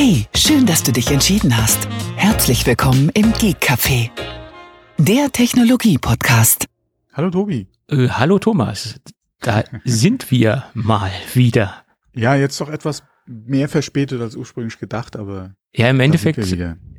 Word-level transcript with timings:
Hey, 0.00 0.26
schön, 0.32 0.64
dass 0.64 0.84
du 0.84 0.92
dich 0.92 1.10
entschieden 1.10 1.56
hast. 1.56 1.88
Herzlich 2.14 2.64
willkommen 2.64 3.10
im 3.14 3.32
Geek 3.32 3.56
Café, 3.56 4.10
der 4.96 5.32
Technologie-Podcast. 5.32 6.66
Hallo 7.14 7.30
Tobi. 7.30 7.66
Äh, 7.90 8.06
hallo 8.08 8.38
Thomas, 8.38 9.00
da 9.40 9.64
sind 9.84 10.30
wir 10.30 10.66
mal 10.72 11.10
wieder. 11.34 11.82
Ja, 12.14 12.36
jetzt 12.36 12.60
doch 12.60 12.68
etwas 12.68 13.02
mehr 13.26 13.68
verspätet 13.68 14.20
als 14.20 14.36
ursprünglich 14.36 14.78
gedacht, 14.78 15.16
aber 15.16 15.56
ja, 15.74 15.90
im 15.90 15.98
Endeffekt, 15.98 16.38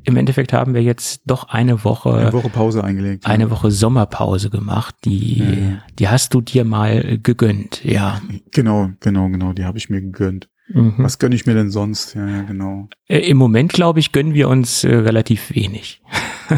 im 0.04 0.16
Endeffekt 0.16 0.52
haben 0.52 0.74
wir 0.74 0.82
jetzt 0.82 1.22
doch 1.24 1.44
eine 1.44 1.82
Woche, 1.84 2.14
eine 2.14 2.34
Woche 2.34 2.50
Pause 2.50 2.84
eingelegt. 2.84 3.24
Eine 3.24 3.44
ja. 3.44 3.50
Woche 3.50 3.70
Sommerpause 3.70 4.50
gemacht. 4.50 4.94
Die, 5.06 5.38
ja. 5.38 5.82
die 5.98 6.08
hast 6.10 6.34
du 6.34 6.42
dir 6.42 6.66
mal 6.66 7.18
gegönnt, 7.18 7.82
ja. 7.82 8.20
Genau, 8.50 8.90
genau, 9.00 9.30
genau. 9.30 9.54
Die 9.54 9.64
habe 9.64 9.78
ich 9.78 9.88
mir 9.88 10.02
gegönnt. 10.02 10.50
Mhm. 10.72 10.94
Was 10.98 11.18
gönne 11.18 11.34
ich 11.34 11.46
mir 11.46 11.54
denn 11.54 11.70
sonst? 11.70 12.14
Ja, 12.14 12.26
ja 12.26 12.42
genau. 12.42 12.88
Äh, 13.08 13.20
Im 13.28 13.36
Moment, 13.36 13.72
glaube 13.72 13.98
ich, 13.98 14.12
gönnen 14.12 14.34
wir 14.34 14.48
uns 14.48 14.84
äh, 14.84 14.94
relativ 14.94 15.54
wenig. 15.54 16.02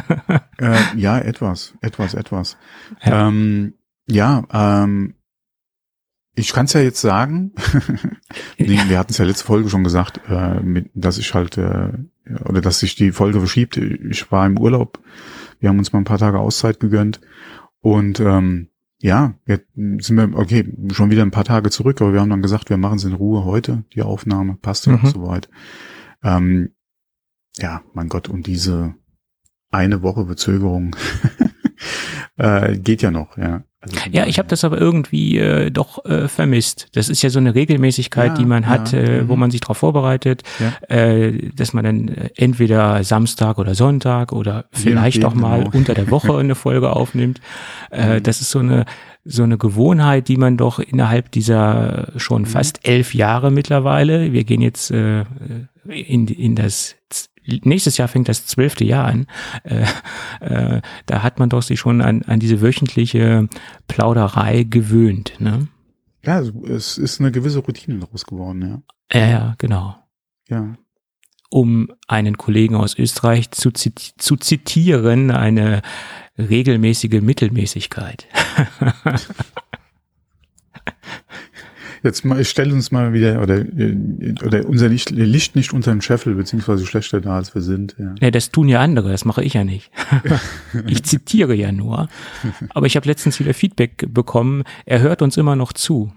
äh, 0.59 0.79
ja, 0.97 1.19
etwas, 1.19 1.75
etwas, 1.81 2.15
etwas. 2.15 2.57
Ja, 3.05 3.29
ähm, 3.29 3.75
ja 4.07 4.45
ähm, 4.53 5.15
ich 6.35 6.53
kann 6.53 6.65
es 6.65 6.73
ja 6.73 6.81
jetzt 6.81 7.01
sagen, 7.01 7.53
nee, 8.59 8.81
wir 8.89 8.99
hatten 8.99 9.13
es 9.13 9.19
ja 9.19 9.25
letzte 9.25 9.45
Folge 9.45 9.69
schon 9.69 9.85
gesagt, 9.85 10.21
äh, 10.29 10.61
mit, 10.61 10.91
dass 10.95 11.19
ich 11.19 11.35
halt, 11.35 11.59
äh, 11.59 11.93
oder 12.45 12.61
dass 12.61 12.81
sich 12.81 12.95
die 12.95 13.13
Folge 13.13 13.39
verschiebt. 13.39 13.77
Ich 13.77 14.31
war 14.33 14.47
im 14.47 14.59
Urlaub, 14.59 15.01
wir 15.61 15.69
haben 15.69 15.79
uns 15.79 15.93
mal 15.93 16.01
ein 16.01 16.07
paar 16.07 16.19
Tage 16.19 16.39
Auszeit 16.39 16.81
gegönnt 16.81 17.21
und 17.81 18.21
ähm, 18.21 18.69
ja, 19.03 19.35
jetzt 19.47 19.67
sind 19.75 20.17
wir, 20.17 20.39
okay, 20.39 20.73
schon 20.93 21.11
wieder 21.11 21.23
ein 21.23 21.33
paar 21.33 21.45
Tage 21.45 21.71
zurück, 21.71 22.01
aber 22.01 22.13
wir 22.13 22.21
haben 22.21 22.31
dann 22.31 22.41
gesagt, 22.41 22.71
wir 22.71 22.77
machen 22.77 22.99
es 22.99 23.05
in 23.05 23.15
Ruhe 23.15 23.45
heute, 23.45 23.85
die 23.95 24.03
Aufnahme, 24.03 24.57
passt 24.63 24.87
ja 24.87 24.93
mhm. 24.93 25.07
soweit. 25.07 25.49
Ähm, 26.23 26.71
ja, 27.59 27.83
mein 27.95 28.09
Gott, 28.09 28.29
und 28.29 28.47
diese 28.47 28.95
eine 29.73 30.03
Woche 30.03 30.27
Verzögerung 30.27 30.95
äh, 32.37 32.77
geht 32.79 33.03
ja 33.03 33.11
noch, 33.11 33.37
ja. 33.37 33.63
Also 33.83 33.97
ja, 34.13 34.27
ich 34.27 34.39
habe 34.39 34.49
das 34.49 34.63
aber 34.63 34.81
irgendwie 34.81 35.39
äh, 35.39 35.73
doch 35.73 36.05
äh, 36.05 36.29
vermisst. 36.29 36.87
Das 36.93 37.09
ist 37.09 37.21
ja 37.23 37.31
so 37.31 37.41
eine 37.41 37.57
Regelmäßigkeit, 37.57 38.29
ja, 38.31 38.35
die 38.37 38.45
man 38.45 38.69
hat, 38.69 38.93
ja, 38.93 39.01
äh, 39.01 39.29
wo 39.29 39.35
mhm. 39.35 39.41
man 39.41 39.51
sich 39.51 39.61
darauf 39.61 39.79
vorbereitet, 39.79 40.45
ja. 40.61 40.97
äh, 40.97 41.51
dass 41.53 41.73
man 41.73 41.85
dann 41.85 42.09
äh, 42.09 42.31
entweder 42.37 43.03
Samstag 43.03 43.59
oder 43.59 43.75
Sonntag 43.75 44.31
oder 44.33 44.67
vielleicht 44.71 45.25
auch 45.25 45.35
mal 45.35 45.65
genau. 45.65 45.77
unter 45.77 45.95
der 45.95 46.13
Woche 46.13 46.39
eine 46.39 46.55
Folge 46.55 46.93
aufnimmt. 46.97 47.41
Äh, 47.91 48.19
mhm. 48.19 48.23
Das 48.23 48.41
ist 48.41 48.51
so 48.51 48.61
eine 48.61 48.85
so 49.25 49.45
eine 49.45 49.57
Gewohnheit, 49.57 50.27
die 50.27 50.37
man 50.37 50.57
doch 50.57 50.81
innerhalb 50.81 51.31
dieser 51.31 52.09
schon 52.17 52.43
mhm. 52.43 52.47
fast 52.47 52.87
elf 52.87 53.15
Jahre 53.15 53.51
mittlerweile, 53.51 54.33
wir 54.33 54.45
gehen 54.45 54.61
jetzt 54.61 54.91
äh, 54.91 55.25
in, 55.89 56.27
in 56.27 56.57
das 56.57 56.97
nächstes 57.47 57.97
Jahr 57.97 58.09
fängt 58.09 58.29
das 58.29 58.47
zwölfte 58.47 58.85
Jahr 58.85 59.07
an. 59.07 59.27
Äh, 59.65 59.85
äh, 60.41 60.81
da 61.07 61.23
hat 61.23 61.39
man 61.39 61.49
doch 61.49 61.63
sich 61.63 61.81
schon 61.81 62.01
an, 62.01 62.23
an 62.23 62.41
diese 62.41 62.61
wöchentliche 62.61 63.49
Plauderei 63.89 64.65
gewöhnt. 64.65 65.35
Ne? 65.39 65.69
Ja, 66.25 66.41
es 66.41 66.99
ist 66.99 67.21
eine 67.21 67.33
gewisse 67.33 67.61
Routine 67.61 67.99
daraus 67.99 68.25
geworden, 68.25 68.63
ja. 68.63 69.21
Ja, 69.21 69.29
ja, 69.29 69.55
genau. 69.59 69.97
Ja. 70.49 70.77
Um 71.51 71.93
einen 72.09 72.39
Kollegen 72.39 72.77
aus 72.77 72.99
Österreich 72.99 73.51
zu, 73.51 73.71
ziti 73.73 74.13
zu 74.17 74.37
zitieren, 74.37 75.31
eine 75.31 75.83
regelmäßige 76.39 77.21
Mittelmäßigkeit. 77.21 78.27
Jetzt 82.03 82.25
mal, 82.25 82.45
stell 82.45 82.73
uns 82.73 82.91
mal 82.91 83.13
wieder, 83.13 83.41
oder, 83.41 83.65
oder 84.45 84.69
unser 84.69 84.89
Licht, 84.89 85.11
Licht 85.11 85.55
nicht 85.55 85.73
unter 85.73 85.93
den 85.93 86.01
Scheffel, 86.01 86.35
beziehungsweise 86.35 86.85
schlechter 86.85 87.21
da, 87.21 87.37
als 87.37 87.55
wir 87.55 87.63
sind. 87.63 87.95
Ja. 87.99 88.15
ja, 88.21 88.31
das 88.31 88.51
tun 88.51 88.69
ja 88.69 88.81
andere, 88.81 89.11
das 89.11 89.25
mache 89.25 89.45
ich 89.45 89.55
ja 89.55 89.63
nicht. 89.63 89.91
ich 90.89 91.05
zitiere 91.05 91.55
ja 91.55 91.71
nur. 91.71 92.09
Aber 92.71 92.87
ich 92.87 92.97
habe 92.97 93.07
letztens 93.07 93.39
wieder 93.39 93.55
Feedback 93.55 94.07
bekommen, 94.13 94.65
er 94.85 95.01
hört 95.01 95.23
uns 95.23 95.37
immer 95.37 95.55
noch 95.55 95.73
zu. 95.73 96.13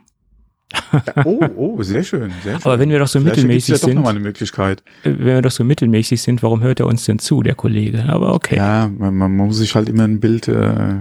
oh, 1.25 1.39
oh, 1.55 1.83
sehr 1.83 2.03
schön, 2.03 2.31
sehr 2.43 2.53
schön. 2.53 2.63
Aber 2.63 2.79
wenn 2.79 2.89
wir 2.89 2.97
doch 2.97 3.07
so 3.07 3.19
Vielleicht 3.19 3.37
mittelmäßig 3.37 3.69
ja 3.69 3.77
sind, 3.77 3.97
doch 3.97 4.09
eine 4.09 4.19
Möglichkeit. 4.19 4.83
wenn 5.03 5.23
wir 5.23 5.41
doch 5.43 5.51
so 5.51 5.63
mittelmäßig 5.63 6.21
sind, 6.21 6.41
warum 6.41 6.61
hört 6.61 6.79
er 6.79 6.87
uns 6.87 7.05
denn 7.05 7.19
zu, 7.19 7.43
der 7.43 7.53
Kollege? 7.53 8.05
Aber 8.07 8.33
okay. 8.33 8.55
Ja, 8.55 8.87
man, 8.87 9.15
man 9.15 9.35
muss 9.35 9.57
sich 9.57 9.75
halt 9.75 9.89
immer 9.89 10.03
ein 10.03 10.19
Bild 10.19 10.47
äh, 10.47 10.95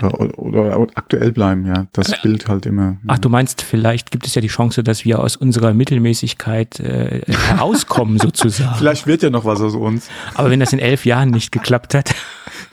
oder, 0.00 0.38
oder, 0.38 0.86
aktuell 0.94 1.32
bleiben, 1.32 1.66
ja. 1.66 1.86
Das 1.92 2.20
Bild 2.22 2.48
halt 2.48 2.64
immer. 2.64 2.96
Ach, 3.08 3.18
du 3.18 3.28
meinst, 3.28 3.60
vielleicht 3.62 4.10
gibt 4.10 4.26
es 4.26 4.34
ja 4.34 4.40
die 4.40 4.48
Chance, 4.48 4.82
dass 4.82 5.04
wir 5.04 5.18
aus 5.18 5.36
unserer 5.36 5.74
Mittelmäßigkeit 5.74 6.80
äh, 6.80 7.20
herauskommen, 7.26 8.18
sozusagen. 8.22 8.74
Vielleicht 8.76 9.06
wird 9.06 9.22
ja 9.22 9.30
noch 9.30 9.44
was 9.44 9.60
aus 9.60 9.74
uns. 9.74 10.08
Aber 10.34 10.50
wenn 10.50 10.60
das 10.60 10.72
in 10.72 10.78
elf 10.78 11.04
Jahren 11.04 11.30
nicht 11.30 11.52
geklappt 11.52 11.94
hat, 11.94 12.14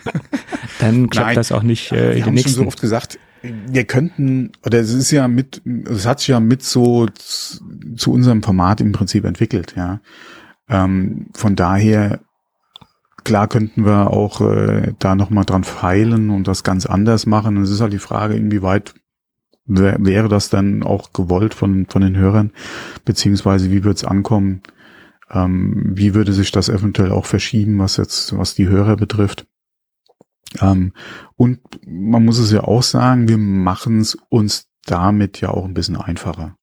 dann 0.80 1.10
klappt 1.10 1.28
Nein, 1.28 1.36
das 1.36 1.52
auch 1.52 1.64
nicht 1.64 1.92
äh, 1.92 2.18
in 2.18 2.24
den 2.24 2.34
nächsten. 2.36 2.52
Schon 2.52 2.64
so 2.64 2.68
oft 2.68 2.80
gesagt, 2.80 3.20
wir 3.42 3.84
könnten, 3.84 4.52
oder 4.66 4.80
es 4.80 4.94
ist 4.94 5.12
ja 5.12 5.28
mit, 5.28 5.62
es 5.90 6.06
hat 6.06 6.20
sich 6.20 6.30
ja 6.30 6.40
mit 6.40 6.64
so 6.64 7.08
zu 7.96 8.12
unserem 8.12 8.44
Format 8.44 8.82
im 8.82 8.92
Prinzip 8.92 9.26
entwickelt, 9.26 9.74
ja. 9.76 10.00
Ähm, 10.70 11.28
von 11.34 11.56
daher 11.56 12.20
Klar 13.24 13.48
könnten 13.48 13.86
wir 13.86 14.12
auch 14.12 14.42
äh, 14.42 14.94
da 15.00 15.16
nochmal 15.16 15.46
dran 15.46 15.64
feilen 15.64 16.30
und 16.30 16.48
das 16.48 16.64
ganz 16.64 16.86
anders 16.86 17.26
machen. 17.26 17.58
Und 17.58 17.64
es 17.64 17.72
ist 17.72 17.82
halt 17.82 17.94
die 17.94 18.00
Frage, 18.00 18.36
inwieweit 18.36 18.94
wäre 19.66 20.30
das 20.30 20.50
dann 20.50 20.82
auch 20.84 21.14
gewollt 21.14 21.54
von, 21.54 21.86
von 21.86 22.02
den 22.02 22.18
Hörern, 22.18 22.52
beziehungsweise 23.06 23.72
wie 23.72 23.84
wird 23.84 23.98
es 23.98 24.04
ankommen? 24.04 24.64
Ähm, 25.30 25.92
wie 25.94 26.16
würde 26.16 26.34
sich 26.34 26.52
das 26.52 26.70
eventuell 26.70 27.12
auch 27.12 27.28
verschieben, 27.28 27.78
was 27.78 27.98
jetzt, 27.98 28.36
was 28.36 28.56
die 28.56 28.68
Hörer 28.68 28.96
betrifft? 28.96 29.46
Ähm, 30.60 30.94
und 31.36 31.60
man 31.86 32.26
muss 32.26 32.40
es 32.40 32.52
ja 32.52 32.64
auch 32.64 32.82
sagen, 32.82 33.28
wir 33.28 33.38
machen 33.38 34.00
es 34.00 34.18
uns 34.30 34.66
damit 34.86 35.40
ja 35.40 35.50
auch 35.50 35.66
ein 35.66 35.76
bisschen 35.76 35.98
einfacher. 35.98 36.56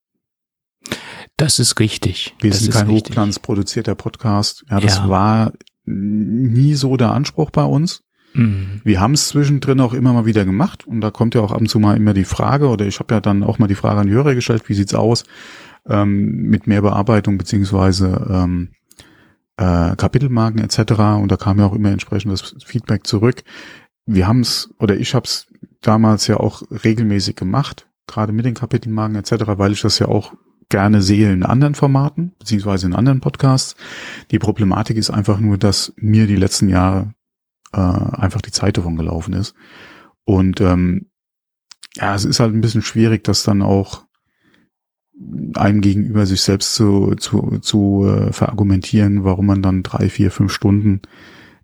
Das 1.37 1.59
ist 1.59 1.78
richtig. 1.78 2.34
Wir 2.41 2.50
das 2.50 2.61
sind 2.61 2.72
kein 2.72 2.89
hochglanzproduzierter 2.89 3.95
Podcast. 3.95 4.65
Ja, 4.71 4.81
das 4.81 4.97
ja. 4.97 5.09
war 5.09 5.53
nie 5.86 6.74
so 6.74 6.97
der 6.97 7.12
Anspruch 7.12 7.50
bei 7.50 7.64
uns. 7.64 8.02
Mhm. 8.34 8.80
Wir 8.84 9.00
haben 9.00 9.14
es 9.14 9.28
zwischendrin 9.28 9.80
auch 9.80 9.94
immer 9.94 10.12
mal 10.12 10.26
wieder 10.26 10.44
gemacht 10.44 10.86
und 10.86 11.00
da 11.00 11.10
kommt 11.10 11.34
ja 11.34 11.41
auch 11.41 11.52
ab 11.52 11.60
und 11.60 11.69
zu 11.69 11.78
mal 11.78 11.97
immer 11.97 12.12
die 12.12 12.24
Frage 12.24 12.69
oder 12.69 12.86
ich 12.86 12.98
habe 12.98 13.14
ja 13.14 13.20
dann 13.20 13.42
auch 13.42 13.58
mal 13.58 13.66
die 13.66 13.74
Frage 13.74 14.00
an 14.00 14.08
die 14.08 14.12
Hörer 14.12 14.34
gestellt, 14.34 14.69
wie 14.69 14.74
sieht's 14.74 14.94
aus 14.94 15.24
ähm, 15.88 16.48
mit 16.48 16.66
mehr 16.66 16.82
Bearbeitung 16.82 17.38
beziehungsweise 17.38 18.26
ähm, 18.30 18.70
äh, 19.56 19.97
Kapitelmarken 19.97 20.60
etc. 20.60 20.92
Und 21.20 21.32
da 21.32 21.36
kam 21.36 21.58
ja 21.58 21.66
auch 21.66 21.74
immer 21.74 21.91
entsprechendes 21.91 22.56
Feedback 22.64 23.06
zurück. 23.06 23.42
Wir 24.04 24.26
haben 24.26 24.41
es 24.41 24.70
oder 24.78 24.97
ich 24.97 25.14
habe 25.14 25.24
es 25.24 25.47
damals 25.80 26.26
ja 26.26 26.38
auch 26.38 26.62
regelmäßig 26.84 27.36
gemacht, 27.36 27.88
gerade 28.06 28.32
mit 28.32 28.44
den 28.44 28.54
Kapitelmarken 28.54 29.16
etc., 29.16 29.44
weil 29.56 29.72
ich 29.72 29.80
das 29.80 29.98
ja 29.98 30.08
auch 30.08 30.34
gerne 30.69 31.03
sehe 31.03 31.32
in 31.32 31.43
anderen 31.43 31.75
Formaten, 31.75 32.34
beziehungsweise 32.38 32.87
in 32.87 32.94
anderen 32.94 33.21
Podcasts. 33.21 33.77
Die 34.31 34.38
Problematik 34.38 34.97
ist 34.97 35.10
einfach 35.10 35.38
nur, 35.38 35.59
dass 35.59 35.93
mir 35.97 36.27
die 36.27 36.37
letzten 36.37 36.69
Jahre 36.69 37.15
äh, 37.72 37.78
einfach 37.78 38.43
die 38.43 38.50
Zeit 38.50 38.77
davon 38.77 38.97
gelaufen 38.97 39.34
ist. 39.34 39.54
Und 40.25 40.60
ähm, 40.60 41.06
ja, 41.94 42.15
es 42.15 42.25
ist 42.25 42.41
halt 42.41 42.53
ein 42.53 42.60
bisschen 42.60 42.82
schwierig, 42.82 43.25
das 43.25 43.43
dann 43.43 43.62
auch 43.62 44.04
einem 45.54 45.81
gegenüber 45.81 46.27
sich 46.27 46.43
selbst 46.43 46.75
zu, 46.75 47.15
zu, 47.15 47.59
zu 47.60 48.06
äh, 48.06 48.33
verargumentieren, 48.33 49.25
warum 49.25 49.47
man 49.47 49.62
dann 49.62 49.83
drei, 49.83 50.10
vier, 50.10 50.31
fünf 50.31 50.53
Stunden 50.53 51.00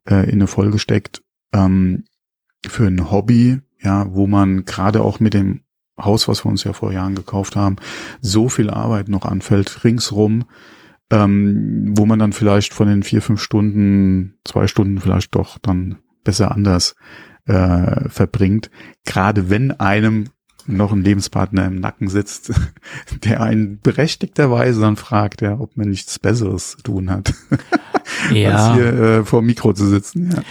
äh, 0.09 0.25
in 0.25 0.37
eine 0.37 0.47
Folge 0.47 0.79
steckt. 0.79 1.23
Ähm, 1.53 2.05
für 2.67 2.87
ein 2.87 3.11
Hobby, 3.11 3.61
ja, 3.81 4.15
wo 4.15 4.27
man 4.27 4.65
gerade 4.65 5.03
auch 5.03 5.21
mit 5.21 5.35
dem 5.35 5.63
Haus, 6.05 6.29
was 6.29 6.45
wir 6.45 6.51
uns 6.51 6.65
ja 6.65 6.73
vor 6.73 6.93
Jahren 6.93 7.15
gekauft 7.15 7.57
haben, 7.57 7.77
so 8.21 8.49
viel 8.49 8.71
Arbeit 8.71 9.09
noch 9.09 9.25
anfällt, 9.25 9.85
ringsrum, 9.85 10.45
ähm, 11.11 11.95
wo 11.97 12.07
man 12.07 12.19
dann 12.19 12.33
vielleicht 12.33 12.75
von 12.75 12.89
den 12.89 13.03
vier, 13.03 13.23
fünf 13.23 13.41
Stunden, 13.41 14.35
zwei 14.45 14.67
Stunden 14.67 15.01
vielleicht 15.01 15.35
doch 15.35 15.59
dann 15.59 15.99
besser 16.25 16.53
anders 16.53 16.95
äh, 17.47 18.09
verbringt. 18.09 18.71
Gerade 19.05 19.51
wenn 19.51 19.73
einem 19.73 20.31
noch 20.67 20.93
ein 20.93 21.03
Lebenspartner 21.03 21.67
im 21.67 21.81
Nacken 21.81 22.09
sitzt, 22.09 22.53
der 23.25 23.41
einen 23.41 23.81
berechtigterweise 23.81 24.81
dann 24.81 24.97
fragt, 24.97 25.43
ja, 25.43 25.59
ob 25.59 25.77
man 25.77 25.89
nichts 25.89 26.19
Besseres 26.19 26.73
zu 26.73 26.83
tun 26.83 27.11
hat, 27.11 27.35
ja. 28.33 28.51
als 28.51 28.75
hier 28.77 28.93
äh, 28.93 29.25
vor 29.25 29.41
dem 29.41 29.47
Mikro 29.47 29.73
zu 29.73 29.87
sitzen. 29.87 30.31
Ja. 30.31 30.43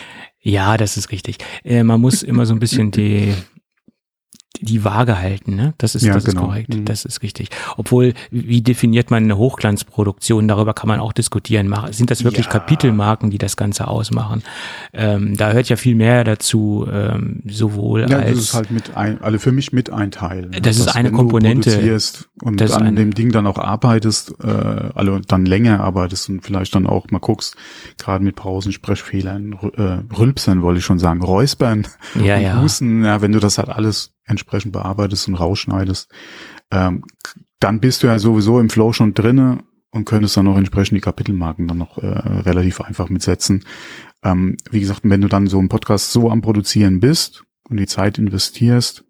Ja, 0.44 0.78
das 0.78 0.98
ist 0.98 1.12
richtig. 1.12 1.38
Äh, 1.64 1.84
man 1.84 2.02
muss 2.02 2.24
immer 2.24 2.48
so 2.48 2.54
ein 2.54 2.60
bisschen 2.60 2.90
die 2.90 3.34
die 4.60 4.84
Waage 4.84 5.18
halten, 5.18 5.56
ne? 5.56 5.74
Das 5.78 5.96
ist, 5.96 6.04
ja, 6.04 6.14
das 6.14 6.26
genau. 6.26 6.42
ist 6.42 6.48
korrekt, 6.48 6.74
mhm. 6.74 6.86
das 6.86 7.06
ist 7.06 7.24
richtig. 7.24 7.50
Obwohl, 7.78 8.14
wie 8.30 8.62
definiert 8.62 9.10
man 9.10 9.24
eine 9.24 9.38
Hochglanzproduktion? 9.38 10.48
Darüber 10.48 10.74
kann 10.74 10.88
man 10.88 11.00
auch 11.00 11.14
diskutieren. 11.14 11.74
Sind 11.92 12.12
das 12.12 12.24
wirklich 12.24 12.46
ja. 12.46 12.52
Kapitelmarken, 12.52 13.32
die 13.32 13.38
das 13.38 13.58
Ganze 13.58 13.88
ausmachen? 13.88 14.44
Ähm, 14.94 15.36
da 15.36 15.52
hört 15.52 15.70
ja 15.70 15.78
viel 15.78 15.96
mehr 15.96 16.24
dazu, 16.24 16.86
ähm, 16.92 17.42
sowohl 17.48 18.02
ja, 18.10 18.18
als. 18.18 18.32
Das 18.32 18.40
ist 18.40 18.54
halt 18.54 18.72
mit 18.72 18.96
ein, 18.96 19.22
also 19.22 19.40
für 19.40 19.52
mich 19.52 19.72
mit 19.74 19.90
ein 19.90 20.12
Teil. 20.12 20.48
Ne? 20.48 20.62
Das 20.62 20.78
ist 20.78 20.96
eine 20.96 21.12
Komponente. 21.12 22.00
und 22.44 22.62
an 22.62 22.84
eine, 22.84 22.98
dem 22.98 23.14
Ding 23.14 23.32
dann 23.32 23.48
auch 23.48 23.58
arbeitest, 23.58 24.36
äh, 24.44 24.48
also 24.48 25.20
dann 25.20 25.46
länger 25.46 25.80
arbeitest 25.80 26.30
und 26.30 26.42
vielleicht 26.42 26.76
dann 26.76 26.88
auch 26.88 27.10
mal 27.10 27.20
guckst, 27.20 27.56
gerade 27.98 28.24
mit 28.24 28.36
Pausen, 28.36 28.72
Sprechfehlern, 28.72 29.54
äh, 29.76 30.16
Rülpsern 30.16 30.62
wollte 30.62 30.80
ich 30.80 30.86
schon 30.86 31.00
sagen, 31.00 31.24
Räuspern 31.24 31.88
ja, 32.22 32.38
ja. 32.38 32.62
Husten, 32.62 33.04
ja, 33.04 33.22
wenn 33.22 33.32
du 33.32 33.40
das 33.40 33.58
halt 33.58 33.70
alles 33.70 34.12
entsprechend 34.26 34.74
bearbeitest 34.74 35.28
und 35.28 35.36
rausschneidest, 35.36 36.12
ähm, 36.72 37.04
dann 37.60 37.80
bist 37.80 38.04
du 38.04 38.08
ja 38.08 38.20
sowieso 38.20 38.60
im 38.60 38.70
Flow 38.70 38.94
schon 38.94 39.14
drinne 39.14 39.64
und 39.92 40.06
könntest 40.06 40.38
dann 40.38 40.48
auch 40.48 40.58
entsprechend 40.58 40.98
die 40.98 41.02
Kapitelmarken 41.02 41.68
dann 41.68 41.78
noch 41.78 41.98
äh, 41.98 42.08
relativ 42.08 42.82
einfach 42.82 43.10
mitsetzen. 43.10 43.66
Ähm, 44.24 44.58
wie 44.70 44.80
gesagt, 44.80 45.02
wenn 45.04 45.22
du 45.22 45.28
dann 45.28 45.48
so 45.48 45.60
einen 45.60 45.70
Podcast 45.70 46.12
so 46.12 46.32
am 46.32 46.42
Produzieren 46.42 47.00
bist 47.00 47.44
und 47.70 47.78
die 47.78 47.88
Zeit 47.88 48.18
investierst, 48.18 49.04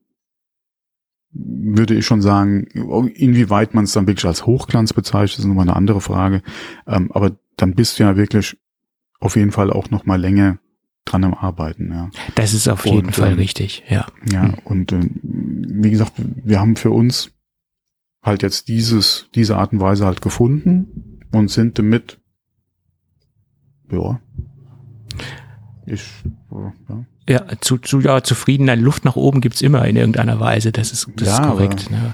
würde 1.34 1.96
ich 1.96 2.06
schon 2.06 2.22
sagen, 2.22 2.66
inwieweit 2.66 3.74
man 3.74 3.86
es 3.86 3.94
dann 3.94 4.08
wirklich 4.08 4.26
als 4.26 4.46
Hochglanz 4.46 4.92
bezeichnet, 4.92 5.40
ist 5.40 5.46
nochmal 5.46 5.68
eine 5.68 5.78
andere 5.78 6.02
Frage. 6.02 6.42
Ähm, 6.88 7.12
aber 7.14 7.38
dann 7.56 7.74
bist 7.76 8.00
du 8.00 8.04
ja 8.04 8.18
wirklich 8.18 8.58
auf 9.20 9.36
jeden 9.36 9.52
Fall 9.52 9.72
auch 9.72 9.92
noch 9.92 10.06
mal 10.06 10.20
länger 10.20 10.58
dran 11.06 11.24
am 11.24 11.34
Arbeiten. 11.34 11.92
Ja. 11.92 12.10
Das 12.36 12.54
ist 12.54 12.68
auf 12.68 12.86
jeden 12.86 13.08
und, 13.08 13.16
Fall 13.16 13.34
ähm, 13.34 13.38
richtig, 13.38 13.84
ja. 13.90 14.08
Ja, 14.32 14.44
hm. 14.44 14.54
und 14.64 14.92
äh, 14.92 15.00
wie 15.24 15.92
gesagt, 15.92 16.14
wir 16.18 16.60
haben 16.60 16.76
für 16.76 16.92
uns 16.92 17.32
halt 18.24 18.44
jetzt 18.44 18.68
dieses, 18.68 19.30
diese 19.34 19.58
Art 19.58 19.74
und 19.74 19.80
Weise 19.80 20.06
halt 20.06 20.22
gefunden 20.22 21.20
und 21.32 21.50
sind 21.50 21.80
damit, 21.80 22.20
ja, 23.92 24.20
ich, 25.86 26.08
ja. 26.52 27.06
Ja, 27.32 27.44
zu, 27.62 27.78
zu 27.78 28.02
ja, 28.02 28.22
zufriedener 28.24 28.76
Luft 28.76 29.06
nach 29.06 29.16
oben 29.16 29.40
gibt's 29.42 29.62
immer 29.62 29.86
in 29.88 29.96
irgendeiner 29.96 30.40
Weise. 30.40 30.72
Das 30.72 30.92
ist, 30.92 31.08
das 31.16 31.28
ja, 31.30 31.36
ist 31.36 31.42
korrekt. 31.42 31.90
Ne? 31.90 32.14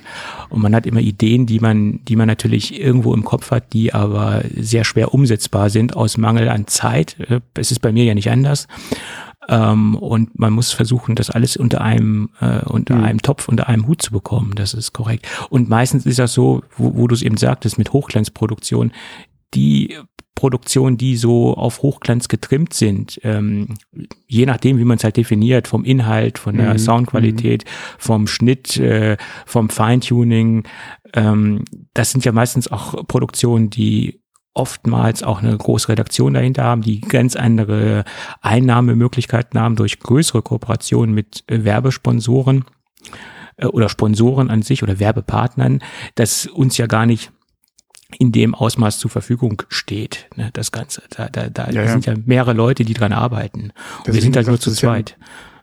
Und 0.50 0.62
man 0.62 0.76
hat 0.76 0.86
immer 0.86 1.00
Ideen, 1.00 1.46
die 1.46 1.60
man, 1.60 2.00
die 2.06 2.16
man 2.16 2.28
natürlich 2.28 2.80
irgendwo 2.80 3.14
im 3.14 3.24
Kopf 3.24 3.52
hat, 3.52 3.74
die 3.74 3.94
aber 3.94 4.44
sehr 4.56 4.84
schwer 4.84 5.14
umsetzbar 5.14 5.70
sind 5.70 5.96
aus 5.96 6.18
Mangel 6.18 6.50
an 6.50 6.68
Zeit. 6.68 7.20
Äh, 7.20 7.42
es 7.56 7.72
ist 7.72 7.80
bei 7.80 7.92
mir 7.92 8.04
ja 8.04 8.14
nicht 8.14 8.30
anders. 8.30 8.68
Ähm, 9.50 9.96
und 9.96 10.38
man 10.38 10.52
muss 10.54 10.72
versuchen, 10.74 11.16
das 11.16 11.30
alles 11.30 11.56
unter 11.56 11.82
einem, 11.82 12.30
äh, 12.42 12.60
unter 12.66 12.96
mhm. 12.96 13.04
einem 13.04 13.22
Topf, 13.22 13.48
unter 13.48 13.70
einem 13.70 13.88
Hut 13.88 14.02
zu 14.02 14.12
bekommen. 14.12 14.54
Das 14.56 14.74
ist 14.74 14.94
korrekt. 14.94 15.26
Und 15.50 15.70
meistens 15.70 16.06
ist 16.06 16.20
das 16.20 16.34
so, 16.34 16.64
wo, 16.76 16.96
wo 16.96 17.08
du 17.08 17.16
es 17.16 17.22
eben 17.22 17.38
sagtest, 17.38 17.78
mit 17.78 17.94
Hochglanzproduktion, 17.94 18.92
die 19.54 19.98
Produktionen, 20.38 20.98
die 20.98 21.18
so 21.18 21.56
auf 21.56 21.82
Hochglanz 21.82 22.28
getrimmt 22.28 22.74
sind, 22.74 23.20
ähm, 23.24 23.74
je 24.28 24.46
nachdem, 24.46 24.78
wie 24.78 24.86
man 24.86 24.98
es 24.98 25.04
halt 25.04 25.18
definiert, 25.18 25.68
vom 25.68 25.84
Inhalt, 25.84 26.38
von 26.38 26.56
der 26.56 26.74
mhm. 26.74 26.78
Soundqualität, 26.78 27.66
vom 27.98 28.28
Schnitt, 28.28 28.78
äh, 28.78 29.18
vom 29.48 29.70
Feintuning, 29.70 30.68
ähm, 31.14 31.66
das 31.96 32.12
sind 32.12 32.24
ja 32.24 32.32
meistens 32.32 32.72
auch 32.72 33.08
Produktionen, 33.08 33.72
die 33.72 34.22
oftmals 34.54 35.24
auch 35.24 35.42
eine 35.42 35.58
große 35.58 35.90
Redaktion 35.90 36.36
dahinter 36.36 36.64
haben, 36.64 36.82
die 36.82 37.02
ganz 37.02 37.36
andere 37.36 38.04
Einnahmemöglichkeiten 38.42 39.60
haben 39.60 39.76
durch 39.76 40.00
größere 40.00 40.44
Kooperationen 40.44 41.16
mit 41.16 41.44
äh, 41.48 41.64
Werbesponsoren 41.64 42.66
äh, 43.58 43.66
oder 43.66 43.90
Sponsoren 43.90 44.52
an 44.52 44.62
sich 44.62 44.84
oder 44.84 45.00
Werbepartnern, 45.00 45.80
das 46.16 46.46
uns 46.46 46.78
ja 46.78 46.86
gar 46.86 47.08
nicht 47.08 47.32
in 48.18 48.32
dem 48.32 48.56
Ausmaß 48.56 49.00
zur 49.00 49.12
Verfügung 49.12 49.64
steht, 49.70 50.30
ne, 50.36 50.50
das 50.54 50.72
Ganze. 50.72 51.04
Da, 51.10 51.28
da, 51.30 51.50
da 51.50 51.70
ja, 51.70 51.88
sind 51.88 52.06
ja. 52.06 52.16
mehrere 52.26 52.54
Leute, 52.54 52.86
die 52.86 52.94
dran 52.94 53.12
arbeiten. 53.12 53.74
Und 54.06 54.14
wir 54.14 54.22
sind 54.22 54.36
halt 54.36 54.48
nur 54.48 54.60
zu 54.60 54.72
zweit. 54.72 55.18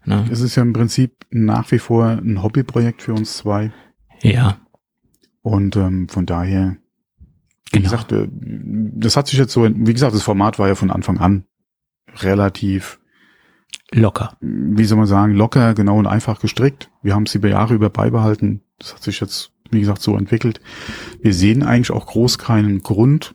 Ja, 0.04 0.16
ne? 0.16 0.28
Es 0.30 0.40
ist 0.40 0.54
ja 0.56 0.62
im 0.62 0.72
Prinzip 0.72 1.24
nach 1.30 1.70
wie 1.72 1.78
vor 1.78 2.06
ein 2.06 2.42
Hobbyprojekt 2.42 3.02
für 3.02 3.14
uns 3.14 3.38
zwei. 3.38 3.72
Ja. 4.20 4.58
Und 5.40 5.76
ähm, 5.76 6.08
von 6.08 6.26
daher, 6.26 6.76
wie 7.72 7.78
genau. 7.78 7.90
gesagt, 7.90 8.12
äh, 8.12 8.28
das 8.30 9.16
hat 9.16 9.28
sich 9.28 9.38
jetzt 9.38 9.52
so, 9.52 9.64
wie 9.64 9.92
gesagt, 9.92 10.14
das 10.14 10.22
Format 10.22 10.58
war 10.58 10.68
ja 10.68 10.74
von 10.74 10.90
Anfang 10.90 11.18
an 11.18 11.44
relativ 12.16 13.00
locker. 13.90 14.36
Wie 14.40 14.84
soll 14.84 14.98
man 14.98 15.06
sagen, 15.06 15.32
locker, 15.32 15.74
genau 15.74 15.98
und 15.98 16.06
einfach 16.06 16.40
gestrickt. 16.40 16.90
Wir 17.02 17.14
haben 17.14 17.24
es 17.24 17.34
über 17.34 17.48
Jahre 17.48 17.74
über 17.74 17.90
beibehalten. 17.90 18.62
Das 18.78 18.94
hat 18.94 19.02
sich 19.02 19.20
jetzt 19.20 19.53
wie 19.70 19.80
gesagt, 19.80 20.02
so 20.02 20.16
entwickelt. 20.16 20.60
Wir 21.20 21.34
sehen 21.34 21.62
eigentlich 21.62 21.90
auch 21.90 22.06
groß 22.06 22.38
keinen 22.38 22.80
Grund, 22.80 23.34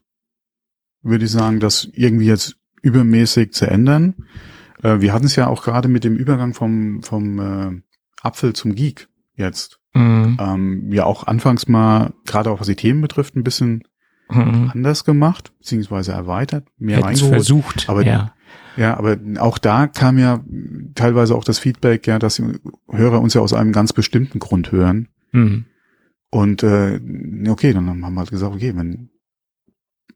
würde 1.01 1.25
ich 1.25 1.31
sagen, 1.31 1.59
das 1.59 1.89
irgendwie 1.93 2.25
jetzt 2.25 2.57
übermäßig 2.81 3.53
zu 3.53 3.67
ändern. 3.67 4.15
Äh, 4.83 5.01
wir 5.01 5.13
hatten 5.13 5.25
es 5.25 5.35
ja 5.35 5.47
auch 5.47 5.63
gerade 5.63 5.87
mit 5.87 6.03
dem 6.03 6.15
Übergang 6.15 6.53
vom, 6.53 7.03
vom 7.03 7.39
äh, 7.39 7.81
Apfel 8.21 8.53
zum 8.53 8.75
Geek 8.75 9.09
jetzt. 9.35 9.79
Mhm. 9.93 10.37
Ähm, 10.39 10.91
ja, 10.91 11.05
auch 11.05 11.27
anfangs 11.27 11.67
mal, 11.67 12.13
gerade 12.25 12.51
auch 12.51 12.59
was 12.59 12.67
die 12.67 12.75
Themen 12.75 13.01
betrifft, 13.01 13.35
ein 13.35 13.43
bisschen 13.43 13.83
mhm. 14.29 14.71
anders 14.73 15.03
gemacht, 15.03 15.51
beziehungsweise 15.57 16.11
erweitert, 16.11 16.67
mehr 16.77 16.97
Hätten's 16.97 17.21
reingeholt. 17.21 17.33
versucht, 17.33 17.89
aber 17.89 18.05
ja. 18.05 18.33
Ja, 18.77 18.97
aber 18.97 19.17
auch 19.39 19.57
da 19.57 19.87
kam 19.87 20.17
ja 20.17 20.41
teilweise 20.95 21.35
auch 21.35 21.43
das 21.43 21.59
Feedback, 21.59 22.07
ja, 22.07 22.17
dass 22.17 22.35
die 22.35 22.59
Hörer 22.89 23.19
uns 23.19 23.33
ja 23.33 23.41
aus 23.41 23.51
einem 23.51 23.73
ganz 23.73 23.91
bestimmten 23.91 24.39
Grund 24.39 24.71
hören. 24.71 25.09
Mhm. 25.31 25.65
Und 26.31 26.63
äh, 26.63 26.99
okay, 27.49 27.73
dann 27.73 27.87
haben 27.87 28.13
wir 28.13 28.19
halt 28.19 28.29
gesagt, 28.29 28.53
okay, 28.53 28.75
wenn, 28.75 29.09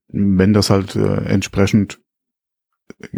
wenn 0.07 0.53
das 0.53 0.69
halt 0.69 0.95
äh, 0.95 1.25
entsprechend 1.25 1.99
äh, 2.99 3.17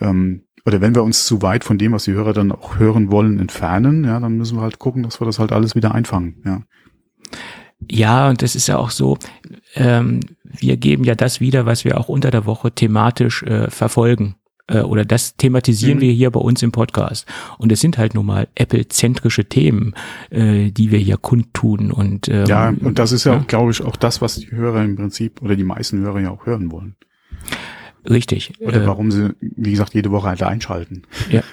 ähm, 0.00 0.42
oder 0.66 0.80
wenn 0.80 0.94
wir 0.94 1.04
uns 1.04 1.24
zu 1.24 1.42
weit 1.42 1.64
von 1.64 1.78
dem, 1.78 1.92
was 1.92 2.04
die 2.04 2.12
Hörer 2.12 2.32
dann 2.32 2.52
auch 2.52 2.78
hören 2.78 3.10
wollen, 3.10 3.38
entfernen, 3.38 4.04
ja, 4.04 4.18
dann 4.18 4.36
müssen 4.36 4.58
wir 4.58 4.62
halt 4.62 4.78
gucken, 4.78 5.04
dass 5.04 5.20
wir 5.20 5.24
das 5.24 5.38
halt 5.38 5.52
alles 5.52 5.74
wieder 5.74 5.94
einfangen, 5.94 6.42
ja. 6.44 6.62
Ja, 7.88 8.28
und 8.30 8.42
das 8.42 8.56
ist 8.56 8.68
ja 8.68 8.78
auch 8.78 8.90
so, 8.90 9.18
ähm, 9.74 10.20
wir 10.42 10.76
geben 10.76 11.04
ja 11.04 11.14
das 11.14 11.40
wieder, 11.40 11.66
was 11.66 11.84
wir 11.84 12.00
auch 12.00 12.08
unter 12.08 12.30
der 12.30 12.46
Woche 12.46 12.72
thematisch 12.72 13.42
äh, 13.42 13.70
verfolgen 13.70 14.36
äh, 14.68 14.80
oder 14.80 15.04
das 15.04 15.36
thematisieren 15.36 15.98
mhm. 15.98 16.02
wir 16.02 16.12
hier 16.12 16.30
bei 16.30 16.40
uns 16.40 16.62
im 16.62 16.72
Podcast. 16.72 17.26
Und 17.58 17.72
es 17.72 17.80
sind 17.80 17.98
halt 17.98 18.14
nun 18.14 18.26
mal 18.26 18.48
Apple-zentrische 18.54 19.44
Themen, 19.44 19.94
äh, 20.30 20.70
die 20.70 20.90
wir 20.90 20.98
hier 20.98 21.16
kundtun. 21.16 21.90
Und, 21.90 22.28
ähm, 22.28 22.46
ja, 22.46 22.68
und 22.68 22.98
das 22.98 23.12
ist 23.12 23.24
ja, 23.24 23.34
ja. 23.34 23.44
glaube 23.46 23.70
ich, 23.70 23.82
auch 23.82 23.96
das, 23.96 24.20
was 24.20 24.36
die 24.36 24.50
Hörer 24.50 24.82
im 24.84 24.96
Prinzip 24.96 25.42
oder 25.42 25.56
die 25.56 25.64
meisten 25.64 26.00
Hörer 26.00 26.20
ja 26.20 26.30
auch 26.30 26.46
hören 26.46 26.70
wollen. 26.70 26.96
Richtig. 28.08 28.52
Oder 28.60 28.82
äh, 28.82 28.86
warum 28.86 29.10
sie, 29.10 29.34
wie 29.40 29.70
gesagt, 29.70 29.94
jede 29.94 30.10
Woche 30.10 30.28
halt 30.28 30.42
einschalten. 30.42 31.02
Ja. 31.30 31.42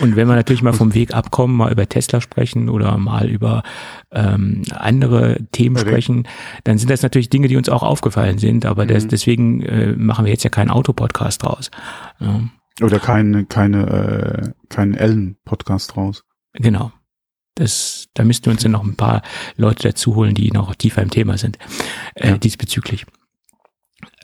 Und 0.00 0.16
wenn 0.16 0.26
wir 0.26 0.34
natürlich 0.34 0.62
mal 0.62 0.72
vom 0.72 0.94
Weg 0.94 1.14
abkommen, 1.14 1.56
mal 1.56 1.70
über 1.70 1.88
Tesla 1.88 2.20
sprechen 2.20 2.68
oder 2.68 2.96
mal 2.98 3.28
über 3.28 3.62
ähm, 4.10 4.62
andere 4.70 5.38
Themen 5.52 5.76
okay. 5.76 5.88
sprechen, 5.88 6.28
dann 6.64 6.78
sind 6.78 6.90
das 6.90 7.02
natürlich 7.02 7.30
Dinge, 7.30 7.48
die 7.48 7.56
uns 7.56 7.68
auch 7.68 7.82
aufgefallen 7.82 8.38
sind. 8.38 8.64
Aber 8.64 8.84
mhm. 8.84 8.88
das, 8.88 9.06
deswegen 9.06 9.62
äh, 9.62 9.92
machen 9.92 10.24
wir 10.24 10.32
jetzt 10.32 10.44
ja 10.44 10.50
keinen 10.50 10.70
Autopodcast 10.70 11.42
draus. 11.42 11.70
Ja. 12.20 12.40
Oder 12.80 12.98
keine, 12.98 13.44
keine, 13.44 13.86
äh, 13.86 14.50
keinen 14.68 14.94
Ellen-Podcast 14.94 15.94
draus. 15.94 16.24
Genau. 16.54 16.92
Das, 17.54 18.08
da 18.14 18.24
müssten 18.24 18.46
wir 18.46 18.52
uns 18.52 18.62
dann 18.62 18.72
noch 18.72 18.84
ein 18.84 18.96
paar 18.96 19.20
Leute 19.56 19.88
dazu 19.88 20.14
holen, 20.14 20.34
die 20.34 20.50
noch 20.50 20.74
tiefer 20.74 21.02
im 21.02 21.10
Thema 21.10 21.36
sind, 21.36 21.58
äh, 22.14 22.30
ja. 22.30 22.38
diesbezüglich. 22.38 23.04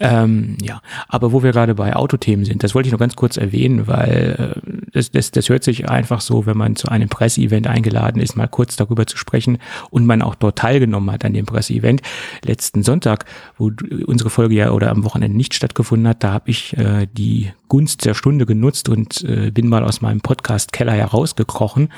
Ähm, 0.00 0.56
ja, 0.62 0.80
aber 1.08 1.32
wo 1.32 1.42
wir 1.42 1.52
gerade 1.52 1.75
bei 1.75 1.94
Autothemen 1.94 2.44
sind, 2.44 2.62
das 2.62 2.75
wollte 2.75 2.88
ich 2.88 2.92
noch 2.92 2.98
ganz 2.98 3.16
kurz 3.16 3.37
erwähnen, 3.37 3.87
weil 3.87 4.54
äh, 4.56 4.77
das, 4.92 5.11
das, 5.11 5.30
das 5.30 5.49
hört 5.49 5.64
sich 5.64 5.88
einfach 5.88 6.21
so, 6.21 6.47
wenn 6.47 6.57
man 6.57 6.76
zu 6.76 6.88
einem 6.88 7.09
Presseevent 7.09 7.66
eingeladen 7.66 8.21
ist, 8.21 8.37
mal 8.37 8.49
kurz 8.49 8.76
darüber 8.76 9.07
zu 9.07 9.16
sprechen 9.16 9.59
und 9.90 10.07
man 10.07 10.23
auch 10.23 10.35
dort 10.35 10.59
teilgenommen 10.59 11.11
hat 11.11 11.25
an 11.25 11.33
dem 11.33 11.47
Presseevent. 11.47 12.02
Letzten 12.45 12.83
Sonntag, 12.83 13.25
wo 13.57 13.71
unsere 14.07 14.30
Folge 14.30 14.54
ja 14.54 14.71
oder 14.71 14.90
am 14.90 15.04
Wochenende 15.04 15.37
nicht 15.37 15.54
stattgefunden 15.54 16.09
hat, 16.09 16.25
da 16.25 16.33
habe 16.33 16.50
ich 16.50 16.76
äh, 16.76 17.07
die 17.12 17.52
Gunst 17.68 18.04
der 18.04 18.14
Stunde 18.14 18.47
genutzt 18.47 18.88
und 18.88 19.23
äh, 19.25 19.50
bin 19.50 19.68
mal 19.68 19.85
aus 19.85 20.00
meinem 20.00 20.21
Podcast 20.21 20.73
Keller 20.73 20.92
herausgekrochen 20.92 21.90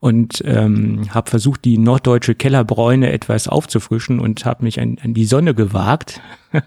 und 0.00 0.42
ähm, 0.46 1.14
habe 1.14 1.28
versucht, 1.28 1.64
die 1.66 1.76
norddeutsche 1.76 2.34
Kellerbräune 2.34 3.12
etwas 3.12 3.48
aufzufrischen 3.48 4.18
und 4.18 4.46
habe 4.46 4.64
mich 4.64 4.80
an, 4.80 4.96
an 5.02 5.12
die 5.12 5.26
Sonne 5.26 5.54
gewagt 5.54 6.22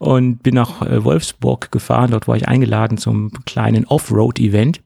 und 0.00 0.42
bin 0.42 0.56
nach 0.56 0.82
äh, 0.82 1.04
Wolfsburg 1.04 1.70
gefahren. 1.70 2.10
Dort 2.10 2.26
war 2.26 2.36
ich 2.36 2.48
eingeladen 2.48 2.98
zum 2.98 3.30
kleinen 3.44 3.86
Offroad-Event. 3.86 4.80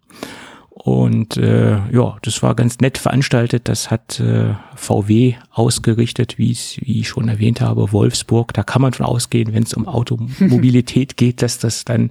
Und 0.89 1.37
äh, 1.37 1.77
ja, 1.93 2.17
das 2.23 2.43
war 2.43 2.55
ganz 2.55 2.79
nett 2.79 2.97
veranstaltet. 2.97 3.69
Das 3.69 3.91
hat 3.91 4.21
äh, 4.21 4.55
VW 4.75 5.35
ausgerichtet, 5.51 6.39
wie 6.39 6.57
wie 6.81 7.01
ich 7.01 7.09
schon 7.09 7.29
erwähnt 7.29 7.61
habe, 7.61 7.93
Wolfsburg. 7.93 8.55
Da 8.55 8.63
kann 8.63 8.81
man 8.81 8.95
von 8.95 9.05
ausgehen, 9.05 9.53
wenn 9.53 9.65
es 9.65 9.75
um 9.75 9.87
Automobilität 9.87 11.17
geht, 11.19 11.43
dass 11.43 11.59
das 11.59 11.85
dann 11.85 12.11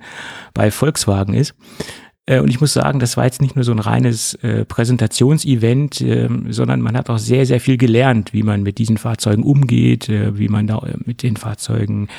bei 0.53 0.69
Volkswagen 0.69 1.33
ist. 1.33 1.55
Äh, 2.27 2.41
und 2.41 2.49
ich 2.49 2.61
muss 2.61 2.73
sagen, 2.73 2.99
das 2.99 3.17
war 3.17 3.25
jetzt 3.25 3.41
nicht 3.41 3.55
nur 3.55 3.63
so 3.63 3.71
ein 3.71 3.79
reines 3.79 4.35
äh, 4.35 4.65
Präsentationsevent, 4.65 6.01
äh, 6.01 6.29
sondern 6.49 6.81
man 6.81 6.95
hat 6.95 7.09
auch 7.09 7.17
sehr, 7.17 7.45
sehr 7.47 7.59
viel 7.59 7.77
gelernt, 7.77 8.33
wie 8.33 8.43
man 8.43 8.61
mit 8.61 8.77
diesen 8.77 8.97
Fahrzeugen 8.97 9.43
umgeht, 9.43 10.09
äh, 10.09 10.37
wie 10.37 10.49
man 10.49 10.67
da 10.67 10.77
äh, 10.79 10.95
mit 11.05 11.23
den 11.23 11.37
Fahrzeugen 11.37 12.09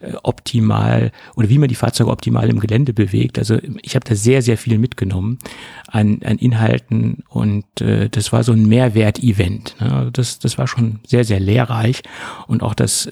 äh, 0.00 0.14
optimal 0.22 1.12
oder 1.36 1.48
wie 1.48 1.58
man 1.58 1.68
die 1.68 1.74
Fahrzeuge 1.76 2.10
optimal 2.10 2.48
im 2.48 2.58
Gelände 2.58 2.92
bewegt. 2.92 3.38
Also 3.38 3.58
ich 3.82 3.94
habe 3.94 4.08
da 4.08 4.14
sehr, 4.14 4.42
sehr 4.42 4.56
viel 4.56 4.78
mitgenommen 4.78 5.38
an, 5.86 6.20
an 6.24 6.38
Inhalten 6.38 7.22
und 7.28 7.64
das 7.76 8.32
war 8.32 8.42
so 8.42 8.52
ein 8.52 8.66
Mehrwert-Event. 8.66 9.76
Ne? 9.80 9.92
Also 9.92 10.10
das, 10.10 10.38
das 10.38 10.58
war 10.58 10.66
schon 10.66 11.00
sehr, 11.06 11.24
sehr 11.24 11.38
lehrreich 11.38 12.02
und 12.46 12.62
auch 12.62 12.74
das 12.74 13.08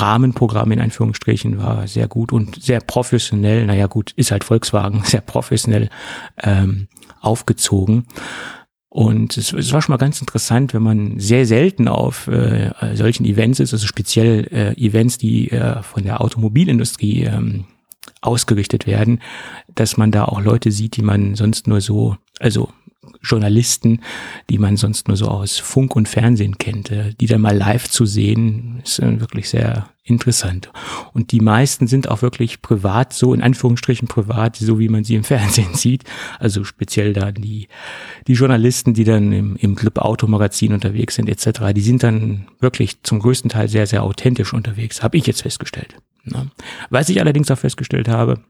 Rahmenprogramm 0.00 0.72
in 0.72 0.80
Anführungsstrichen 0.80 1.58
war 1.58 1.86
sehr 1.86 2.08
gut 2.08 2.32
und 2.32 2.62
sehr 2.62 2.80
professionell, 2.80 3.66
naja 3.66 3.86
gut, 3.86 4.12
ist 4.12 4.30
halt 4.30 4.44
Volkswagen, 4.44 5.02
sehr 5.04 5.20
professionell 5.20 5.88
ähm, 6.42 6.88
aufgezogen. 7.20 8.06
Und 8.88 9.36
es, 9.36 9.52
es 9.52 9.72
war 9.72 9.82
schon 9.82 9.92
mal 9.92 9.98
ganz 9.98 10.20
interessant, 10.20 10.72
wenn 10.72 10.82
man 10.82 11.18
sehr 11.18 11.46
selten 11.46 11.88
auf 11.88 12.28
äh, 12.28 12.70
solchen 12.94 13.24
Events 13.24 13.58
ist, 13.58 13.72
also 13.72 13.88
speziell 13.88 14.46
äh, 14.52 14.72
Events, 14.74 15.18
die 15.18 15.50
äh, 15.50 15.82
von 15.82 16.04
der 16.04 16.20
Automobilindustrie 16.20 17.24
ähm, 17.24 17.64
ausgerichtet 18.20 18.86
werden, 18.86 19.20
dass 19.74 19.96
man 19.96 20.12
da 20.12 20.26
auch 20.26 20.40
Leute 20.40 20.70
sieht, 20.70 20.96
die 20.96 21.02
man 21.02 21.34
sonst 21.34 21.66
nur 21.66 21.80
so, 21.80 22.16
also 22.38 22.68
Journalisten, 23.22 24.00
die 24.50 24.58
man 24.58 24.76
sonst 24.76 25.08
nur 25.08 25.16
so 25.16 25.28
aus 25.28 25.58
Funk 25.58 25.96
und 25.96 26.08
Fernsehen 26.08 26.58
kennt, 26.58 26.90
äh, 26.90 27.14
die 27.18 27.26
dann 27.26 27.40
mal 27.40 27.56
live 27.56 27.88
zu 27.88 28.06
sehen, 28.06 28.80
ist 28.84 28.98
äh, 28.98 29.20
wirklich 29.20 29.48
sehr 29.48 29.88
interessant. 30.06 30.70
Und 31.14 31.32
die 31.32 31.40
meisten 31.40 31.86
sind 31.86 32.10
auch 32.10 32.20
wirklich 32.20 32.60
privat, 32.60 33.14
so 33.14 33.32
in 33.32 33.40
Anführungsstrichen 33.42 34.06
privat, 34.06 34.56
so 34.56 34.78
wie 34.78 34.90
man 34.90 35.02
sie 35.02 35.14
im 35.14 35.24
Fernsehen 35.24 35.74
sieht. 35.74 36.04
Also 36.38 36.64
speziell 36.64 37.14
da 37.14 37.32
die, 37.32 37.68
die 38.26 38.34
Journalisten, 38.34 38.92
die 38.92 39.04
dann 39.04 39.32
im, 39.32 39.56
im 39.56 39.74
Club 39.74 39.98
Automagazin 39.98 40.74
unterwegs 40.74 41.14
sind 41.14 41.28
etc., 41.28 41.72
die 41.74 41.80
sind 41.80 42.02
dann 42.02 42.46
wirklich 42.60 43.02
zum 43.02 43.20
größten 43.20 43.50
Teil 43.50 43.68
sehr, 43.68 43.86
sehr 43.86 44.02
authentisch 44.02 44.52
unterwegs, 44.52 45.02
habe 45.02 45.16
ich 45.16 45.26
jetzt 45.26 45.42
festgestellt. 45.42 45.96
Ne? 46.24 46.50
Was 46.90 47.08
ich 47.08 47.20
allerdings 47.20 47.50
auch 47.50 47.58
festgestellt 47.58 48.08
habe, 48.08 48.40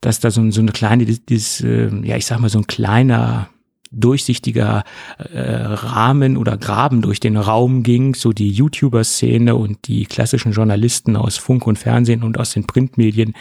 dass 0.00 0.20
da 0.20 0.30
so, 0.30 0.48
so 0.50 0.60
eine 0.60 0.72
kleine, 0.72 1.04
dieses, 1.06 1.60
äh, 1.60 1.88
ja, 2.04 2.16
ich 2.16 2.26
sag 2.26 2.40
mal, 2.40 2.48
so 2.48 2.58
ein 2.58 2.66
kleiner 2.66 3.48
durchsichtiger 3.92 4.84
äh, 5.18 5.40
Rahmen 5.40 6.36
oder 6.36 6.56
Graben 6.56 7.02
durch 7.02 7.20
den 7.20 7.36
Raum 7.36 7.82
ging, 7.82 8.14
so 8.14 8.32
die 8.32 8.50
YouTuber-Szene 8.50 9.54
und 9.54 9.86
die 9.86 10.06
klassischen 10.06 10.52
Journalisten 10.52 11.16
aus 11.16 11.36
Funk 11.36 11.66
und 11.66 11.78
Fernsehen 11.78 12.22
und 12.22 12.38
aus 12.38 12.52
den 12.52 12.66
Printmedien, 12.66 13.34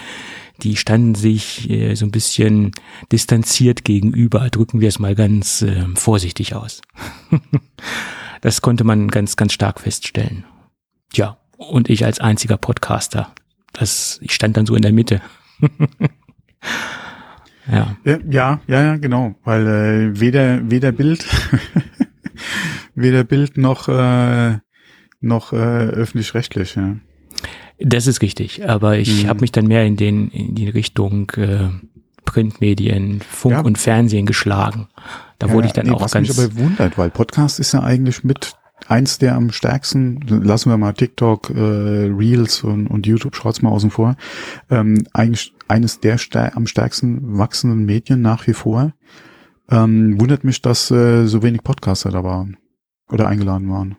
die 0.62 0.76
standen 0.76 1.16
sich 1.16 1.70
äh, 1.70 1.96
so 1.96 2.06
ein 2.06 2.12
bisschen 2.12 2.72
distanziert 3.12 3.84
gegenüber, 3.84 4.50
drücken 4.50 4.82
wir 4.82 4.90
es 4.90 5.00
mal 5.00 5.16
ganz 5.16 5.62
äh, 5.62 5.86
vorsichtig 5.96 6.56
aus. 6.56 6.82
das 8.42 8.62
konnte 8.62 8.84
man 8.84 9.08
ganz, 9.08 9.36
ganz 9.36 9.54
stark 9.54 9.80
feststellen. 9.80 10.46
Ja, 11.14 11.38
und 11.58 11.90
ich 11.90 12.06
als 12.06 12.20
einziger 12.20 12.58
Podcaster, 12.58 13.34
das, 13.74 14.20
ich 14.22 14.34
stand 14.34 14.58
dann 14.58 14.66
so 14.66 14.76
in 14.76 14.82
der 14.82 14.94
Mitte. 14.94 15.22
Ja. 17.70 17.98
Ja, 18.04 18.20
ja, 18.30 18.62
ja, 18.68 18.98
genau, 18.98 19.36
weil 19.44 19.68
äh, 19.68 20.20
weder 20.20 20.70
weder 20.70 20.92
Bild 20.92 21.26
weder 22.96 23.24
Bild 23.24 23.58
noch 23.58 23.88
äh, 23.88 24.58
noch 25.20 25.54
äh, 25.54 25.56
öffentlich-rechtlich. 25.56 26.76
Ja. 26.76 26.96
Das 27.80 28.08
ist 28.08 28.22
richtig, 28.22 28.68
aber 28.68 28.98
ich 28.98 29.24
mhm. 29.24 29.28
habe 29.30 29.42
mich 29.42 29.52
dann 29.52 29.68
mehr 29.68 29.86
in 29.86 29.96
den 29.96 30.30
in 30.30 30.56
die 30.56 30.70
Richtung 30.70 31.30
äh, 31.32 31.70
Printmedien, 32.26 33.22
Funk 33.22 33.54
ja. 33.54 33.62
und 33.62 33.78
Fernsehen 33.78 34.26
geschlagen. 34.26 34.88
Da 35.40 35.48
ja, 35.48 35.54
wurde 35.54 35.68
ich 35.68 35.74
dann 35.74 35.88
nee, 35.88 35.92
auch 35.92 36.02
was 36.02 36.12
ganz. 36.12 36.30
Was 36.30 36.38
mich 36.38 36.46
aber 36.46 36.60
wundert, 36.60 36.98
weil 36.98 37.10
Podcast 37.10 37.60
ist 37.60 37.74
ja 37.74 37.82
eigentlich 37.82 38.24
mit 38.24 38.54
eins 38.92 39.18
der 39.18 39.36
am 39.36 39.52
stärksten, 39.52 40.20
lassen 40.28 40.70
wir 40.70 40.78
mal 40.78 40.94
TikTok, 40.94 41.50
äh, 41.50 42.10
Reels 42.14 42.64
und, 42.64 42.88
und 42.88 43.08
YouTube 43.08 43.36
Shorts 43.36 43.62
mal 43.62 43.70
außen 43.70 43.90
vor, 43.90 44.18
ähm, 44.70 45.06
eigentlich 45.14 45.54
eines 45.68 46.02
der 46.02 46.18
stär 46.18 46.58
am 46.58 46.68
stärksten 46.68 47.38
wachsenden 47.38 47.86
Medien 47.86 48.22
nach 48.22 48.46
wie 48.48 48.54
vor. 48.54 48.94
Ähm, 49.70 50.20
wundert 50.20 50.44
mich, 50.44 50.62
dass 50.62 50.92
äh, 50.92 51.26
so 51.26 51.42
wenig 51.42 51.64
Podcaster 51.64 52.12
da 52.12 52.24
waren 52.24 52.58
oder 53.10 53.28
eingeladen 53.28 53.70
waren. 53.70 53.96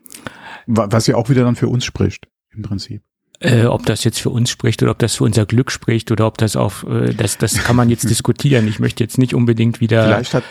Was 0.66 1.06
ja 1.06 1.16
auch 1.16 1.30
wieder 1.30 1.44
dann 1.44 1.56
für 1.56 1.68
uns 1.68 1.84
spricht, 1.84 2.28
im 2.54 2.62
Prinzip. 2.62 3.02
Äh, 3.40 3.64
ob 3.64 3.86
das 3.86 4.04
jetzt 4.04 4.20
für 4.20 4.30
uns 4.30 4.50
spricht 4.50 4.82
oder 4.82 4.92
ob 4.92 4.98
das 4.98 5.16
für 5.16 5.24
unser 5.24 5.46
Glück 5.46 5.72
spricht 5.72 6.12
oder 6.12 6.26
ob 6.26 6.38
das 6.38 6.54
auf, 6.54 6.84
äh, 6.88 7.14
das, 7.14 7.38
das 7.38 7.64
kann 7.64 7.74
man 7.74 7.88
jetzt 7.88 8.04
diskutieren. 8.10 8.68
Ich 8.68 8.78
möchte 8.78 9.02
jetzt 9.02 9.16
nicht 9.16 9.34
unbedingt 9.34 9.80
wieder. 9.80 10.04
Vielleicht 10.04 10.34
hat, 10.34 10.44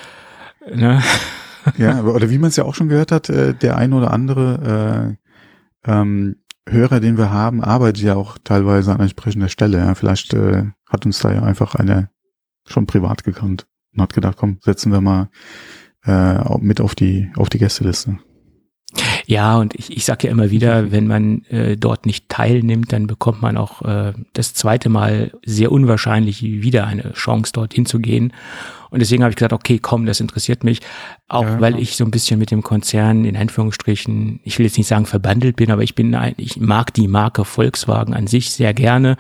ne? 0.74 1.02
Ja, 1.78 2.04
oder 2.04 2.30
wie 2.30 2.38
man 2.38 2.50
es 2.50 2.56
ja 2.56 2.64
auch 2.64 2.76
schon 2.76 2.90
gehört 2.90 3.12
hat, 3.12 3.30
äh, 3.30 3.54
der 3.54 3.78
ein 3.78 3.94
oder 3.94 4.12
andere 4.12 5.18
äh, 5.86 5.92
ähm, 5.92 6.38
Hörer, 6.70 7.00
den 7.00 7.18
wir 7.18 7.32
haben, 7.32 7.64
arbeitet 7.64 8.04
ja 8.04 8.16
auch 8.16 8.38
teilweise 8.44 8.94
an 8.94 9.00
entsprechender 9.00 9.50
Stelle. 9.50 9.80
Ja. 9.80 9.96
Vielleicht 9.96 10.34
äh, 10.34 10.66
hat 10.88 11.06
uns 11.06 11.20
da 11.20 11.34
ja 11.34 11.44
einfach 11.44 11.76
einer 11.76 12.10
schon 12.68 12.86
privat 12.86 13.24
gekannt 13.24 13.68
und 13.94 14.02
hat 14.02 14.14
gedacht, 14.14 14.38
komm, 14.38 14.60
setzen 14.62 14.92
wir 14.92 15.02
mal 15.02 15.30
äh, 16.06 16.58
mit 16.60 16.80
auf 16.80 16.96
die 16.96 17.32
auf 17.36 17.50
die 17.50 17.58
Gästeliste. 17.58 18.20
Ja, 19.26 19.58
und 19.58 19.76
ich, 19.76 19.96
ich 19.96 20.06
sage 20.06 20.28
ja 20.28 20.32
immer 20.32 20.52
wieder, 20.52 20.92
wenn 20.92 21.08
man 21.08 21.44
äh, 21.46 21.78
dort 21.78 22.06
nicht 22.06 22.30
teilnimmt, 22.30 22.92
dann 22.92 23.08
bekommt 23.08 23.42
man 23.42 23.58
auch 23.58 23.82
äh, 23.84 24.14
das 24.34 24.54
zweite 24.54 24.90
Mal 24.90 25.32
sehr 25.46 25.72
unwahrscheinlich 25.72 26.42
wieder 26.44 26.88
eine 26.88 27.14
Chance, 27.14 27.52
dort 27.54 27.74
hinzugehen. 27.74 28.34
Und 28.90 29.00
deswegen 29.00 29.24
habe 29.24 29.32
ich 29.32 29.38
gesagt, 29.38 29.54
okay, 29.54 29.80
komm, 29.80 30.06
das 30.06 30.20
interessiert 30.20 30.66
mich. 30.66 30.82
Auch 31.30 31.46
ja, 31.46 31.62
weil 31.62 31.80
ich 31.80 31.96
so 31.96 32.04
ein 32.04 32.12
bisschen 32.12 32.40
mit 32.40 32.52
dem 32.52 32.62
Konzern 32.62 33.24
in 33.24 33.38
Anführungsstrichen, 33.38 34.42
ich 34.44 34.60
will 34.60 34.66
jetzt 34.66 34.78
nicht 34.78 34.88
sagen 34.88 35.06
verbandelt 35.06 35.56
bin, 35.56 35.72
aber 35.72 35.82
ich 35.82 35.96
bin, 35.96 36.16
ich 36.36 36.58
mag 36.58 36.94
die 36.94 37.08
Marke 37.08 37.46
Volkswagen 37.46 38.14
an 38.14 38.28
sich 38.28 38.52
sehr 38.52 38.74
gerne. 38.74 39.16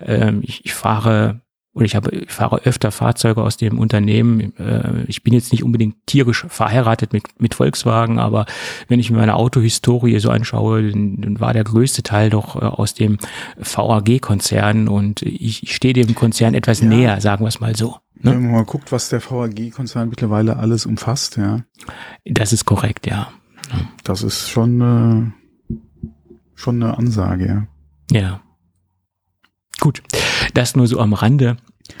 Ähm, 0.00 0.42
ich, 0.42 0.64
ich 0.64 0.74
fahre 0.74 1.40
oder 1.76 1.84
ich 1.84 1.94
habe 1.94 2.10
ich 2.10 2.32
fahre 2.32 2.62
öfter 2.64 2.90
Fahrzeuge 2.90 3.42
aus 3.42 3.58
dem 3.58 3.78
Unternehmen. 3.78 4.56
Äh, 4.56 5.04
ich 5.08 5.22
bin 5.22 5.34
jetzt 5.34 5.52
nicht 5.52 5.62
unbedingt 5.62 5.94
tierisch 6.06 6.46
verheiratet 6.48 7.12
mit, 7.12 7.24
mit 7.38 7.54
Volkswagen, 7.54 8.18
aber 8.18 8.46
wenn 8.88 8.98
ich 8.98 9.10
mir 9.10 9.18
meine 9.18 9.34
Autohistorie 9.34 10.18
so 10.18 10.30
anschaue, 10.30 10.90
dann, 10.90 11.38
war 11.38 11.52
der 11.52 11.64
größte 11.64 12.02
Teil 12.02 12.30
doch 12.30 12.56
äh, 12.56 12.60
aus 12.60 12.94
dem 12.94 13.18
VAG-Konzern 13.58 14.88
und 14.88 15.20
ich, 15.20 15.64
ich 15.64 15.74
stehe 15.74 15.92
dem 15.92 16.14
Konzern 16.14 16.54
etwas 16.54 16.80
ja. 16.80 16.86
näher, 16.88 17.20
sagen 17.20 17.44
wir 17.44 17.48
es 17.48 17.60
mal 17.60 17.76
so. 17.76 17.96
Ne? 18.14 18.30
Wenn 18.30 18.42
man 18.44 18.52
mal 18.52 18.64
guckt, 18.64 18.90
was 18.90 19.10
der 19.10 19.20
VAG-Konzern 19.20 20.08
mittlerweile 20.08 20.56
alles 20.56 20.86
umfasst, 20.86 21.36
ja. 21.36 21.60
Das 22.24 22.54
ist 22.54 22.64
korrekt, 22.64 23.06
ja. 23.06 23.28
Das 24.02 24.22
ist 24.22 24.48
schon, 24.48 24.80
äh, 24.80 25.74
schon 26.54 26.82
eine 26.82 26.96
Ansage, 26.96 27.46
ja. 27.46 28.18
Ja. 28.18 28.40
Gut, 29.78 30.02
das 30.54 30.74
nur 30.74 30.86
so 30.86 31.00
am 31.00 31.12
Rande 31.12 31.58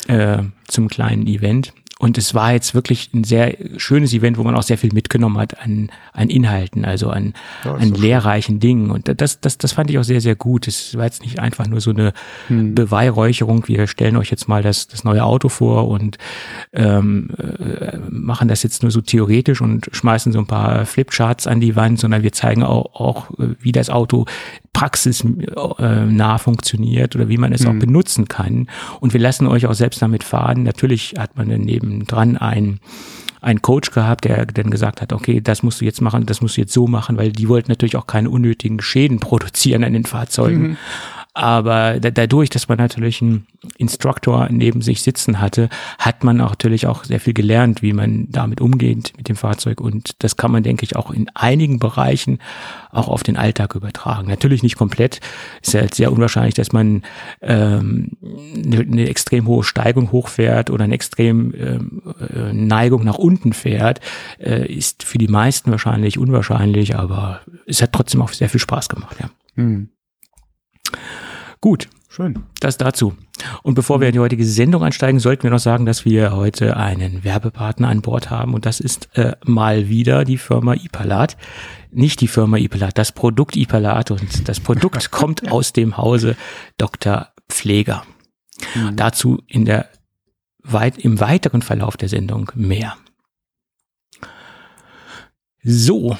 äh, 0.08 0.42
zum 0.68 0.88
kleinen 0.88 1.26
Event. 1.26 1.72
Und 1.98 2.18
es 2.18 2.34
war 2.34 2.52
jetzt 2.52 2.74
wirklich 2.74 3.08
ein 3.14 3.24
sehr 3.24 3.56
schönes 3.78 4.12
Event, 4.12 4.36
wo 4.36 4.42
man 4.42 4.54
auch 4.54 4.62
sehr 4.62 4.76
viel 4.76 4.92
mitgenommen 4.92 5.38
hat 5.38 5.58
an, 5.62 5.88
an 6.12 6.28
Inhalten, 6.28 6.84
also 6.84 7.08
an, 7.08 7.32
ja, 7.64 7.74
an 7.74 7.94
lehrreichen 7.94 8.60
Dingen. 8.60 8.90
Und 8.90 9.10
das, 9.18 9.40
das, 9.40 9.56
das 9.56 9.72
fand 9.72 9.90
ich 9.90 9.98
auch 9.98 10.04
sehr, 10.04 10.20
sehr 10.20 10.36
gut. 10.36 10.68
Es 10.68 10.94
war 10.94 11.06
jetzt 11.06 11.22
nicht 11.22 11.38
einfach 11.38 11.66
nur 11.66 11.80
so 11.80 11.90
eine 11.90 12.12
hm. 12.48 12.74
Beweihräucherung. 12.74 13.66
Wir 13.66 13.86
stellen 13.86 14.16
euch 14.16 14.30
jetzt 14.30 14.46
mal 14.46 14.62
das, 14.62 14.88
das 14.88 15.04
neue 15.04 15.24
Auto 15.24 15.48
vor 15.48 15.88
und 15.88 16.18
ähm, 16.74 17.30
äh, 17.38 17.96
machen 18.10 18.48
das 18.48 18.62
jetzt 18.62 18.82
nur 18.82 18.90
so 18.90 19.00
theoretisch 19.00 19.62
und 19.62 19.88
schmeißen 19.90 20.32
so 20.32 20.38
ein 20.40 20.46
paar 20.46 20.84
Flipcharts 20.84 21.46
an 21.46 21.60
die 21.60 21.76
Wand, 21.76 21.98
sondern 21.98 22.22
wir 22.22 22.32
zeigen 22.32 22.62
auch, 22.62 22.94
auch 22.94 23.30
wie 23.38 23.72
das 23.72 23.88
Auto 23.88 24.26
praxisnah 24.76 26.34
äh, 26.34 26.38
funktioniert 26.38 27.16
oder 27.16 27.30
wie 27.30 27.38
man 27.38 27.54
es 27.54 27.62
mhm. 27.62 27.68
auch 27.70 27.80
benutzen 27.80 28.28
kann. 28.28 28.68
Und 29.00 29.14
wir 29.14 29.20
lassen 29.20 29.46
euch 29.46 29.64
auch 29.66 29.72
selbst 29.72 30.02
damit 30.02 30.22
fahren. 30.22 30.64
Natürlich 30.64 31.14
hat 31.16 31.38
man 31.38 31.48
dann 31.48 31.62
nebendran 31.96 32.36
ein 32.36 32.80
einen 33.42 33.62
Coach 33.62 33.92
gehabt, 33.92 34.24
der 34.24 34.44
dann 34.46 34.70
gesagt 34.70 35.00
hat, 35.00 35.12
okay, 35.12 35.40
das 35.40 35.62
musst 35.62 35.80
du 35.80 35.84
jetzt 35.84 36.00
machen, 36.00 36.26
das 36.26 36.40
musst 36.40 36.56
du 36.56 36.62
jetzt 36.62 36.72
so 36.72 36.88
machen, 36.88 37.16
weil 37.16 37.30
die 37.30 37.48
wollten 37.48 37.70
natürlich 37.70 37.94
auch 37.94 38.08
keine 38.08 38.28
unnötigen 38.28 38.80
Schäden 38.80 39.20
produzieren 39.20 39.84
an 39.84 39.92
den 39.92 40.04
Fahrzeugen. 40.04 40.62
Mhm. 40.62 40.76
Aber 41.36 42.00
da, 42.00 42.10
dadurch, 42.10 42.48
dass 42.48 42.66
man 42.66 42.78
natürlich 42.78 43.20
einen 43.20 43.46
Instruktor 43.76 44.48
neben 44.50 44.80
sich 44.80 45.02
sitzen 45.02 45.38
hatte, 45.38 45.68
hat 45.98 46.24
man 46.24 46.40
auch 46.40 46.48
natürlich 46.48 46.86
auch 46.86 47.04
sehr 47.04 47.20
viel 47.20 47.34
gelernt, 47.34 47.82
wie 47.82 47.92
man 47.92 48.30
damit 48.30 48.62
umgeht 48.62 49.12
mit 49.18 49.28
dem 49.28 49.36
Fahrzeug. 49.36 49.82
Und 49.82 50.24
das 50.24 50.38
kann 50.38 50.50
man, 50.50 50.62
denke 50.62 50.84
ich, 50.84 50.96
auch 50.96 51.10
in 51.10 51.28
einigen 51.34 51.78
Bereichen 51.78 52.38
auch 52.90 53.08
auf 53.08 53.22
den 53.22 53.36
Alltag 53.36 53.74
übertragen. 53.74 54.28
Natürlich 54.28 54.62
nicht 54.62 54.76
komplett. 54.78 55.20
Ist 55.60 55.74
ja 55.74 55.86
sehr 55.92 56.10
unwahrscheinlich, 56.10 56.54
dass 56.54 56.72
man 56.72 57.02
ähm, 57.42 58.12
eine, 58.22 58.80
eine 58.80 59.06
extrem 59.06 59.46
hohe 59.46 59.62
Steigung 59.62 60.12
hochfährt 60.12 60.70
oder 60.70 60.84
eine 60.84 60.94
extrem 60.94 61.52
ähm, 61.54 62.02
äh, 62.34 62.54
Neigung 62.54 63.04
nach 63.04 63.18
unten 63.18 63.52
fährt. 63.52 64.00
Äh, 64.38 64.72
ist 64.72 65.02
für 65.02 65.18
die 65.18 65.28
meisten 65.28 65.70
wahrscheinlich 65.70 66.16
unwahrscheinlich, 66.16 66.96
aber 66.96 67.42
es 67.66 67.82
hat 67.82 67.92
trotzdem 67.92 68.22
auch 68.22 68.32
sehr 68.32 68.48
viel 68.48 68.60
Spaß 68.60 68.88
gemacht, 68.88 69.18
ja. 69.20 69.28
Mhm. 69.56 69.90
Gut. 71.60 71.88
Schön. 72.08 72.44
Das 72.60 72.78
dazu. 72.78 73.14
Und 73.62 73.74
bevor 73.74 74.00
wir 74.00 74.08
in 74.08 74.14
die 74.14 74.20
heutige 74.20 74.46
Sendung 74.46 74.82
einsteigen, 74.82 75.20
sollten 75.20 75.42
wir 75.42 75.50
noch 75.50 75.58
sagen, 75.58 75.84
dass 75.84 76.04
wir 76.04 76.34
heute 76.34 76.76
einen 76.76 77.24
Werbepartner 77.24 77.88
an 77.88 78.00
Bord 78.00 78.30
haben 78.30 78.54
und 78.54 78.64
das 78.64 78.80
ist 78.80 79.10
äh, 79.16 79.36
mal 79.44 79.88
wieder 79.88 80.24
die 80.24 80.38
Firma 80.38 80.74
Ipalat. 80.74 81.36
Nicht 81.90 82.22
die 82.22 82.28
Firma 82.28 82.56
Ipalat, 82.56 82.96
das 82.96 83.12
Produkt 83.12 83.56
Ipalat 83.56 84.10
und 84.10 84.48
das 84.48 84.60
Produkt 84.60 85.10
kommt 85.10 85.50
aus 85.52 85.74
dem 85.74 85.98
Hause 85.98 86.36
Dr. 86.78 87.28
Pfleger. 87.48 88.04
Mhm. 88.74 88.96
Dazu 88.96 89.42
in 89.46 89.66
der 89.66 89.90
weit, 90.62 90.98
im 90.98 91.20
weiteren 91.20 91.62
Verlauf 91.62 91.96
der 91.96 92.08
Sendung 92.08 92.50
mehr. 92.54 92.96
So, 95.62 96.16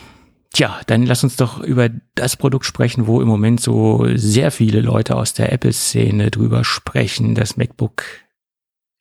Tja, 0.56 0.80
dann 0.86 1.04
lass 1.04 1.22
uns 1.22 1.36
doch 1.36 1.60
über 1.60 1.90
das 2.14 2.38
Produkt 2.38 2.64
sprechen, 2.64 3.06
wo 3.06 3.20
im 3.20 3.28
Moment 3.28 3.60
so 3.60 4.06
sehr 4.14 4.50
viele 4.50 4.80
Leute 4.80 5.14
aus 5.14 5.34
der 5.34 5.52
Apple-Szene 5.52 6.30
drüber 6.30 6.64
sprechen, 6.64 7.34
das 7.34 7.58
MacBook 7.58 8.04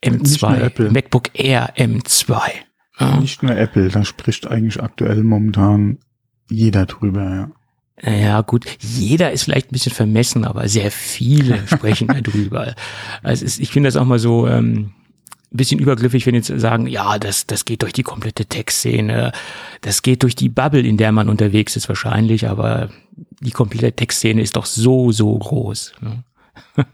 M2, 0.04 0.92
MacBook 0.92 1.30
Air 1.34 1.74
M2. 1.78 2.42
Ja. 3.00 3.20
Nicht 3.22 3.42
nur 3.42 3.56
Apple, 3.56 3.88
da 3.88 4.04
spricht 4.04 4.48
eigentlich 4.48 4.84
aktuell 4.84 5.24
momentan 5.24 6.00
jeder 6.50 6.88
drüber, 6.88 7.24
ja. 8.04 8.12
Ja, 8.12 8.42
gut, 8.42 8.66
jeder 8.82 9.32
ist 9.32 9.44
vielleicht 9.44 9.70
ein 9.70 9.76
bisschen 9.76 9.94
vermessen, 9.94 10.44
aber 10.44 10.68
sehr 10.68 10.92
viele 10.92 11.66
sprechen 11.68 12.10
darüber. 12.10 12.76
Also 13.24 13.46
ich 13.46 13.70
finde 13.70 13.88
das 13.88 13.96
auch 13.96 14.04
mal 14.04 14.20
so, 14.20 14.46
ähm, 14.46 14.92
ein 15.56 15.58
bisschen 15.58 15.80
übergriffig, 15.80 16.26
wenn 16.26 16.36
jetzt 16.36 16.52
sagen, 16.60 16.86
ja, 16.86 17.18
das, 17.18 17.48
das 17.48 17.64
geht 17.64 17.82
durch 17.82 17.94
die 17.94 18.04
komplette 18.04 18.46
Tech-Szene, 18.46 19.32
das 19.82 20.02
geht 20.02 20.24
durch 20.24 20.36
die 20.36 20.50
Bubble, 20.50 20.82
in 20.82 20.98
der 20.98 21.14
man 21.14 21.30
unterwegs 21.30 21.76
ist 21.78 21.88
wahrscheinlich, 21.88 22.48
aber 22.48 22.90
die 23.40 23.52
komplette 23.52 23.94
Tech-Szene 23.94 24.42
ist 24.42 24.58
doch 24.58 24.66
so, 24.66 25.12
so 25.12 25.38
groß. 25.38 25.94
Ne? 26.02 26.24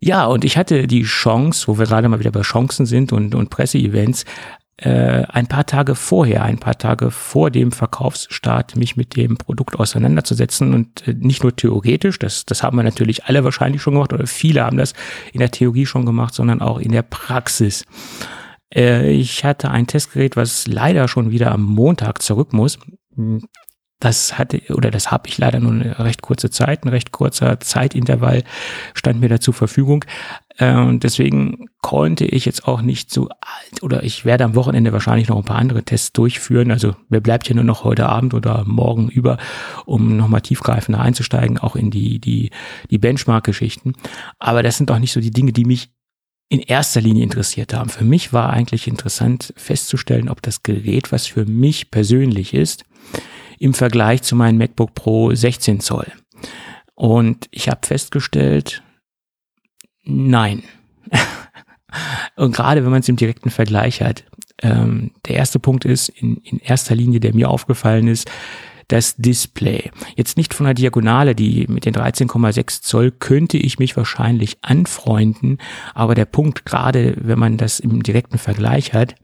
ja, 0.00 0.24
und 0.24 0.44
ich 0.44 0.56
hatte 0.56 0.86
die 0.86 1.02
Chance, 1.02 1.68
wo 1.68 1.78
wir 1.78 1.84
gerade 1.84 2.08
mal 2.08 2.18
wieder 2.18 2.32
bei 2.32 2.40
Chancen 2.40 2.86
sind 2.86 3.12
und, 3.12 3.34
und 3.34 3.50
Presseevents, 3.50 4.24
äh, 4.78 5.24
ein 5.28 5.46
paar 5.46 5.66
Tage 5.66 5.94
vorher, 5.94 6.42
ein 6.42 6.58
paar 6.58 6.76
Tage 6.78 7.10
vor 7.10 7.50
dem 7.50 7.72
Verkaufsstart, 7.72 8.76
mich 8.76 8.96
mit 8.96 9.16
dem 9.16 9.36
Produkt 9.36 9.78
auseinanderzusetzen 9.78 10.74
und 10.74 11.06
äh, 11.06 11.14
nicht 11.14 11.42
nur 11.42 11.54
theoretisch, 11.54 12.18
das, 12.18 12.46
das 12.46 12.62
haben 12.62 12.76
wir 12.76 12.82
natürlich 12.82 13.24
alle 13.24 13.44
wahrscheinlich 13.44 13.82
schon 13.82 13.94
gemacht 13.94 14.12
oder 14.12 14.26
viele 14.26 14.64
haben 14.64 14.78
das 14.78 14.94
in 15.32 15.40
der 15.40 15.50
Theorie 15.50 15.86
schon 15.86 16.06
gemacht, 16.06 16.34
sondern 16.34 16.62
auch 16.62 16.78
in 16.78 16.92
der 16.92 17.02
Praxis. 17.02 17.84
Äh, 18.74 19.12
ich 19.12 19.44
hatte 19.44 19.70
ein 19.70 19.86
Testgerät, 19.86 20.36
was 20.36 20.66
leider 20.66 21.06
schon 21.06 21.30
wieder 21.30 21.52
am 21.52 21.62
Montag 21.62 22.22
zurück 22.22 22.52
muss. 22.52 22.78
Das 24.02 24.36
hatte 24.36 24.60
oder 24.70 24.90
das 24.90 25.12
habe 25.12 25.28
ich 25.28 25.38
leider 25.38 25.60
nur 25.60 25.70
eine 25.70 25.96
recht 26.00 26.22
kurze 26.22 26.50
Zeit, 26.50 26.84
ein 26.84 26.88
recht 26.88 27.12
kurzer 27.12 27.60
Zeitintervall 27.60 28.42
stand 28.94 29.20
mir 29.20 29.28
da 29.28 29.38
zur 29.38 29.54
Verfügung. 29.54 30.04
Und 30.58 31.04
deswegen 31.04 31.66
konnte 31.82 32.24
ich 32.24 32.44
jetzt 32.44 32.66
auch 32.66 32.82
nicht 32.82 33.12
so 33.12 33.28
alt 33.28 33.80
oder 33.80 34.02
ich 34.02 34.24
werde 34.24 34.42
am 34.42 34.56
Wochenende 34.56 34.92
wahrscheinlich 34.92 35.28
noch 35.28 35.36
ein 35.36 35.44
paar 35.44 35.58
andere 35.58 35.84
Tests 35.84 36.12
durchführen. 36.12 36.72
Also 36.72 36.96
mir 37.10 37.20
bleibt 37.20 37.48
ja 37.48 37.54
nur 37.54 37.62
noch 37.62 37.84
heute 37.84 38.08
Abend 38.08 38.34
oder 38.34 38.64
morgen 38.66 39.08
über, 39.08 39.38
um 39.86 40.16
nochmal 40.16 40.40
tiefgreifender 40.40 41.00
einzusteigen, 41.00 41.58
auch 41.58 41.76
in 41.76 41.92
die, 41.92 42.18
die, 42.18 42.50
die 42.90 42.98
Benchmark-Geschichten. 42.98 43.94
Aber 44.40 44.64
das 44.64 44.78
sind 44.78 44.90
auch 44.90 44.98
nicht 44.98 45.12
so 45.12 45.20
die 45.20 45.30
Dinge, 45.30 45.52
die 45.52 45.64
mich 45.64 45.90
in 46.48 46.58
erster 46.58 47.00
Linie 47.00 47.22
interessiert 47.22 47.72
haben. 47.72 47.88
Für 47.88 48.04
mich 48.04 48.32
war 48.32 48.50
eigentlich 48.50 48.88
interessant 48.88 49.54
festzustellen, 49.56 50.28
ob 50.28 50.42
das 50.42 50.64
Gerät, 50.64 51.12
was 51.12 51.28
für 51.28 51.46
mich 51.46 51.92
persönlich 51.92 52.52
ist, 52.52 52.84
im 53.62 53.74
Vergleich 53.74 54.22
zu 54.22 54.34
meinem 54.34 54.58
MacBook 54.58 54.92
Pro 54.92 55.32
16 55.32 55.78
Zoll. 55.78 56.10
Und 56.94 57.46
ich 57.52 57.68
habe 57.68 57.86
festgestellt, 57.86 58.82
nein. 60.02 60.64
Und 62.36 62.56
gerade 62.56 62.82
wenn 62.82 62.90
man 62.90 63.00
es 63.00 63.08
im 63.08 63.14
direkten 63.14 63.50
Vergleich 63.50 64.02
hat, 64.02 64.24
ähm, 64.62 65.12
der 65.26 65.36
erste 65.36 65.60
Punkt 65.60 65.84
ist, 65.84 66.08
in, 66.08 66.38
in 66.38 66.58
erster 66.58 66.96
Linie, 66.96 67.20
der 67.20 67.36
mir 67.36 67.50
aufgefallen 67.50 68.08
ist, 68.08 68.28
das 68.92 69.16
Display. 69.16 69.90
Jetzt 70.16 70.36
nicht 70.36 70.52
von 70.52 70.66
der 70.66 70.74
Diagonale, 70.74 71.34
die 71.34 71.66
mit 71.66 71.86
den 71.86 71.94
13,6 71.94 72.82
Zoll 72.82 73.10
könnte 73.10 73.56
ich 73.56 73.78
mich 73.78 73.96
wahrscheinlich 73.96 74.58
anfreunden, 74.60 75.56
aber 75.94 76.14
der 76.14 76.26
Punkt, 76.26 76.66
gerade 76.66 77.16
wenn 77.18 77.38
man 77.38 77.56
das 77.56 77.80
im 77.80 78.02
direkten 78.02 78.36
Vergleich 78.36 78.92
hat, 78.92 79.14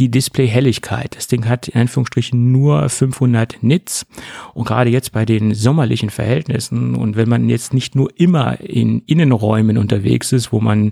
die 0.00 0.10
Display-Helligkeit. 0.10 1.14
Das 1.14 1.28
Ding 1.28 1.48
hat 1.48 1.68
in 1.68 1.80
Anführungsstrichen 1.80 2.50
nur 2.50 2.88
500 2.88 3.62
Nits 3.62 4.04
und 4.52 4.66
gerade 4.66 4.90
jetzt 4.90 5.12
bei 5.12 5.24
den 5.24 5.54
sommerlichen 5.54 6.10
Verhältnissen 6.10 6.96
und 6.96 7.14
wenn 7.14 7.28
man 7.28 7.48
jetzt 7.48 7.72
nicht 7.72 7.94
nur 7.94 8.10
immer 8.18 8.58
in 8.60 9.02
Innenräumen 9.06 9.78
unterwegs 9.78 10.32
ist, 10.32 10.50
wo 10.50 10.60
man 10.60 10.90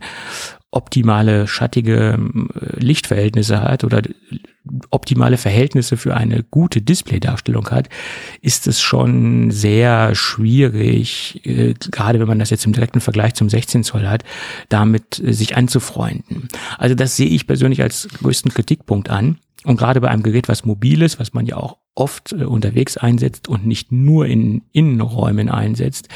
optimale 0.73 1.47
schattige 1.47 2.19
äh, 2.19 2.81
Lichtverhältnisse 2.81 3.61
hat 3.61 3.85
oder 3.85 4.03
optimale 4.91 5.37
Verhältnisse 5.37 5.97
für 5.97 6.17
eine 6.17 6.43
gute 6.43 6.81
Displaydarstellung 6.81 7.69
hat, 7.71 7.89
ist 8.41 8.67
es 8.67 8.81
schon 8.81 9.51
sehr 9.51 10.15
schwierig, 10.15 11.41
äh, 11.45 11.75
gerade 11.75 12.19
wenn 12.21 12.27
man 12.27 12.39
das 12.39 12.51
jetzt 12.51 12.65
im 12.65 12.73
direkten 12.73 13.01
Vergleich 13.01 13.35
zum 13.35 13.49
16 13.49 13.85
Zoll 13.85 14.09
hat, 14.09 14.25
damit 14.71 15.21
äh, 15.23 15.33
sich 15.33 15.57
anzufreunden. 15.57 16.49
Also 16.79 16.95
das 16.95 17.17
sehe 17.17 17.29
ich 17.29 17.47
persönlich 17.47 17.83
als 17.83 18.09
größten 18.09 18.53
Kritikpunkt 18.53 19.11
an. 19.11 19.39
Und 19.65 19.77
gerade 19.77 20.01
bei 20.01 20.09
einem 20.09 20.25
Gerät, 20.25 20.49
was 20.49 20.65
mobil 20.65 21.03
ist, 21.03 21.21
was 21.21 21.35
man 21.35 21.47
ja 21.47 21.57
auch 21.57 21.77
oft 21.95 22.33
unterwegs 22.33 22.97
einsetzt 22.97 23.47
und 23.47 23.65
nicht 23.65 23.93
nur 23.93 24.27
in 24.27 24.63
Innenräumen 24.73 25.49
einsetzt, 25.49 26.09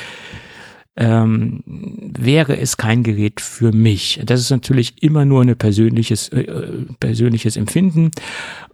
ähm, 0.96 1.62
wäre 1.66 2.58
es 2.58 2.76
kein 2.76 3.02
Gerät 3.02 3.40
für 3.40 3.72
mich. 3.72 4.20
Das 4.24 4.40
ist 4.40 4.50
natürlich 4.50 5.02
immer 5.02 5.24
nur 5.24 5.42
ein 5.42 5.56
persönliches, 5.56 6.28
äh, 6.30 6.46
persönliches 7.00 7.56
Empfinden 7.56 8.10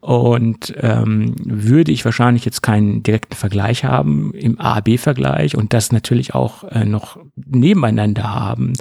und 0.00 0.74
ähm, 0.78 1.34
würde 1.44 1.92
ich 1.92 2.04
wahrscheinlich 2.04 2.44
jetzt 2.44 2.62
keinen 2.62 3.02
direkten 3.02 3.34
Vergleich 3.34 3.84
haben 3.84 4.32
im 4.34 4.60
A-B-Vergleich 4.60 5.56
und 5.56 5.72
das 5.72 5.92
natürlich 5.92 6.34
auch 6.34 6.64
äh, 6.64 6.84
noch 6.84 7.18
nebeneinander 7.34 8.32
haben, 8.34 8.74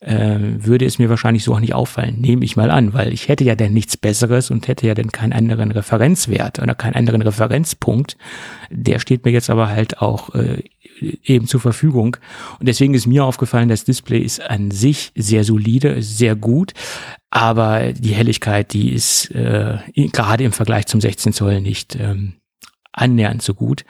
äh, 0.00 0.38
würde 0.40 0.84
es 0.84 0.98
mir 0.98 1.08
wahrscheinlich 1.08 1.44
so 1.44 1.54
auch 1.54 1.60
nicht 1.60 1.74
auffallen, 1.74 2.20
nehme 2.20 2.44
ich 2.44 2.56
mal 2.56 2.70
an, 2.70 2.92
weil 2.92 3.12
ich 3.12 3.28
hätte 3.28 3.44
ja 3.44 3.54
dann 3.54 3.72
nichts 3.72 3.96
Besseres 3.96 4.50
und 4.50 4.68
hätte 4.68 4.86
ja 4.86 4.94
dann 4.94 5.10
keinen 5.10 5.32
anderen 5.32 5.70
Referenzwert 5.70 6.58
oder 6.58 6.74
keinen 6.74 6.94
anderen 6.94 7.22
Referenzpunkt. 7.22 8.16
Der 8.70 8.98
steht 8.98 9.24
mir 9.24 9.30
jetzt 9.30 9.50
aber 9.50 9.68
halt 9.68 10.02
auch 10.02 10.34
äh, 10.34 10.62
eben 11.24 11.46
zur 11.46 11.60
Verfügung. 11.60 12.16
Und 12.58 12.68
deswegen 12.68 12.94
ist 12.94 13.06
mir 13.06 13.24
aufgefallen, 13.24 13.68
das 13.68 13.84
Display 13.84 14.20
ist 14.20 14.40
an 14.40 14.70
sich 14.70 15.12
sehr 15.14 15.44
solide, 15.44 16.02
sehr 16.02 16.36
gut, 16.36 16.72
aber 17.30 17.92
die 17.92 18.14
Helligkeit, 18.14 18.72
die 18.72 18.92
ist 18.92 19.30
äh, 19.30 19.78
gerade 19.94 20.44
im 20.44 20.52
Vergleich 20.52 20.86
zum 20.86 21.00
16 21.00 21.32
Zoll 21.32 21.60
nicht 21.60 21.96
ähm, 21.96 22.34
annähernd 22.92 23.42
so 23.42 23.54
gut. 23.54 23.84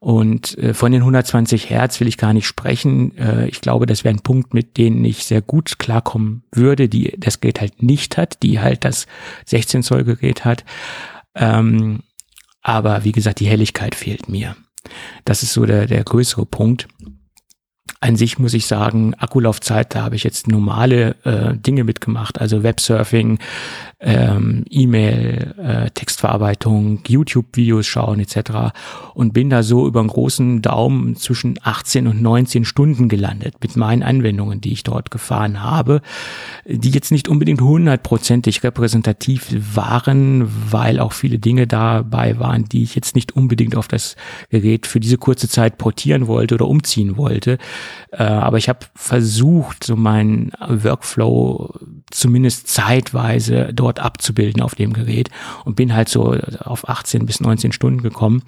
Und 0.00 0.56
äh, 0.56 0.72
von 0.72 0.92
den 0.92 1.02
120 1.02 1.68
Hertz 1.68 2.00
will 2.00 2.08
ich 2.08 2.16
gar 2.16 2.32
nicht 2.32 2.46
sprechen. 2.46 3.16
Äh, 3.18 3.48
ich 3.48 3.60
glaube, 3.60 3.84
das 3.84 4.02
wäre 4.02 4.14
ein 4.14 4.22
Punkt, 4.22 4.54
mit 4.54 4.78
dem 4.78 5.04
ich 5.04 5.24
sehr 5.24 5.42
gut 5.42 5.78
klarkommen 5.78 6.42
würde, 6.52 6.88
die 6.88 7.14
das 7.18 7.40
Gerät 7.40 7.60
halt 7.60 7.82
nicht 7.82 8.16
hat, 8.16 8.42
die 8.42 8.60
halt 8.60 8.84
das 8.86 9.06
16 9.44 9.82
Zoll 9.82 10.04
Gerät 10.04 10.46
hat. 10.46 10.64
Ähm, 11.34 12.00
aber 12.62 13.04
wie 13.04 13.12
gesagt, 13.12 13.40
die 13.40 13.46
Helligkeit 13.46 13.94
fehlt 13.94 14.28
mir. 14.28 14.56
Das 15.26 15.42
ist 15.42 15.52
so 15.52 15.66
der, 15.66 15.86
der 15.86 16.02
größere 16.02 16.46
Punkt. 16.46 16.88
An 18.02 18.16
sich 18.16 18.38
muss 18.38 18.54
ich 18.54 18.66
sagen, 18.66 19.14
Akkulaufzeit, 19.18 19.94
da 19.94 20.02
habe 20.04 20.16
ich 20.16 20.24
jetzt 20.24 20.48
normale 20.48 21.16
äh, 21.24 21.54
Dinge 21.54 21.84
mitgemacht, 21.84 22.40
also 22.40 22.62
Websurfing, 22.62 23.38
ähm, 24.00 24.64
E-Mail, 24.70 25.54
äh, 25.58 25.90
Textverarbeitung, 25.90 27.00
YouTube-Videos 27.06 27.86
schauen 27.86 28.20
etc. 28.20 28.72
Und 29.12 29.34
bin 29.34 29.50
da 29.50 29.62
so 29.62 29.86
über 29.86 30.00
einen 30.00 30.08
großen 30.08 30.62
Daumen 30.62 31.16
zwischen 31.16 31.58
18 31.62 32.06
und 32.06 32.22
19 32.22 32.64
Stunden 32.64 33.10
gelandet 33.10 33.56
mit 33.60 33.76
meinen 33.76 34.02
Anwendungen, 34.02 34.62
die 34.62 34.72
ich 34.72 34.82
dort 34.82 35.10
gefahren 35.10 35.62
habe, 35.62 36.00
die 36.64 36.90
jetzt 36.90 37.12
nicht 37.12 37.28
unbedingt 37.28 37.60
hundertprozentig 37.60 38.64
repräsentativ 38.64 39.54
waren, 39.74 40.50
weil 40.70 41.00
auch 41.00 41.12
viele 41.12 41.38
Dinge 41.38 41.66
dabei 41.66 42.38
waren, 42.38 42.64
die 42.64 42.82
ich 42.82 42.94
jetzt 42.94 43.14
nicht 43.14 43.32
unbedingt 43.36 43.76
auf 43.76 43.88
das 43.88 44.16
Gerät 44.48 44.86
für 44.86 45.00
diese 45.00 45.18
kurze 45.18 45.50
Zeit 45.50 45.76
portieren 45.76 46.26
wollte 46.26 46.54
oder 46.54 46.66
umziehen 46.66 47.18
wollte. 47.18 47.58
Äh, 48.12 48.22
aber 48.22 48.58
ich 48.58 48.68
habe 48.68 48.80
versucht, 48.94 49.84
so 49.84 49.96
meinen 49.96 50.52
Workflow 50.60 51.74
zumindest 52.10 52.68
zeitweise 52.68 53.72
dort 53.72 54.00
abzubilden 54.00 54.62
auf 54.62 54.74
dem 54.74 54.92
Gerät 54.92 55.30
und 55.64 55.76
bin 55.76 55.94
halt 55.94 56.08
so 56.08 56.36
auf 56.60 56.88
18 56.88 57.26
bis 57.26 57.40
19 57.40 57.72
Stunden 57.72 58.02
gekommen 58.02 58.42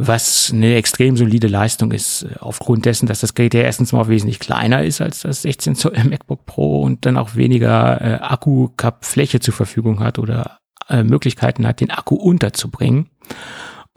was 0.00 0.52
eine 0.52 0.76
extrem 0.76 1.16
solide 1.16 1.48
Leistung 1.48 1.90
ist, 1.90 2.24
aufgrund 2.38 2.84
dessen, 2.84 3.06
dass 3.06 3.18
das 3.18 3.34
Gerät 3.34 3.52
ja 3.54 3.62
erstens 3.62 3.92
mal 3.92 4.06
wesentlich 4.06 4.38
kleiner 4.38 4.84
ist 4.84 5.00
als 5.00 5.22
das 5.22 5.42
16 5.42 5.74
Zoll 5.74 5.92
MacBook 6.04 6.46
Pro 6.46 6.82
und 6.82 7.04
dann 7.04 7.16
auch 7.16 7.34
weniger 7.34 8.00
äh, 8.00 8.14
Akku-Cup-Fläche 8.20 9.40
zur 9.40 9.54
Verfügung 9.54 9.98
hat 9.98 10.20
oder 10.20 10.60
äh, 10.88 11.02
Möglichkeiten 11.02 11.66
hat, 11.66 11.80
den 11.80 11.90
Akku 11.90 12.14
unterzubringen, 12.14 13.10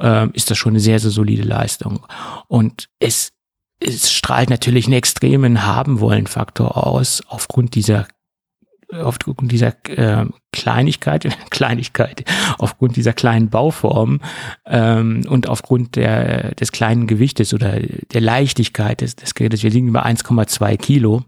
äh, 0.01 0.27
ist 0.33 0.49
das 0.49 0.57
schon 0.57 0.71
eine 0.71 0.79
sehr, 0.79 0.97
sehr 0.97 1.11
solide 1.11 1.43
Leistung. 1.43 2.07
Und 2.47 2.89
es 2.97 3.33
es 3.81 4.11
strahlt 4.11 4.49
natürlich 4.49 4.85
einen 4.85 4.93
extremen 4.93 5.65
Haben-Wollen-Faktor 5.65 6.87
aus, 6.87 7.21
aufgrund 7.27 7.75
dieser 7.75 8.07
aufgrund 8.93 9.51
dieser 9.51 9.73
äh, 9.87 10.25
Kleinigkeit, 10.51 11.25
Kleinigkeit, 11.49 12.25
aufgrund 12.57 12.97
dieser 12.97 13.13
kleinen 13.13 13.49
Bauform 13.49 14.19
ähm, 14.65 15.23
und 15.29 15.47
aufgrund 15.47 15.95
der, 15.95 16.53
des 16.55 16.73
kleinen 16.73 17.07
Gewichtes 17.07 17.53
oder 17.53 17.79
der 17.79 18.21
Leichtigkeit 18.21 18.99
des, 18.99 19.15
des 19.15 19.33
Gerätes. 19.33 19.63
Wir 19.63 19.69
liegen 19.69 19.93
bei 19.93 20.03
1,2 20.03 20.75
Kilo 20.75 21.23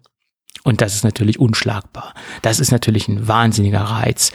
und 0.63 0.81
das 0.81 0.93
ist 0.93 1.03
natürlich 1.03 1.39
unschlagbar. 1.39 2.13
Das 2.41 2.59
ist 2.59 2.71
natürlich 2.71 3.07
ein 3.07 3.29
wahnsinniger 3.29 3.81
Reiz, 3.81 4.33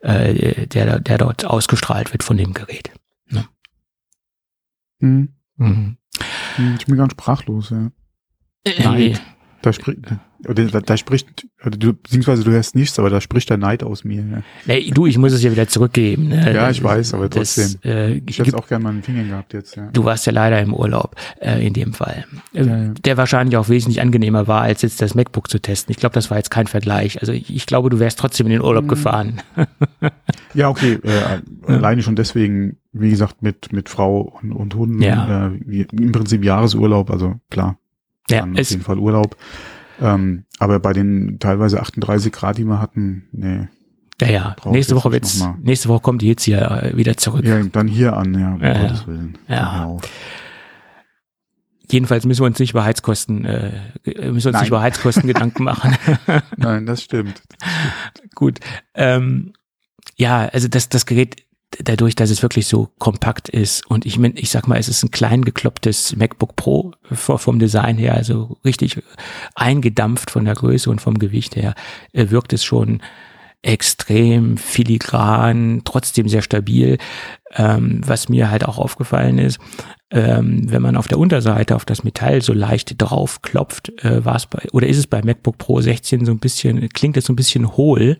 äh, 0.00 0.66
der, 0.66 0.98
der 0.98 1.18
dort 1.18 1.44
ausgestrahlt 1.44 2.12
wird 2.12 2.24
von 2.24 2.36
dem 2.36 2.54
Gerät. 2.54 2.90
Ne? 3.28 3.46
Mhm. 4.98 5.28
Mhm. 5.56 5.96
Ich 6.78 6.86
bin 6.86 6.96
ganz 6.96 7.12
sprachlos, 7.12 7.70
ja. 7.70 7.90
Äh, 8.64 8.82
Nein. 8.82 9.18
Da 9.64 9.72
spricht, 9.72 9.98
da, 10.42 10.80
da 10.80 10.96
spricht, 10.98 11.46
du, 11.64 11.94
beziehungsweise 11.94 12.44
du 12.44 12.50
hörst 12.50 12.74
nichts, 12.74 12.98
aber 12.98 13.08
da 13.08 13.22
spricht 13.22 13.48
der 13.48 13.56
Neid 13.56 13.82
aus 13.82 14.04
mir. 14.04 14.22
Ja. 14.22 14.42
Nee, 14.66 14.90
du, 14.90 15.06
ich 15.06 15.16
muss 15.16 15.32
es 15.32 15.42
ja 15.42 15.50
wieder 15.50 15.68
zurückgeben. 15.68 16.28
Ne? 16.28 16.52
Ja, 16.54 16.68
ich 16.68 16.82
weiß, 16.82 17.14
aber 17.14 17.30
trotzdem. 17.30 17.80
Das, 17.82 17.90
äh, 17.90 18.20
ich 18.26 18.38
hätte 18.38 18.58
auch 18.58 18.68
gerne 18.68 18.84
mal 18.84 18.90
einen 18.90 19.02
Finger 19.02 19.24
gehabt 19.24 19.54
jetzt. 19.54 19.74
Ja. 19.76 19.88
Du 19.90 20.04
warst 20.04 20.26
ja 20.26 20.32
leider 20.32 20.60
im 20.60 20.74
Urlaub 20.74 21.16
äh, 21.40 21.66
in 21.66 21.72
dem 21.72 21.94
Fall. 21.94 22.26
Äh, 22.52 22.66
ja, 22.66 22.76
ja. 22.76 22.88
Der 23.06 23.16
wahrscheinlich 23.16 23.56
auch 23.56 23.70
wesentlich 23.70 24.02
angenehmer 24.02 24.46
war, 24.46 24.60
als 24.60 24.82
jetzt 24.82 25.00
das 25.00 25.14
MacBook 25.14 25.48
zu 25.48 25.58
testen. 25.60 25.92
Ich 25.92 25.96
glaube, 25.96 26.12
das 26.12 26.30
war 26.30 26.36
jetzt 26.36 26.50
kein 26.50 26.66
Vergleich. 26.66 27.22
Also 27.22 27.32
ich, 27.32 27.48
ich 27.48 27.64
glaube, 27.64 27.88
du 27.88 27.98
wärst 27.98 28.18
trotzdem 28.18 28.46
in 28.48 28.52
den 28.52 28.60
Urlaub 28.60 28.84
mhm. 28.84 28.88
gefahren. 28.88 29.42
ja, 30.52 30.68
okay. 30.68 30.98
Äh, 31.02 31.72
alleine 31.72 32.02
schon 32.02 32.16
deswegen, 32.16 32.76
wie 32.94 33.10
gesagt, 33.10 33.42
mit, 33.42 33.72
mit 33.72 33.88
Frau 33.88 34.20
und, 34.40 34.52
und 34.52 34.74
Hunden. 34.74 35.02
Ja. 35.02 35.48
Äh, 35.48 35.86
Im 35.92 36.12
Prinzip 36.12 36.44
Jahresurlaub, 36.44 37.10
also 37.10 37.34
klar 37.50 37.78
ja, 38.30 38.44
auf 38.44 38.70
jeden 38.70 38.82
Fall 38.82 38.98
Urlaub. 38.98 39.36
Ähm, 40.00 40.44
aber 40.58 40.80
bei 40.80 40.92
den 40.92 41.38
teilweise 41.38 41.80
38 41.80 42.32
Grad, 42.32 42.58
die 42.58 42.64
wir 42.64 42.80
hatten, 42.80 43.28
nee. 43.32 43.68
Ja, 44.20 44.28
ja. 44.28 44.56
Nächste 44.66 44.94
Woche 44.96 45.12
wird's, 45.12 45.44
nächste 45.60 45.88
Woche 45.88 46.00
kommt 46.00 46.22
die 46.22 46.28
jetzt 46.28 46.44
hier 46.44 46.70
äh, 46.70 46.96
wieder 46.96 47.16
zurück. 47.16 47.44
Ja, 47.44 47.60
dann 47.62 47.88
hier 47.88 48.16
an, 48.16 48.38
ja, 48.38 48.54
um 48.54 48.62
ja, 48.62 48.80
Gottes 48.80 49.06
Willen. 49.06 49.38
Ja. 49.48 49.96
Jedenfalls 51.90 52.24
müssen 52.24 52.42
wir 52.42 52.46
uns 52.46 52.58
nicht 52.58 52.70
über 52.70 52.84
Heizkosten, 52.84 53.44
äh, 53.44 53.72
müssen 54.04 54.44
wir 54.44 54.50
uns 54.52 54.60
nicht 54.60 54.68
über 54.68 54.80
Heizkosten 54.80 55.26
Gedanken 55.26 55.64
machen. 55.64 55.96
Nein, 56.56 56.86
das 56.86 57.02
stimmt. 57.02 57.42
Das 57.58 58.10
stimmt. 58.16 58.34
Gut. 58.34 58.60
Ähm, 58.94 59.52
ja, 60.16 60.46
also 60.46 60.68
das, 60.68 60.88
das 60.88 61.06
Gerät 61.06 61.44
dadurch, 61.82 62.14
dass 62.14 62.30
es 62.30 62.42
wirklich 62.42 62.66
so 62.66 62.90
kompakt 62.98 63.48
ist 63.48 63.86
und 63.86 64.06
ich 64.06 64.18
ich 64.18 64.50
sag 64.50 64.68
mal, 64.68 64.78
es 64.78 64.88
ist 64.88 65.02
ein 65.02 65.10
klein 65.10 65.44
geklopptes 65.44 66.16
MacBook 66.16 66.56
Pro 66.56 66.92
vom 67.12 67.58
Design 67.58 67.98
her, 67.98 68.14
also 68.14 68.56
richtig 68.64 69.02
eingedampft 69.54 70.30
von 70.30 70.44
der 70.44 70.54
Größe 70.54 70.90
und 70.90 71.00
vom 71.00 71.18
Gewicht 71.18 71.56
her, 71.56 71.74
äh, 72.12 72.30
wirkt 72.30 72.52
es 72.52 72.64
schon 72.64 73.00
extrem 73.64 74.58
filigran, 74.58 75.82
trotzdem 75.84 76.28
sehr 76.28 76.42
stabil. 76.42 76.98
Ähm, 77.56 78.00
was 78.04 78.28
mir 78.28 78.50
halt 78.50 78.64
auch 78.66 78.78
aufgefallen 78.78 79.38
ist, 79.38 79.58
ähm, 80.10 80.70
wenn 80.70 80.82
man 80.82 80.96
auf 80.96 81.08
der 81.08 81.18
Unterseite 81.18 81.74
auf 81.74 81.84
das 81.84 82.04
Metall 82.04 82.42
so 82.42 82.52
leicht 82.52 82.94
drauf 82.98 83.42
klopft, 83.42 84.04
äh, 84.04 84.24
war 84.24 84.36
es 84.36 84.46
bei, 84.46 84.68
oder 84.72 84.86
ist 84.86 84.98
es 84.98 85.06
bei 85.06 85.22
MacBook 85.22 85.58
Pro 85.58 85.80
16 85.80 86.26
so 86.26 86.32
ein 86.32 86.38
bisschen, 86.38 86.88
klingt 86.90 87.16
es 87.16 87.24
so 87.24 87.32
ein 87.32 87.36
bisschen 87.36 87.76
hohl. 87.76 88.18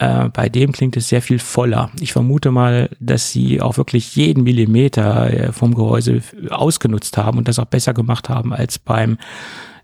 Äh, 0.00 0.30
bei 0.30 0.48
dem 0.48 0.72
klingt 0.72 0.96
es 0.96 1.08
sehr 1.08 1.20
viel 1.20 1.38
voller. 1.38 1.90
Ich 2.00 2.14
vermute 2.14 2.50
mal, 2.50 2.88
dass 3.00 3.30
sie 3.30 3.60
auch 3.60 3.76
wirklich 3.76 4.16
jeden 4.16 4.44
Millimeter 4.44 5.30
äh, 5.30 5.52
vom 5.52 5.74
Gehäuse 5.74 6.22
ausgenutzt 6.48 7.18
haben 7.18 7.36
und 7.36 7.48
das 7.48 7.58
auch 7.58 7.66
besser 7.66 7.92
gemacht 7.92 8.30
haben 8.30 8.54
als 8.54 8.78
beim 8.78 9.18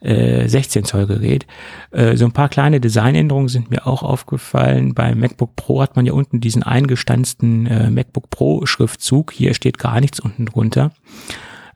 äh, 0.01 0.49
16 0.49 0.85
Zoll 0.85 1.07
Gerät. 1.07 1.47
Äh, 1.91 2.17
so 2.17 2.25
ein 2.25 2.33
paar 2.33 2.49
kleine 2.49 2.81
Designänderungen 2.81 3.49
sind 3.49 3.71
mir 3.71 3.87
auch 3.87 4.03
aufgefallen. 4.03 4.95
Beim 4.95 5.21
MacBook 5.21 5.55
Pro 5.55 5.83
hat 5.83 5.97
man 5.97 6.07
ja 6.07 6.15
unten 6.15 6.41
diesen 6.41 6.63
eingestanzten 6.63 7.67
äh, 7.67 7.91
MacBook 7.91 8.31
Pro 8.31 8.65
Schriftzug. 8.65 9.33
Hier 9.33 9.53
steht 9.53 9.79
gar 9.79 10.01
nichts 10.01 10.19
unten 10.19 10.47
drunter. 10.47 10.93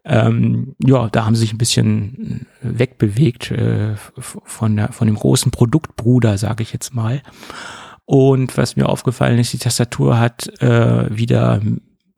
Ähm, 0.03 0.77
ja, 0.83 1.11
da 1.11 1.27
haben 1.27 1.35
sie 1.35 1.43
sich 1.43 1.53
ein 1.53 1.59
bisschen 1.59 2.47
wegbewegt 2.63 3.51
äh, 3.51 3.97
von, 4.17 4.77
der, 4.77 4.93
von 4.93 5.07
dem 5.07 5.17
großen 5.17 5.51
Produktbruder, 5.51 6.39
sage 6.39 6.63
ich 6.63 6.73
jetzt 6.73 6.95
mal. 6.95 7.21
Und 8.11 8.57
was 8.57 8.75
mir 8.75 8.89
aufgefallen 8.89 9.39
ist, 9.39 9.53
die 9.53 9.59
Tastatur 9.59 10.19
hat 10.19 10.61
äh, 10.61 11.17
wieder 11.17 11.61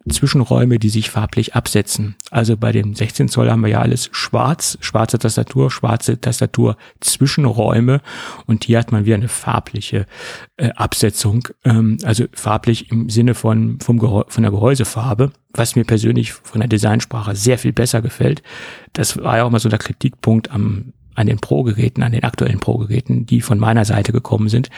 Zwischenräume, 0.08 0.78
die 0.78 0.88
sich 0.88 1.10
farblich 1.10 1.54
absetzen. 1.54 2.16
Also 2.30 2.56
bei 2.56 2.72
dem 2.72 2.94
16 2.94 3.28
Zoll 3.28 3.50
haben 3.50 3.60
wir 3.60 3.68
ja 3.68 3.80
alles 3.82 4.08
schwarz, 4.10 4.78
schwarze 4.80 5.18
Tastatur, 5.18 5.70
schwarze 5.70 6.18
Tastatur, 6.18 6.78
Zwischenräume 7.00 8.00
und 8.46 8.64
hier 8.64 8.78
hat 8.78 8.90
man 8.90 9.04
wieder 9.04 9.16
eine 9.16 9.28
farbliche 9.28 10.06
äh, 10.56 10.70
Absetzung, 10.70 11.48
ähm, 11.62 11.98
also 12.04 12.24
farblich 12.32 12.90
im 12.90 13.10
Sinne 13.10 13.34
von, 13.34 13.78
vom 13.80 13.98
Gehäu 13.98 14.22
von 14.28 14.44
der 14.44 14.50
Gehäusefarbe, 14.50 15.30
was 15.52 15.76
mir 15.76 15.84
persönlich 15.84 16.32
von 16.32 16.62
der 16.62 16.68
Designsprache 16.68 17.36
sehr 17.36 17.58
viel 17.58 17.74
besser 17.74 18.00
gefällt. 18.00 18.42
Das 18.94 19.18
war 19.18 19.36
ja 19.36 19.44
auch 19.44 19.50
mal 19.50 19.60
so 19.60 19.68
der 19.68 19.78
Kritikpunkt 19.78 20.50
am 20.52 20.94
an 21.14 21.26
den 21.26 21.38
Pro-Geräten, 21.38 22.02
an 22.02 22.12
den 22.12 22.24
aktuellen 22.24 22.60
Pro-Geräten, 22.60 23.26
die 23.26 23.40
von 23.40 23.58
meiner 23.58 23.84
Seite 23.84 24.12
gekommen 24.12 24.48
sind, 24.48 24.70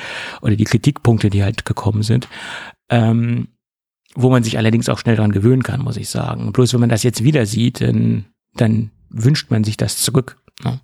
oder 0.43 0.57
die 0.57 0.65
Kritikpunkte, 0.65 1.31
die 1.31 1.43
halt 1.43 1.65
gekommen 1.65 2.03
sind, 2.03 2.29
ähm, 2.89 3.49
wo 4.15 4.31
man 4.31 4.45
sich 4.45 4.59
allerdings 4.59 4.89
auch 4.89 4.99
schnell 4.99 5.17
dran 5.17 5.33
gewöhnen 5.33 5.63
kann, 5.63 5.83
muss 5.83 5.97
ich 5.97 6.09
sagen. 6.09 6.53
Bloß 6.53 6.73
wenn 6.73 6.81
man 6.81 6.89
das 6.89 7.03
jetzt 7.03 7.25
wieder 7.25 7.47
sieht, 7.47 7.81
dann, 7.81 8.27
dann 8.55 8.91
wünscht 9.09 9.51
man 9.51 9.65
sich 9.65 9.77
das 9.77 9.99
zurück. 9.99 10.39
Ne? 10.63 10.81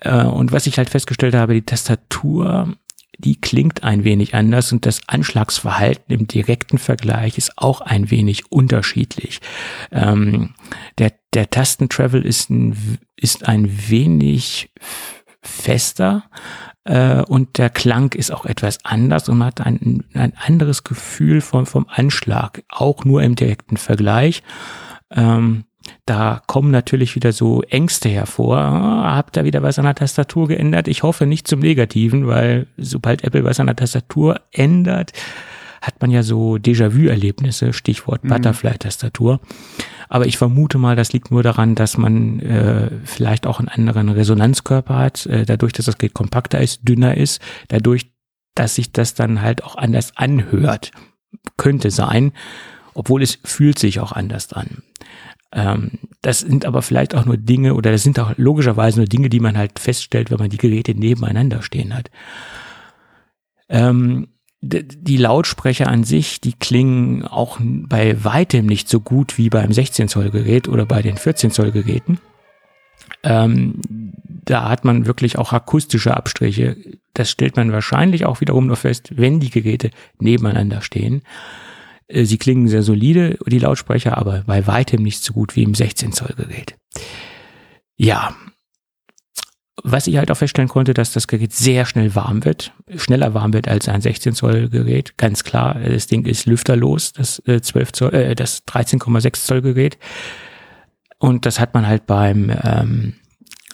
Äh, 0.00 0.24
und 0.24 0.52
was 0.52 0.66
ich 0.66 0.78
halt 0.78 0.90
festgestellt 0.90 1.34
habe, 1.34 1.54
die 1.54 1.62
Tastatur 1.62 2.76
die 3.18 3.40
klingt 3.40 3.84
ein 3.84 4.04
wenig 4.04 4.34
anders 4.34 4.72
und 4.72 4.86
das 4.86 5.00
Anschlagsverhalten 5.06 6.14
im 6.14 6.26
direkten 6.26 6.78
Vergleich 6.78 7.38
ist 7.38 7.56
auch 7.56 7.80
ein 7.80 8.10
wenig 8.10 8.50
unterschiedlich. 8.50 9.40
Ähm, 9.90 10.54
der, 10.98 11.12
der 11.32 11.50
Tastentravel 11.50 12.24
ist 12.24 12.50
ein, 12.50 12.98
ist 13.16 13.48
ein 13.48 13.88
wenig 13.88 14.70
fester 15.42 16.24
äh, 16.84 17.22
und 17.22 17.58
der 17.58 17.70
Klang 17.70 18.12
ist 18.14 18.32
auch 18.32 18.44
etwas 18.44 18.84
anders 18.84 19.28
und 19.28 19.38
man 19.38 19.48
hat 19.48 19.60
ein, 19.60 20.04
ein 20.14 20.32
anderes 20.36 20.84
Gefühl 20.84 21.40
vom, 21.40 21.66
vom 21.66 21.86
Anschlag, 21.88 22.62
auch 22.68 23.04
nur 23.04 23.22
im 23.22 23.34
direkten 23.34 23.76
Vergleich. 23.76 24.42
Ähm, 25.10 25.64
da 26.06 26.42
kommen 26.46 26.70
natürlich 26.70 27.14
wieder 27.14 27.32
so 27.32 27.62
Ängste 27.62 28.08
hervor. 28.08 28.58
Ah, 28.58 29.16
habt 29.16 29.36
ihr 29.36 29.44
wieder 29.44 29.62
was 29.62 29.78
an 29.78 29.84
der 29.84 29.94
Tastatur 29.94 30.48
geändert? 30.48 30.88
Ich 30.88 31.02
hoffe 31.02 31.26
nicht 31.26 31.48
zum 31.48 31.60
Negativen, 31.60 32.26
weil 32.26 32.66
sobald 32.76 33.24
Apple 33.24 33.44
was 33.44 33.60
an 33.60 33.66
der 33.66 33.76
Tastatur 33.76 34.40
ändert, 34.52 35.12
hat 35.80 36.00
man 36.00 36.10
ja 36.10 36.22
so 36.22 36.54
Déjà-vu-Erlebnisse, 36.54 37.72
Stichwort 37.72 38.24
mhm. 38.24 38.28
Butterfly-Tastatur. 38.28 39.40
Aber 40.08 40.26
ich 40.26 40.38
vermute 40.38 40.78
mal, 40.78 40.96
das 40.96 41.12
liegt 41.12 41.30
nur 41.30 41.42
daran, 41.42 41.74
dass 41.74 41.98
man 41.98 42.40
äh, 42.40 42.90
vielleicht 43.04 43.46
auch 43.46 43.58
einen 43.58 43.68
anderen 43.68 44.08
Resonanzkörper 44.08 44.96
hat, 44.96 45.26
äh, 45.26 45.44
dadurch, 45.44 45.72
dass 45.72 45.86
das 45.86 45.98
Gerät 45.98 46.14
kompakter 46.14 46.60
ist, 46.60 46.80
dünner 46.88 47.16
ist, 47.16 47.40
dadurch, 47.68 48.10
dass 48.54 48.76
sich 48.76 48.92
das 48.92 49.14
dann 49.14 49.42
halt 49.42 49.64
auch 49.64 49.76
anders 49.76 50.16
anhört. 50.16 50.92
Könnte 51.56 51.90
sein, 51.90 52.32
obwohl 52.94 53.22
es 53.22 53.38
fühlt 53.44 53.78
sich 53.78 54.00
auch 54.00 54.12
anders 54.12 54.52
an. 54.52 54.82
Ähm, 55.54 55.92
das 56.20 56.40
sind 56.40 56.66
aber 56.66 56.82
vielleicht 56.82 57.14
auch 57.14 57.24
nur 57.24 57.36
Dinge 57.36 57.74
oder 57.74 57.92
das 57.92 58.02
sind 58.02 58.18
auch 58.18 58.32
logischerweise 58.36 58.98
nur 58.98 59.06
Dinge, 59.06 59.28
die 59.28 59.40
man 59.40 59.56
halt 59.56 59.78
feststellt, 59.78 60.30
wenn 60.30 60.38
man 60.38 60.50
die 60.50 60.58
Geräte 60.58 60.94
nebeneinander 60.94 61.62
stehen 61.62 61.94
hat. 61.94 62.10
Ähm, 63.68 64.28
die 64.60 65.16
Lautsprecher 65.18 65.88
an 65.88 66.04
sich, 66.04 66.40
die 66.40 66.54
klingen 66.54 67.24
auch 67.24 67.58
bei 67.60 68.24
weitem 68.24 68.64
nicht 68.66 68.88
so 68.88 68.98
gut 68.98 69.36
wie 69.36 69.50
beim 69.50 69.72
16 69.72 70.08
Zoll 70.08 70.30
Gerät 70.30 70.68
oder 70.68 70.86
bei 70.86 71.02
den 71.02 71.18
14 71.18 71.50
Zoll 71.50 71.70
Geräten. 71.70 72.18
Ähm, 73.22 73.80
da 74.44 74.68
hat 74.68 74.84
man 74.84 75.06
wirklich 75.06 75.38
auch 75.38 75.52
akustische 75.52 76.16
Abstriche. 76.16 76.76
Das 77.12 77.30
stellt 77.30 77.56
man 77.56 77.72
wahrscheinlich 77.72 78.24
auch 78.24 78.40
wiederum 78.40 78.66
nur 78.66 78.76
fest, 78.76 79.12
wenn 79.16 79.38
die 79.38 79.50
Geräte 79.50 79.90
nebeneinander 80.18 80.80
stehen. 80.80 81.22
Äh, 82.08 82.24
sie 82.24 82.38
klingen 82.38 82.68
sehr 82.68 82.82
solide, 82.82 83.38
die 83.46 83.58
Lautsprecher, 83.58 84.16
aber 84.18 84.44
bei 84.46 84.66
weitem 84.66 85.02
nicht 85.02 85.22
so 85.22 85.32
gut 85.32 85.56
wie 85.56 85.62
im 85.62 85.74
16 85.74 86.12
Zoll 86.12 86.34
Gerät. 86.36 86.76
Ja. 87.96 88.34
Was 89.82 90.06
ich 90.06 90.16
halt 90.16 90.30
auch 90.30 90.36
feststellen 90.36 90.68
konnte, 90.68 90.94
dass 90.94 91.12
das 91.12 91.26
Gerät 91.26 91.52
sehr 91.52 91.84
schnell 91.84 92.14
warm 92.14 92.44
wird, 92.44 92.72
schneller 92.96 93.34
warm 93.34 93.52
wird 93.52 93.68
als 93.68 93.88
ein 93.88 94.00
16 94.00 94.34
Zoll 94.34 94.68
Gerät, 94.68 95.18
ganz 95.18 95.44
klar. 95.44 95.74
Das 95.74 96.06
Ding 96.06 96.24
ist 96.24 96.46
lüfterlos, 96.46 97.12
das 97.12 97.42
12 97.44 97.76
äh, 97.76 97.92
Zoll, 97.92 98.14
äh, 98.14 98.34
das 98.34 98.64
13,6 98.66 99.44
Zoll 99.44 99.62
Gerät. 99.62 99.98
Und 101.18 101.44
das 101.44 101.58
hat 101.60 101.74
man 101.74 101.86
halt 101.86 102.06
beim 102.06 102.50
ähm, 102.62 103.14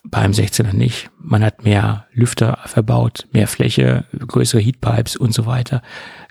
beim 0.02 0.32
16er 0.32 0.72
nicht. 0.72 1.10
Man 1.18 1.44
hat 1.44 1.64
mehr 1.64 2.06
Lüfter 2.12 2.58
verbaut, 2.64 3.26
mehr 3.32 3.46
Fläche, 3.46 4.04
größere 4.18 4.60
Heatpipes 4.60 5.16
und 5.16 5.34
so 5.34 5.46
weiter. 5.46 5.82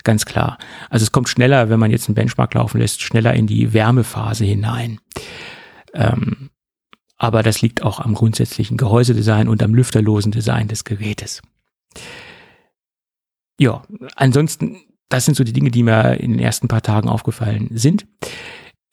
Ganz 0.04 0.24
klar. 0.24 0.58
Also 0.88 1.02
es 1.02 1.12
kommt 1.12 1.28
schneller, 1.28 1.68
wenn 1.68 1.80
man 1.80 1.90
jetzt 1.90 2.08
einen 2.08 2.14
Benchmark 2.14 2.54
laufen 2.54 2.80
lässt, 2.80 3.02
schneller 3.02 3.34
in 3.34 3.46
die 3.46 3.72
Wärmephase 3.72 4.44
hinein. 4.44 5.00
Ähm, 5.92 6.50
aber 7.16 7.42
das 7.42 7.60
liegt 7.60 7.82
auch 7.82 8.00
am 8.00 8.14
grundsätzlichen 8.14 8.78
Gehäusedesign 8.78 9.48
und 9.48 9.62
am 9.62 9.74
lüfterlosen 9.74 10.32
Design 10.32 10.68
des 10.68 10.84
Gerätes. 10.84 11.42
Ja, 13.58 13.82
ansonsten, 14.16 14.78
das 15.10 15.26
sind 15.26 15.36
so 15.36 15.44
die 15.44 15.52
Dinge, 15.52 15.70
die 15.70 15.82
mir 15.82 16.14
in 16.18 16.32
den 16.32 16.40
ersten 16.40 16.66
paar 16.66 16.80
Tagen 16.80 17.10
aufgefallen 17.10 17.68
sind. 17.74 18.06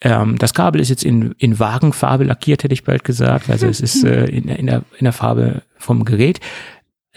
Ähm, 0.01 0.37
das 0.37 0.53
Kabel 0.53 0.81
ist 0.81 0.89
jetzt 0.89 1.05
in, 1.05 1.31
in 1.37 1.57
Wagenfarbe 1.57 2.25
lackiert, 2.25 2.63
hätte 2.63 2.73
ich 2.73 2.83
bald 2.83 3.05
gesagt. 3.05 3.49
Also 3.49 3.67
es 3.67 3.79
ist 3.79 4.03
äh, 4.03 4.25
in, 4.25 4.49
in, 4.49 4.67
der, 4.67 4.83
in 4.97 5.05
der 5.05 5.13
Farbe 5.13 5.63
vom 5.77 6.03
Gerät. 6.03 6.41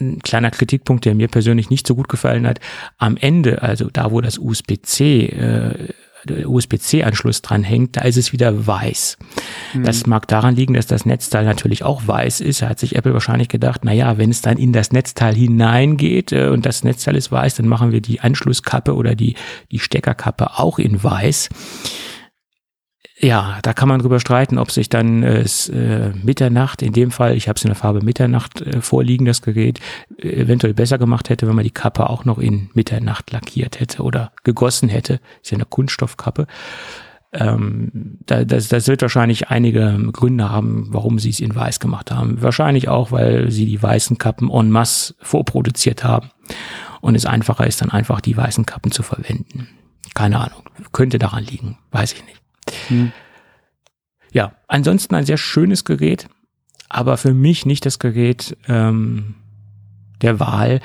Ein 0.01 0.21
kleiner 0.21 0.51
Kritikpunkt, 0.51 1.05
der 1.05 1.15
mir 1.15 1.29
persönlich 1.29 1.71
nicht 1.71 1.87
so 1.87 1.95
gut 1.95 2.09
gefallen 2.09 2.47
hat. 2.47 2.61
Am 2.99 3.17
Ende, 3.17 3.63
also 3.63 3.89
da, 3.93 4.11
wo 4.11 4.21
das 4.21 4.39
USB-C 4.39 5.27
äh, 5.27 5.89
USB-C-Anschluss 6.29 7.43
dran 7.43 7.63
hängt, 7.63 7.97
da 7.97 8.03
ist 8.03 8.17
es 8.17 8.33
wieder 8.33 8.67
weiß. 8.67 9.17
Mhm. 9.75 9.85
Das 9.85 10.07
mag 10.07 10.29
daran 10.29 10.55
liegen, 10.55 10.75
dass 10.75 10.87
das 10.87 11.07
Netzteil 11.07 11.45
natürlich 11.45 11.83
auch 11.83 12.07
weiß 12.07 12.41
ist. 12.41 12.63
Da 12.63 12.69
hat 12.69 12.79
sich 12.79 12.97
Apple 12.97 13.15
wahrscheinlich 13.15 13.49
gedacht, 13.49 13.83
na 13.85 13.93
ja, 13.93 14.19
wenn 14.19 14.31
es 14.31 14.43
dann 14.43 14.59
in 14.59 14.73
das 14.73 14.93
Netzteil 14.93 15.35
hineingeht 15.35 16.33
äh, 16.33 16.49
und 16.49 16.67
das 16.67 16.85
Netzteil 16.85 17.17
ist 17.17 17.33
weiß, 17.33 17.57
dann 17.57 17.69
machen 17.69 17.93
wir 17.93 18.01
die 18.01 18.21
Anschlusskappe 18.21 18.95
oder 18.95 19.15
die, 19.15 19.35
die 19.71 19.79
Steckerkappe 19.79 20.59
auch 20.59 20.79
in 20.79 21.03
weiß 21.03 21.49
ja, 23.23 23.59
da 23.63 23.75
kann 23.75 23.89
man 23.89 24.01
drüber 24.01 24.19
streiten, 24.19 24.57
ob 24.57 24.71
sich 24.71 24.89
dann 24.89 25.23
äh, 25.23 25.43
äh, 25.43 26.13
Mitternacht, 26.23 26.81
in 26.81 26.95
dem 26.95 27.11
Fall, 27.11 27.37
ich 27.37 27.49
habe 27.49 27.59
es 27.59 27.65
in 27.65 27.69
der 27.69 27.77
Farbe 27.77 28.03
Mitternacht 28.03 28.63
äh, 28.63 28.81
vorliegen, 28.81 29.27
das 29.27 29.43
Gerät, 29.43 29.79
äh, 30.19 30.29
eventuell 30.29 30.73
besser 30.73 30.97
gemacht 30.97 31.29
hätte, 31.29 31.47
wenn 31.47 31.55
man 31.55 31.65
die 31.65 31.71
Kappe 31.71 32.09
auch 32.09 32.25
noch 32.25 32.39
in 32.39 32.71
Mitternacht 32.73 33.31
lackiert 33.31 33.79
hätte 33.79 34.03
oder 34.03 34.33
gegossen 34.43 34.89
hätte. 34.89 35.21
Ist 35.43 35.51
ja 35.51 35.59
eine 35.59 35.67
Kunststoffkappe. 35.67 36.47
Ähm, 37.33 38.19
da, 38.25 38.45
das, 38.45 38.69
das 38.69 38.89
wird 38.89 39.03
wahrscheinlich 39.03 39.49
einige 39.51 39.99
Gründe 40.13 40.49
haben, 40.49 40.89
warum 40.91 41.19
sie 41.19 41.31
es 41.31 41.41
in 41.41 41.55
weiß 41.55 41.79
gemacht 41.79 42.11
haben. 42.11 42.41
Wahrscheinlich 42.41 42.89
auch, 42.89 43.13
weil 43.13 43.51
sie 43.51 43.67
die 43.67 43.83
weißen 43.83 44.17
Kappen 44.17 44.51
en 44.51 44.71
masse 44.71 45.15
vorproduziert 45.21 46.05
haben 46.05 46.31
und 47.03 47.15
es 47.15 47.27
einfacher 47.27 47.67
ist, 47.67 47.83
dann 47.83 47.91
einfach 47.91 48.23
die 48.23 48.37
weißen 48.37 48.65
Kappen 48.65 48.93
zu 48.93 49.03
verwenden. 49.03 49.69
Keine 50.15 50.39
Ahnung. 50.41 50.63
Könnte 50.93 51.19
daran 51.19 51.45
liegen. 51.45 51.77
Weiß 51.93 52.15
ich 52.15 52.25
nicht. 52.25 52.41
Hm. 52.89 53.13
Ja, 54.33 54.53
ansonsten 54.69 55.15
ein 55.15 55.27
sehr 55.27 55.39
schönes 55.39 55.85
Gerät, 55.85 56.29
aber 56.89 57.17
für 57.17 57.35
mich 57.35 57.67
nicht 57.67 57.85
das 57.87 57.99
Gerät 57.99 58.57
ähm, 58.69 59.35
der 60.23 60.41
Wahl. 60.41 60.81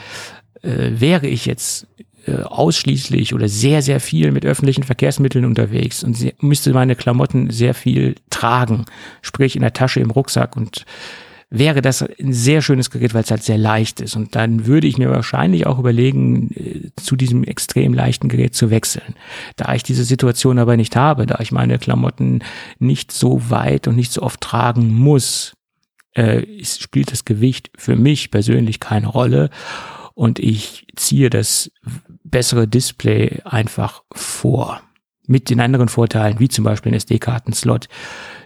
Äh, 0.61 0.91
wäre 0.99 1.27
ich 1.27 1.45
jetzt 1.45 1.88
äh, 2.25 2.41
ausschließlich 2.41 3.35
oder 3.35 3.47
sehr, 3.47 3.81
sehr 3.81 3.99
viel 3.99 4.31
mit 4.31 4.45
öffentlichen 4.45 4.83
Verkehrsmitteln 4.83 5.45
unterwegs 5.45 6.03
und 6.03 6.15
sehr, 6.15 6.33
müsste 6.39 6.73
meine 6.73 6.95
Klamotten 6.95 7.51
sehr 7.51 7.75
viel 7.75 8.15
tragen, 8.31 8.85
sprich 9.21 9.55
in 9.55 9.61
der 9.61 9.73
Tasche, 9.73 9.99
im 9.99 10.09
Rucksack 10.09 10.55
und 10.55 10.85
wäre 11.59 11.81
das 11.81 12.01
ein 12.01 12.33
sehr 12.33 12.61
schönes 12.61 12.89
Gerät, 12.89 13.13
weil 13.13 13.23
es 13.23 13.31
halt 13.31 13.43
sehr 13.43 13.57
leicht 13.57 14.01
ist. 14.01 14.15
Und 14.15 14.35
dann 14.35 14.65
würde 14.65 14.87
ich 14.87 14.97
mir 14.97 15.09
wahrscheinlich 15.09 15.65
auch 15.65 15.79
überlegen, 15.79 16.51
äh, 16.51 16.91
zu 16.95 17.15
diesem 17.15 17.43
extrem 17.43 17.93
leichten 17.93 18.29
Gerät 18.29 18.55
zu 18.55 18.69
wechseln. 18.69 19.15
Da 19.55 19.73
ich 19.73 19.83
diese 19.83 20.03
Situation 20.03 20.59
aber 20.59 20.77
nicht 20.77 20.95
habe, 20.95 21.25
da 21.25 21.39
ich 21.39 21.51
meine 21.51 21.79
Klamotten 21.79 22.43
nicht 22.79 23.11
so 23.11 23.49
weit 23.49 23.87
und 23.87 23.95
nicht 23.95 24.11
so 24.11 24.21
oft 24.21 24.41
tragen 24.41 24.93
muss, 24.93 25.53
äh, 26.13 26.43
spielt 26.63 27.11
das 27.11 27.25
Gewicht 27.25 27.71
für 27.77 27.95
mich 27.95 28.31
persönlich 28.31 28.79
keine 28.79 29.07
Rolle. 29.07 29.49
Und 30.13 30.39
ich 30.39 30.87
ziehe 30.95 31.29
das 31.29 31.71
bessere 32.23 32.67
Display 32.67 33.41
einfach 33.43 34.03
vor. 34.13 34.81
Mit 35.27 35.49
den 35.49 35.59
anderen 35.59 35.89
Vorteilen, 35.89 36.39
wie 36.39 36.49
zum 36.49 36.63
Beispiel 36.63 36.91
ein 36.91 36.95
SD-Karten-Slot, 36.95 37.87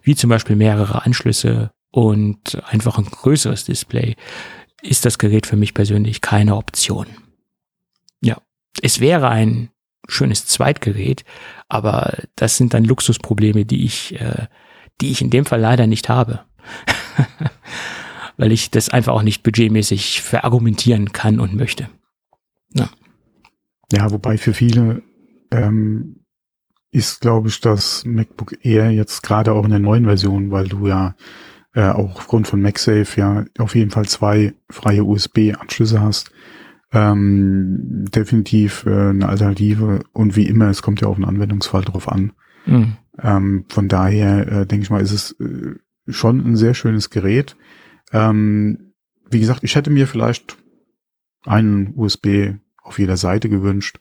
wie 0.01 0.15
zum 0.15 0.29
Beispiel 0.29 0.55
mehrere 0.55 1.05
Anschlüsse 1.05 1.71
und 1.91 2.61
einfach 2.65 2.97
ein 2.97 3.05
größeres 3.05 3.65
Display 3.65 4.15
ist 4.81 5.05
das 5.05 5.17
Gerät 5.17 5.45
für 5.45 5.55
mich 5.55 5.73
persönlich 5.73 6.21
keine 6.21 6.55
Option. 6.55 7.07
Ja, 8.21 8.41
es 8.81 8.99
wäre 8.99 9.29
ein 9.29 9.69
schönes 10.07 10.45
Zweitgerät, 10.45 11.23
aber 11.67 12.17
das 12.35 12.57
sind 12.57 12.73
dann 12.73 12.83
Luxusprobleme, 12.83 13.65
die 13.65 13.85
ich, 13.85 14.19
äh, 14.19 14.47
die 15.01 15.11
ich 15.11 15.21
in 15.21 15.29
dem 15.29 15.45
Fall 15.45 15.59
leider 15.59 15.87
nicht 15.87 16.09
habe. 16.09 16.45
Weil 18.37 18.51
ich 18.51 18.71
das 18.71 18.89
einfach 18.89 19.13
auch 19.13 19.21
nicht 19.21 19.43
budgetmäßig 19.43 20.21
verargumentieren 20.21 21.11
kann 21.11 21.39
und 21.39 21.55
möchte. 21.55 21.89
Ja, 22.73 22.89
ja 23.91 24.11
wobei 24.11 24.37
für 24.37 24.53
viele 24.53 25.01
ähm, 25.51 26.23
ist, 26.91 27.21
glaube 27.21 27.49
ich, 27.49 27.59
das 27.59 28.05
MacBook 28.05 28.63
Air 28.63 28.91
jetzt 28.91 29.21
gerade 29.21 29.51
auch 29.51 29.65
in 29.65 29.71
der 29.71 29.79
neuen 29.79 30.05
Version, 30.05 30.51
weil 30.51 30.67
du 30.67 30.87
ja 30.87 31.15
äh, 31.73 31.89
auch 31.89 32.15
aufgrund 32.15 32.47
von 32.47 32.61
MagSafe 32.61 33.19
ja 33.19 33.45
auf 33.57 33.75
jeden 33.75 33.91
Fall 33.91 34.07
zwei 34.07 34.53
freie 34.69 35.03
USB-Anschlüsse 35.03 36.01
hast. 36.01 36.31
Ähm, 36.91 38.05
definitiv 38.09 38.85
äh, 38.87 39.09
eine 39.09 39.29
Alternative 39.29 40.01
und 40.11 40.35
wie 40.35 40.47
immer, 40.47 40.69
es 40.69 40.81
kommt 40.81 41.01
ja 41.01 41.07
auf 41.07 41.17
den 41.17 41.25
Anwendungsfall 41.25 41.83
drauf 41.83 42.07
an. 42.07 42.31
Mhm. 42.65 42.97
Ähm, 43.21 43.65
von 43.69 43.87
daher 43.87 44.47
äh, 44.47 44.65
denke 44.65 44.83
ich 44.83 44.89
mal, 44.89 45.01
ist 45.01 45.11
es 45.11 45.39
äh, 45.39 45.75
schon 46.07 46.39
ein 46.39 46.55
sehr 46.55 46.73
schönes 46.73 47.11
Gerät. 47.11 47.55
Ähm, 48.11 48.93
wie 49.29 49.39
gesagt, 49.39 49.63
ich 49.63 49.75
hätte 49.75 49.91
mir 49.91 50.07
vielleicht 50.07 50.57
einen 51.45 51.93
USB 51.95 52.53
auf 52.81 52.97
jeder 52.97 53.17
Seite 53.17 53.49
gewünscht. 53.49 53.99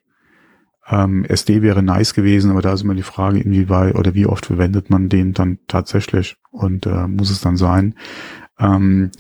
Ähm, 0.91 1.25
SD 1.25 1.63
wäre 1.63 1.83
nice 1.83 2.15
gewesen, 2.15 2.51
aber 2.51 2.63
da 2.63 2.73
ist 2.73 2.83
immer 2.83 2.95
die 2.95 3.03
Frage, 3.03 3.41
inwieweit 3.41 3.95
oder 3.95 4.15
wie 4.15 4.27
oft 4.27 4.47
verwendet 4.47 4.89
man 4.91 5.09
den 5.09 5.35
dann 5.35 5.59
tatsächlich 5.67 6.37
und 6.51 6.87
äh, 6.87 7.07
muss 7.07 7.31
es 7.31 7.41
dann 7.41 7.57
sein. 7.57 7.95
Ähm, 8.59 9.11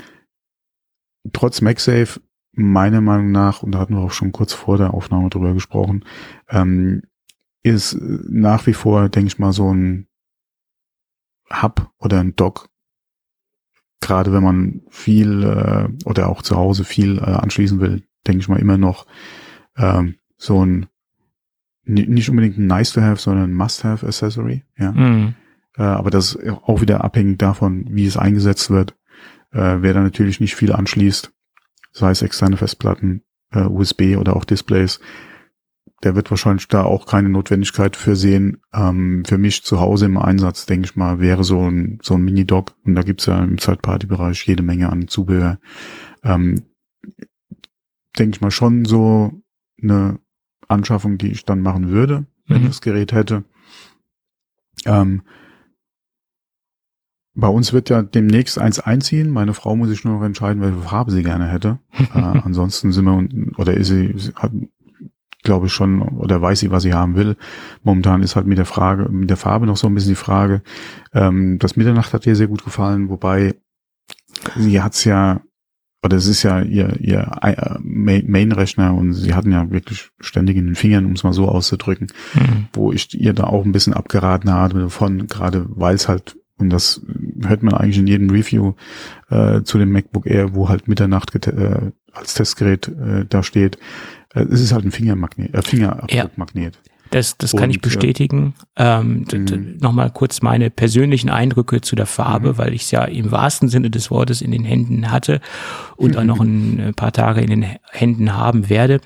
trotz 1.32 1.60
MagSafe, 1.60 2.20
meiner 2.52 3.00
Meinung 3.00 3.30
nach, 3.30 3.62
und 3.62 3.72
da 3.72 3.78
hatten 3.78 3.94
wir 3.94 4.00
auch 4.00 4.12
schon 4.12 4.32
kurz 4.32 4.52
vor 4.52 4.78
der 4.78 4.94
Aufnahme 4.94 5.28
drüber 5.28 5.52
gesprochen, 5.52 6.04
ähm, 6.48 7.02
ist 7.62 7.98
nach 8.00 8.66
wie 8.66 8.72
vor, 8.72 9.08
denke 9.10 9.28
ich 9.28 9.38
mal, 9.38 9.52
so 9.52 9.72
ein 9.72 10.06
Hub 11.50 11.90
oder 11.98 12.20
ein 12.20 12.34
Dock, 12.34 12.70
gerade 14.00 14.32
wenn 14.32 14.42
man 14.42 14.82
viel 14.88 15.42
äh, 15.44 15.88
oder 16.06 16.28
auch 16.28 16.42
zu 16.42 16.56
Hause 16.56 16.84
viel 16.84 17.18
äh, 17.18 17.22
anschließen 17.22 17.80
will, 17.80 18.04
denke 18.26 18.40
ich 18.40 18.48
mal 18.48 18.58
immer 18.58 18.78
noch 18.78 19.06
ähm, 19.76 20.16
so 20.36 20.64
ein 20.64 20.86
nicht 21.88 22.30
unbedingt 22.30 22.58
ein 22.58 22.66
nice 22.66 22.92
to 22.92 23.00
have, 23.00 23.20
sondern 23.20 23.50
ein 23.50 23.54
must 23.54 23.84
have 23.84 24.06
Accessory, 24.06 24.62
ja. 24.78 24.92
Mhm. 24.92 25.34
Äh, 25.76 25.82
aber 25.82 26.10
das 26.10 26.34
ist 26.34 26.52
auch 26.52 26.80
wieder 26.80 27.04
abhängig 27.04 27.38
davon, 27.38 27.86
wie 27.90 28.06
es 28.06 28.16
eingesetzt 28.16 28.70
wird. 28.70 28.96
Äh, 29.52 29.78
wer 29.80 29.94
da 29.94 30.02
natürlich 30.02 30.40
nicht 30.40 30.54
viel 30.54 30.72
anschließt, 30.72 31.32
sei 31.92 32.10
es 32.10 32.22
externe 32.22 32.56
Festplatten, 32.56 33.22
äh, 33.52 33.62
USB 33.62 34.16
oder 34.16 34.36
auch 34.36 34.44
Displays, 34.44 35.00
der 36.02 36.14
wird 36.14 36.30
wahrscheinlich 36.30 36.68
da 36.68 36.84
auch 36.84 37.06
keine 37.06 37.28
Notwendigkeit 37.28 37.96
für 37.96 38.14
sehen. 38.14 38.58
Ähm, 38.72 39.24
für 39.26 39.38
mich 39.38 39.64
zu 39.64 39.80
Hause 39.80 40.06
im 40.06 40.16
Einsatz, 40.16 40.66
denke 40.66 40.86
ich 40.86 40.96
mal, 40.96 41.18
wäre 41.18 41.42
so 41.42 41.68
ein, 41.68 41.98
so 42.02 42.14
ein 42.14 42.22
Mini-Dock. 42.22 42.76
Und 42.84 42.94
da 42.94 43.02
gibt's 43.02 43.26
ja 43.26 43.42
im 43.42 43.56
Third-Party-Bereich 43.56 44.46
jede 44.46 44.62
Menge 44.62 44.90
an 44.90 45.08
Zubehör. 45.08 45.58
Ähm, 46.22 46.62
denke 48.16 48.36
ich 48.36 48.40
mal 48.40 48.50
schon 48.50 48.84
so 48.84 49.42
eine 49.82 50.20
Anschaffung, 50.68 51.18
die 51.18 51.32
ich 51.32 51.44
dann 51.44 51.60
machen 51.60 51.88
würde, 51.88 52.26
wenn 52.46 52.58
mhm. 52.58 52.64
ich 52.64 52.70
das 52.70 52.80
Gerät 52.80 53.12
hätte. 53.12 53.44
Ähm, 54.84 55.22
bei 57.34 57.48
uns 57.48 57.72
wird 57.72 57.88
ja 57.88 58.02
demnächst 58.02 58.58
eins 58.58 58.80
einziehen. 58.80 59.30
Meine 59.30 59.54
Frau 59.54 59.76
muss 59.76 59.88
sich 59.88 60.04
nur 60.04 60.18
noch 60.18 60.24
entscheiden, 60.24 60.60
welche 60.60 60.80
Farbe 60.80 61.12
sie 61.12 61.22
gerne 61.22 61.46
hätte. 61.46 61.78
äh, 62.14 62.18
ansonsten 62.18 62.92
sind 62.92 63.04
wir, 63.04 63.58
oder 63.58 63.74
ist 63.74 63.88
sie, 63.88 64.12
sie 64.16 64.32
hat, 64.34 64.50
glaube 65.44 65.66
ich 65.66 65.72
schon, 65.72 66.02
oder 66.02 66.42
weiß 66.42 66.58
sie, 66.58 66.72
was 66.72 66.82
sie 66.82 66.94
haben 66.94 67.14
will. 67.14 67.36
Momentan 67.84 68.24
ist 68.24 68.34
halt 68.34 68.46
mit 68.46 68.58
der 68.58 68.66
Frage, 68.66 69.08
mit 69.08 69.30
der 69.30 69.36
Farbe 69.36 69.66
noch 69.66 69.76
so 69.76 69.86
ein 69.86 69.94
bisschen 69.94 70.10
die 70.10 70.16
Frage. 70.16 70.62
Ähm, 71.14 71.58
das 71.60 71.76
Mitternacht 71.76 72.12
hat 72.12 72.26
ihr 72.26 72.34
sehr 72.34 72.48
gut 72.48 72.64
gefallen, 72.64 73.08
wobei 73.08 73.54
sie 74.56 74.82
hat's 74.82 75.04
ja 75.04 75.40
oder 76.02 76.16
es 76.16 76.26
ist 76.26 76.42
ja 76.42 76.60
ihr, 76.60 76.96
ihr 77.00 77.30
äh, 77.42 77.78
Main-Rechner 77.80 78.94
und 78.94 79.14
sie 79.14 79.34
hatten 79.34 79.50
ja 79.50 79.70
wirklich 79.70 80.10
ständig 80.20 80.56
in 80.56 80.66
den 80.66 80.74
Fingern, 80.74 81.06
um 81.06 81.12
es 81.12 81.24
mal 81.24 81.32
so 81.32 81.48
auszudrücken, 81.48 82.08
mhm. 82.34 82.68
wo 82.72 82.92
ich 82.92 83.18
ihr 83.18 83.32
da 83.32 83.44
auch 83.44 83.64
ein 83.64 83.72
bisschen 83.72 83.94
abgeraten 83.94 84.50
habe 84.50 84.80
davon, 84.80 85.26
gerade 85.26 85.66
weil 85.68 85.94
es 85.94 86.08
halt, 86.08 86.36
und 86.58 86.70
das 86.70 87.02
hört 87.44 87.62
man 87.62 87.74
eigentlich 87.74 87.98
in 87.98 88.06
jedem 88.06 88.30
Review 88.30 88.74
äh, 89.28 89.62
zu 89.62 89.78
dem 89.78 89.90
MacBook 89.90 90.26
Air, 90.26 90.54
wo 90.54 90.68
halt 90.68 90.86
Mitternacht 90.86 91.34
äh, 91.46 91.90
als 92.12 92.34
Testgerät 92.34 92.88
äh, 92.88 93.24
da 93.28 93.42
steht, 93.42 93.78
äh, 94.34 94.44
es 94.44 94.60
ist 94.60 94.72
halt 94.72 94.84
ein 94.84 94.92
Fingermagnet, 94.92 95.54
äh, 95.54 95.62
Fingerabdruckmagnet. 95.62 96.74
Ja. 96.74 96.92
Das, 97.10 97.38
das 97.38 97.54
kann 97.56 97.70
ich 97.70 97.80
bestätigen. 97.80 98.54
Ähm, 98.76 99.24
mhm. 99.32 99.78
Nochmal 99.80 100.10
kurz 100.10 100.42
meine 100.42 100.70
persönlichen 100.70 101.30
Eindrücke 101.30 101.80
zu 101.80 101.96
der 101.96 102.06
Farbe, 102.06 102.52
mhm. 102.52 102.58
weil 102.58 102.74
ich 102.74 102.82
es 102.82 102.90
ja 102.90 103.04
im 103.04 103.30
wahrsten 103.30 103.68
Sinne 103.68 103.90
des 103.90 104.10
Wortes 104.10 104.42
in 104.42 104.50
den 104.50 104.64
Händen 104.64 105.10
hatte 105.10 105.40
und 105.96 106.16
auch 106.16 106.24
noch 106.24 106.40
ein 106.40 106.78
äh, 106.78 106.92
paar 106.92 107.12
Tage 107.12 107.40
in 107.40 107.48
den 107.48 107.66
Händen 107.90 108.34
haben 108.34 108.68
werde. 108.68 109.00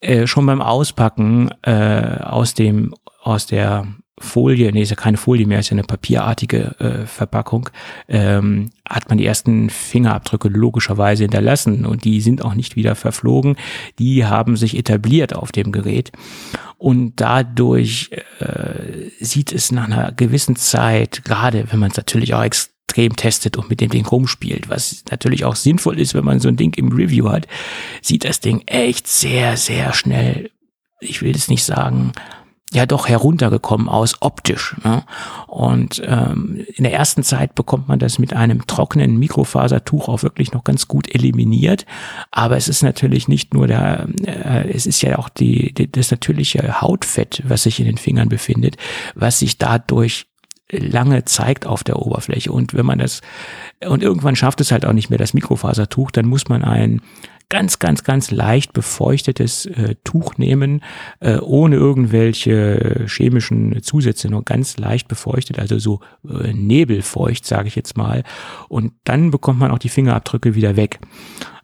Äh, 0.00 0.26
schon 0.26 0.46
beim 0.46 0.60
Auspacken 0.60 1.50
äh, 1.62 2.18
aus 2.22 2.54
dem 2.54 2.94
aus 3.22 3.46
der 3.46 3.86
Folie, 4.22 4.72
nee, 4.72 4.82
ist 4.82 4.90
ja 4.90 4.96
keine 4.96 5.16
Folie 5.16 5.46
mehr, 5.46 5.58
ist 5.58 5.70
ja 5.70 5.74
eine 5.74 5.82
papierartige 5.82 6.78
äh, 6.78 7.06
Verpackung, 7.06 7.68
ähm, 8.08 8.70
hat 8.88 9.08
man 9.08 9.18
die 9.18 9.26
ersten 9.26 9.68
Fingerabdrücke 9.68 10.48
logischerweise 10.48 11.24
hinterlassen 11.24 11.84
und 11.84 12.04
die 12.04 12.20
sind 12.20 12.44
auch 12.44 12.54
nicht 12.54 12.76
wieder 12.76 12.94
verflogen. 12.94 13.56
Die 13.98 14.24
haben 14.24 14.56
sich 14.56 14.76
etabliert 14.76 15.34
auf 15.34 15.52
dem 15.52 15.72
Gerät 15.72 16.12
und 16.78 17.20
dadurch 17.20 18.10
äh, 18.38 19.10
sieht 19.20 19.52
es 19.52 19.72
nach 19.72 19.84
einer 19.84 20.12
gewissen 20.12 20.56
Zeit, 20.56 21.24
gerade 21.24 21.70
wenn 21.70 21.78
man 21.78 21.90
es 21.90 21.96
natürlich 21.96 22.34
auch 22.34 22.42
extrem 22.42 23.16
testet 23.16 23.56
und 23.56 23.70
mit 23.70 23.80
dem 23.80 23.90
Ding 23.90 24.06
rumspielt, 24.06 24.68
was 24.68 25.04
natürlich 25.10 25.44
auch 25.44 25.56
sinnvoll 25.56 25.98
ist, 25.98 26.14
wenn 26.14 26.24
man 26.24 26.40
so 26.40 26.48
ein 26.48 26.56
Ding 26.56 26.74
im 26.74 26.92
Review 26.92 27.28
hat, 27.28 27.46
sieht 28.02 28.24
das 28.24 28.40
Ding 28.40 28.62
echt 28.66 29.06
sehr, 29.06 29.56
sehr 29.56 29.92
schnell, 29.92 30.50
ich 31.00 31.22
will 31.22 31.34
es 31.34 31.48
nicht 31.48 31.64
sagen, 31.64 32.12
ja 32.72 32.86
doch 32.86 33.08
heruntergekommen 33.08 33.88
aus 33.88 34.16
optisch. 34.20 34.76
Ne? 34.82 35.04
Und 35.46 36.02
ähm, 36.04 36.64
in 36.74 36.84
der 36.84 36.94
ersten 36.94 37.22
Zeit 37.22 37.54
bekommt 37.54 37.88
man 37.88 37.98
das 37.98 38.18
mit 38.18 38.34
einem 38.34 38.66
trockenen 38.66 39.18
Mikrofasertuch 39.18 40.08
auch 40.08 40.22
wirklich 40.22 40.52
noch 40.52 40.64
ganz 40.64 40.88
gut 40.88 41.14
eliminiert. 41.14 41.84
Aber 42.30 42.56
es 42.56 42.68
ist 42.68 42.82
natürlich 42.82 43.28
nicht 43.28 43.52
nur 43.52 43.66
der, 43.66 44.08
äh, 44.24 44.70
es 44.72 44.86
ist 44.86 45.02
ja 45.02 45.18
auch 45.18 45.28
die, 45.28 45.74
die, 45.74 45.90
das 45.90 46.10
natürliche 46.10 46.80
Hautfett, 46.80 47.42
was 47.46 47.64
sich 47.64 47.78
in 47.78 47.86
den 47.86 47.98
Fingern 47.98 48.28
befindet, 48.28 48.76
was 49.14 49.38
sich 49.38 49.58
dadurch 49.58 50.26
lange 50.70 51.24
zeigt 51.24 51.66
auf 51.66 51.84
der 51.84 51.98
Oberfläche. 51.98 52.50
Und 52.50 52.74
wenn 52.74 52.86
man 52.86 52.98
das, 52.98 53.20
und 53.84 54.02
irgendwann 54.02 54.36
schafft 54.36 54.60
es 54.60 54.72
halt 54.72 54.86
auch 54.86 54.92
nicht 54.92 55.10
mehr 55.10 55.18
das 55.18 55.34
Mikrofasertuch, 55.34 56.10
dann 56.10 56.26
muss 56.26 56.48
man 56.48 56.64
ein 56.64 57.02
ganz, 57.52 57.78
ganz, 57.78 58.02
ganz 58.02 58.30
leicht 58.30 58.72
befeuchtetes 58.72 59.66
äh, 59.66 59.94
Tuch 60.04 60.38
nehmen, 60.38 60.82
äh, 61.20 61.36
ohne 61.36 61.76
irgendwelche 61.76 63.04
chemischen 63.06 63.82
Zusätze, 63.82 64.30
nur 64.30 64.42
ganz 64.42 64.78
leicht 64.78 65.06
befeuchtet, 65.06 65.58
also 65.58 65.78
so 65.78 66.00
äh, 66.26 66.54
nebelfeucht, 66.54 67.44
sage 67.44 67.68
ich 67.68 67.76
jetzt 67.76 67.94
mal. 67.94 68.24
Und 68.70 68.94
dann 69.04 69.30
bekommt 69.30 69.60
man 69.60 69.70
auch 69.70 69.78
die 69.78 69.90
Fingerabdrücke 69.90 70.54
wieder 70.54 70.76
weg 70.76 70.98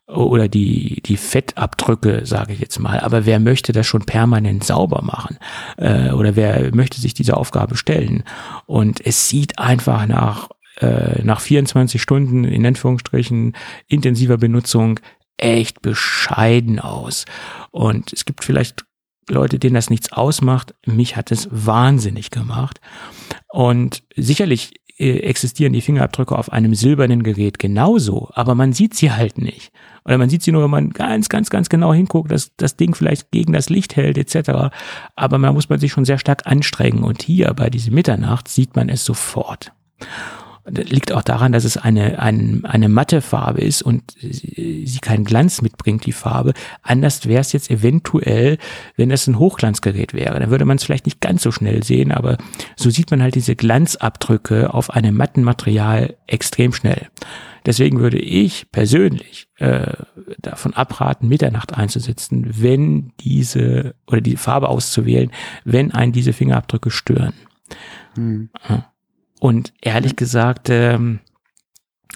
oder 0.07 0.47
die, 0.47 1.01
die 1.07 1.17
Fettabdrücke, 1.17 2.27
sage 2.27 2.53
ich 2.53 2.61
jetzt 2.61 2.79
mal. 2.79 3.01
Aber 3.01 3.25
wer 3.25 3.41
möchte 3.41 3.73
das 3.73 3.87
schon 3.87 4.05
permanent 4.05 4.65
sauber 4.65 5.01
machen? 5.01 5.39
Äh, 5.79 6.11
oder 6.11 6.37
wer 6.37 6.75
möchte 6.75 7.01
sich 7.01 7.15
diese 7.15 7.39
Aufgabe 7.39 7.79
stellen? 7.79 8.25
Und 8.67 9.05
es 9.07 9.31
sieht 9.31 9.59
einfach 9.59 10.07
nach, 10.07 10.51
äh, 10.81 11.23
nach 11.23 11.41
24 11.41 12.01
Stunden 12.01 12.45
in 12.45 12.67
Anführungsstrichen 12.67 13.57
intensiver 13.87 14.37
Benutzung 14.37 15.01
echt 15.39 15.83
bescheiden 15.83 16.79
aus. 16.79 17.25
Und 17.71 18.13
es 18.13 18.25
gibt 18.25 18.45
vielleicht 18.45 18.85
Leute, 19.29 19.59
denen 19.59 19.75
das 19.75 19.91
nichts 19.91 20.13
ausmacht. 20.13 20.75
Mich 20.87 21.17
hat 21.17 21.31
es 21.33 21.49
wahnsinnig 21.51 22.31
gemacht. 22.31 22.81
Und 23.49 24.03
sicherlich 24.17 24.75
äh, 24.99 25.19
existieren 25.21 25.73
die 25.73 25.81
Fingerabdrücke 25.81 26.37
auf 26.37 26.53
einem 26.53 26.75
silbernen 26.75 27.23
Gerät 27.23 27.59
genauso, 27.59 28.31
aber 28.35 28.55
man 28.57 28.73
sieht 28.73 28.95
sie 28.95 29.13
halt 29.13 29.39
nicht. 29.39 29.71
Oder 30.05 30.19
man 30.19 30.29
sieht 30.29 30.43
sie 30.43 30.51
nur, 30.51 30.65
wenn 30.65 30.71
man 30.71 30.91
ganz, 30.91 31.29
ganz, 31.29 31.51
ganz 31.51 31.69
genau 31.69 31.93
hinguckt, 31.93 32.33
dass 32.33 32.51
das 32.57 32.77
Ding 32.77 32.95
vielleicht 32.95 33.31
gegen 33.31 33.53
das 33.53 33.69
Licht 33.69 33.95
hält, 33.95 34.19
etc. 34.19 34.75
Aber 35.15 35.39
man 35.39 35.55
muss 35.55 35.69
man 35.69 35.79
sich 35.79 35.93
schon 35.93 36.05
sehr 36.05 36.19
stark 36.19 36.47
anstrengen. 36.47 37.05
Und 37.05 37.23
hier 37.23 37.53
bei 37.55 37.71
diesem 37.71 37.95
Mitternacht 37.95 38.49
sieht 38.49 38.75
man 38.75 38.89
es 38.89 39.05
sofort. 39.05 39.73
Das 40.71 40.89
liegt 40.91 41.13
auch 41.13 41.23
daran, 41.23 41.53
dass 41.53 41.65
es 41.65 41.77
eine, 41.77 42.19
eine, 42.19 42.61
eine 42.65 42.89
matte 42.89 43.21
Farbe 43.21 43.61
ist 43.61 43.83
und 43.83 44.03
sie 44.21 44.99
keinen 45.01 45.25
Glanz 45.25 45.63
mitbringt, 45.63 46.07
die 46.07 46.13
Farbe. 46.13 46.53
Anders 46.83 47.27
wäre 47.27 47.41
es 47.41 47.53
jetzt 47.53 47.71
eventuell, 47.71 48.59
wenn 48.97 49.09
das 49.09 49.27
ein 49.27 49.39
Hochglanzgerät 49.39 50.15
wäre. 50.15 50.39
Dann 50.39 50.51
würde 50.51 50.65
man 50.65 50.77
es 50.77 50.85
vielleicht 50.85 51.07
nicht 51.07 51.21
ganz 51.21 51.43
so 51.43 51.51
schnell 51.51 51.83
sehen, 51.83 52.13
aber 52.13 52.39
so 52.77 52.91
sieht 52.91 53.11
man 53.11 53.23
halt 53.23 53.35
diese 53.35 53.57
Glanzabdrücke 53.57 54.73
auf 54.75 54.91
einem 54.91 55.17
matten 55.17 55.43
Material 55.43 56.17
extrem 56.27 56.73
schnell. 56.73 57.09
Deswegen 57.67 58.01
würde 58.01 58.19
ich 58.19 58.71
persönlich 58.73 59.49
äh, 59.57 59.93
davon 60.39 60.75
abraten, 60.75 61.29
Mitternacht 61.29 61.75
einzusetzen, 61.75 62.47
wenn 62.63 63.13
diese 63.21 63.95
oder 64.07 64.21
die 64.21 64.37
Farbe 64.37 64.69
auszuwählen, 64.69 65.31
wenn 65.65 65.93
einen 65.93 66.13
diese 66.13 66.33
Fingerabdrücke 66.33 66.91
stören. 66.91 67.35
Hm. 68.15 68.51
Und 69.41 69.73
ehrlich 69.81 70.17
gesagt, 70.17 70.69
ähm, 70.71 71.21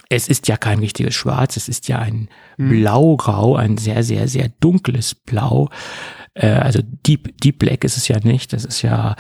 es 0.09 0.29
ist 0.29 0.49
ja 0.49 0.57
kein 0.57 0.79
richtiges 0.79 1.15
Schwarz, 1.15 1.57
es 1.57 1.69
ist 1.69 1.89
ja 1.89 1.99
ein 1.99 2.29
hm. 2.57 2.69
Blaugrau, 2.69 3.57
ein 3.57 3.79
sehr, 3.79 4.03
sehr, 4.03 4.29
sehr 4.29 4.49
dunkles 4.61 5.15
Blau. 5.15 5.71
Äh, 6.35 6.49
also 6.49 6.81
Deep, 6.83 7.39
Deep 7.41 7.59
Black 7.59 7.85
ist 7.85 7.97
es 7.97 8.09
ja 8.09 8.19
nicht. 8.21 8.53
Das 8.53 8.65
ist 8.65 8.83
ja, 8.83 9.17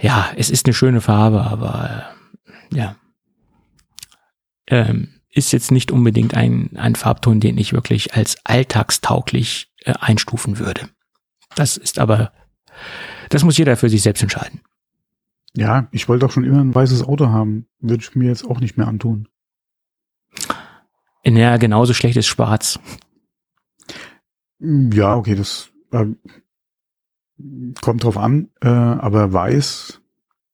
ja, 0.00 0.30
es 0.36 0.50
ist 0.50 0.66
eine 0.66 0.74
schöne 0.74 1.00
Farbe, 1.00 1.42
aber 1.42 2.04
äh, 2.72 2.76
ja. 2.76 2.96
Ähm, 4.66 5.20
ist 5.32 5.52
jetzt 5.52 5.70
nicht 5.70 5.92
unbedingt 5.92 6.34
ein, 6.34 6.70
ein 6.76 6.96
Farbton, 6.96 7.40
den 7.40 7.56
ich 7.56 7.72
wirklich 7.72 8.14
als 8.14 8.36
alltagstauglich 8.44 9.72
äh, 9.84 9.94
einstufen 10.00 10.58
würde. 10.58 10.88
Das 11.54 11.76
ist 11.76 11.98
aber, 11.98 12.32
das 13.28 13.44
muss 13.44 13.58
jeder 13.58 13.76
für 13.76 13.88
sich 13.88 14.02
selbst 14.02 14.22
entscheiden. 14.22 14.60
Ja, 15.56 15.88
ich 15.90 16.08
wollte 16.08 16.26
auch 16.26 16.30
schon 16.30 16.44
immer 16.44 16.60
ein 16.60 16.74
weißes 16.74 17.02
Auto 17.02 17.28
haben. 17.28 17.66
Würde 17.80 18.02
ich 18.02 18.14
mir 18.14 18.28
jetzt 18.28 18.44
auch 18.44 18.60
nicht 18.60 18.76
mehr 18.76 18.86
antun. 18.86 19.28
Ja, 21.24 21.56
genauso 21.56 21.92
schlecht 21.92 22.16
ist 22.16 22.26
schwarz. 22.26 22.78
Ja, 24.60 25.16
okay, 25.16 25.34
das 25.34 25.70
äh, 25.92 26.06
kommt 27.80 28.04
drauf 28.04 28.16
an, 28.16 28.50
äh, 28.60 28.68
aber 28.68 29.32
weiß, 29.32 30.00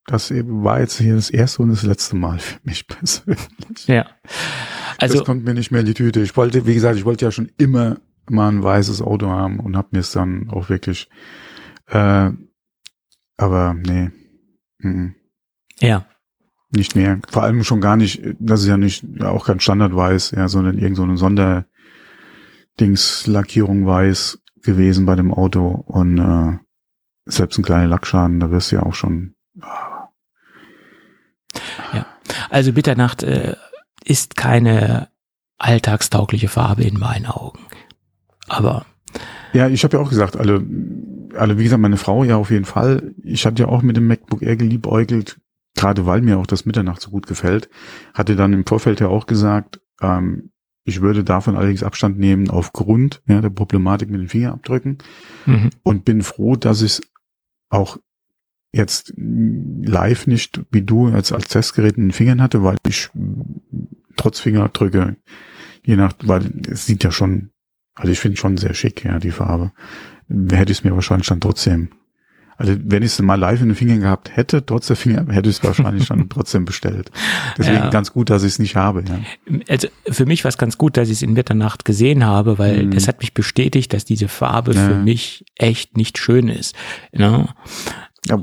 das 0.07 0.31
war 0.31 0.81
jetzt 0.81 0.99
hier 0.99 1.17
das 1.17 1.31
erste 1.31 1.63
und 1.63 1.71
das 1.71 1.83
letzte 1.83 2.17
Mal 2.17 2.39
für 2.39 2.61
mich 2.63 2.87
persönlich. 2.89 3.87
Ja. 3.87 4.07
Also, 4.99 5.19
das 5.19 5.27
kommt 5.27 5.45
mir 5.45 5.55
nicht 5.55 5.71
mehr 5.71 5.81
in 5.81 5.87
die 5.87 5.95
Tüte. 5.95 6.23
Ich 6.23 6.37
wollte, 6.37 6.67
wie 6.67 6.75
gesagt, 6.75 6.97
ich 6.97 7.05
wollte 7.05 7.25
ja 7.25 7.31
schon 7.31 7.51
immer 7.59 7.99
mal 8.29 8.49
ein 8.49 8.63
weißes 8.63 9.03
Auto 9.03 9.29
haben 9.29 9.61
und 9.61 9.77
habe 9.77 9.89
mir 9.93 10.01
es 10.01 10.13
dann 10.13 10.49
auch 10.51 10.69
wirklich, 10.69 11.09
äh, 11.89 12.31
aber 13.37 13.75
nee, 13.75 14.11
Mhm. 14.79 15.15
Ja. 15.81 16.07
Nicht 16.71 16.95
mehr. 16.97 17.21
Vor 17.29 17.43
allem 17.43 17.65
schon 17.65 17.81
gar 17.81 17.97
nicht, 17.97 18.23
das 18.39 18.61
ist 18.63 18.69
ja 18.69 18.77
nicht, 18.77 19.05
ja, 19.15 19.31
auch 19.31 19.47
kein 19.47 19.61
Standardweiß, 19.61 20.33
ja, 20.33 20.49
sondern 20.49 20.77
irgend 20.79 20.97
so 20.97 21.05
eine 21.05 21.17
Sonderdingslackierung 21.17 23.87
weiß 23.87 24.43
gewesen 24.63 25.07
bei 25.07 25.15
dem 25.15 25.33
Auto 25.33 25.69
und 25.69 26.19
äh, 26.19 26.59
selbst 27.25 27.57
ein 27.59 27.65
kleiner 27.65 27.87
Lackschaden, 27.87 28.41
da 28.41 28.51
wirst 28.51 28.73
du 28.73 28.77
ja 28.77 28.83
auch 28.83 28.95
schon. 28.95 29.37
Ah. 29.61 30.09
Ja, 31.93 32.07
also 32.51 32.73
Bitternacht 32.73 33.23
äh, 33.23 33.55
ist 34.05 34.37
keine 34.37 35.09
alltagstaugliche 35.59 36.49
Farbe 36.49 36.85
in 36.85 36.99
meinen 36.99 37.27
Augen. 37.27 37.61
Aber 38.49 38.87
ja, 39.53 39.69
ich 39.69 39.85
habe 39.85 39.97
ja 39.97 40.03
auch 40.03 40.11
gesagt, 40.11 40.37
alle 40.37 40.65
also 41.37 41.59
wie 41.59 41.65
gesagt, 41.65 41.83
meine 41.83 41.97
Frau 41.97 42.25
ja 42.25 42.37
auf 42.37 42.51
jeden 42.51 42.65
Fall. 42.65 43.15
Ich 43.23 43.47
hatte 43.47 43.63
ja 43.63 43.69
auch 43.69 43.83
mit 43.83 43.97
dem 43.97 44.07
MacBook 44.07 44.43
Air 44.43 44.57
geliebäugelt, 44.57 45.41
gerade 45.75 46.07
weil 46.07 46.23
mir 46.23 46.39
auch 46.39 46.47
das 46.47 46.67
Mitternacht 46.67 47.01
so 47.01 47.11
gut 47.11 47.27
gefällt. 47.27 47.69
Hatte 48.15 48.37
dann 48.37 48.53
im 48.53 48.67
Vorfeld 48.67 49.01
ja 49.01 49.09
auch 49.09 49.27
gesagt, 49.27 49.81
ähm, 50.01 50.51
ich 50.85 51.01
würde 51.01 51.25
davon 51.25 51.57
allerdings 51.57 51.83
Abstand 51.83 52.19
nehmen 52.19 52.49
aufgrund 52.49 53.21
ja, 53.27 53.41
der 53.41 53.51
Problematik 53.51 54.09
mit 54.09 54.21
den 54.21 54.29
Fingerabdrücken 54.29 54.99
mhm. 55.45 55.71
und 55.83 56.05
bin 56.05 56.23
froh, 56.23 56.55
dass 56.55 56.81
ich 56.81 56.93
es 56.93 57.01
auch 57.69 57.99
jetzt 58.73 59.13
live 59.17 60.27
nicht 60.27 60.61
wie 60.71 60.83
du 60.83 61.09
als, 61.09 61.33
als 61.33 61.49
Testgerät 61.49 61.97
in 61.97 62.05
den 62.05 62.13
Fingern 62.13 62.41
hatte, 62.41 62.63
weil 62.63 62.77
ich 62.87 63.11
trotz 64.17 64.39
Fingerabdrücke, 64.39 65.17
je 65.85 65.97
nach, 65.97 66.13
weil 66.23 66.53
es 66.71 66.87
sieht 66.87 67.03
ja 67.03 67.11
schon, 67.11 67.51
also 67.95 68.13
ich 68.13 68.21
finde 68.21 68.37
schon 68.37 68.57
sehr 68.57 68.75
schick, 68.75 69.05
ja, 69.05 69.19
die 69.19 69.31
Farbe 69.33 69.73
hätte 70.29 70.73
ich 70.73 70.79
es 70.79 70.85
mir 70.85 70.95
wahrscheinlich 70.95 71.29
dann 71.29 71.41
trotzdem. 71.41 71.91
Also 72.59 72.75
wenn 72.83 73.03
ich 73.03 73.13
es 73.13 73.21
mal 73.21 73.35
live 73.35 73.61
in 73.61 73.69
den 73.69 73.75
Fingern 73.75 74.01
gehabt 74.01 74.35
hätte, 74.35 74.65
trotz 74.65 74.87
der 74.87 74.97
Finger, 74.97 75.27
hätte 75.31 75.51
ich 75.51 75.57
es 75.57 75.65
wahrscheinlich 75.65 76.09
dann 76.09 76.29
trotzdem 76.31 76.65
bestellt. 76.65 77.11
Deswegen 77.59 77.77
ja. 77.77 77.91
ganz 77.91 78.13
gut, 78.13 78.31
dass 78.31 78.45
ich 78.45 78.53
es 78.53 78.59
nicht 78.59 78.77
habe. 78.77 79.05
Ja. 79.07 79.19
Also 79.69 79.89
für 80.09 80.25
mich 80.25 80.43
war 80.43 80.49
es 80.49 80.57
ganz 80.57 80.79
gut, 80.79 80.97
dass 80.97 81.09
ich 81.09 81.17
es 81.17 81.23
in 81.23 81.35
Mitternacht 81.35 81.85
gesehen 81.85 82.25
habe, 82.25 82.59
weil 82.59 82.87
mhm. 82.87 82.93
das 82.93 83.09
hat 83.09 83.21
mich 83.21 83.35
bestätigt, 83.35 83.93
dass 83.93 84.07
diese 84.07 84.29
Farbe 84.29 84.73
ja. 84.73 84.89
für 84.89 84.95
mich 84.95 85.45
echt 85.57 85.99
nicht 85.99 86.17
schön 86.17 86.49
ist. 86.49 86.75
Ne? 87.13 87.47
Ja, 88.29 88.41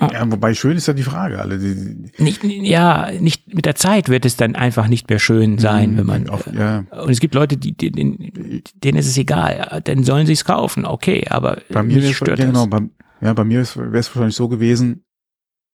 ja, 0.00 0.30
wobei 0.30 0.54
schön 0.54 0.76
ist 0.76 0.88
ja 0.88 0.94
die 0.94 1.02
Frage. 1.02 1.40
Alle, 1.40 1.58
die, 1.58 2.12
nicht, 2.22 2.42
ja, 2.44 3.10
nicht 3.12 3.52
mit 3.52 3.66
der 3.66 3.74
Zeit 3.74 4.08
wird 4.08 4.24
es 4.24 4.36
dann 4.36 4.54
einfach 4.54 4.88
nicht 4.88 5.08
mehr 5.08 5.18
schön 5.18 5.58
sein, 5.58 5.96
wenn 5.96 6.06
man. 6.06 6.28
Auf, 6.28 6.48
ja. 6.52 6.84
Und 6.90 7.10
es 7.10 7.20
gibt 7.20 7.34
Leute, 7.34 7.56
die, 7.56 7.76
denen, 7.76 8.62
denen 8.74 8.98
ist 8.98 9.06
es 9.06 9.18
egal, 9.18 9.82
dann 9.84 10.04
sollen 10.04 10.26
sie 10.26 10.32
es 10.32 10.44
kaufen, 10.44 10.86
okay, 10.86 11.26
aber 11.28 11.60
bei 11.70 11.82
mir, 11.82 11.98
mir 11.98 12.14
stört 12.14 12.38
genau, 12.38 12.66
bei, 12.66 12.80
ja, 13.20 13.32
bei 13.34 13.44
mir 13.44 13.58
wäre 13.58 13.98
es 13.98 14.14
wahrscheinlich 14.14 14.36
so 14.36 14.48
gewesen, 14.48 15.04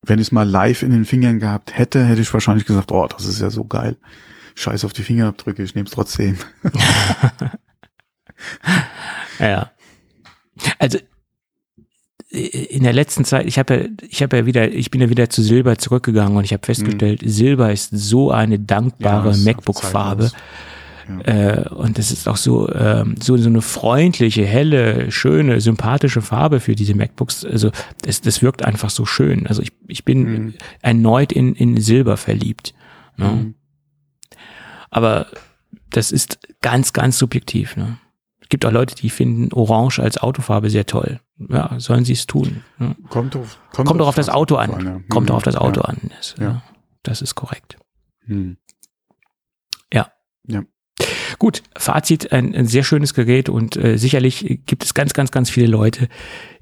wenn 0.03 0.19
ich 0.19 0.29
es 0.29 0.33
mal 0.33 0.49
live 0.49 0.83
in 0.83 0.91
den 0.91 1.05
Fingern 1.05 1.39
gehabt 1.39 1.77
hätte, 1.77 2.05
hätte 2.05 2.21
ich 2.21 2.33
wahrscheinlich 2.33 2.67
gesagt, 2.67 2.93
oh, 2.93 3.07
das 3.07 3.27
ist 3.27 3.41
ja 3.41 3.51
so 3.51 3.65
geil. 3.65 3.97
Scheiß 4.55 4.85
auf 4.85 4.93
die 4.93 5.03
Fingerabdrücke, 5.03 5.63
ich 5.63 5.75
nehme 5.75 5.87
es 5.87 5.93
trotzdem. 5.93 6.37
ja. 9.39 9.71
Also 10.79 10.99
in 12.35 12.83
der 12.83 12.93
letzten 12.93 13.25
Zeit, 13.25 13.47
ich 13.47 13.59
habe 13.59 13.75
ja, 13.75 14.07
ich 14.09 14.23
habe 14.23 14.37
ja 14.37 14.47
wieder, 14.47 14.73
ich 14.73 14.91
bin 14.91 15.01
ja 15.01 15.09
wieder 15.09 15.31
zu 15.31 15.43
Silber 15.43 15.79
zurückgegangen 15.79 16.37
und 16.37 16.45
ich 16.45 16.53
habe 16.53 16.65
festgestellt, 16.65 17.23
mhm. 17.23 17.29
Silber 17.29 17.73
ist 17.73 17.91
so 17.93 18.31
eine 18.31 18.59
dankbare 18.59 19.31
ja, 19.31 19.37
MacBook-Farbe. 19.37 20.25
Ja. 20.25 20.35
Äh, 21.21 21.69
und 21.69 21.99
das 21.99 22.11
ist 22.11 22.29
auch 22.29 22.37
so, 22.37 22.73
ähm, 22.73 23.17
so, 23.23 23.37
so 23.37 23.49
eine 23.49 23.63
freundliche, 23.63 24.45
helle, 24.45 25.11
schöne, 25.11 25.61
sympathische 25.61 26.23
Farbe 26.23 26.61
für 26.61 26.75
diese 26.75 26.95
MacBooks. 26.95 27.45
Also 27.45 27.71
das, 28.03 28.21
das 28.23 28.43
wirkt 28.43 28.65
einfach 28.65 28.91
so 28.91 29.05
schön. 29.05 29.47
Also 29.47 29.63
ich, 29.63 29.73
ich 29.87 30.05
bin 30.05 30.23
mhm. 30.23 30.55
erneut 30.81 31.33
in, 31.33 31.55
in 31.55 31.79
Silber 31.81 32.17
verliebt. 32.17 32.75
Ne? 33.17 33.29
Mhm. 33.29 33.55
Aber 34.91 35.27
das 35.91 36.11
ist 36.11 36.39
ganz, 36.63 36.93
ganz 36.93 37.19
subjektiv. 37.19 37.77
Ne? 37.77 37.99
Es 38.41 38.49
gibt 38.49 38.65
auch 38.65 38.73
Leute, 38.73 38.95
die 38.95 39.11
finden 39.11 39.53
Orange 39.53 40.01
als 40.01 40.19
Autofarbe 40.19 40.71
sehr 40.71 40.87
toll. 40.87 41.21
Ja, 41.37 41.79
sollen 41.79 42.05
sie 42.05 42.13
es 42.13 42.27
tun. 42.27 42.63
Ne? 42.79 42.95
Kommt, 43.09 43.35
auf, 43.35 43.59
kommt, 43.73 43.89
kommt 43.89 44.01
doch 44.01 44.09
auf 44.09 44.15
das 44.15 44.29
Auto 44.29 44.57
an. 44.57 44.71
an 44.71 44.87
ja. 44.87 45.01
Kommt 45.09 45.31
doch 45.31 45.37
auf 45.37 45.43
das 45.43 45.57
Auto 45.57 45.81
ja. 45.81 45.89
an. 45.89 46.11
Das, 46.17 46.35
ja. 46.39 46.63
das 47.03 47.23
ist 47.23 47.35
korrekt. 47.35 47.77
Hm. 48.27 48.57
Ja. 49.93 50.13
Ja. 50.47 50.63
Gut, 51.39 51.63
Fazit, 51.77 52.33
ein, 52.33 52.55
ein, 52.55 52.67
sehr 52.67 52.85
schönes 52.85 53.15
Gerät 53.15 53.49
und 53.49 53.77
äh, 53.77 53.99
sicherlich 53.99 54.61
gibt 54.67 54.85
es 54.85 54.95
ganz, 54.95 55.13
ganz, 55.13 55.33
ganz 55.33 55.51
viele 55.51 55.67
Leute, 55.67 56.09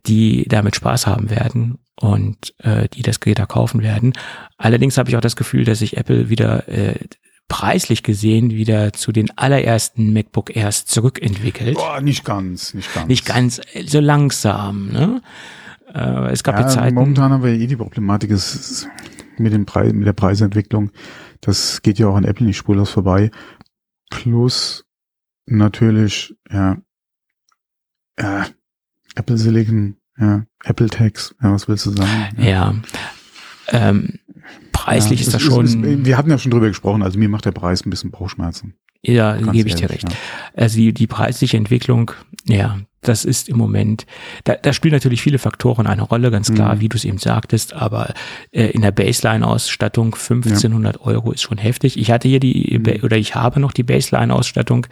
die 0.07 0.47
damit 0.49 0.75
Spaß 0.77 1.07
haben 1.07 1.29
werden 1.29 1.79
und 2.01 2.55
äh, 2.59 2.89
die 2.89 3.03
das 3.03 3.21
Gerät 3.21 3.39
da 3.39 3.47
kaufen 3.47 3.83
werden. 3.83 4.15
Allerdings 4.57 4.97
habe 4.97 5.11
ich 5.11 5.17
auch 5.17 5.21
das 5.21 5.37
Gefühl, 5.37 5.65
dass 5.65 5.81
sich 5.81 5.99
Apple 5.99 6.31
wieder 6.31 6.67
äh, 6.69 6.99
preislich 7.53 8.03
gesehen 8.03 8.51
wieder 8.51 8.95
zu 8.95 9.13
den 9.13 9.31
allerersten 9.37 10.15
MacBook 10.15 10.57
Airs 10.57 10.87
zurückentwickelt. 10.87 11.75
Boah, 11.75 12.01
nicht 12.01 12.25
ganz, 12.25 12.73
nicht 12.73 12.95
ganz. 12.95 13.09
Nicht 13.09 13.27
ganz, 13.27 13.61
so 13.85 14.01
langsam, 14.01 14.89
ne? 14.89 15.21
Äh, 15.93 16.33
es 16.33 16.43
gab 16.43 16.59
ja, 16.59 16.67
Zeiten. 16.67 16.95
Momentan 16.95 17.31
haben 17.31 17.45
wir 17.45 17.53
eh 17.53 17.67
die 17.67 17.77
Problematik 17.77 18.31
ist 18.31 18.89
mit 19.37 19.53
dem 19.53 19.67
Preis, 19.67 19.93
mit 19.93 20.07
der 20.07 20.15
Preisentwicklung. 20.15 20.93
Das 21.43 21.83
geht 21.83 21.99
ja 21.99 22.07
auch 22.09 22.17
an 22.17 22.25
Apple 22.25 22.47
nicht 22.47 22.57
spurlos 22.57 22.89
vorbei. 22.89 23.31
Plus 24.09 24.87
natürlich, 25.45 26.35
ja, 26.51 26.79
ja, 28.19 28.47
Apple 29.15 29.37
Silicon, 29.37 29.97
ja, 30.17 30.47
Apple 30.65 30.89
Tax, 30.89 31.35
ja, 31.43 31.53
was 31.53 31.69
willst 31.69 31.85
du 31.85 31.91
sagen? 31.91 32.35
Ja. 32.39 32.45
ja. 32.47 32.75
Ähm, 33.69 34.21
preislich 34.85 35.21
ja, 35.21 35.27
ist 35.27 35.35
das 35.35 35.43
schon. 35.43 35.65
Ist, 35.65 36.05
wir 36.05 36.17
hatten 36.17 36.31
ja 36.31 36.39
schon 36.39 36.51
drüber 36.51 36.69
gesprochen, 36.69 37.03
also 37.03 37.19
mir 37.19 37.29
macht 37.29 37.45
der 37.45 37.53
Preis 37.53 37.85
ein 37.87 37.91
bisschen 37.91 38.11
Bauchschmerzen. 38.11 38.75
Ja, 39.05 39.37
gebe 39.37 39.69
ich 39.69 39.75
dir 39.75 39.91
recht. 39.91 40.09
Ja. 40.09 40.17
Also 40.55 40.77
die, 40.77 40.93
die 40.93 41.09
preisliche 41.09 41.57
Entwicklung, 41.57 42.13
ja, 42.47 42.79
das 43.01 43.25
ist 43.25 43.49
im 43.49 43.57
Moment, 43.57 44.07
da, 44.45 44.55
da 44.55 44.73
spielen 44.73 44.93
natürlich 44.93 45.23
viele 45.23 45.39
Faktoren 45.39 45.89
eine 45.89 46.03
Rolle, 46.03 46.31
ganz 46.31 46.55
klar, 46.55 46.77
mhm. 46.77 46.81
wie 46.81 46.89
du 46.89 46.97
es 46.97 47.05
eben 47.05 47.19
sagtest, 47.19 47.75
aber 47.75 48.15
äh, 48.53 48.67
in 48.67 48.83
der 48.83 48.93
Baseline-Ausstattung 48.93 50.15
1500 50.15 50.97
ja. 50.97 51.03
Euro 51.03 51.33
ist 51.33 51.43
schon 51.43 51.59
heftig. 51.59 51.99
Ich 51.99 52.13
hatte 52.13 52.29
hier 52.29 52.39
die, 52.39 52.79
mhm. 52.79 53.03
oder 53.03 53.17
ich 53.17 53.35
habe 53.35 53.59
noch 53.59 53.73
die 53.73 53.83
Baseline-Ausstattung 53.83 54.87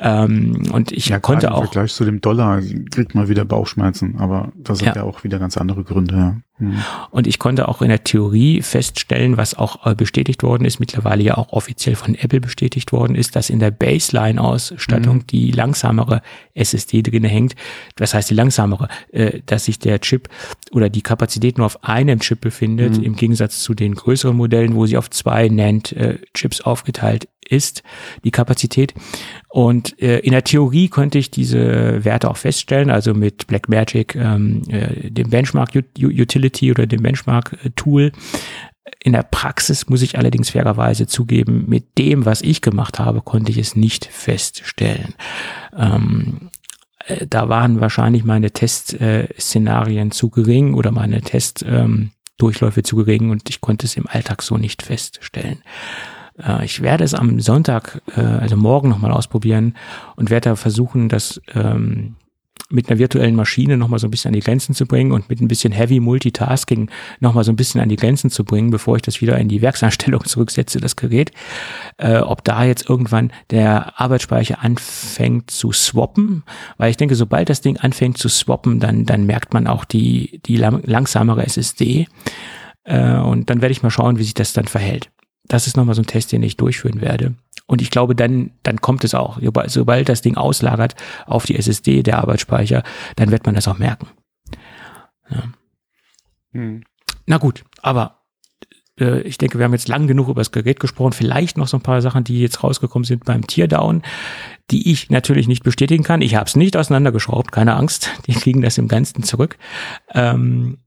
ähm, 0.00 0.62
und 0.72 0.92
ich 0.92 1.08
ja, 1.08 1.18
konnte 1.18 1.52
auch. 1.52 1.62
Im 1.62 1.66
Vergleich 1.66 1.92
zu 1.92 2.04
dem 2.04 2.20
Dollar 2.20 2.60
kriegt 2.90 3.16
man 3.16 3.28
wieder 3.28 3.44
Bauchschmerzen, 3.44 4.16
aber 4.18 4.52
das 4.54 4.78
sind 4.78 4.88
ja, 4.88 4.96
ja 4.96 5.02
auch 5.02 5.24
wieder 5.24 5.40
ganz 5.40 5.56
andere 5.56 5.82
Gründe. 5.82 6.14
Ja. 6.14 6.36
Hm. 6.58 6.76
Und 7.10 7.26
ich 7.26 7.40
konnte 7.40 7.66
auch 7.68 7.82
in 7.82 7.88
der 7.88 8.04
Theorie 8.04 8.62
feststellen, 8.62 9.36
was 9.36 9.54
auch 9.54 9.86
äh, 9.86 9.96
bestätigt 9.96 10.44
worden 10.44 10.64
ist, 10.64 10.78
mittlerweile 10.78 11.22
ja 11.24 11.36
auch 11.36 11.52
offiziell 11.52 11.96
von 11.96 12.14
Apple 12.14 12.40
bestätigt 12.40 12.92
worden 12.92 13.16
ist, 13.16 13.34
dass 13.34 13.50
in 13.50 13.58
der 13.58 13.72
Baseline-Ausstattung 13.72 15.16
mhm. 15.16 15.26
die 15.26 15.50
langsamere 15.50 16.22
SSD 16.54 17.02
drin 17.02 17.24
hängt. 17.24 17.56
Das 17.96 18.14
heißt, 18.14 18.30
die 18.30 18.34
langsamere, 18.34 18.88
äh, 19.10 19.40
dass 19.46 19.64
sich 19.64 19.80
der 19.80 20.00
Chip 20.00 20.28
oder 20.70 20.90
die 20.90 21.02
Kapazität 21.02 21.58
nur 21.58 21.66
auf 21.66 21.82
einem 21.82 22.20
Chip 22.20 22.40
befindet, 22.40 22.98
mhm. 22.98 23.04
im 23.04 23.16
Gegensatz 23.16 23.60
zu 23.60 23.74
den 23.74 23.94
größeren 23.94 24.36
Modellen, 24.36 24.74
wo 24.74 24.86
sie 24.86 24.96
auf 24.96 25.10
zwei 25.10 25.48
NAND-Chips 25.48 26.60
äh, 26.60 26.64
aufgeteilt 26.64 27.28
ist, 27.46 27.82
die 28.24 28.30
Kapazität. 28.30 28.94
Und 29.48 30.00
äh, 30.00 30.18
in 30.20 30.32
der 30.32 30.44
Theorie 30.44 30.88
könnte 30.88 31.18
ich 31.18 31.30
diese 31.30 32.04
Werte 32.04 32.30
auch 32.30 32.36
feststellen, 32.36 32.90
also 32.90 33.14
mit 33.14 33.46
Blackmagic, 33.46 34.14
ähm, 34.14 34.62
äh, 34.68 35.10
dem 35.10 35.30
Benchmark 35.30 35.70
Utility 35.98 36.70
oder 36.70 36.86
dem 36.86 37.02
Benchmark 37.02 37.56
Tool. 37.76 38.12
In 39.00 39.12
der 39.12 39.22
Praxis 39.22 39.88
muss 39.88 40.02
ich 40.02 40.18
allerdings 40.18 40.50
fairerweise 40.50 41.06
zugeben, 41.06 41.64
mit 41.68 41.98
dem, 41.98 42.24
was 42.24 42.42
ich 42.42 42.62
gemacht 42.62 42.98
habe, 42.98 43.22
konnte 43.22 43.50
ich 43.50 43.58
es 43.58 43.76
nicht 43.76 44.06
feststellen. 44.06 45.14
Ähm, 45.76 46.50
äh, 47.06 47.26
da 47.26 47.48
waren 47.48 47.80
wahrscheinlich 47.80 48.24
meine 48.24 48.50
Testszenarien 48.50 50.10
zu 50.10 50.30
gering 50.30 50.74
oder 50.74 50.90
meine 50.90 51.20
Testdurchläufe 51.20 52.80
ähm, 52.80 52.84
zu 52.84 52.96
gering 52.96 53.30
und 53.30 53.48
ich 53.48 53.60
konnte 53.60 53.86
es 53.86 53.96
im 53.96 54.06
Alltag 54.06 54.42
so 54.42 54.56
nicht 54.56 54.82
feststellen. 54.82 55.62
Äh, 56.42 56.64
ich 56.64 56.82
werde 56.82 57.04
es 57.04 57.14
am 57.14 57.40
Sonntag, 57.40 58.02
äh, 58.16 58.20
also 58.20 58.56
morgen 58.56 58.88
nochmal 58.88 59.12
ausprobieren 59.12 59.74
und 60.16 60.30
werde 60.30 60.50
da 60.50 60.56
versuchen, 60.56 61.08
das 61.08 61.40
ähm, 61.54 62.16
mit 62.70 62.90
einer 62.90 62.98
virtuellen 62.98 63.34
Maschine 63.34 63.78
nochmal 63.78 63.98
so 63.98 64.06
ein 64.06 64.10
bisschen 64.10 64.28
an 64.28 64.34
die 64.34 64.40
Grenzen 64.40 64.74
zu 64.74 64.86
bringen 64.86 65.12
und 65.12 65.30
mit 65.30 65.40
ein 65.40 65.48
bisschen 65.48 65.72
Heavy 65.72 66.00
Multitasking 66.00 66.90
nochmal 67.18 67.44
so 67.44 67.50
ein 67.50 67.56
bisschen 67.56 67.80
an 67.80 67.88
die 67.88 67.96
Grenzen 67.96 68.30
zu 68.30 68.44
bringen, 68.44 68.70
bevor 68.70 68.96
ich 68.96 69.02
das 69.02 69.22
wieder 69.22 69.38
in 69.38 69.48
die 69.48 69.62
Werksanstellung 69.62 70.24
zurücksetze, 70.26 70.78
das 70.78 70.96
Gerät. 70.96 71.32
Äh, 71.96 72.18
ob 72.18 72.44
da 72.44 72.64
jetzt 72.64 72.88
irgendwann 72.88 73.32
der 73.50 73.98
Arbeitsspeicher 73.98 74.62
anfängt 74.62 75.50
zu 75.50 75.72
swappen, 75.72 76.42
weil 76.76 76.90
ich 76.90 76.98
denke, 76.98 77.14
sobald 77.14 77.48
das 77.48 77.62
Ding 77.62 77.78
anfängt 77.78 78.18
zu 78.18 78.28
swappen, 78.28 78.80
dann, 78.80 79.06
dann 79.06 79.24
merkt 79.24 79.54
man 79.54 79.66
auch 79.66 79.86
die, 79.86 80.40
die 80.44 80.56
langsamere 80.56 81.46
SSD. 81.46 82.06
Äh, 82.84 83.16
und 83.16 83.48
dann 83.48 83.62
werde 83.62 83.72
ich 83.72 83.82
mal 83.82 83.90
schauen, 83.90 84.18
wie 84.18 84.24
sich 84.24 84.34
das 84.34 84.52
dann 84.52 84.66
verhält 84.66 85.10
das 85.48 85.66
ist 85.66 85.76
nochmal 85.76 85.94
so 85.94 86.02
ein 86.02 86.06
Test, 86.06 86.32
den 86.32 86.42
ich 86.42 86.56
durchführen 86.56 87.00
werde. 87.00 87.34
Und 87.66 87.82
ich 87.82 87.90
glaube, 87.90 88.14
dann, 88.14 88.52
dann 88.62 88.80
kommt 88.80 89.04
es 89.04 89.14
auch. 89.14 89.38
Sobald 89.66 90.08
das 90.08 90.22
Ding 90.22 90.36
auslagert 90.36 90.94
auf 91.26 91.44
die 91.44 91.56
SSD, 91.56 92.02
der 92.02 92.18
Arbeitsspeicher, 92.18 92.82
dann 93.16 93.30
wird 93.30 93.44
man 93.44 93.54
das 93.54 93.68
auch 93.68 93.78
merken. 93.78 94.08
Ja. 95.30 95.42
Hm. 96.52 96.82
Na 97.26 97.36
gut, 97.36 97.64
aber 97.82 98.18
äh, 98.98 99.20
ich 99.20 99.38
denke, 99.38 99.58
wir 99.58 99.64
haben 99.64 99.72
jetzt 99.72 99.88
lang 99.88 100.06
genug 100.06 100.28
über 100.28 100.40
das 100.40 100.50
Gerät 100.50 100.80
gesprochen. 100.80 101.12
Vielleicht 101.12 101.56
noch 101.56 101.68
so 101.68 101.76
ein 101.76 101.82
paar 101.82 102.02
Sachen, 102.02 102.24
die 102.24 102.40
jetzt 102.40 102.62
rausgekommen 102.62 103.04
sind 103.04 103.24
beim 103.24 103.46
Teardown, 103.46 104.02
die 104.70 104.90
ich 104.90 105.10
natürlich 105.10 105.48
nicht 105.48 105.62
bestätigen 105.62 106.04
kann. 106.04 106.22
Ich 106.22 106.34
habe 106.34 106.46
es 106.46 106.56
nicht 106.56 106.76
auseinandergeschraubt, 106.76 107.52
keine 107.52 107.74
Angst. 107.74 108.10
Die 108.26 108.32
kriegen 108.34 108.62
das 108.62 108.78
im 108.78 108.88
Ganzen 108.88 109.22
zurück. 109.22 109.58
Ähm, 110.14 110.78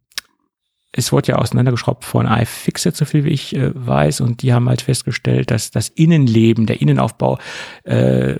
es 0.92 1.12
wurde 1.12 1.30
ja 1.30 1.36
auseinandergeschraubt 1.38 2.04
von 2.04 2.26
iFixit, 2.26 2.96
so 2.96 3.06
viel 3.06 3.24
wie 3.24 3.30
ich 3.30 3.56
äh, 3.56 3.72
weiß, 3.74 4.22
und 4.22 4.42
die 4.42 4.54
haben 4.54 4.68
halt 4.68 4.82
festgestellt, 4.82 5.52
dass 5.52 5.72
das 5.72 5.90
Innenleben, 5.90 6.66
der 6.66 6.82
Innenaufbau 6.82 7.38
äh, 7.84 8.36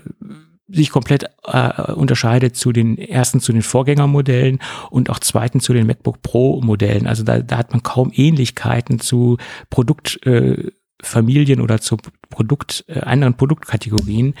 sich 0.68 0.90
komplett 0.90 1.26
äh, 1.44 1.92
unterscheidet 1.92 2.56
zu 2.56 2.72
den 2.72 2.96
ersten 2.96 3.40
zu 3.40 3.52
den 3.52 3.62
Vorgängermodellen 3.62 4.58
und 4.90 5.10
auch 5.10 5.18
zweiten 5.18 5.60
zu 5.60 5.72
den 5.72 5.86
MacBook 5.86 6.22
Pro 6.22 6.60
Modellen. 6.62 7.06
Also 7.06 7.24
da, 7.24 7.40
da 7.40 7.58
hat 7.58 7.72
man 7.72 7.82
kaum 7.82 8.10
Ähnlichkeiten 8.14 8.98
zu 8.98 9.36
Produkt 9.70 10.24
äh, 10.26 10.70
Familien 11.02 11.60
oder 11.60 11.80
zu 11.80 11.96
Produkt, 12.32 12.84
äh, 12.88 13.00
anderen 13.00 13.34
Produktkategorien. 13.34 14.34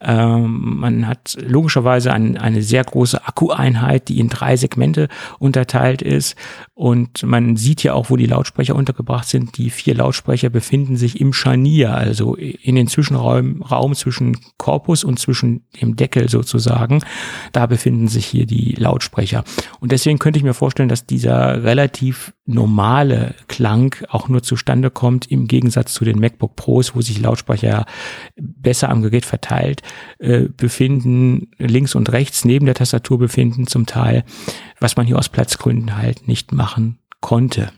Ähm, 0.00 0.78
man 0.78 1.06
hat 1.06 1.36
logischerweise 1.40 2.12
ein, 2.12 2.38
eine 2.38 2.62
sehr 2.62 2.84
große 2.84 3.26
Akkueinheit, 3.26 4.08
die 4.08 4.18
in 4.18 4.28
drei 4.28 4.56
Segmente 4.56 5.08
unterteilt 5.38 6.00
ist. 6.00 6.36
Und 6.74 7.22
man 7.24 7.56
sieht 7.56 7.82
ja 7.82 7.92
auch, 7.92 8.08
wo 8.08 8.16
die 8.16 8.26
Lautsprecher 8.26 8.74
untergebracht 8.74 9.28
sind. 9.28 9.58
Die 9.58 9.70
vier 9.70 9.94
Lautsprecher 9.94 10.48
befinden 10.48 10.96
sich 10.96 11.20
im 11.20 11.32
Scharnier, 11.32 11.94
also 11.94 12.34
in 12.36 12.76
den 12.76 12.86
Zwischenraum 12.86 13.62
Raum 13.62 13.94
zwischen 13.94 14.38
Korpus 14.56 15.04
und 15.04 15.18
zwischen 15.18 15.64
dem 15.80 15.96
Deckel 15.96 16.28
sozusagen. 16.28 17.00
Da 17.52 17.66
befinden 17.66 18.08
sich 18.08 18.26
hier 18.26 18.46
die 18.46 18.74
Lautsprecher. 18.78 19.44
Und 19.80 19.92
deswegen 19.92 20.18
könnte 20.18 20.38
ich 20.38 20.44
mir 20.44 20.54
vorstellen, 20.54 20.88
dass 20.88 21.06
dieser 21.06 21.64
relativ 21.64 22.32
normale 22.44 23.34
Klang 23.48 23.94
auch 24.08 24.28
nur 24.28 24.42
zustande 24.42 24.90
kommt 24.90 25.30
im 25.30 25.46
Gegensatz 25.46 25.92
zu 25.92 26.04
den 26.04 26.18
MacBook 26.18 26.56
Pros, 26.56 26.94
wo 26.94 27.00
sich 27.00 27.20
Lautsprecher 27.20 27.31
besser 28.36 28.88
am 28.88 29.02
Gerät 29.02 29.24
verteilt 29.24 29.82
äh, 30.18 30.48
befinden, 30.48 31.50
links 31.58 31.94
und 31.94 32.12
rechts 32.12 32.44
neben 32.44 32.66
der 32.66 32.74
Tastatur 32.74 33.18
befinden 33.18 33.66
zum 33.66 33.86
Teil, 33.86 34.24
was 34.80 34.96
man 34.96 35.06
hier 35.06 35.18
aus 35.18 35.28
Platzgründen 35.28 35.96
halt 35.96 36.28
nicht 36.28 36.52
machen 36.52 36.98
konnte. 37.20 37.72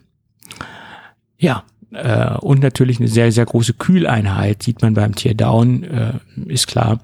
Ja, 1.37 1.65
äh, 1.93 2.37
und 2.39 2.61
natürlich 2.61 2.99
eine 2.99 3.09
sehr, 3.09 3.31
sehr 3.33 3.47
große 3.47 3.75
Kühleinheit 3.75 4.63
sieht 4.63 4.83
man 4.83 4.95
beim 4.95 5.15
Teardown, 5.15 5.85
äh, 5.85 6.19
ist 6.47 6.67
klar, 6.67 7.01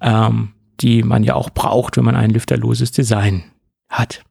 ähm, 0.00 0.52
die 0.80 1.02
man 1.02 1.24
ja 1.24 1.34
auch 1.34 1.50
braucht, 1.50 1.96
wenn 1.96 2.04
man 2.04 2.16
ein 2.16 2.30
lüfterloses 2.30 2.92
Design 2.92 3.44
hat. 3.88 4.24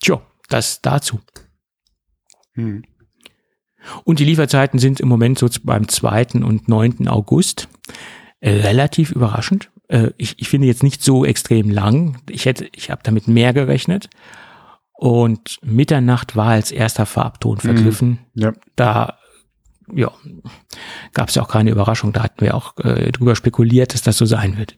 Tja, 0.00 0.20
das 0.48 0.80
dazu. 0.80 1.20
Hm. 2.54 2.84
Und 4.04 4.18
die 4.18 4.24
Lieferzeiten 4.24 4.78
sind 4.78 5.00
im 5.00 5.08
Moment 5.08 5.38
so 5.38 5.48
beim 5.62 5.88
2. 5.88 6.44
und 6.44 6.68
9. 6.68 7.08
August. 7.08 7.68
Äh, 8.40 8.50
relativ 8.50 9.10
überraschend. 9.10 9.70
Äh, 9.88 10.10
ich, 10.16 10.38
ich 10.38 10.48
finde 10.48 10.66
jetzt 10.66 10.82
nicht 10.82 11.02
so 11.02 11.24
extrem 11.24 11.70
lang. 11.70 12.18
Ich 12.28 12.46
hätte, 12.46 12.68
ich 12.74 12.90
habe 12.90 13.02
damit 13.02 13.26
mehr 13.26 13.52
gerechnet. 13.52 14.08
Und 14.92 15.58
Mitternacht 15.62 16.36
war 16.36 16.48
als 16.48 16.70
erster 16.70 17.06
Farbton 17.06 17.58
vergriffen. 17.58 18.18
Mhm. 18.34 18.42
Ja. 18.42 18.52
Da 18.76 19.18
ja, 19.94 20.12
gab 21.14 21.28
es 21.28 21.34
ja 21.34 21.42
auch 21.42 21.48
keine 21.48 21.70
Überraschung. 21.70 22.12
Da 22.12 22.22
hatten 22.22 22.40
wir 22.40 22.54
auch 22.54 22.76
äh, 22.78 23.10
drüber 23.12 23.34
spekuliert, 23.36 23.94
dass 23.94 24.02
das 24.02 24.18
so 24.18 24.26
sein 24.26 24.58
wird. 24.58 24.76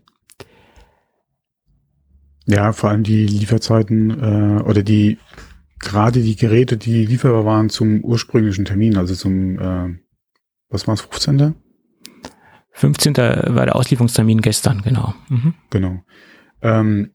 Ja, 2.46 2.72
vor 2.72 2.90
allem 2.90 3.02
die 3.02 3.26
Lieferzeiten 3.26 4.10
äh, 4.10 4.62
oder 4.62 4.82
die 4.82 5.18
gerade 5.80 6.22
die 6.22 6.36
Geräte, 6.36 6.76
die 6.76 7.04
lieferbar 7.06 7.44
waren 7.44 7.70
zum 7.70 8.04
ursprünglichen 8.04 8.64
Termin, 8.64 8.96
also 8.96 9.14
zum 9.14 9.58
äh, 9.58 9.98
was 10.68 10.86
war 10.86 10.94
es, 10.94 11.00
15. 11.00 11.54
15. 12.72 13.16
war 13.16 13.66
der 13.66 13.76
Auslieferungstermin 13.76 14.40
gestern, 14.40 14.82
genau. 14.82 15.14
Mhm. 15.28 15.54
Genau. 15.70 16.02
Ähm, 16.62 17.14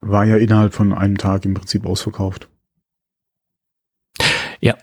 war 0.00 0.24
ja 0.24 0.36
innerhalb 0.36 0.74
von 0.74 0.92
einem 0.92 1.18
Tag 1.18 1.44
im 1.44 1.54
Prinzip 1.54 1.84
ausverkauft. 1.84 2.48
Ja. 4.60 4.76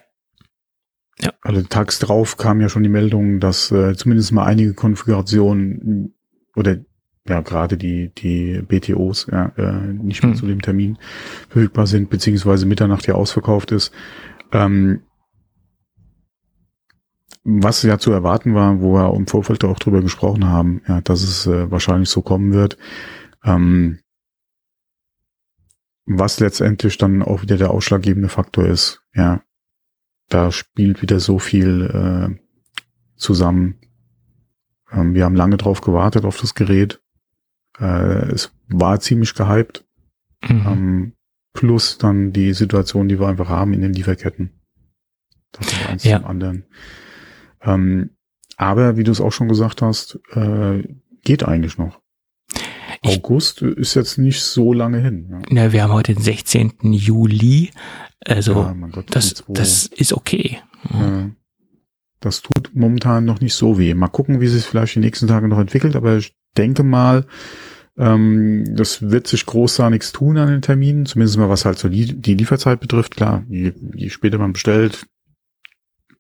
Ja. 1.20 1.34
Also 1.42 1.64
tags 1.64 2.00
drauf 2.00 2.38
kam 2.38 2.62
ja 2.62 2.70
schon 2.70 2.84
die 2.84 2.90
Meldung, 2.90 3.40
dass 3.40 3.72
äh, 3.72 3.96
zumindest 3.96 4.32
mal 4.32 4.46
einige 4.46 4.74
Konfigurationen 4.74 6.16
oder 6.56 6.78
ja 7.28 7.42
gerade 7.42 7.78
die 7.78 8.12
die 8.18 8.62
BTOs 8.62 9.28
ja, 9.32 9.52
äh, 9.58 9.94
nicht 9.94 10.24
mehr 10.24 10.34
hm. 10.34 10.40
zu 10.40 10.46
dem 10.46 10.62
Termin 10.62 10.98
verfügbar 11.50 11.88
sind 11.88 12.10
beziehungsweise 12.10 12.66
Mitternacht 12.66 13.08
ja 13.08 13.16
ausverkauft 13.16 13.72
ist. 13.72 13.94
Ähm, 14.52 15.02
was 17.44 17.84
ja 17.84 18.00
zu 18.00 18.12
erwarten 18.12 18.56
war, 18.56 18.80
wo 18.80 18.94
wir 18.94 19.14
im 19.14 19.28
Vorfeld 19.28 19.66
auch 19.66 19.78
drüber 19.78 20.02
gesprochen 20.02 20.46
haben, 20.46 20.82
ja, 20.88 21.02
dass 21.02 21.24
es 21.24 21.46
äh, 21.46 21.70
wahrscheinlich 21.70 22.10
so 22.10 22.22
kommen 22.22 22.54
wird. 22.54 22.78
Ähm, 23.44 24.00
was 26.06 26.40
letztendlich 26.40 26.98
dann 26.98 27.22
auch 27.22 27.42
wieder 27.42 27.58
der 27.58 27.72
ausschlaggebende 27.72 28.30
Faktor 28.30 28.66
ist, 28.66 29.02
ja, 29.14 29.42
da 30.30 30.52
spielt 30.52 31.02
wieder 31.02 31.20
so 31.20 31.38
viel 31.40 31.84
äh, 31.84 32.40
zusammen. 33.16 33.80
Ähm, 34.92 35.14
wir 35.14 35.26
haben 35.26 35.36
lange 35.36 35.58
drauf 35.58 35.82
gewartet 35.82 36.26
auf 36.26 36.40
das 36.40 36.56
Gerät. 36.56 37.03
Äh, 37.80 38.32
es 38.32 38.52
war 38.68 39.00
ziemlich 39.00 39.34
gehypt. 39.34 39.86
Mhm. 40.48 40.66
Ähm, 40.68 41.14
plus 41.54 41.98
dann 41.98 42.34
die 42.34 42.54
Situation, 42.54 43.08
die 43.08 43.20
wir 43.20 43.28
einfach 43.28 43.50
haben 43.50 43.74
in 43.74 43.82
den 43.82 43.94
Lieferketten. 43.94 44.52
Das 45.52 45.68
ist 45.68 45.90
eins 45.90 46.04
ja. 46.04 46.20
zum 46.20 46.28
anderen. 46.28 46.66
Ähm, 47.62 48.10
aber 48.58 48.98
wie 48.98 49.04
du 49.04 49.12
es 49.12 49.22
auch 49.22 49.32
schon 49.32 49.48
gesagt 49.48 49.82
hast, 49.82 50.20
äh, 50.32 50.84
geht 51.24 51.44
eigentlich 51.44 51.78
noch. 51.78 52.00
Ich, 53.02 53.18
August 53.18 53.62
ist 53.62 53.96
jetzt 53.96 54.18
nicht 54.18 54.42
so 54.42 54.74
lange 54.74 55.00
hin. 55.00 55.28
Ja. 55.30 55.42
Na, 55.50 55.74
wir 55.74 55.84
haben 55.84 55.94
heute 55.94 56.14
den 56.14 56.24
16. 56.24 56.94
Juli. 56.94 57.72
Also 58.26 58.54
ja, 58.54 58.74
Gott, 58.92 59.08
das, 59.10 59.44
das 59.48 59.88
ist 59.88 60.14
okay. 60.14 60.60
Ja. 60.92 61.30
Das 62.22 62.42
tut 62.42 62.72
momentan 62.74 63.26
noch 63.26 63.42
nicht 63.42 63.54
so 63.54 63.78
weh. 63.78 63.94
Mal 63.94 64.08
gucken, 64.08 64.40
wie 64.40 64.48
sich 64.48 64.64
vielleicht 64.64 64.96
die 64.96 65.00
nächsten 65.00 65.28
Tage 65.28 65.50
noch 65.50 65.60
entwickelt, 65.60 65.98
aber 65.98 66.18
ich 66.18 66.34
denke 66.58 66.84
mal, 66.84 67.26
ähm, 67.98 68.76
das 68.76 69.10
wird 69.10 69.28
sich 69.28 69.46
groß 69.46 69.76
da 69.76 69.90
nichts 69.90 70.12
tun 70.12 70.38
an 70.38 70.50
den 70.50 70.62
Terminen, 70.62 71.06
zumindest 71.06 71.38
mal 71.38 71.50
was 71.50 71.66
halt 71.66 71.78
so 71.78 71.90
die, 71.90 72.20
die 72.20 72.36
Lieferzeit 72.36 72.80
betrifft. 72.80 73.16
Klar, 73.16 73.44
je, 73.50 73.74
je 73.94 74.10
später 74.10 74.38
man 74.38 74.54
bestellt, 74.54 75.06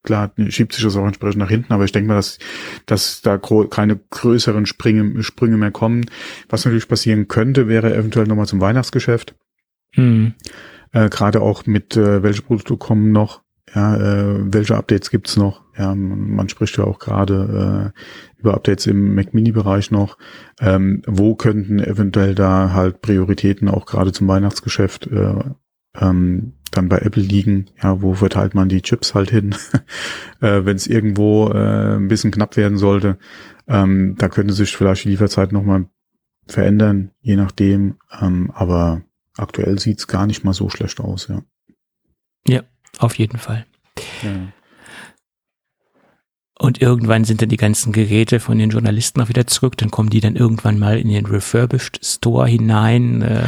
klar 0.03 0.33
schiebt 0.49 0.73
sich 0.73 0.83
das 0.83 0.95
auch 0.95 1.05
entsprechend 1.05 1.39
nach 1.39 1.49
hinten, 1.49 1.73
aber 1.73 1.85
ich 1.85 1.91
denke 1.91 2.09
mal, 2.09 2.15
dass, 2.15 2.37
dass 2.85 3.21
da 3.21 3.37
keine 3.37 3.99
größeren 4.09 4.65
Sprünge, 4.65 5.23
Sprünge 5.23 5.57
mehr 5.57 5.71
kommen. 5.71 6.05
Was 6.49 6.65
natürlich 6.65 6.87
passieren 6.87 7.27
könnte, 7.27 7.67
wäre 7.67 7.95
eventuell 7.95 8.27
nochmal 8.27 8.47
zum 8.47 8.61
Weihnachtsgeschäft. 8.61 9.35
Mhm. 9.95 10.33
Äh, 10.91 11.09
Gerade 11.09 11.41
auch 11.41 11.65
mit, 11.65 11.97
äh, 11.97 12.21
welche 12.21 12.43
Produkte 12.43 12.77
kommen 12.77 13.11
noch, 13.11 13.42
ja, 13.73 13.95
äh, 13.95 14.53
welche 14.53 14.75
Updates 14.75 15.09
gibt's 15.09 15.37
noch? 15.37 15.63
Ja, 15.77 15.95
man 15.95 16.47
spricht 16.49 16.77
ja 16.77 16.83
auch 16.83 16.99
gerade 16.99 17.93
äh, 17.95 18.39
über 18.39 18.53
Updates 18.53 18.85
im 18.85 19.15
Mac 19.15 19.33
Mini-Bereich 19.33 19.89
noch. 19.89 20.17
Ähm, 20.59 21.01
wo 21.07 21.35
könnten 21.35 21.79
eventuell 21.79 22.35
da 22.35 22.73
halt 22.73 23.01
Prioritäten 23.01 23.69
auch 23.69 23.85
gerade 23.85 24.11
zum 24.11 24.27
Weihnachtsgeschäft 24.27 25.07
äh, 25.07 25.43
ähm, 25.99 26.53
dann 26.71 26.89
bei 26.89 26.99
Apple 26.99 27.23
liegen, 27.23 27.67
ja, 27.81 28.01
wo 28.01 28.13
verteilt 28.13 28.55
man 28.55 28.69
die 28.69 28.81
Chips 28.81 29.13
halt 29.15 29.29
hin, 29.29 29.55
äh, 30.41 30.65
wenn 30.65 30.75
es 30.75 30.87
irgendwo 30.87 31.49
äh, 31.49 31.95
ein 31.95 32.07
bisschen 32.07 32.31
knapp 32.31 32.57
werden 32.57 32.77
sollte. 32.77 33.17
Ähm, 33.67 34.15
da 34.17 34.29
könnte 34.29 34.53
sich 34.53 34.75
vielleicht 34.75 35.05
die 35.05 35.09
Lieferzeit 35.09 35.51
nochmal 35.51 35.87
verändern, 36.47 37.11
je 37.21 37.35
nachdem. 37.35 37.95
Ähm, 38.21 38.51
aber 38.53 39.01
aktuell 39.37 39.79
sieht's 39.79 40.07
gar 40.07 40.27
nicht 40.27 40.43
mal 40.43 40.53
so 40.53 40.69
schlecht 40.69 40.99
aus, 40.99 41.27
ja. 41.27 41.43
Ja, 42.47 42.63
auf 42.99 43.17
jeden 43.17 43.37
Fall. 43.37 43.65
Ja. 44.21 44.31
Und 46.59 46.81
irgendwann 46.81 47.25
sind 47.25 47.41
dann 47.41 47.49
die 47.49 47.57
ganzen 47.57 47.91
Geräte 47.91 48.39
von 48.39 48.57
den 48.57 48.69
Journalisten 48.69 49.19
auch 49.21 49.27
wieder 49.27 49.47
zurück. 49.47 49.75
Dann 49.77 49.91
kommen 49.91 50.09
die 50.09 50.21
dann 50.21 50.35
irgendwann 50.35 50.79
mal 50.79 50.97
in 50.97 51.09
den 51.09 51.25
Refurbished 51.25 51.99
Store 52.05 52.47
hinein. 52.47 53.21
Äh. 53.21 53.43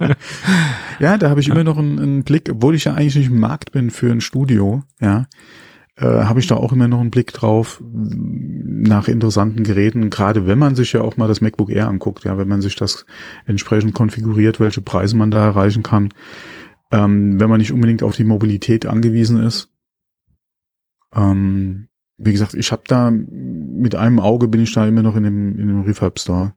ja, 0.98 1.18
da 1.18 1.30
habe 1.30 1.40
ich 1.40 1.48
immer 1.48 1.62
noch 1.62 1.78
einen, 1.78 2.00
einen, 2.00 2.24
Blick, 2.24 2.48
obwohl 2.50 2.74
ich 2.74 2.84
ja 2.84 2.94
eigentlich 2.94 3.16
nicht 3.16 3.30
im 3.30 3.38
Markt 3.38 3.72
bin 3.72 3.90
für 3.90 4.10
ein 4.10 4.20
Studio, 4.20 4.82
ja, 5.00 5.26
äh, 5.96 6.04
habe 6.04 6.40
ich 6.40 6.46
da 6.46 6.56
auch 6.56 6.72
immer 6.72 6.88
noch 6.88 7.00
einen 7.00 7.10
Blick 7.10 7.32
drauf 7.32 7.82
nach 7.92 9.08
interessanten 9.08 9.62
Geräten. 9.62 10.08
Gerade 10.08 10.46
wenn 10.46 10.58
man 10.58 10.74
sich 10.74 10.94
ja 10.94 11.02
auch 11.02 11.18
mal 11.18 11.28
das 11.28 11.42
MacBook 11.42 11.70
Air 11.70 11.88
anguckt, 11.88 12.24
ja, 12.24 12.38
wenn 12.38 12.48
man 12.48 12.62
sich 12.62 12.76
das 12.76 13.04
entsprechend 13.46 13.94
konfiguriert, 13.94 14.58
welche 14.58 14.80
Preise 14.80 15.16
man 15.16 15.30
da 15.30 15.44
erreichen 15.44 15.82
kann. 15.82 16.08
Ähm, 16.92 17.40
wenn 17.40 17.48
man 17.48 17.58
nicht 17.58 17.72
unbedingt 17.72 18.02
auf 18.02 18.14
die 18.14 18.24
Mobilität 18.24 18.86
angewiesen 18.86 19.42
ist. 19.42 19.70
Ähm, 21.14 21.88
wie 22.18 22.32
gesagt, 22.32 22.54
ich 22.54 22.70
habe 22.70 22.82
da 22.86 23.10
mit 23.10 23.94
einem 23.94 24.20
Auge 24.20 24.46
bin 24.46 24.62
ich 24.62 24.72
da 24.72 24.86
immer 24.86 25.02
noch 25.02 25.16
in 25.16 25.24
dem, 25.24 25.58
in 25.58 25.66
dem 25.66 25.82
Refurb 25.82 26.18
Store 26.18 26.54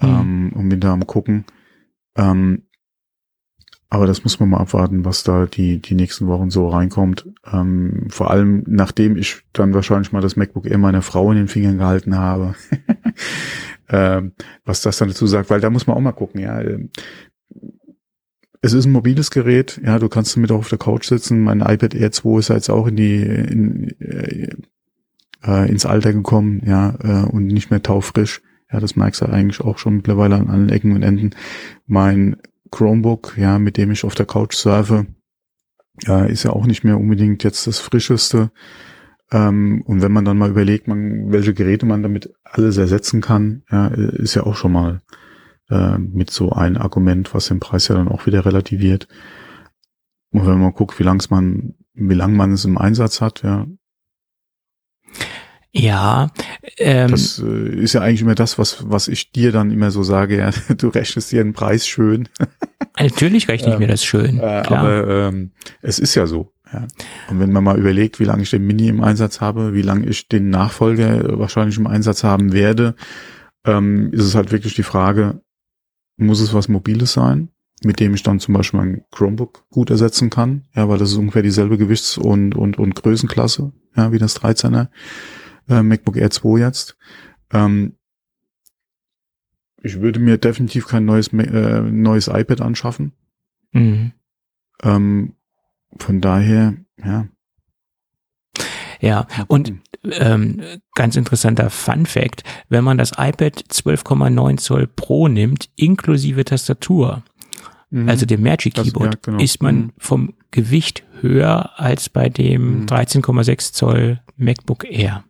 mhm. 0.00 0.08
ähm, 0.08 0.52
und 0.54 0.68
bin 0.68 0.80
da 0.80 0.92
am 0.92 1.06
gucken. 1.06 1.44
Ähm, 2.16 2.62
aber 3.92 4.06
das 4.06 4.24
muss 4.24 4.40
man 4.40 4.48
mal 4.48 4.60
abwarten, 4.60 5.04
was 5.04 5.22
da 5.22 5.44
die, 5.44 5.82
die 5.82 5.94
nächsten 5.94 6.26
Wochen 6.26 6.48
so 6.48 6.66
reinkommt. 6.66 7.28
Ähm, 7.52 8.06
vor 8.08 8.30
allem, 8.30 8.64
nachdem 8.66 9.18
ich 9.18 9.42
dann 9.52 9.74
wahrscheinlich 9.74 10.12
mal 10.12 10.22
das 10.22 10.34
MacBook 10.34 10.64
Air 10.64 10.78
meiner 10.78 11.02
Frau 11.02 11.30
in 11.30 11.36
den 11.36 11.48
Fingern 11.48 11.76
gehalten 11.76 12.16
habe. 12.16 12.54
ähm, 13.90 14.32
was 14.64 14.80
das 14.80 14.96
dann 14.96 15.08
dazu 15.08 15.26
sagt, 15.26 15.50
weil 15.50 15.60
da 15.60 15.68
muss 15.68 15.86
man 15.86 15.94
auch 15.94 16.00
mal 16.00 16.12
gucken, 16.12 16.40
ja. 16.40 16.62
Es 18.64 18.74
ist 18.74 18.86
ein 18.86 18.92
mobiles 18.92 19.32
Gerät, 19.32 19.80
ja, 19.84 19.98
du 19.98 20.08
kannst 20.08 20.36
damit 20.36 20.52
auch 20.52 20.58
auf 20.58 20.68
der 20.68 20.78
Couch 20.78 21.08
sitzen. 21.08 21.42
Mein 21.42 21.60
iPad 21.60 21.94
Air 21.94 22.12
2 22.12 22.38
ist 22.38 22.48
jetzt 22.48 22.70
auch 22.70 22.86
in 22.86 22.94
die 22.94 23.16
in, 23.16 24.00
äh, 24.00 24.50
äh, 25.44 25.68
ins 25.68 25.84
Alter 25.84 26.12
gekommen, 26.12 26.62
ja, 26.64 26.94
äh, 27.02 27.26
und 27.28 27.48
nicht 27.48 27.70
mehr 27.70 27.82
taufrisch. 27.82 28.40
Ja, 28.72 28.78
das 28.78 28.94
merkst 28.94 29.20
du 29.20 29.26
eigentlich 29.26 29.60
auch 29.60 29.78
schon 29.78 29.96
mittlerweile 29.96 30.36
an 30.36 30.48
allen 30.48 30.68
Ecken 30.68 30.92
und 30.92 31.02
Enden. 31.02 31.30
Mein 31.86 32.36
Chromebook, 32.70 33.36
ja, 33.36 33.58
mit 33.58 33.76
dem 33.76 33.90
ich 33.90 34.04
auf 34.04 34.14
der 34.14 34.26
Couch 34.26 34.54
surfe, 34.54 35.06
äh, 36.06 36.30
ist 36.30 36.44
ja 36.44 36.52
auch 36.52 36.64
nicht 36.64 36.84
mehr 36.84 36.98
unbedingt 36.98 37.42
jetzt 37.42 37.66
das 37.66 37.80
frischeste. 37.80 38.52
Ähm, 39.32 39.82
und 39.86 40.02
wenn 40.02 40.12
man 40.12 40.24
dann 40.24 40.38
mal 40.38 40.50
überlegt, 40.50 40.86
man, 40.86 41.32
welche 41.32 41.52
Geräte 41.52 41.84
man 41.84 42.04
damit 42.04 42.32
alles 42.44 42.76
ersetzen 42.76 43.20
kann, 43.20 43.64
ja, 43.72 43.88
ist 43.88 44.36
ja 44.36 44.44
auch 44.44 44.54
schon 44.54 44.72
mal 44.72 45.02
äh, 45.72 45.98
mit 45.98 46.30
so 46.30 46.50
ein 46.50 46.76
Argument, 46.76 47.32
was 47.34 47.48
den 47.48 47.60
Preis 47.60 47.88
ja 47.88 47.94
dann 47.94 48.08
auch 48.08 48.26
wieder 48.26 48.44
relativiert. 48.44 49.08
Und 50.30 50.46
wenn 50.46 50.60
man 50.60 50.72
guckt, 50.72 50.98
wie 50.98 51.02
lang 51.02 51.24
man, 51.30 51.74
wie 51.94 52.14
lang 52.14 52.36
man 52.36 52.52
es 52.52 52.64
im 52.64 52.76
Einsatz 52.76 53.20
hat, 53.20 53.42
ja. 53.42 53.66
Ja, 55.74 56.30
ähm, 56.76 57.10
das 57.10 57.38
äh, 57.38 57.68
ist 57.80 57.94
ja 57.94 58.02
eigentlich 58.02 58.20
immer 58.20 58.34
das, 58.34 58.58
was 58.58 58.84
was 58.90 59.08
ich 59.08 59.32
dir 59.32 59.52
dann 59.52 59.70
immer 59.70 59.90
so 59.90 60.02
sage. 60.02 60.36
Ja, 60.36 60.50
du 60.76 60.88
rechnest 60.88 61.32
dir 61.32 61.40
einen 61.40 61.54
Preis 61.54 61.86
schön. 61.86 62.28
Natürlich 62.98 63.48
rechne 63.48 63.68
ich 63.68 63.74
ähm, 63.74 63.80
mir 63.80 63.88
das 63.88 64.04
schön. 64.04 64.36
Äh, 64.36 64.62
klar. 64.66 64.80
Aber 64.80 65.08
ähm, 65.08 65.52
es 65.80 65.98
ist 65.98 66.14
ja 66.14 66.26
so. 66.26 66.52
Ja. 66.70 66.86
Und 67.30 67.40
wenn 67.40 67.52
man 67.52 67.64
mal 67.64 67.78
überlegt, 67.78 68.20
wie 68.20 68.24
lange 68.24 68.42
ich 68.42 68.50
den 68.50 68.66
Mini 68.66 68.88
im 68.88 69.02
Einsatz 69.02 69.40
habe, 69.40 69.72
wie 69.72 69.82
lange 69.82 70.06
ich 70.06 70.28
den 70.28 70.50
Nachfolger 70.50 71.38
wahrscheinlich 71.38 71.78
im 71.78 71.86
Einsatz 71.86 72.22
haben 72.22 72.52
werde, 72.52 72.94
ähm, 73.66 74.12
ist 74.12 74.24
es 74.24 74.34
halt 74.34 74.52
wirklich 74.52 74.74
die 74.74 74.82
Frage, 74.82 75.40
muss 76.22 76.40
es 76.40 76.54
was 76.54 76.68
Mobiles 76.68 77.12
sein, 77.12 77.48
mit 77.84 78.00
dem 78.00 78.14
ich 78.14 78.22
dann 78.22 78.40
zum 78.40 78.54
Beispiel 78.54 78.80
mein 78.80 79.04
Chromebook 79.10 79.68
gut 79.70 79.90
ersetzen 79.90 80.30
kann, 80.30 80.66
ja, 80.74 80.88
weil 80.88 80.98
das 80.98 81.10
ist 81.10 81.16
ungefähr 81.16 81.42
dieselbe 81.42 81.78
Gewichts- 81.78 82.18
und, 82.18 82.54
und, 82.54 82.78
und 82.78 82.94
Größenklasse, 82.94 83.72
ja, 83.96 84.12
wie 84.12 84.18
das 84.18 84.40
13er 84.40 84.88
äh, 85.68 85.82
MacBook 85.82 86.16
Air 86.16 86.30
2 86.30 86.58
jetzt. 86.58 86.96
Ähm, 87.52 87.96
ich 89.82 90.00
würde 90.00 90.20
mir 90.20 90.38
definitiv 90.38 90.86
kein 90.86 91.04
neues, 91.04 91.32
äh, 91.32 91.80
neues 91.80 92.28
iPad 92.28 92.60
anschaffen. 92.60 93.12
Mhm. 93.72 94.12
Ähm, 94.82 95.34
von 95.98 96.20
daher, 96.20 96.74
ja, 97.02 97.26
ja, 99.02 99.26
und 99.48 99.72
ähm, 100.04 100.60
ganz 100.94 101.16
interessanter 101.16 101.70
Fun 101.70 102.06
Fact, 102.06 102.42
wenn 102.68 102.84
man 102.84 102.98
das 102.98 103.12
iPad 103.12 103.64
12,9 103.70 104.56
Zoll 104.58 104.86
Pro 104.86 105.28
nimmt, 105.28 105.68
inklusive 105.76 106.44
Tastatur, 106.44 107.22
mhm. 107.90 108.08
also 108.08 108.26
dem 108.26 108.42
Magic 108.42 108.74
Keyboard, 108.74 109.14
das, 109.14 109.20
ja, 109.26 109.32
genau. 109.32 109.42
ist 109.42 109.62
man 109.62 109.76
mhm. 109.76 109.92
vom 109.98 110.34
Gewicht 110.50 111.04
höher 111.20 111.78
als 111.78 112.08
bei 112.08 112.28
dem 112.28 112.86
13,6 112.86 113.50
mhm. 113.50 113.58
Zoll 113.58 114.20
MacBook 114.36 114.84
Air. 114.84 115.24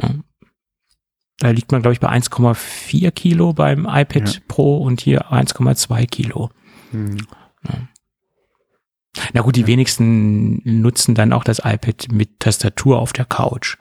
Ja. 0.00 0.14
Da 1.38 1.50
liegt 1.50 1.72
man, 1.72 1.82
glaube 1.82 1.92
ich, 1.92 2.00
bei 2.00 2.08
1,4 2.08 3.10
Kilo 3.10 3.52
beim 3.52 3.80
iPad 3.80 4.34
ja. 4.34 4.40
Pro 4.48 4.78
und 4.78 5.00
hier 5.00 5.32
1,2 5.32 6.06
Kilo. 6.06 6.50
Mhm. 6.92 7.18
Ja. 7.66 7.88
Na 9.34 9.42
gut, 9.42 9.56
die 9.56 9.66
wenigsten 9.66 10.62
nutzen 10.64 11.14
dann 11.14 11.32
auch 11.32 11.44
das 11.44 11.58
iPad 11.58 12.08
mit 12.12 12.40
Tastatur 12.40 12.98
auf 12.98 13.12
der 13.12 13.26
Couch. 13.26 13.76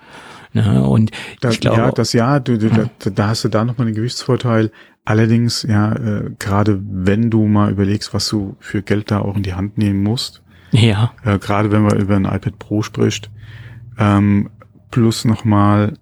Ne? 0.54 0.84
Und 0.84 1.12
da, 1.40 1.50
ich 1.50 1.62
glaube, 1.62 1.78
ja, 1.78 1.92
das 1.92 2.14
ja, 2.14 2.40
du, 2.40 2.58
du, 2.58 2.70
da, 2.70 3.10
da 3.10 3.28
hast 3.28 3.44
du 3.46 3.50
da 3.50 3.64
nochmal 3.64 3.88
einen 3.88 3.96
Gewichtsvorteil. 3.96 4.72
Allerdings, 5.06 5.64
ja, 5.64 5.94
äh, 5.94 6.32
gerade 6.38 6.80
wenn 6.84 7.30
du 7.32 7.48
mal 7.48 7.72
überlegst, 7.72 8.14
was 8.14 8.28
du 8.28 8.58
für 8.60 8.82
Geld 8.82 9.10
da 9.10 9.20
auch 9.20 9.36
in 9.36 9.44
die 9.44 9.54
Hand 9.54 9.78
nehmen 9.78 10.04
musst. 10.04 10.44
Ja. 10.72 11.14
Äh, 11.24 11.40
gerade 11.40 11.72
wenn 11.72 11.84
man 11.84 12.00
über 12.00 12.16
ein 12.16 12.26
iPad 12.26 12.60
Pro 12.60 12.82
spricht. 12.82 13.32
Ähm, 13.98 14.50
plus 14.90 15.26
nochmal, 15.26 15.98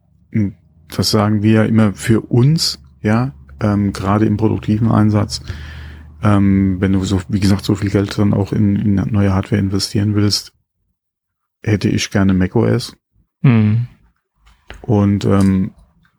das 0.90 1.12
sagen 1.12 1.44
wir 1.44 1.52
ja 1.52 1.64
immer 1.64 1.94
für 1.94 2.22
uns, 2.22 2.82
ja, 3.02 3.34
ähm, 3.62 3.94
gerade 3.94 4.26
im 4.26 4.38
produktiven 4.38 4.92
Einsatz, 4.92 5.42
ähm, 6.24 6.78
wenn 6.80 6.94
du 6.94 7.04
so, 7.04 7.22
wie 7.30 7.40
gesagt, 7.40 7.66
so 7.66 7.76
viel 7.76 7.90
Geld 7.90 8.18
dann 8.18 8.34
auch 8.34 8.52
in, 8.52 8.76
in 8.76 8.96
neue 8.96 9.34
Hardware 9.34 9.62
investieren 9.62 10.16
willst, 10.16 10.54
hätte 11.62 11.90
ich 11.90 12.10
gerne 12.12 12.34
macOS. 12.34 12.96
Mhm. 13.42 13.88
Und 14.82 15.26
ähm, 15.26 15.72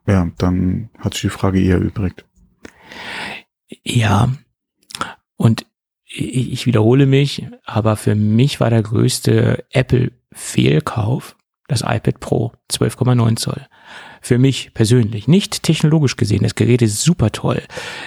ja, 0.06 0.30
dann 0.38 0.90
hat 0.98 1.14
sich 1.14 1.22
die 1.22 1.28
Frage 1.30 1.60
eher 1.60 1.80
übrig. 1.80 2.24
Ja, 3.84 4.32
und 5.36 5.66
ich 6.12 6.66
wiederhole 6.66 7.06
mich, 7.06 7.46
aber 7.64 7.96
für 7.96 8.16
mich 8.16 8.58
war 8.58 8.70
der 8.70 8.82
größte 8.82 9.64
Apple-Fehlkauf 9.70 11.36
das 11.68 11.82
iPad 11.82 12.18
Pro 12.18 12.52
12,9 12.70 13.36
Zoll. 13.36 13.66
Für 14.20 14.38
mich 14.38 14.74
persönlich, 14.74 15.28
nicht 15.28 15.62
technologisch 15.62 16.16
gesehen, 16.16 16.42
das 16.42 16.54
Gerät 16.54 16.82
ist 16.82 17.02
super 17.02 17.32
toll, 17.32 17.62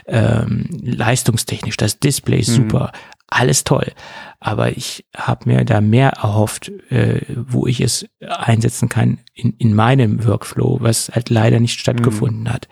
ähm, 0.06 0.68
leistungstechnisch, 0.82 1.78
das 1.78 2.00
Display 2.00 2.40
ist 2.40 2.50
mhm. 2.50 2.56
super, 2.56 2.92
alles 3.28 3.64
toll. 3.64 3.92
Aber 4.40 4.78
ich 4.78 5.06
habe 5.16 5.50
mir 5.50 5.66
da 5.66 5.82
mehr 5.82 6.10
erhofft, 6.10 6.70
äh, 6.90 7.22
wo 7.36 7.66
ich 7.66 7.82
es 7.82 8.06
einsetzen 8.20 8.90
kann 8.90 9.20
in, 9.34 9.54
in 9.58 9.74
meinem 9.74 10.26
Workflow, 10.26 10.80
was 10.82 11.10
halt 11.10 11.30
leider 11.30 11.60
nicht 11.60 11.80
stattgefunden 11.80 12.44
mhm. 12.44 12.50
hat. 12.50 12.68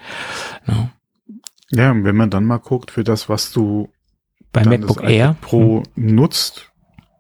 No. 0.66 0.89
Ja, 1.72 1.96
wenn 2.04 2.16
man 2.16 2.30
dann 2.30 2.46
mal 2.46 2.58
guckt, 2.58 2.92
für 2.92 3.04
das, 3.04 3.30
was 3.30 3.52
du 3.52 3.89
bei 4.52 4.66
MacBook 4.66 5.02
Air 5.04 5.38
Pro 5.39 5.84
mhm. 5.96 6.16
nutzt, 6.16 6.72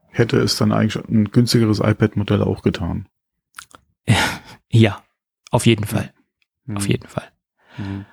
hätte 0.09 0.37
es 0.39 0.57
dann 0.57 0.73
eigentlich 0.73 1.03
ein 1.07 1.31
günstigeres 1.31 1.79
iPad-Modell 1.79 2.43
auch 2.43 2.61
getan. 2.61 3.07
Ja, 4.73 5.03
auf 5.51 5.67
jeden 5.67 5.85
Fall. 5.85 6.11
Mhm. 6.65 6.77
Auf 6.77 6.87
jeden 6.87 7.07
Fall. 7.07 7.27
Mhm. 7.77 8.05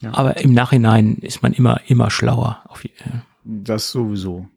Ja. 0.00 0.14
Aber 0.14 0.38
im 0.38 0.54
Nachhinein 0.54 1.16
ist 1.16 1.42
man 1.42 1.52
immer, 1.52 1.80
immer 1.86 2.10
schlauer. 2.10 2.64
Äh. 2.84 2.88
Das 3.44 3.90
sowieso. 3.90 4.48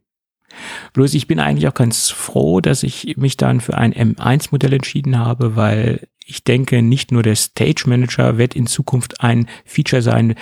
Bloß 0.94 1.16
ich 1.16 1.28
bin 1.28 1.40
eigentlich 1.40 1.68
auch 1.68 1.74
ganz 1.74 2.10
froh, 2.12 2.62
dass 2.62 2.84
ich 2.84 3.18
mich 3.18 3.38
dann 3.38 3.60
für 3.60 3.76
ein 3.76 3.94
M1-Modell 3.94 4.74
entschieden 4.74 5.18
habe, 5.18 5.56
weil 5.56 6.08
ich 6.26 6.44
denke, 6.44 6.82
nicht 6.82 7.12
nur 7.12 7.24
der 7.24 7.36
Stage 7.36 7.84
Manager 7.88 8.38
wird 8.38 8.56
in 8.56 8.68
Zukunft 8.68 9.22
ein 9.22 9.48
Feature 9.66 10.02
sein, 10.02 10.36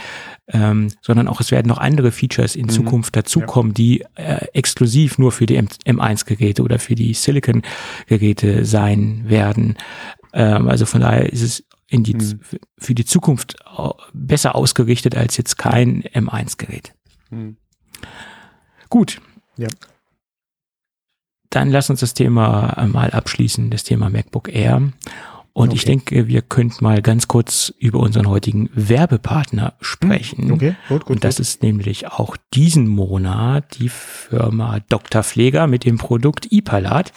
ähm, 0.47 0.89
sondern 1.01 1.28
auch 1.28 1.39
es 1.39 1.51
werden 1.51 1.68
noch 1.68 1.80
andere 1.80 2.12
Features 2.12 2.55
in 2.55 2.66
mhm. 2.66 2.70
Zukunft 2.70 3.16
dazukommen, 3.16 3.72
ja. 3.72 3.76
die 3.76 4.05
äh, 4.16 4.45
exklusiv 4.53 5.18
nur 5.18 5.32
für 5.32 5.45
die 5.45 5.59
M1-Geräte 5.59 6.62
oder 6.62 6.78
für 6.78 6.95
die 6.95 7.14
Silicon-Geräte 7.14 8.66
sein 8.66 9.24
werden. 9.28 9.78
Ähm, 10.34 10.68
also 10.68 10.86
von 10.86 11.02
daher 11.02 11.32
ist 11.32 11.42
es 11.42 11.64
in 11.88 12.04
die, 12.04 12.16
mhm. 12.16 12.40
für 12.78 12.96
die 12.96 13.06
Zukunft 13.06 13.58
besser 14.14 14.56
ausgerichtet 14.56 15.16
als 15.16 15.38
jetzt 15.38 15.58
kein 15.58 16.04
M1-Gerät. 16.04 16.94
Mhm. 17.30 17.58
Gut. 18.90 19.22
Ja. 19.58 19.68
Dann 21.50 21.70
lass 21.70 21.90
uns 21.90 22.00
das 22.00 22.14
Thema 22.14 22.88
mal 22.92 23.12
abschließen, 23.12 23.70
das 23.70 23.84
Thema 23.84 24.10
MacBook 24.10 24.54
Air. 24.54 24.94
Und 25.54 25.70
okay. 25.70 25.76
ich 25.76 25.84
denke, 25.84 26.28
wir 26.28 26.42
könnten 26.42 26.82
mal 26.82 27.02
ganz 27.02 27.28
kurz 27.28 27.74
über 27.78 28.00
unseren 28.00 28.30
heutigen 28.30 28.70
Werbepartner 28.74 29.74
sprechen. 29.82 30.46
Hm, 30.46 30.52
okay, 30.54 30.76
gut, 30.88 31.06
gut. 31.06 31.10
Und 31.10 31.24
das 31.26 31.36
gut. 31.36 31.42
ist 31.42 31.62
nämlich 31.62 32.08
auch 32.08 32.38
diesen 32.54 32.88
Monat 32.88 33.78
die 33.78 33.90
Firma 33.90 34.80
Dr. 34.88 35.24
Pfleger 35.24 35.68
mit 35.68 35.84
dem 35.84 35.98
Produkt 35.98 36.54
Ipalat. 36.54 37.12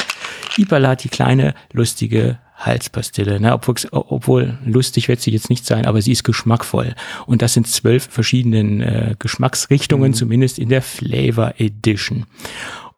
Ipalat, 0.56 1.04
die 1.04 1.10
kleine, 1.10 1.54
lustige 1.72 2.38
Halspastille. 2.54 3.40
Ne? 3.40 3.52
Obwohl, 3.52 3.76
obwohl 3.90 4.58
lustig 4.64 5.08
wird 5.08 5.20
sie 5.20 5.32
jetzt 5.32 5.50
nicht 5.50 5.66
sein, 5.66 5.86
aber 5.86 6.00
sie 6.00 6.12
ist 6.12 6.24
geschmackvoll. 6.24 6.94
Und 7.26 7.42
das 7.42 7.54
sind 7.54 7.66
zwölf 7.66 8.08
verschiedenen 8.08 8.80
äh, 8.80 9.14
Geschmacksrichtungen, 9.18 10.12
mhm. 10.12 10.14
zumindest 10.14 10.58
in 10.58 10.68
der 10.68 10.82
Flavor 10.82 11.54
Edition. 11.58 12.26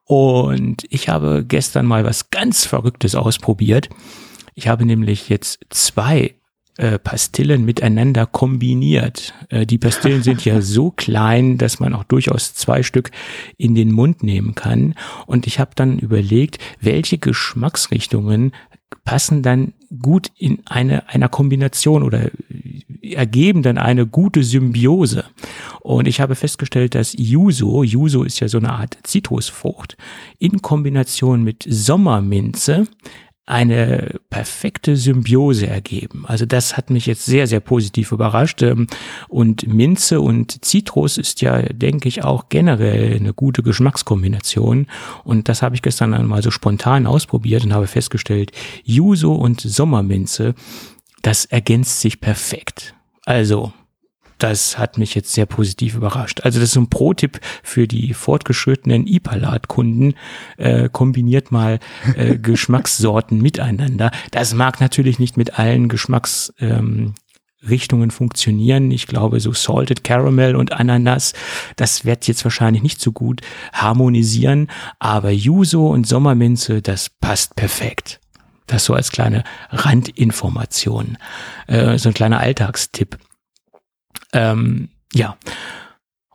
Und 0.05 0.85
ich 0.89 1.09
habe 1.09 1.45
gestern 1.47 1.87
mal 1.87 2.05
was 2.05 2.31
ganz 2.31 2.65
Verrücktes 2.65 3.15
ausprobiert. 3.15 3.89
Ich 4.55 4.69
habe 4.69 4.87
nämlich 4.87 5.29
jetzt 5.29 5.59
zwei 5.71 6.35
äh, 6.79 6.99
Pastillen 6.99 7.65
miteinander 7.65 8.27
kombiniert. 8.27 9.33
Äh, 9.49 9.67
die 9.67 9.79
Pastillen 9.79 10.23
sind 10.23 10.45
ja 10.45 10.61
so 10.61 10.91
klein, 10.91 11.59
dass 11.59 11.81
man 11.81 11.95
auch 11.95 12.05
durchaus 12.05 12.55
zwei 12.55 12.83
Stück 12.83 13.11
in 13.57 13.75
den 13.75 13.91
Mund 13.91 14.23
nehmen 14.23 14.55
kann. 14.55 14.95
Und 15.27 15.47
ich 15.47 15.59
habe 15.59 15.71
dann 15.75 15.99
überlegt, 15.99 16.59
welche 16.81 17.19
Geschmacksrichtungen 17.19 18.53
passen 19.05 19.43
dann 19.43 19.73
gut 20.03 20.31
in 20.37 20.63
eine 20.67 21.09
einer 21.09 21.29
Kombination 21.29 22.03
oder 22.03 22.31
ergeben 23.03 23.63
dann 23.63 23.79
eine 23.79 24.07
gute 24.07 24.43
Symbiose. 24.43 25.25
Und 25.81 26.09
ich 26.09 26.21
habe 26.21 26.35
festgestellt, 26.35 26.95
dass 26.95 27.15
Yuzu, 27.17 27.83
Yuzu 27.85 28.25
ist 28.25 28.41
ja 28.41 28.49
so 28.49 28.59
eine 28.59 28.73
Art 28.73 28.99
Zitrusfrucht, 29.05 29.97
in 30.39 30.61
Kombination 30.63 31.45
mit 31.45 31.65
Sommerminze 31.69 32.87
eine 33.47 34.19
perfekte 34.29 34.97
Symbiose 34.97 35.69
ergeben. 35.69 36.25
Also 36.27 36.47
das 36.47 36.77
hat 36.77 36.91
mich 36.91 37.07
jetzt 37.07 37.25
sehr, 37.25 37.47
sehr 37.47 37.61
positiv 37.61 38.11
überrascht. 38.11 38.61
Ähm, 38.63 38.89
und 39.29 39.69
Minze 39.69 40.21
und 40.21 40.65
Zitrus 40.65 41.17
ist 41.17 41.41
ja, 41.41 41.63
denke 41.63 42.09
ich, 42.09 42.25
auch 42.25 42.49
generell 42.49 43.15
eine 43.15 43.33
gute 43.33 43.63
Geschmackskombination. 43.63 44.89
Und 45.23 45.49
das 45.49 45.63
habe 45.63 45.77
ich 45.77 45.83
gestern 45.83 46.13
einmal 46.13 46.43
so 46.43 46.51
spontan 46.51 47.07
ausprobiert 47.07 47.65
und 47.65 47.73
habe 47.73 47.87
festgestellt, 47.87 48.51
Yuzu 48.85 49.33
und 49.33 49.61
Sommerminze, 49.61 50.55
das 51.23 51.45
ergänzt 51.45 52.01
sich 52.01 52.21
perfekt. 52.21 52.95
Also 53.25 53.73
das 54.39 54.79
hat 54.79 54.99
mich 54.99 55.15
jetzt 55.15 55.33
sehr 55.33 55.47
positiv 55.47 55.95
überrascht. 55.95 56.41
Also 56.43 56.61
das 56.61 56.71
ist 56.71 56.77
ein 56.77 56.91
Pro-Tipp 56.91 57.41
für 57.63 57.87
die 57.89 58.15
fortgeschrittenen 58.15 59.07
Ipalat-Kunden. 59.07 60.15
Äh, 60.57 60.89
kombiniert 60.91 61.53
mal 61.53 61.79
äh, 62.15 62.37
Geschmackssorten 62.43 63.41
miteinander. 63.41 64.11
Das 64.31 64.55
mag 64.55 64.81
natürlich 64.81 65.19
nicht 65.19 65.37
mit 65.37 65.59
allen 65.59 65.89
Geschmacks... 65.89 66.53
Ähm, 66.59 67.15
Richtungen 67.69 68.11
funktionieren. 68.11 68.91
Ich 68.91 69.07
glaube, 69.07 69.41
so 69.41 69.53
Salted 69.53 70.05
Caramel 70.05 70.57
und 70.57 70.73
Ananas, 70.73 71.33
das 71.77 72.05
wird 72.05 72.27
jetzt 72.29 72.45
wahrscheinlich 72.45 72.83
nicht 72.83 73.01
so 73.01 73.13
gut 73.13 73.41
harmonisieren, 73.73 74.69
aber 74.99 75.31
Yuzu 75.31 75.87
und 75.89 76.07
Sommerminze, 76.07 76.83
das 76.83 77.11
passt 77.11 77.57
perfekt. 77.57 78.21
Das 78.67 78.85
so 78.85 78.95
als 78.95 79.13
kleine 79.13 79.45
Randinformation, 79.71 81.19
äh, 81.69 81.99
so 81.99 82.09
ein 82.09 82.15
kleiner 82.15 82.41
Alltagstipp. 82.41 83.19
Ähm, 84.37 84.91
ja. 85.15 85.37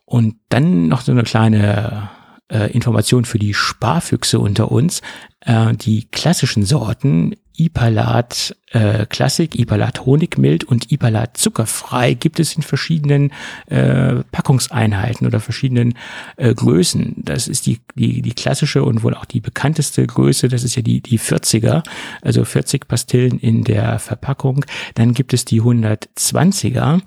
Und 0.05 0.35
dann 0.49 0.87
noch 0.87 1.01
so 1.01 1.11
eine 1.11 1.23
kleine 1.23 2.09
äh, 2.51 2.71
Information 2.71 3.25
für 3.25 3.39
die 3.39 3.53
Sparfüchse 3.53 4.39
unter 4.39 4.71
uns. 4.71 5.01
Äh, 5.41 5.73
die 5.75 6.07
klassischen 6.09 6.65
Sorten 6.65 7.35
Ipalat 7.57 8.55
äh, 8.71 9.05
Klassik, 9.05 9.59
Ipalat 9.59 10.05
Honigmild 10.05 10.63
und 10.63 10.91
Ipalat 10.91 11.37
zuckerfrei 11.37 12.13
gibt 12.13 12.39
es 12.39 12.55
in 12.55 12.63
verschiedenen 12.63 13.31
äh, 13.67 14.23
Packungseinheiten 14.31 15.27
oder 15.27 15.39
verschiedenen 15.39 15.95
äh, 16.37 16.53
Größen. 16.53 17.15
Das 17.17 17.47
ist 17.47 17.67
die, 17.67 17.79
die, 17.95 18.21
die 18.21 18.33
klassische 18.33 18.83
und 18.83 19.03
wohl 19.03 19.13
auch 19.13 19.25
die 19.25 19.41
bekannteste 19.41 20.07
Größe, 20.07 20.47
das 20.47 20.63
ist 20.63 20.75
ja 20.75 20.81
die, 20.81 21.01
die 21.01 21.19
40er, 21.19 21.83
also 22.21 22.45
40 22.45 22.87
Pastillen 22.87 23.37
in 23.37 23.63
der 23.63 23.99
Verpackung. 23.99 24.65
Dann 24.95 25.13
gibt 25.13 25.33
es 25.33 25.45
die 25.45 25.61
120er 25.61 27.01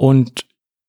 und 0.00 0.46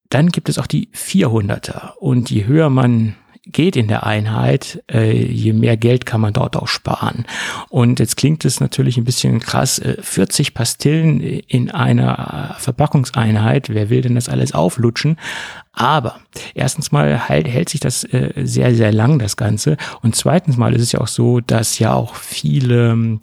dann 0.07 0.29
gibt 0.29 0.47
es 0.47 0.57
auch 0.57 0.67
die 0.67 0.87
400er. 0.93 1.95
Und 1.97 2.31
je 2.31 2.45
höher 2.45 2.69
man 2.69 3.17
geht 3.45 3.75
in 3.75 3.89
der 3.89 4.05
Einheit, 4.05 4.81
äh, 4.89 5.11
je 5.11 5.51
mehr 5.51 5.75
Geld 5.75 6.05
kann 6.05 6.21
man 6.21 6.31
dort 6.31 6.55
auch 6.55 6.69
sparen. 6.69 7.25
Und 7.67 7.99
jetzt 7.99 8.15
klingt 8.15 8.45
es 8.45 8.61
natürlich 8.61 8.95
ein 8.95 9.03
bisschen 9.03 9.41
krass, 9.41 9.79
äh, 9.79 9.97
40 9.99 10.53
Pastillen 10.53 11.19
in 11.19 11.69
einer 11.69 12.55
Verpackungseinheit, 12.57 13.67
wer 13.67 13.89
will 13.89 13.99
denn 13.99 14.15
das 14.15 14.29
alles 14.29 14.53
auflutschen? 14.53 15.17
Aber 15.73 16.21
erstens 16.53 16.93
mal 16.93 17.27
halt, 17.27 17.49
hält 17.49 17.67
sich 17.67 17.81
das 17.81 18.05
äh, 18.05 18.31
sehr, 18.45 18.73
sehr 18.75 18.93
lang, 18.93 19.19
das 19.19 19.35
Ganze. 19.35 19.75
Und 20.01 20.15
zweitens 20.15 20.55
mal 20.55 20.73
ist 20.73 20.83
es 20.83 20.93
ja 20.93 21.01
auch 21.01 21.09
so, 21.09 21.41
dass 21.41 21.79
ja 21.79 21.93
auch 21.93 22.15
viele 22.15 23.19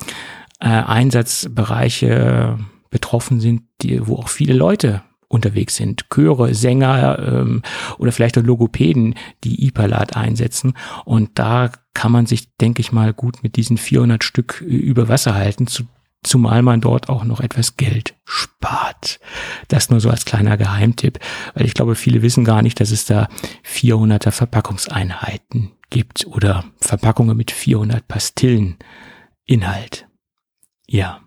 äh, 0.60 0.66
Einsatzbereiche 0.66 2.58
betroffen 2.90 3.40
sind, 3.40 3.62
die, 3.80 4.06
wo 4.06 4.16
auch 4.16 4.28
viele 4.28 4.52
Leute 4.52 5.02
unterwegs 5.28 5.76
sind. 5.76 6.08
Chöre, 6.10 6.54
Sänger 6.54 7.18
ähm, 7.18 7.62
oder 7.98 8.12
vielleicht 8.12 8.38
auch 8.38 8.42
Logopäden, 8.42 9.14
die 9.44 9.66
IPALAT 9.66 10.16
einsetzen. 10.16 10.74
Und 11.04 11.38
da 11.38 11.70
kann 11.94 12.12
man 12.12 12.26
sich, 12.26 12.56
denke 12.56 12.80
ich 12.80 12.92
mal, 12.92 13.12
gut 13.12 13.42
mit 13.42 13.56
diesen 13.56 13.76
400 13.76 14.24
Stück 14.24 14.60
über 14.62 15.08
Wasser 15.08 15.34
halten, 15.34 15.66
zu, 15.66 15.84
zumal 16.22 16.62
man 16.62 16.80
dort 16.80 17.08
auch 17.08 17.24
noch 17.24 17.40
etwas 17.40 17.76
Geld 17.76 18.14
spart. 18.24 19.20
Das 19.68 19.90
nur 19.90 20.00
so 20.00 20.10
als 20.10 20.24
kleiner 20.24 20.56
Geheimtipp, 20.56 21.18
weil 21.54 21.66
ich 21.66 21.74
glaube, 21.74 21.94
viele 21.94 22.22
wissen 22.22 22.44
gar 22.44 22.62
nicht, 22.62 22.80
dass 22.80 22.90
es 22.90 23.04
da 23.04 23.28
400er 23.64 24.30
Verpackungseinheiten 24.30 25.72
gibt 25.90 26.26
oder 26.26 26.64
Verpackungen 26.80 27.36
mit 27.36 27.50
400 27.50 28.06
Pastillen 28.06 28.76
Inhalt. 29.44 30.06
Ja. 30.86 31.20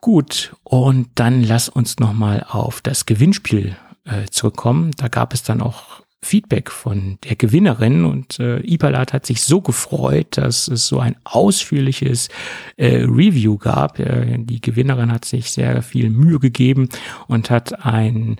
Gut, 0.00 0.54
und 0.62 1.08
dann 1.14 1.42
lass 1.42 1.68
uns 1.68 1.98
nochmal 1.98 2.44
auf 2.48 2.80
das 2.80 3.06
Gewinnspiel 3.06 3.76
äh, 4.04 4.26
zurückkommen. 4.30 4.92
Da 4.96 5.08
gab 5.08 5.34
es 5.34 5.42
dann 5.42 5.60
auch 5.60 6.02
Feedback 6.22 6.70
von 6.70 7.18
der 7.24 7.36
Gewinnerin 7.36 8.04
und 8.04 8.40
äh, 8.40 8.58
Ipalat 8.60 9.12
hat 9.12 9.26
sich 9.26 9.42
so 9.42 9.60
gefreut, 9.60 10.36
dass 10.36 10.66
es 10.66 10.86
so 10.86 10.98
ein 10.98 11.16
ausführliches 11.24 12.28
äh, 12.76 13.04
Review 13.04 13.58
gab. 13.58 13.98
Äh, 13.98 14.38
die 14.38 14.60
Gewinnerin 14.60 15.12
hat 15.12 15.24
sich 15.24 15.50
sehr 15.50 15.82
viel 15.82 16.10
Mühe 16.10 16.40
gegeben 16.40 16.88
und 17.28 17.50
hat 17.50 17.84
ein 17.84 18.38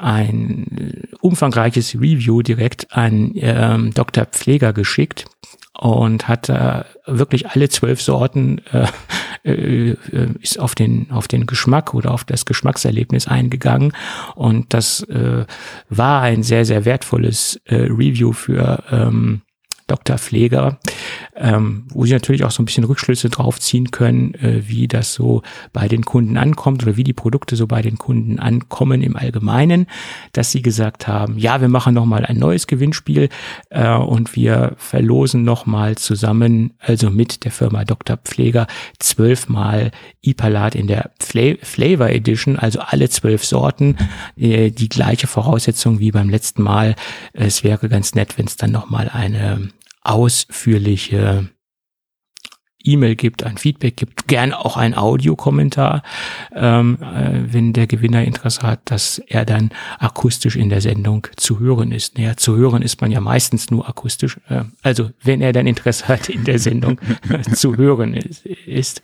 ein 0.00 1.08
umfangreiches 1.20 1.94
Review 1.94 2.42
direkt 2.42 2.92
an 2.92 3.32
ähm, 3.36 3.92
Dr. 3.94 4.24
Pfleger 4.26 4.72
geschickt 4.72 5.26
und 5.78 6.28
hat 6.28 6.48
äh, 6.48 6.84
wirklich 7.06 7.48
alle 7.50 7.68
zwölf 7.68 8.02
Sorten 8.02 8.60
äh, 8.72 8.86
äh, 9.42 9.96
ist 10.40 10.58
auf 10.58 10.74
den 10.74 11.10
auf 11.10 11.28
den 11.28 11.46
Geschmack 11.46 11.94
oder 11.94 12.12
auf 12.12 12.24
das 12.24 12.44
Geschmackserlebnis 12.44 13.26
eingegangen 13.28 13.92
und 14.34 14.74
das 14.74 15.02
äh, 15.04 15.46
war 15.88 16.22
ein 16.22 16.42
sehr 16.42 16.64
sehr 16.64 16.84
wertvolles 16.84 17.60
äh, 17.64 17.76
Review 17.76 18.32
für 18.32 18.84
ähm, 18.90 19.42
Dr. 19.90 20.18
Pfleger, 20.18 20.78
ähm, 21.34 21.84
wo 21.88 22.04
sie 22.04 22.12
natürlich 22.12 22.44
auch 22.44 22.52
so 22.52 22.62
ein 22.62 22.66
bisschen 22.66 22.84
Rückschlüsse 22.84 23.28
drauf 23.28 23.58
ziehen 23.58 23.90
können, 23.90 24.34
äh, 24.34 24.68
wie 24.68 24.86
das 24.86 25.14
so 25.14 25.42
bei 25.72 25.88
den 25.88 26.04
Kunden 26.04 26.36
ankommt 26.36 26.84
oder 26.84 26.96
wie 26.96 27.02
die 27.02 27.12
Produkte 27.12 27.56
so 27.56 27.66
bei 27.66 27.82
den 27.82 27.98
Kunden 27.98 28.38
ankommen 28.38 29.02
im 29.02 29.16
Allgemeinen, 29.16 29.86
dass 30.32 30.52
sie 30.52 30.62
gesagt 30.62 31.08
haben, 31.08 31.38
ja, 31.38 31.60
wir 31.60 31.68
machen 31.68 31.94
nochmal 31.94 32.24
ein 32.24 32.38
neues 32.38 32.68
Gewinnspiel 32.68 33.30
äh, 33.70 33.92
und 33.94 34.36
wir 34.36 34.74
verlosen 34.76 35.42
nochmal 35.42 35.96
zusammen, 35.96 36.74
also 36.78 37.10
mit 37.10 37.44
der 37.44 37.50
Firma 37.50 37.84
Dr. 37.84 38.16
Pfleger, 38.18 38.68
zwölfmal 39.00 39.90
Ipalat 40.22 40.76
in 40.76 40.86
der 40.86 41.10
Fla 41.18 41.54
Flavor 41.62 42.10
Edition, 42.10 42.58
also 42.58 42.80
alle 42.80 43.08
zwölf 43.08 43.44
Sorten, 43.44 43.96
äh, 44.36 44.70
die 44.70 44.88
gleiche 44.88 45.26
Voraussetzung 45.26 45.98
wie 45.98 46.12
beim 46.12 46.28
letzten 46.28 46.62
Mal. 46.62 46.94
Es 47.32 47.64
wäre 47.64 47.88
ganz 47.88 48.14
nett, 48.14 48.38
wenn 48.38 48.46
es 48.46 48.56
dann 48.56 48.70
nochmal 48.70 49.08
eine 49.08 49.70
ausführliche 50.02 51.50
E-Mail 52.82 53.14
gibt, 53.14 53.42
ein 53.42 53.58
Feedback 53.58 53.96
gibt, 53.96 54.26
gern 54.26 54.52
auch 54.52 54.76
ein 54.76 54.96
Audiokommentar, 54.96 56.02
ähm, 56.54 56.98
äh, 57.02 57.52
wenn 57.52 57.72
der 57.72 57.86
Gewinner 57.86 58.24
Interesse 58.24 58.62
hat, 58.62 58.90
dass 58.90 59.18
er 59.18 59.44
dann 59.44 59.70
akustisch 59.98 60.56
in 60.56 60.70
der 60.70 60.80
Sendung 60.80 61.26
zu 61.36 61.58
hören 61.58 61.92
ist. 61.92 62.16
Naja, 62.16 62.36
zu 62.36 62.56
hören 62.56 62.82
ist 62.82 63.00
man 63.00 63.10
ja 63.10 63.20
meistens 63.20 63.70
nur 63.70 63.88
akustisch. 63.88 64.38
Äh, 64.48 64.64
also 64.82 65.10
wenn 65.22 65.42
er 65.42 65.52
dann 65.52 65.66
Interesse 65.66 66.08
hat, 66.08 66.28
in 66.28 66.44
der 66.44 66.58
Sendung 66.58 66.98
zu 67.54 67.76
hören 67.76 68.14
ist. 68.14 68.46
ist. 68.46 69.02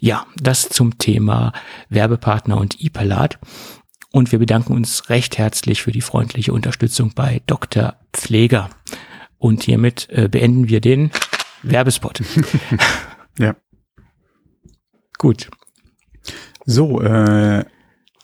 Ja, 0.00 0.26
das 0.34 0.70
zum 0.70 0.98
Thema 0.98 1.52
Werbepartner 1.88 2.56
und 2.56 2.82
iPalat. 2.82 3.38
Und 4.10 4.32
wir 4.32 4.40
bedanken 4.40 4.72
uns 4.72 5.08
recht 5.08 5.38
herzlich 5.38 5.82
für 5.82 5.92
die 5.92 6.00
freundliche 6.00 6.52
Unterstützung 6.52 7.12
bei 7.14 7.42
Dr. 7.46 7.94
Pfleger. 8.12 8.70
Und 9.38 9.62
hiermit 9.62 10.08
äh, 10.10 10.28
beenden 10.28 10.68
wir 10.68 10.80
den 10.80 11.12
Werbespot. 11.62 12.22
ja. 13.38 13.56
Gut. 15.18 15.50
So, 16.64 17.00
äh, 17.00 17.64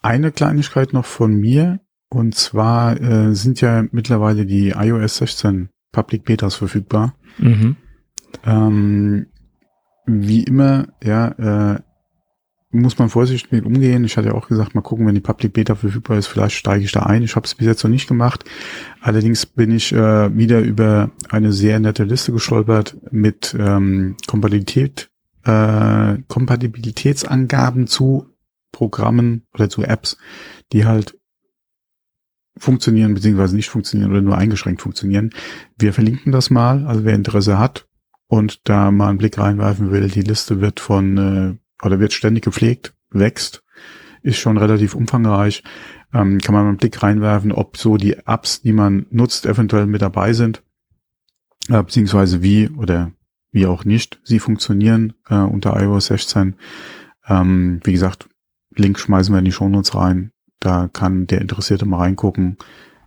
eine 0.03 0.33
Kleinigkeit 0.33 0.93
noch 0.93 1.05
von 1.05 1.35
mir. 1.35 1.81
Und 2.09 2.35
zwar 2.37 3.01
äh, 3.01 3.35
sind 3.35 3.61
ja 3.61 3.85
mittlerweile 3.91 4.47
die 4.47 4.71
iOS 4.71 5.17
16 5.19 5.71
Public 5.93 6.25
Betas 6.25 6.55
verfügbar. 6.55 7.15
Mhm. 7.39 7.77
Ähm, 8.45 9.27
wie 10.07 10.45
immer, 10.45 10.89
ja, 11.03 11.75
äh, 11.75 11.81
muss 12.81 12.99
man 12.99 13.09
vorsichtig 13.09 13.51
mit 13.53 13.65
umgehen. 13.65 14.05
Ich 14.05 14.17
hatte 14.17 14.29
ja 14.29 14.35
auch 14.35 14.49
gesagt, 14.49 14.75
mal 14.75 14.81
gucken, 14.81 15.07
wenn 15.07 15.15
die 15.15 15.21
Public 15.21 15.53
Beta 15.53 15.75
verfügbar 15.75 16.19
ist, 16.19 16.27
vielleicht 16.27 16.57
steige 16.57 16.85
ich 16.85 16.93
da 16.93 17.01
ein. 17.01 17.23
Ich 17.23 17.37
habe 17.37 17.47
es 17.47 17.55
bis 17.55 17.67
jetzt 17.67 17.83
noch 17.83 17.91
nicht 17.91 18.09
gemacht. 18.09 18.45
Allerdings 19.01 19.47
bin 19.47 19.71
ich 19.71 19.93
äh, 19.93 20.37
wieder 20.37 20.61
über 20.61 21.11
eine 21.29 21.53
sehr 21.53 21.81
nette 21.81 22.05
Liste 22.05 22.33
gestolpert 22.33 22.97
mit 23.11 23.57
ähm, 23.59 24.17
Kompatibilität, 24.27 25.11
äh, 25.45 26.19
Kompatibilitätsangaben 26.29 27.87
zu 27.87 28.27
Programmen 28.73 29.47
oder 29.55 29.69
zu 29.69 29.83
Apps, 29.83 30.19
die 30.73 30.85
halt 30.85 31.19
funktionieren 32.59 33.15
beziehungsweise 33.15 33.57
nicht 33.57 33.69
funktionieren 33.69 34.11
oder 34.11 34.23
nur 34.23 34.37
eingeschränkt 34.37 34.83
funktionieren. 34.83 35.31
Wir 35.79 35.93
verlinken 35.93 36.33
das 36.33 36.51
mal, 36.51 36.87
also 36.87 37.05
wer 37.05 37.15
Interesse 37.15 37.59
hat 37.59 37.87
und 38.29 38.69
da 38.69 38.91
mal 38.91 39.09
einen 39.09 39.19
Blick 39.19 39.39
reinwerfen 39.39 39.91
will, 39.91 40.09
die 40.09 40.23
Liste 40.23 40.61
wird 40.61 40.81
von 40.81 41.19
äh, 41.19 41.66
oder 41.83 42.01
wird 42.01 42.13
ständig 42.13 42.45
gepflegt, 42.45 42.95
wächst, 43.11 43.63
ist 44.23 44.39
schon 44.39 44.57
relativ 44.57 44.95
umfangreich. 44.95 45.63
Ähm, 46.13 46.39
kann 46.39 46.55
man 46.55 46.67
einen 46.67 46.77
Blick 46.77 47.03
reinwerfen, 47.03 47.53
ob 47.53 47.77
so 47.77 47.97
die 47.97 48.15
Apps, 48.27 48.63
die 48.63 48.73
man 48.73 49.07
nutzt, 49.11 49.47
eventuell 49.47 49.87
mit 49.87 50.03
dabei 50.03 50.33
sind, 50.33 50.63
äh, 51.69 51.83
beziehungsweise 51.83 52.43
wie 52.43 52.69
oder 52.71 53.13
wie 53.53 53.67
auch 53.67 53.85
nicht 53.85 54.21
sie 54.23 54.39
funktionieren 54.39 55.15
äh, 55.29 55.37
unter 55.37 55.81
iOS 55.81 56.07
16. 56.07 56.57
Ähm, 57.29 57.81
wie 57.85 57.93
gesagt, 57.93 58.29
Link 58.75 58.99
schmeißen 58.99 59.35
wir 59.35 59.39
in 59.39 59.45
die 59.45 59.53
Shownotes 59.53 59.95
rein. 59.95 60.33
Da 60.61 60.89
kann 60.93 61.27
der 61.27 61.41
Interessierte 61.41 61.87
mal 61.87 61.99
reingucken. 61.99 62.57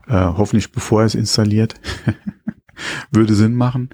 Äh, 0.07 0.13
hoffentlich 0.13 0.71
bevor 0.71 1.01
er 1.01 1.05
es 1.05 1.15
installiert. 1.15 1.75
Würde 3.11 3.35
Sinn 3.35 3.55
machen. 3.55 3.89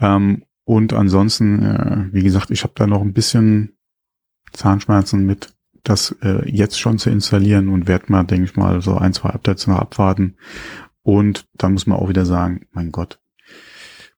Ähm, 0.00 0.44
und 0.64 0.92
ansonsten, 0.92 1.62
äh, 1.62 2.08
wie 2.12 2.22
gesagt, 2.22 2.50
ich 2.50 2.64
habe 2.64 2.72
da 2.76 2.86
noch 2.86 3.02
ein 3.02 3.12
bisschen 3.12 3.76
Zahnschmerzen 4.52 5.26
mit, 5.26 5.52
das 5.84 6.16
äh, 6.22 6.48
jetzt 6.48 6.80
schon 6.80 6.98
zu 6.98 7.10
installieren 7.10 7.68
und 7.68 7.88
werde 7.88 8.10
mal, 8.12 8.24
denke 8.24 8.44
ich 8.44 8.56
mal, 8.56 8.80
so 8.82 8.96
ein, 8.96 9.12
zwei 9.12 9.30
Updates 9.30 9.66
noch 9.66 9.78
abwarten. 9.78 10.36
Und 11.02 11.46
dann 11.54 11.72
muss 11.72 11.86
man 11.86 11.98
auch 11.98 12.08
wieder 12.08 12.24
sagen, 12.24 12.66
mein 12.72 12.92
Gott, 12.92 13.20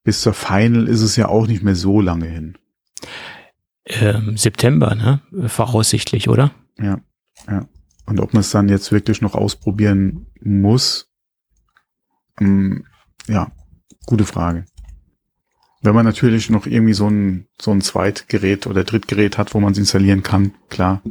bis 0.02 0.20
zur 0.20 0.34
Final 0.34 0.86
ist 0.86 1.00
es 1.00 1.16
ja 1.16 1.28
auch 1.28 1.46
nicht 1.46 1.62
mehr 1.62 1.74
so 1.74 2.00
lange 2.00 2.26
hin. 2.26 2.58
Ähm, 3.86 4.36
September, 4.36 4.94
ne? 4.94 5.20
Voraussichtlich, 5.48 6.28
oder? 6.28 6.52
Ja, 6.78 7.00
ja. 7.48 7.66
Und 8.06 8.20
ob 8.20 8.34
man 8.34 8.40
es 8.40 8.50
dann 8.50 8.68
jetzt 8.68 8.92
wirklich 8.92 9.22
noch 9.22 9.34
ausprobieren 9.34 10.26
muss, 10.40 11.10
ähm, 12.40 12.84
ja, 13.26 13.50
gute 14.06 14.24
Frage. 14.24 14.66
Wenn 15.84 15.94
man 15.94 16.06
natürlich 16.06 16.48
noch 16.48 16.66
irgendwie 16.66 16.94
so 16.94 17.08
ein, 17.08 17.46
so 17.60 17.70
ein 17.70 17.82
Zweitgerät 17.82 18.66
oder 18.66 18.84
Drittgerät 18.84 19.36
hat, 19.36 19.52
wo 19.52 19.60
man 19.60 19.72
es 19.72 19.78
installieren 19.78 20.22
kann, 20.22 20.52
klar, 20.70 21.02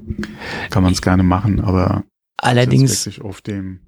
kann 0.71 0.81
man 0.81 0.93
es 0.93 1.01
gerne 1.03 1.21
machen, 1.21 1.61
aber 1.61 2.03
allerdings 2.37 3.19
auf 3.21 3.41
dem 3.41 3.79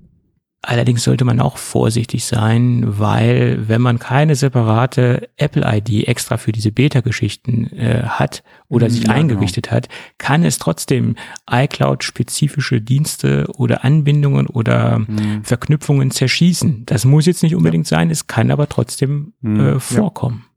Allerdings 0.67 1.03
sollte 1.03 1.25
man 1.25 1.39
auch 1.41 1.57
vorsichtig 1.57 2.25
sein, 2.25 2.83
weil 2.99 3.67
wenn 3.67 3.81
man 3.81 3.99
keine 3.99 4.35
separate 4.35 5.29
Apple-ID 5.37 6.07
extra 6.07 6.37
für 6.37 6.51
diese 6.51 6.71
Beta-Geschichten 6.71 7.67
äh, 7.77 8.01
hat 8.03 8.43
oder 8.67 8.87
mhm, 8.87 8.91
sich 8.91 9.01
ja, 9.01 9.13
genau. 9.13 9.19
eingerichtet 9.19 9.65
genau. 9.65 9.75
hat, 9.77 9.89
kann 10.17 10.43
es 10.43 10.57
trotzdem 10.57 11.17
iCloud-spezifische 11.49 12.81
Dienste 12.81 13.47
oder 13.57 13.83
Anbindungen 13.83 14.47
oder 14.47 14.99
mhm. 14.99 15.43
Verknüpfungen 15.43 16.09
zerschießen. 16.09 16.83
Das 16.87 17.05
muss 17.05 17.27
jetzt 17.27 17.43
nicht 17.43 17.55
unbedingt 17.55 17.89
ja. 17.91 17.97
sein, 17.97 18.09
es 18.09 18.25
kann 18.25 18.49
aber 18.49 18.67
trotzdem 18.67 19.33
mhm, 19.41 19.59
äh, 19.59 19.79
vorkommen. 19.79 20.45
Ja. 20.47 20.54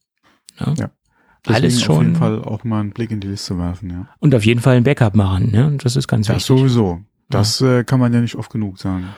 Ja. 0.59 0.91
Alles 1.47 1.83
schon. 1.83 1.97
Auf 1.97 2.03
jeden 2.03 2.17
Fall 2.17 2.45
auch 2.45 2.65
mal 2.65 2.81
einen 2.81 2.91
Blick 2.91 3.11
in 3.11 3.21
die 3.21 3.29
Liste 3.29 3.59
werfen, 3.59 3.91
ja. 3.91 4.09
Und 4.19 4.35
auf 4.35 4.45
jeden 4.45 4.61
Fall 4.61 4.77
ein 4.77 4.85
Backup 4.85 5.15
machen, 5.15 5.51
ne? 5.51 5.77
Das 5.83 5.97
ist 5.97 6.09
ganz 6.09 6.27
das 6.27 6.37
wichtig. 6.37 6.47
sowieso. 6.47 7.01
Das 7.31 7.61
äh, 7.61 7.85
kann 7.85 8.01
man 8.01 8.13
ja 8.13 8.21
nicht 8.21 8.35
oft 8.35 8.51
genug 8.51 8.79
sagen. 8.79 9.09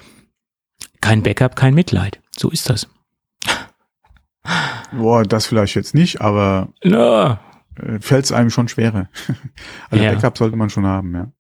Kein 1.01 1.23
Backup, 1.23 1.57
kein 1.57 1.75
Mitleid. 1.75 2.21
So 2.37 2.51
ist 2.51 2.69
das. 2.69 2.89
Boah, 4.93 5.25
das 5.25 5.47
vielleicht 5.47 5.75
jetzt 5.75 5.95
nicht, 5.95 6.21
aber 6.21 6.69
ja. 6.83 7.41
äh, 7.77 8.01
fällt 8.01 8.25
es 8.25 8.33
einem 8.33 8.51
schon 8.51 8.69
schwerer. 8.69 9.09
also 9.91 10.05
ja. 10.05 10.13
Backup 10.13 10.39
sollte 10.39 10.57
man 10.57 10.71
schon 10.71 10.87
haben, 10.87 11.15
ja. 11.15 11.33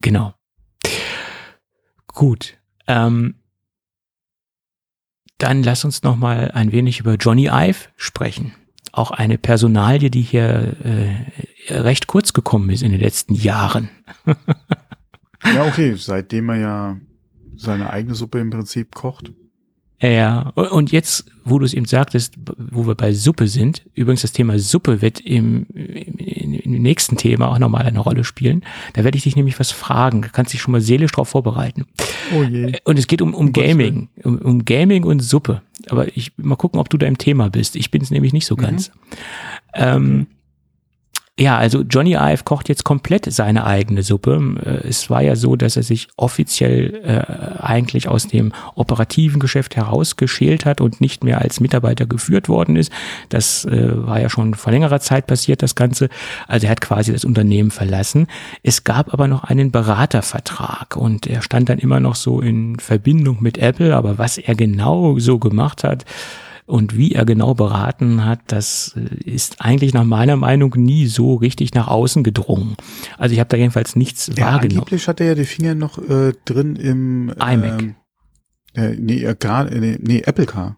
Genau. 0.00 0.34
Gut. 2.06 2.58
Ähm, 2.86 3.39
dann 5.42 5.62
lass 5.62 5.84
uns 5.84 6.02
noch 6.02 6.16
mal 6.16 6.50
ein 6.52 6.72
wenig 6.72 7.00
über 7.00 7.14
Johnny 7.14 7.48
Ive 7.48 7.88
sprechen. 7.96 8.54
Auch 8.92 9.10
eine 9.10 9.38
Personalie, 9.38 10.10
die 10.10 10.22
hier 10.22 10.76
äh, 10.84 11.72
recht 11.74 12.06
kurz 12.06 12.32
gekommen 12.32 12.70
ist 12.70 12.82
in 12.82 12.92
den 12.92 13.00
letzten 13.00 13.34
Jahren. 13.34 13.88
ja, 15.44 15.66
okay, 15.66 15.94
seitdem 15.96 16.48
er 16.50 16.56
ja 16.56 16.96
seine 17.56 17.90
eigene 17.90 18.14
Suppe 18.14 18.40
im 18.40 18.50
Prinzip 18.50 18.94
kocht. 18.94 19.32
Ja, 20.02 20.50
und 20.54 20.92
jetzt, 20.92 21.26
wo 21.44 21.58
du 21.58 21.66
es 21.66 21.74
eben 21.74 21.84
sagtest, 21.84 22.34
wo 22.56 22.86
wir 22.86 22.94
bei 22.94 23.12
Suppe 23.12 23.48
sind, 23.48 23.82
übrigens 23.94 24.22
das 24.22 24.32
Thema 24.32 24.58
Suppe 24.58 25.02
wird 25.02 25.20
im, 25.20 25.66
im, 25.74 26.54
im 26.54 26.82
nächsten 26.82 27.18
Thema 27.18 27.48
auch 27.48 27.58
nochmal 27.58 27.84
eine 27.84 27.98
Rolle 27.98 28.24
spielen. 28.24 28.64
Da 28.94 29.04
werde 29.04 29.18
ich 29.18 29.24
dich 29.24 29.36
nämlich 29.36 29.60
was 29.60 29.72
fragen. 29.72 30.22
Du 30.22 30.28
kannst 30.30 30.54
dich 30.54 30.62
schon 30.62 30.72
mal 30.72 30.80
seelisch 30.80 31.12
darauf 31.12 31.28
vorbereiten. 31.28 31.86
Oh 32.34 32.42
je. 32.42 32.78
Und 32.84 32.98
es 32.98 33.08
geht 33.08 33.20
um, 33.20 33.34
um 33.34 33.52
Gaming, 33.52 34.08
um, 34.22 34.38
um 34.38 34.64
Gaming 34.64 35.04
und 35.04 35.20
Suppe. 35.20 35.60
Aber 35.90 36.16
ich 36.16 36.32
mal 36.38 36.56
gucken, 36.56 36.80
ob 36.80 36.88
du 36.88 36.96
da 36.96 37.06
im 37.06 37.18
Thema 37.18 37.50
bist. 37.50 37.76
Ich 37.76 37.90
bin 37.90 38.00
es 38.00 38.10
nämlich 38.10 38.32
nicht 38.32 38.46
so 38.46 38.56
mhm. 38.56 38.60
ganz. 38.60 38.92
Ähm, 39.74 40.28
ja, 41.40 41.56
also 41.56 41.80
Johnny 41.80 42.16
Ive 42.16 42.44
kocht 42.44 42.68
jetzt 42.68 42.84
komplett 42.84 43.32
seine 43.32 43.64
eigene 43.64 44.02
Suppe. 44.02 44.56
Äh, 44.62 44.88
es 44.88 45.08
war 45.08 45.22
ja 45.22 45.36
so, 45.36 45.56
dass 45.56 45.74
er 45.74 45.82
sich 45.82 46.08
offiziell 46.18 47.00
äh, 47.02 47.62
eigentlich 47.62 48.08
aus 48.08 48.28
dem 48.28 48.52
operativen 48.74 49.40
Geschäft 49.40 49.74
herausgeschält 49.74 50.66
hat 50.66 50.82
und 50.82 51.00
nicht 51.00 51.24
mehr 51.24 51.40
als 51.40 51.58
Mitarbeiter 51.58 52.04
geführt 52.04 52.50
worden 52.50 52.76
ist. 52.76 52.92
Das 53.30 53.64
äh, 53.64 54.06
war 54.06 54.20
ja 54.20 54.28
schon 54.28 54.52
vor 54.52 54.70
längerer 54.70 55.00
Zeit 55.00 55.26
passiert, 55.26 55.62
das 55.62 55.74
Ganze. 55.74 56.10
Also 56.46 56.66
er 56.66 56.72
hat 56.72 56.82
quasi 56.82 57.10
das 57.10 57.24
Unternehmen 57.24 57.70
verlassen. 57.70 58.26
Es 58.62 58.84
gab 58.84 59.14
aber 59.14 59.26
noch 59.26 59.44
einen 59.44 59.70
Beratervertrag 59.70 60.94
und 60.94 61.26
er 61.26 61.40
stand 61.40 61.70
dann 61.70 61.78
immer 61.78 62.00
noch 62.00 62.16
so 62.16 62.42
in 62.42 62.78
Verbindung 62.78 63.38
mit 63.40 63.56
Apple. 63.56 63.96
Aber 63.96 64.18
was 64.18 64.36
er 64.36 64.54
genau 64.54 65.18
so 65.18 65.38
gemacht 65.38 65.84
hat, 65.84 66.04
und 66.70 66.96
wie 66.96 67.12
er 67.12 67.24
genau 67.24 67.54
beraten 67.54 68.24
hat, 68.24 68.40
das 68.46 68.96
äh, 68.96 69.28
ist 69.28 69.60
eigentlich 69.60 69.92
nach 69.92 70.04
meiner 70.04 70.36
Meinung 70.36 70.74
nie 70.76 71.06
so 71.06 71.34
richtig 71.34 71.74
nach 71.74 71.88
außen 71.88 72.22
gedrungen. 72.22 72.76
Also 73.18 73.32
ich 73.32 73.40
habe 73.40 73.48
da 73.48 73.56
jedenfalls 73.56 73.96
nichts 73.96 74.28
ja, 74.28 74.46
wahrgenommen. 74.46 74.80
Angeblich 74.80 75.08
hat 75.08 75.20
er 75.20 75.26
ja 75.26 75.34
die 75.34 75.44
Finger 75.44 75.74
noch 75.74 75.98
äh, 75.98 76.32
drin 76.44 76.76
im 76.76 77.30
iMac. 77.30 77.82
Ähm, 77.82 77.94
äh, 78.74 78.94
nee, 78.96 79.24
äh, 79.24 79.34
gar, 79.38 79.64
nee, 79.64 79.98
nee, 80.00 80.22
Apple 80.24 80.46
Car. 80.46 80.76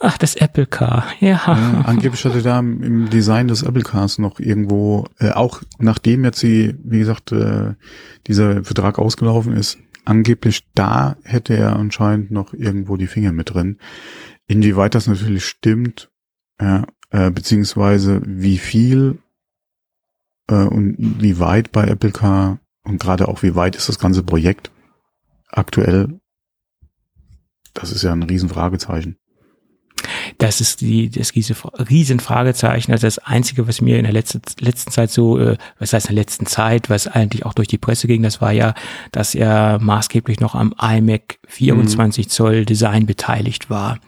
Ach, 0.00 0.18
das 0.18 0.34
Apple 0.34 0.66
Car, 0.66 1.06
ja. 1.20 1.40
ja. 1.46 1.82
Angeblich 1.86 2.24
hatte 2.24 2.42
da 2.42 2.58
im 2.58 3.08
Design 3.08 3.48
des 3.48 3.62
Apple 3.62 3.82
Cars 3.82 4.18
noch 4.18 4.38
irgendwo, 4.38 5.06
äh, 5.18 5.30
auch 5.30 5.62
nachdem 5.78 6.24
jetzt 6.24 6.40
sie, 6.40 6.74
wie 6.82 6.98
gesagt, 6.98 7.32
äh, 7.32 7.74
dieser 8.26 8.62
Vertrag 8.64 8.98
ausgelaufen 8.98 9.54
ist, 9.54 9.78
angeblich 10.04 10.66
da 10.74 11.16
hätte 11.24 11.56
er 11.56 11.76
anscheinend 11.76 12.30
noch 12.30 12.52
irgendwo 12.52 12.96
die 12.96 13.06
Finger 13.06 13.32
mit 13.32 13.54
drin. 13.54 13.78
Inwieweit 14.46 14.94
das 14.94 15.06
natürlich 15.06 15.46
stimmt, 15.46 16.10
ja, 16.60 16.86
äh, 17.10 17.30
beziehungsweise 17.30 18.20
wie 18.24 18.58
viel 18.58 19.18
äh, 20.48 20.64
und 20.64 20.96
wie 21.20 21.38
weit 21.38 21.72
bei 21.72 21.86
Apple 21.86 22.12
Car 22.12 22.60
und 22.82 23.00
gerade 23.00 23.28
auch 23.28 23.42
wie 23.42 23.54
weit 23.54 23.76
ist 23.76 23.88
das 23.88 23.98
ganze 23.98 24.22
Projekt 24.22 24.70
aktuell, 25.48 26.20
das 27.72 27.90
ist 27.90 28.02
ja 28.02 28.12
ein 28.12 28.22
Riesenfragezeichen. 28.22 29.16
Das 30.38 30.60
ist 30.60 30.80
die, 30.80 31.10
das 31.10 31.32
diese 31.32 31.54
Riesenfragezeichen. 31.78 32.92
Also 32.92 33.06
das 33.06 33.18
Einzige, 33.18 33.68
was 33.68 33.80
mir 33.80 33.98
in 33.98 34.04
der 34.04 34.12
letzten, 34.12 34.42
letzten 34.60 34.90
Zeit 34.90 35.10
so, 35.10 35.38
äh, 35.38 35.56
was 35.78 35.92
heißt 35.92 36.06
in 36.06 36.16
der 36.16 36.22
letzten 36.22 36.46
Zeit, 36.46 36.90
was 36.90 37.06
eigentlich 37.06 37.46
auch 37.46 37.54
durch 37.54 37.68
die 37.68 37.78
Presse 37.78 38.06
ging, 38.06 38.22
das 38.22 38.40
war 38.40 38.52
ja, 38.52 38.74
dass 39.12 39.34
er 39.34 39.78
maßgeblich 39.80 40.40
noch 40.40 40.54
am 40.54 40.74
iMac 40.80 41.38
24 41.48 42.26
mhm. 42.26 42.30
Zoll 42.30 42.64
Design 42.64 43.06
beteiligt 43.06 43.70
war. 43.70 43.98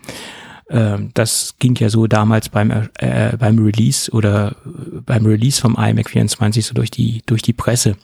Ähm, 0.69 1.11
das 1.15 1.55
ging 1.59 1.77
ja 1.77 1.89
so 1.89 2.07
damals 2.07 2.49
beim, 2.49 2.71
äh, 2.99 3.37
beim 3.37 3.59
Release 3.59 4.11
oder 4.11 4.57
beim 4.65 5.27
Release 5.27 5.61
vom 5.61 5.77
iMac 5.77 6.11
24 6.11 6.65
so 6.65 6.75
durch 6.75 6.91
die, 6.91 7.23
durch 7.27 7.43
die 7.43 7.53
Presse. 7.53 7.97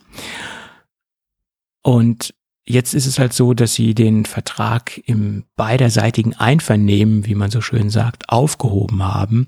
Und 1.81 2.33
Jetzt 2.65 2.93
ist 2.93 3.07
es 3.07 3.19
halt 3.19 3.33
so, 3.33 3.53
dass 3.53 3.73
sie 3.73 3.93
den 3.93 4.25
Vertrag 4.25 4.97
im 5.05 5.43
beiderseitigen 5.57 6.33
Einvernehmen, 6.33 7.25
wie 7.25 7.35
man 7.35 7.51
so 7.51 7.59
schön 7.59 7.89
sagt, 7.89 8.29
aufgehoben 8.29 9.03
haben 9.03 9.47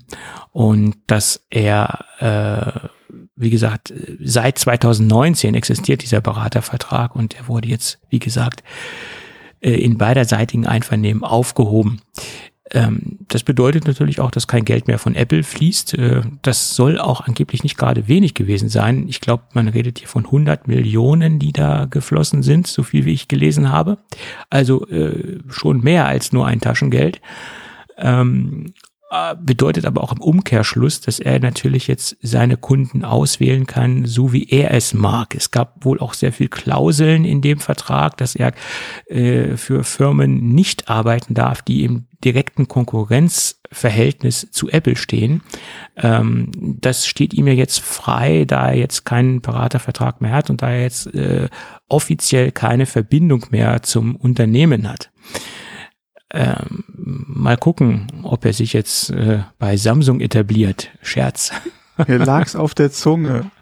und 0.52 0.96
dass 1.06 1.46
er, 1.48 2.04
äh, 2.18 2.88
wie 3.34 3.48
gesagt, 3.48 3.94
seit 4.22 4.58
2019 4.58 5.54
existiert 5.54 6.02
dieser 6.02 6.20
Beratervertrag 6.20 7.16
und 7.16 7.34
er 7.34 7.48
wurde 7.48 7.68
jetzt, 7.68 8.00
wie 8.10 8.18
gesagt, 8.18 8.62
äh, 9.60 9.72
in 9.72 9.96
beiderseitigen 9.96 10.66
Einvernehmen 10.66 11.24
aufgehoben. 11.24 12.02
Ähm, 12.72 13.18
das 13.28 13.42
bedeutet 13.44 13.86
natürlich 13.86 14.20
auch, 14.20 14.30
dass 14.30 14.48
kein 14.48 14.64
Geld 14.64 14.88
mehr 14.88 14.98
von 14.98 15.14
Apple 15.14 15.42
fließt. 15.42 15.94
Äh, 15.94 16.22
das 16.42 16.74
soll 16.74 16.98
auch 16.98 17.20
angeblich 17.20 17.62
nicht 17.62 17.78
gerade 17.78 18.08
wenig 18.08 18.34
gewesen 18.34 18.68
sein. 18.68 19.06
Ich 19.08 19.20
glaube, 19.20 19.44
man 19.52 19.68
redet 19.68 20.00
hier 20.00 20.08
von 20.08 20.24
100 20.24 20.66
Millionen, 20.66 21.38
die 21.38 21.52
da 21.52 21.86
geflossen 21.86 22.42
sind, 22.42 22.66
so 22.66 22.82
viel 22.82 23.04
wie 23.04 23.12
ich 23.12 23.28
gelesen 23.28 23.70
habe. 23.70 23.98
Also 24.50 24.86
äh, 24.88 25.38
schon 25.48 25.80
mehr 25.80 26.06
als 26.06 26.32
nur 26.32 26.46
ein 26.46 26.60
Taschengeld. 26.60 27.20
Ähm, 27.98 28.66
äh, 28.66 28.85
bedeutet 29.40 29.84
aber 29.84 30.02
auch 30.02 30.12
im 30.12 30.20
Umkehrschluss, 30.20 31.00
dass 31.00 31.20
er 31.20 31.38
natürlich 31.38 31.86
jetzt 31.86 32.16
seine 32.22 32.56
Kunden 32.56 33.04
auswählen 33.04 33.66
kann, 33.66 34.04
so 34.04 34.32
wie 34.32 34.48
er 34.48 34.72
es 34.72 34.94
mag. 34.94 35.34
Es 35.36 35.52
gab 35.52 35.84
wohl 35.84 36.00
auch 36.00 36.12
sehr 36.12 36.32
viel 36.32 36.48
Klauseln 36.48 37.24
in 37.24 37.40
dem 37.40 37.60
Vertrag, 37.60 38.16
dass 38.16 38.34
er 38.34 38.52
äh, 39.06 39.56
für 39.56 39.84
Firmen 39.84 40.48
nicht 40.54 40.88
arbeiten 40.88 41.34
darf, 41.34 41.62
die 41.62 41.84
im 41.84 42.06
direkten 42.24 42.66
Konkurrenzverhältnis 42.66 44.48
zu 44.50 44.68
Apple 44.70 44.96
stehen. 44.96 45.42
Ähm, 45.96 46.50
das 46.80 47.06
steht 47.06 47.32
ihm 47.32 47.46
ja 47.46 47.52
jetzt 47.52 47.80
frei, 47.80 48.44
da 48.44 48.70
er 48.70 48.76
jetzt 48.76 49.04
keinen 49.04 49.40
Beratervertrag 49.40 50.20
mehr 50.20 50.32
hat 50.32 50.50
und 50.50 50.62
da 50.62 50.70
er 50.70 50.82
jetzt 50.82 51.14
äh, 51.14 51.48
offiziell 51.88 52.50
keine 52.50 52.86
Verbindung 52.86 53.46
mehr 53.50 53.82
zum 53.82 54.16
Unternehmen 54.16 54.88
hat. 54.88 55.12
Ähm, 56.36 56.84
mal 56.86 57.56
gucken, 57.56 58.06
ob 58.22 58.44
er 58.44 58.52
sich 58.52 58.72
jetzt 58.72 59.10
äh, 59.10 59.42
bei 59.58 59.76
Samsung 59.76 60.20
etabliert. 60.20 60.90
Scherz. 61.02 61.52
Mir 62.06 62.18
lag's 62.18 62.56
auf 62.56 62.74
der 62.74 62.90
Zunge. 62.90 63.50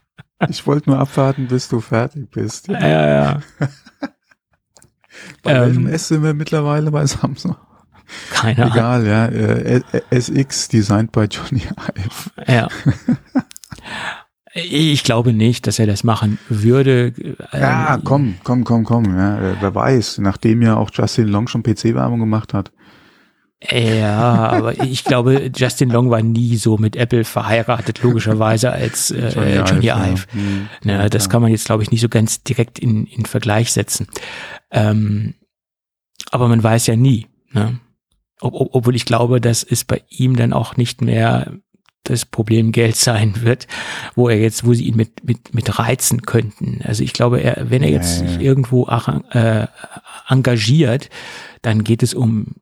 Ich 0.49 0.67
wollte 0.67 0.91
nur 0.91 0.99
abwarten, 0.99 1.47
bis 1.47 1.69
du 1.69 1.81
fertig 1.81 2.29
bist. 2.31 2.69
Ja, 2.69 2.87
ja. 2.87 3.07
ja. 3.07 3.41
bei 5.43 5.55
ähm, 5.55 5.61
welchem 5.61 5.87
S 5.87 6.09
sind 6.09 6.23
wir 6.23 6.35
mittlerweile 6.35 6.91
bei 6.91 7.07
Samsung? 7.07 7.57
Keine 8.31 8.65
Ahnung. 8.65 8.75
Egal, 8.75 9.07
ja. 9.07 9.27
Äh, 9.27 9.83
SX, 10.11 10.69
designed 10.69 11.13
by 11.13 11.27
Johnny 11.31 11.63
Ive. 11.63 12.31
Ja. 12.47 12.69
Ich 14.55 15.03
glaube 15.03 15.33
nicht, 15.33 15.67
dass 15.67 15.81
er 15.81 15.87
das 15.87 16.05
machen 16.05 16.39
würde. 16.49 17.13
Ja, 17.53 17.97
ähm, 17.97 18.05
komm, 18.05 18.35
komm, 18.45 18.63
komm, 18.63 18.85
komm. 18.85 19.05
Ja, 19.17 19.39
äh, 19.39 19.57
wer 19.61 19.75
weiß, 19.75 20.19
nachdem 20.19 20.63
ja 20.63 20.77
auch 20.77 20.91
Justin 20.93 21.27
Long 21.27 21.49
schon 21.49 21.65
PC-Werbung 21.65 22.21
gemacht 22.21 22.55
hat. 22.55 22.71
Ja, 23.69 24.51
aber 24.51 24.81
ich 24.85 25.03
glaube, 25.03 25.51
Justin 25.55 25.91
Long 25.91 26.09
war 26.11 26.23
nie 26.23 26.57
so 26.57 26.77
mit 26.79 26.95
Apple 26.95 27.25
verheiratet, 27.25 28.03
logischerweise, 28.03 28.71
als 28.71 29.11
äh, 29.11 29.31
Johnny, 29.31 29.55
Johnny 29.55 29.87
Ive. 29.87 30.27
Ja. 30.33 30.33
Hm, 30.33 30.69
ja, 30.85 31.09
das 31.09 31.29
kann 31.29 31.43
man 31.43 31.51
jetzt, 31.51 31.67
glaube 31.67 31.83
ich, 31.83 31.91
nicht 31.91 32.01
so 32.01 32.09
ganz 32.09 32.45
direkt 32.45 32.79
in, 32.79 33.07
in 33.07 33.27
Vergleich 33.27 33.73
setzen. 33.73 34.07
Ähm, 34.71 35.35
aber 36.31 36.47
man 36.47 36.63
weiß 36.63 36.87
ja 36.87 36.95
nie. 36.95 37.27
Ne? 37.53 37.81
Ob, 38.41 38.55
ob, 38.55 38.75
obwohl 38.75 38.95
ich 38.95 39.05
glaube, 39.05 39.41
dass 39.41 39.65
es 39.65 39.85
bei 39.85 40.03
ihm 40.11 40.37
dann 40.37 40.53
auch 40.53 40.77
nicht 40.77 41.01
mehr 41.01 41.55
das 42.05 42.25
Problem 42.25 42.71
Geld 42.71 42.97
sein 42.97 43.43
wird, 43.43 43.67
wo 44.15 44.29
er 44.29 44.39
jetzt, 44.39 44.65
wo 44.65 44.73
sie 44.75 44.85
ihn 44.85 44.97
mit, 44.97 45.25
mit, 45.25 45.55
mit 45.55 45.79
reizen 45.79 46.23
könnten. 46.23 46.81
Also 46.85 47.03
ich 47.03 47.13
glaube, 47.13 47.41
er, 47.41 47.71
wenn 47.71 47.83
er 47.83 47.91
jetzt 47.91 48.23
ja. 48.23 48.41
irgendwo 48.41 48.87
äh, 48.87 49.67
engagiert, 50.29 51.11
dann 51.63 51.83
geht 51.83 52.03
es 52.03 52.15
um 52.15 52.55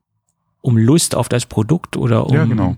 um 0.63 0.77
Lust 0.77 1.13
auf 1.13 1.27
das 1.27 1.45
Produkt 1.45 1.97
oder 1.97 2.25
um, 2.25 2.33
ja, 2.33 2.45
genau. 2.45 2.77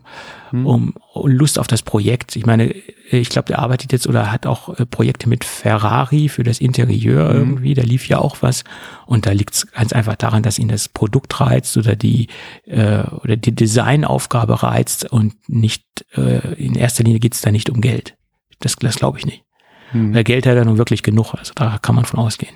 hm. 0.50 0.66
um, 0.66 0.94
um, 1.14 1.32
Lust 1.32 1.60
auf 1.60 1.68
das 1.68 1.84
Projekt. 1.84 2.36
Ich 2.36 2.44
meine, 2.44 2.74
ich 3.12 3.30
glaube, 3.30 3.46
der 3.46 3.60
arbeitet 3.60 3.92
jetzt 3.92 4.08
oder 4.08 4.32
hat 4.32 4.48
auch 4.48 4.80
äh, 4.80 4.88
Projekte 4.88 5.30
mit 5.30 5.44
Ferrari 5.44 6.28
für 6.28 6.42
das 6.42 6.60
Interieur 6.60 7.30
hm. 7.30 7.38
irgendwie. 7.38 7.76
Da 7.76 7.84
lief 7.84 8.08
ja 8.08 8.18
auch 8.18 8.38
was. 8.42 8.64
Und 9.06 9.28
da 9.28 9.32
liegt 9.32 9.54
es 9.54 9.72
ganz 9.72 9.94
einfach 9.94 10.16
daran, 10.16 10.42
dass 10.42 10.58
ihn 10.58 10.68
das 10.68 10.90
Produkt 10.90 11.40
reizt 11.40 11.78
oder 11.78 11.96
die 11.96 12.28
äh, 12.66 13.04
oder 13.04 13.38
die 13.38 13.54
Designaufgabe 13.54 14.64
reizt 14.64 15.12
und 15.12 15.36
nicht 15.48 15.86
äh, 16.16 16.56
in 16.56 16.74
erster 16.74 17.04
Linie 17.04 17.20
geht 17.20 17.36
es 17.36 17.42
da 17.42 17.52
nicht 17.52 17.70
um 17.70 17.82
Geld. 17.82 18.18
Das, 18.62 18.76
das 18.78 18.96
glaube 18.96 19.20
ich 19.20 19.28
nicht. 19.28 19.44
Hm. 19.92 20.12
Weil 20.16 20.24
Geld 20.24 20.48
hat 20.48 20.56
er 20.56 20.66
nun 20.66 20.80
wirklich 20.80 21.04
genug. 21.04 21.36
Also 21.36 21.54
da 21.54 21.78
kann 21.78 21.94
man 21.94 22.06
von 22.06 22.20
ausgehen. 22.20 22.56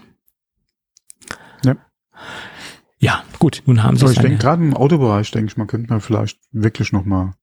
Ja. 1.63 1.75
Ja, 2.99 3.23
gut, 3.39 3.63
nun 3.65 3.81
haben 3.81 3.95
sie 3.95 4.03
Aber 4.03 4.11
ich 4.11 4.19
denke, 4.19 4.37
gerade 4.37 4.61
im 4.61 4.75
Autobereich, 4.75 5.31
denke 5.31 5.51
ich, 5.51 5.57
man 5.57 5.67
könnte 5.67 5.89
man 5.89 6.01
vielleicht 6.01 6.37
wirklich 6.51 6.91
nochmal, 6.91 7.33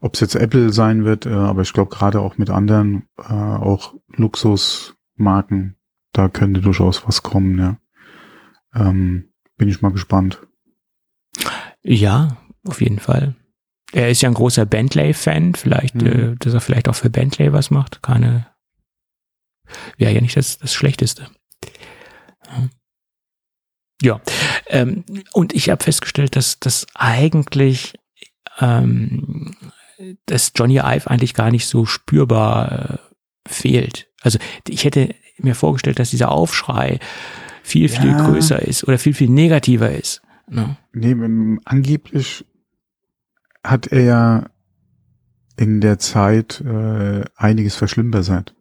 ob 0.00 0.14
es 0.14 0.20
jetzt 0.20 0.36
Apple 0.36 0.72
sein 0.72 1.04
wird, 1.04 1.26
äh, 1.26 1.30
aber 1.30 1.62
ich 1.62 1.72
glaube 1.72 1.90
gerade 1.90 2.20
auch 2.20 2.38
mit 2.38 2.50
anderen, 2.50 3.08
äh, 3.18 3.32
auch 3.32 3.94
Luxusmarken, 4.14 5.76
da 6.12 6.28
könnte 6.28 6.60
durchaus 6.60 7.06
was 7.06 7.22
kommen, 7.22 7.58
ja. 7.58 7.76
Ähm, 8.74 9.32
bin 9.56 9.68
ich 9.68 9.82
mal 9.82 9.92
gespannt. 9.92 10.40
Ja, 11.82 12.38
auf 12.66 12.80
jeden 12.80 13.00
Fall. 13.00 13.34
Er 13.92 14.08
ist 14.08 14.22
ja 14.22 14.30
ein 14.30 14.34
großer 14.34 14.66
Bentley-Fan, 14.66 15.54
vielleicht, 15.54 15.96
mhm. 15.96 16.06
äh, 16.06 16.36
dass 16.36 16.54
er 16.54 16.60
vielleicht 16.60 16.88
auch 16.88 16.94
für 16.94 17.10
Bentley 17.10 17.52
was 17.52 17.70
macht. 17.70 18.02
Keine, 18.02 18.46
wäre 19.98 20.12
ja 20.12 20.20
nicht 20.20 20.36
das, 20.36 20.58
das 20.58 20.72
Schlechteste. 20.72 21.28
Ja. 22.46 22.68
Ja, 24.02 24.20
ähm, 24.66 25.04
und 25.32 25.54
ich 25.54 25.70
habe 25.70 25.82
festgestellt, 25.82 26.34
dass 26.34 26.58
das 26.58 26.86
eigentlich, 26.94 27.94
ähm, 28.58 29.54
dass 30.26 30.52
Johnny 30.56 30.78
Ive 30.78 31.08
eigentlich 31.08 31.34
gar 31.34 31.52
nicht 31.52 31.66
so 31.66 31.86
spürbar 31.86 33.00
äh, 33.46 33.48
fehlt. 33.48 34.08
Also 34.20 34.40
ich 34.66 34.84
hätte 34.84 35.14
mir 35.38 35.54
vorgestellt, 35.54 36.00
dass 36.00 36.10
dieser 36.10 36.32
Aufschrei 36.32 36.98
viel, 37.62 37.88
viel 37.88 38.10
ja. 38.10 38.26
größer 38.26 38.60
ist 38.60 38.82
oder 38.88 38.98
viel, 38.98 39.14
viel 39.14 39.30
negativer 39.30 39.92
ist. 39.92 40.20
Ne? 40.48 40.76
Nee, 40.92 41.14
angeblich 41.64 42.44
hat 43.62 43.86
er 43.86 44.02
ja 44.02 44.46
in 45.56 45.80
der 45.80 46.00
Zeit 46.00 46.60
äh, 46.60 47.22
einiges 47.36 47.76
verschlimmbessert. 47.76 48.56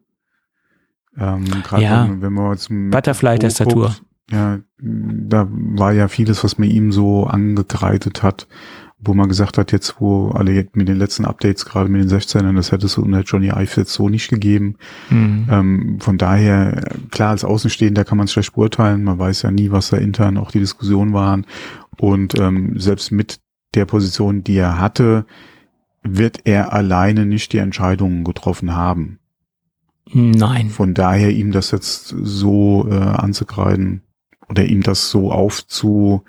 Ähm, 1.18 1.46
ja. 1.78 2.08
wenn, 2.08 2.22
wenn 2.22 2.34
man 2.34 2.58
zum 2.60 2.92
Butterfly-Tastatur. 2.92 3.96
Ja, 4.32 4.60
da 4.80 5.48
war 5.50 5.92
ja 5.92 6.08
vieles, 6.08 6.44
was 6.44 6.58
mir 6.58 6.68
ihm 6.68 6.92
so 6.92 7.26
angekreidet 7.26 8.24
hat, 8.24 8.48
wo 8.98 9.14
man 9.14 9.28
gesagt 9.28 9.58
hat, 9.58 9.72
jetzt 9.72 9.96
wo 10.00 10.30
alle 10.30 10.68
mit 10.74 10.88
den 10.88 10.98
letzten 10.98 11.26
Updates, 11.26 11.66
gerade 11.66 11.90
mit 11.90 12.02
den 12.02 12.18
16ern, 12.18 12.56
das 12.56 12.72
hätte 12.72 12.86
es 12.86 12.98
unter 12.98 13.22
Johnny 13.22 13.50
Ive 13.50 13.82
jetzt 13.82 13.94
so 13.94 14.10
nicht 14.10 14.30
gegeben. 14.30 14.78
Mhm. 15.10 15.48
Ähm, 15.50 15.98
von 16.00 16.18
daher, 16.18 16.82
klar, 17.10 17.32
als 17.32 17.44
Außenstehender 17.44 18.06
kann 18.06 18.18
man 18.18 18.26
es 18.26 18.32
schlecht 18.32 18.54
beurteilen, 18.54 19.04
man 19.04 19.20
weiß 19.20 19.42
ja 19.42 19.52
nie, 19.52 19.72
was 19.72 19.90
da 19.90 19.98
intern 19.98 20.38
auch 20.38 20.52
die 20.52 20.60
Diskussionen 20.60 21.14
waren. 21.14 21.46
Und 21.98 22.40
ähm, 22.40 22.80
selbst 22.80 23.12
mit 23.12 23.40
der 23.76 23.86
Position, 23.86 24.44
die 24.44 24.58
er 24.58 24.80
hatte, 24.80 25.26
wird 26.04 26.42
er 26.46 26.74
alleine 26.74 27.26
nicht 27.26 27.54
die 27.54 27.58
Entscheidungen 27.58 28.24
getroffen 28.24 28.76
haben. 28.76 29.20
Nein. 30.14 30.70
Von 30.70 30.94
daher 30.94 31.32
ihm 31.32 31.52
das 31.52 31.72
jetzt 31.72 32.08
so 32.08 32.88
äh, 32.90 32.96
anzukreiden, 32.96 34.02
oder 34.52 34.66
ihm 34.66 34.84
das 34.84 35.10
so 35.10 35.32
aufzu 35.32 36.24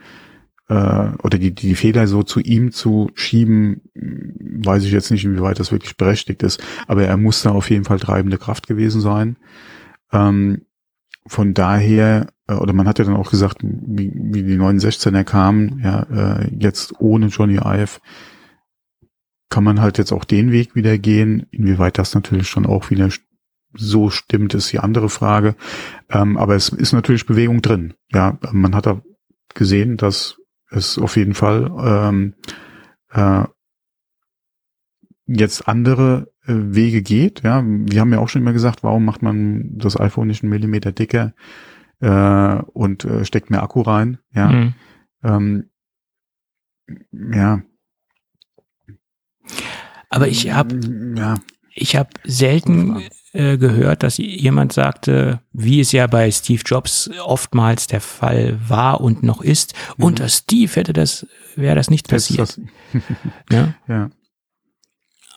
äh, 0.68 1.10
oder 1.22 1.38
die, 1.38 1.54
die 1.54 1.74
Fehler 1.74 2.06
so 2.06 2.22
zu 2.22 2.40
ihm 2.40 2.70
zu 2.70 3.10
schieben, 3.14 3.82
weiß 3.94 4.84
ich 4.84 4.92
jetzt 4.92 5.10
nicht, 5.10 5.24
inwieweit 5.24 5.58
das 5.58 5.72
wirklich 5.72 5.96
berechtigt 5.96 6.42
ist. 6.42 6.62
Aber 6.86 7.04
er 7.04 7.16
muss 7.16 7.42
da 7.42 7.50
auf 7.50 7.68
jeden 7.68 7.84
Fall 7.84 7.98
treibende 7.98 8.38
Kraft 8.38 8.66
gewesen 8.68 9.00
sein. 9.00 9.36
Ähm, 10.12 10.62
von 11.26 11.52
daher, 11.52 12.28
äh, 12.46 12.54
oder 12.54 12.72
man 12.72 12.86
hat 12.86 13.00
ja 13.00 13.04
dann 13.04 13.16
auch 13.16 13.30
gesagt, 13.30 13.58
wie, 13.62 14.12
wie 14.14 14.42
die 14.44 14.56
916er 14.56 15.24
kamen, 15.24 15.80
ja, 15.82 16.02
äh, 16.04 16.50
jetzt 16.58 17.00
ohne 17.00 17.26
Johnny 17.26 17.56
Ive, 17.56 18.00
kann 19.50 19.64
man 19.64 19.80
halt 19.80 19.98
jetzt 19.98 20.12
auch 20.12 20.24
den 20.24 20.52
Weg 20.52 20.74
wieder 20.74 20.96
gehen. 20.96 21.46
Inwieweit 21.50 21.98
das 21.98 22.14
natürlich 22.14 22.48
schon 22.48 22.66
auch 22.66 22.90
wieder 22.90 23.10
so 23.74 24.10
stimmt, 24.10 24.54
ist 24.54 24.72
die 24.72 24.78
andere 24.78 25.08
Frage. 25.08 25.54
Ähm, 26.10 26.36
aber 26.36 26.54
es 26.54 26.68
ist 26.68 26.92
natürlich 26.92 27.26
Bewegung 27.26 27.62
drin. 27.62 27.94
Ja, 28.12 28.38
man 28.52 28.74
hat 28.74 28.86
da 28.86 29.02
gesehen, 29.54 29.96
dass 29.96 30.38
es 30.70 30.98
auf 30.98 31.16
jeden 31.16 31.34
Fall 31.34 31.70
ähm, 31.84 32.34
äh, 33.10 33.44
jetzt 35.26 35.68
andere 35.68 36.32
äh, 36.44 36.54
Wege 36.54 37.02
geht. 37.02 37.42
Ja, 37.42 37.62
wir 37.64 38.00
haben 38.00 38.12
ja 38.12 38.18
auch 38.18 38.28
schon 38.28 38.42
immer 38.42 38.52
gesagt, 38.52 38.82
warum 38.82 39.04
macht 39.04 39.22
man 39.22 39.78
das 39.78 39.98
iPhone 39.98 40.28
nicht 40.28 40.42
einen 40.42 40.50
Millimeter 40.50 40.92
dicker 40.92 41.34
äh, 42.00 42.62
und 42.72 43.04
äh, 43.04 43.24
steckt 43.24 43.50
mehr 43.50 43.62
Akku 43.62 43.82
rein? 43.82 44.18
Ja, 44.34 44.48
mhm. 44.48 44.74
ähm, 45.22 45.70
ja. 47.12 47.62
Aber 50.10 50.28
ich 50.28 50.52
habe 50.52 50.78
ja. 51.16 51.36
ich 51.74 51.96
habe 51.96 52.10
selten 52.24 53.08
äh, 53.32 53.56
gehört, 53.56 54.02
dass 54.02 54.18
jemand 54.18 54.72
sagte, 54.72 55.40
wie 55.52 55.80
es 55.80 55.92
ja 55.92 56.06
bei 56.06 56.30
Steve 56.30 56.62
Jobs 56.64 57.10
oftmals 57.24 57.86
der 57.86 58.00
Fall 58.00 58.58
war 58.66 59.00
und 59.00 59.22
noch 59.22 59.40
ist, 59.40 59.74
mhm. 59.96 60.04
unter 60.04 60.28
Steve 60.28 60.70
hätte 60.74 60.92
das, 60.92 61.26
wäre 61.56 61.74
das 61.74 61.90
nicht 61.90 62.08
passiert. 62.08 62.58
Das 62.58 62.60
ja? 63.50 63.74
ja. 63.88 64.10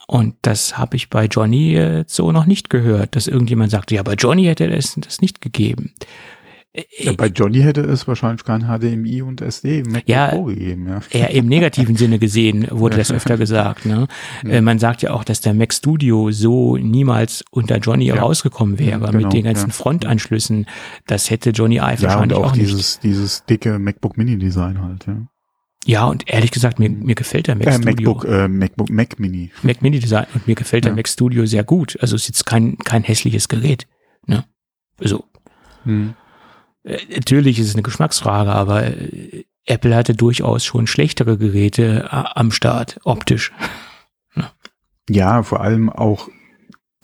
Und 0.08 0.36
das 0.44 0.78
habe 0.78 0.98
ich 0.98 1.10
bei 1.10 1.26
Johnny 1.26 1.76
äh, 1.76 2.04
so 2.08 2.32
noch 2.32 2.46
nicht 2.46 2.70
gehört, 2.70 3.16
dass 3.16 3.28
irgendjemand 3.28 3.72
sagte, 3.72 3.96
ja, 3.96 4.04
bei 4.04 4.14
Johnny 4.14 4.44
hätte 4.44 4.68
es 4.68 4.96
das 4.96 5.22
nicht 5.22 5.42
gegeben. 5.42 5.94
Ja, 6.98 7.14
bei 7.14 7.28
Johnny 7.28 7.62
hätte 7.62 7.82
es 7.82 8.08
wahrscheinlich 8.08 8.44
kein 8.44 8.64
HDMI 8.64 9.22
und 9.22 9.42
SD 9.42 9.84
MacBook 9.84 10.04
ja, 10.08 10.28
Pro 10.30 10.44
gegeben. 10.46 10.88
Ja. 10.88 11.02
Eher 11.12 11.30
im 11.32 11.48
negativen 11.48 11.96
Sinne 11.96 12.20
gesehen 12.20 12.68
wurde 12.70 12.98
das 12.98 13.12
öfter 13.12 13.38
gesagt. 13.38 13.86
Ne? 13.86 14.08
Ja. 14.44 14.62
Man 14.62 14.80
sagt 14.80 15.02
ja 15.02 15.12
auch, 15.12 15.24
dass 15.24 15.42
der 15.42 15.54
Mac 15.54 15.74
Studio 15.74 16.32
so 16.32 16.78
niemals 16.78 17.44
unter 17.52 17.78
Johnny 17.78 18.06
ja. 18.06 18.16
rausgekommen 18.16 18.80
wäre 18.80 19.00
genau, 19.00 19.12
mit 19.12 19.34
den 19.34 19.44
ganzen 19.44 19.72
Frontanschlüssen. 19.72 20.66
Das 21.08 21.30
hätte 21.30 21.52
Johnny 21.52 21.78
Ive 21.78 22.02
wahrscheinlich 22.04 22.38
und 22.38 22.44
auch, 22.44 22.52
auch 22.52 22.54
dieses, 22.54 22.96
nicht. 22.96 23.04
dieses 23.04 23.46
dicke 23.46 23.80
MacBook 23.80 24.18
Mini 24.18 24.38
Design 24.38 24.82
halt. 24.82 25.06
Ja. 25.08 25.28
Ja, 25.88 26.06
und 26.06 26.28
ehrlich 26.28 26.50
gesagt, 26.50 26.80
mir, 26.80 26.90
mir 26.90 27.14
gefällt 27.14 27.48
der 27.48 27.56
Mac 27.56 27.68
äh, 27.68 27.74
Studio. 27.74 28.14
MacBook, 28.14 28.26
äh, 28.26 28.48
MacBook, 28.48 28.90
Mac 28.90 29.20
Mini. 29.20 29.52
Mac 29.62 29.84
Mini 29.84 30.00
Design. 30.00 30.26
Und 30.34 30.48
mir 30.48 30.56
gefällt 30.56 30.86
der 30.86 30.96
Mac 30.96 31.08
Studio 31.08 31.46
sehr 31.46 31.64
gut. 31.64 31.96
Also 32.02 32.16
es 32.16 32.24
ist 32.24 32.30
jetzt 32.30 32.46
kein, 32.48 32.78
kein 32.80 33.04
hässliches 33.04 33.48
Gerät. 33.48 33.86
Ne? 34.26 34.46
Also. 35.00 35.26
Hm. 35.84 36.16
Äh, 36.86 37.00
natürlich 37.14 37.60
ist 37.60 37.68
es 37.68 37.76
eine 37.76 37.84
Geschmacksfrage, 37.84 38.52
aber 38.52 38.86
äh, 38.86 39.46
Apple 39.66 39.96
hatte 39.96 40.14
durchaus 40.14 40.64
schon 40.64 40.88
schlechtere 40.88 41.38
Geräte 41.38 42.06
äh, 42.06 42.08
am 42.10 42.52
Start, 42.52 43.00
optisch. 43.04 43.52
ja. 44.36 44.52
ja, 45.10 45.44
vor 45.44 45.62
allem 45.62 45.90
auch 45.90 46.30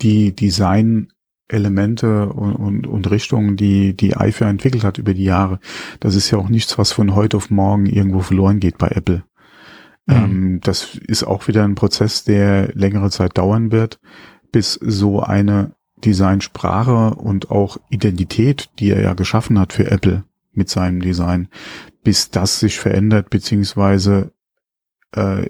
die 0.00 0.34
Design-Elemente 0.34 2.28
und, 2.28 2.54
und, 2.54 2.86
und 2.86 3.10
Richtungen, 3.10 3.56
die 3.56 3.96
die 3.96 4.16
iPhone 4.16 4.48
entwickelt 4.48 4.84
hat 4.84 4.98
über 4.98 5.14
die 5.14 5.24
Jahre. 5.24 5.60
Das 6.00 6.14
ist 6.14 6.30
ja 6.30 6.38
auch 6.38 6.48
nichts, 6.48 6.78
was 6.78 6.92
von 6.92 7.14
heute 7.14 7.36
auf 7.36 7.50
morgen 7.50 7.86
irgendwo 7.86 8.20
verloren 8.20 8.60
geht 8.60 8.78
bei 8.78 8.88
Apple. 8.88 9.24
Mhm. 10.06 10.14
Ähm, 10.14 10.60
das 10.62 10.96
ist 10.96 11.24
auch 11.24 11.48
wieder 11.48 11.64
ein 11.64 11.74
Prozess, 11.74 12.24
der 12.24 12.72
längere 12.74 13.10
Zeit 13.10 13.38
dauern 13.38 13.70
wird, 13.70 14.00
bis 14.50 14.74
so 14.74 15.20
eine 15.20 15.74
Designsprache 16.04 17.14
und 17.14 17.50
auch 17.50 17.78
Identität, 17.90 18.70
die 18.78 18.90
er 18.90 19.00
ja 19.00 19.14
geschaffen 19.14 19.58
hat 19.58 19.72
für 19.72 19.90
Apple 19.90 20.24
mit 20.52 20.68
seinem 20.68 21.00
Design, 21.00 21.48
bis 22.04 22.30
das 22.30 22.60
sich 22.60 22.78
verändert, 22.78 23.30
beziehungsweise, 23.30 24.32
äh, 25.12 25.46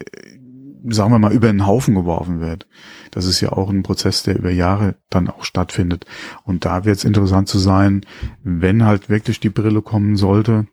sagen 0.88 1.12
wir 1.12 1.18
mal, 1.18 1.32
über 1.32 1.48
den 1.48 1.66
Haufen 1.66 1.94
geworfen 1.94 2.40
wird. 2.40 2.66
Das 3.10 3.26
ist 3.26 3.40
ja 3.40 3.52
auch 3.52 3.70
ein 3.70 3.82
Prozess, 3.82 4.22
der 4.22 4.38
über 4.38 4.50
Jahre 4.50 4.96
dann 5.10 5.28
auch 5.28 5.44
stattfindet. 5.44 6.06
Und 6.44 6.64
da 6.64 6.84
wird 6.84 6.98
es 6.98 7.04
interessant 7.04 7.48
zu 7.48 7.58
sein, 7.58 8.04
wenn 8.42 8.84
halt 8.84 9.08
wirklich 9.08 9.40
die 9.40 9.50
Brille 9.50 9.82
kommen 9.82 10.16
sollte, 10.16 10.66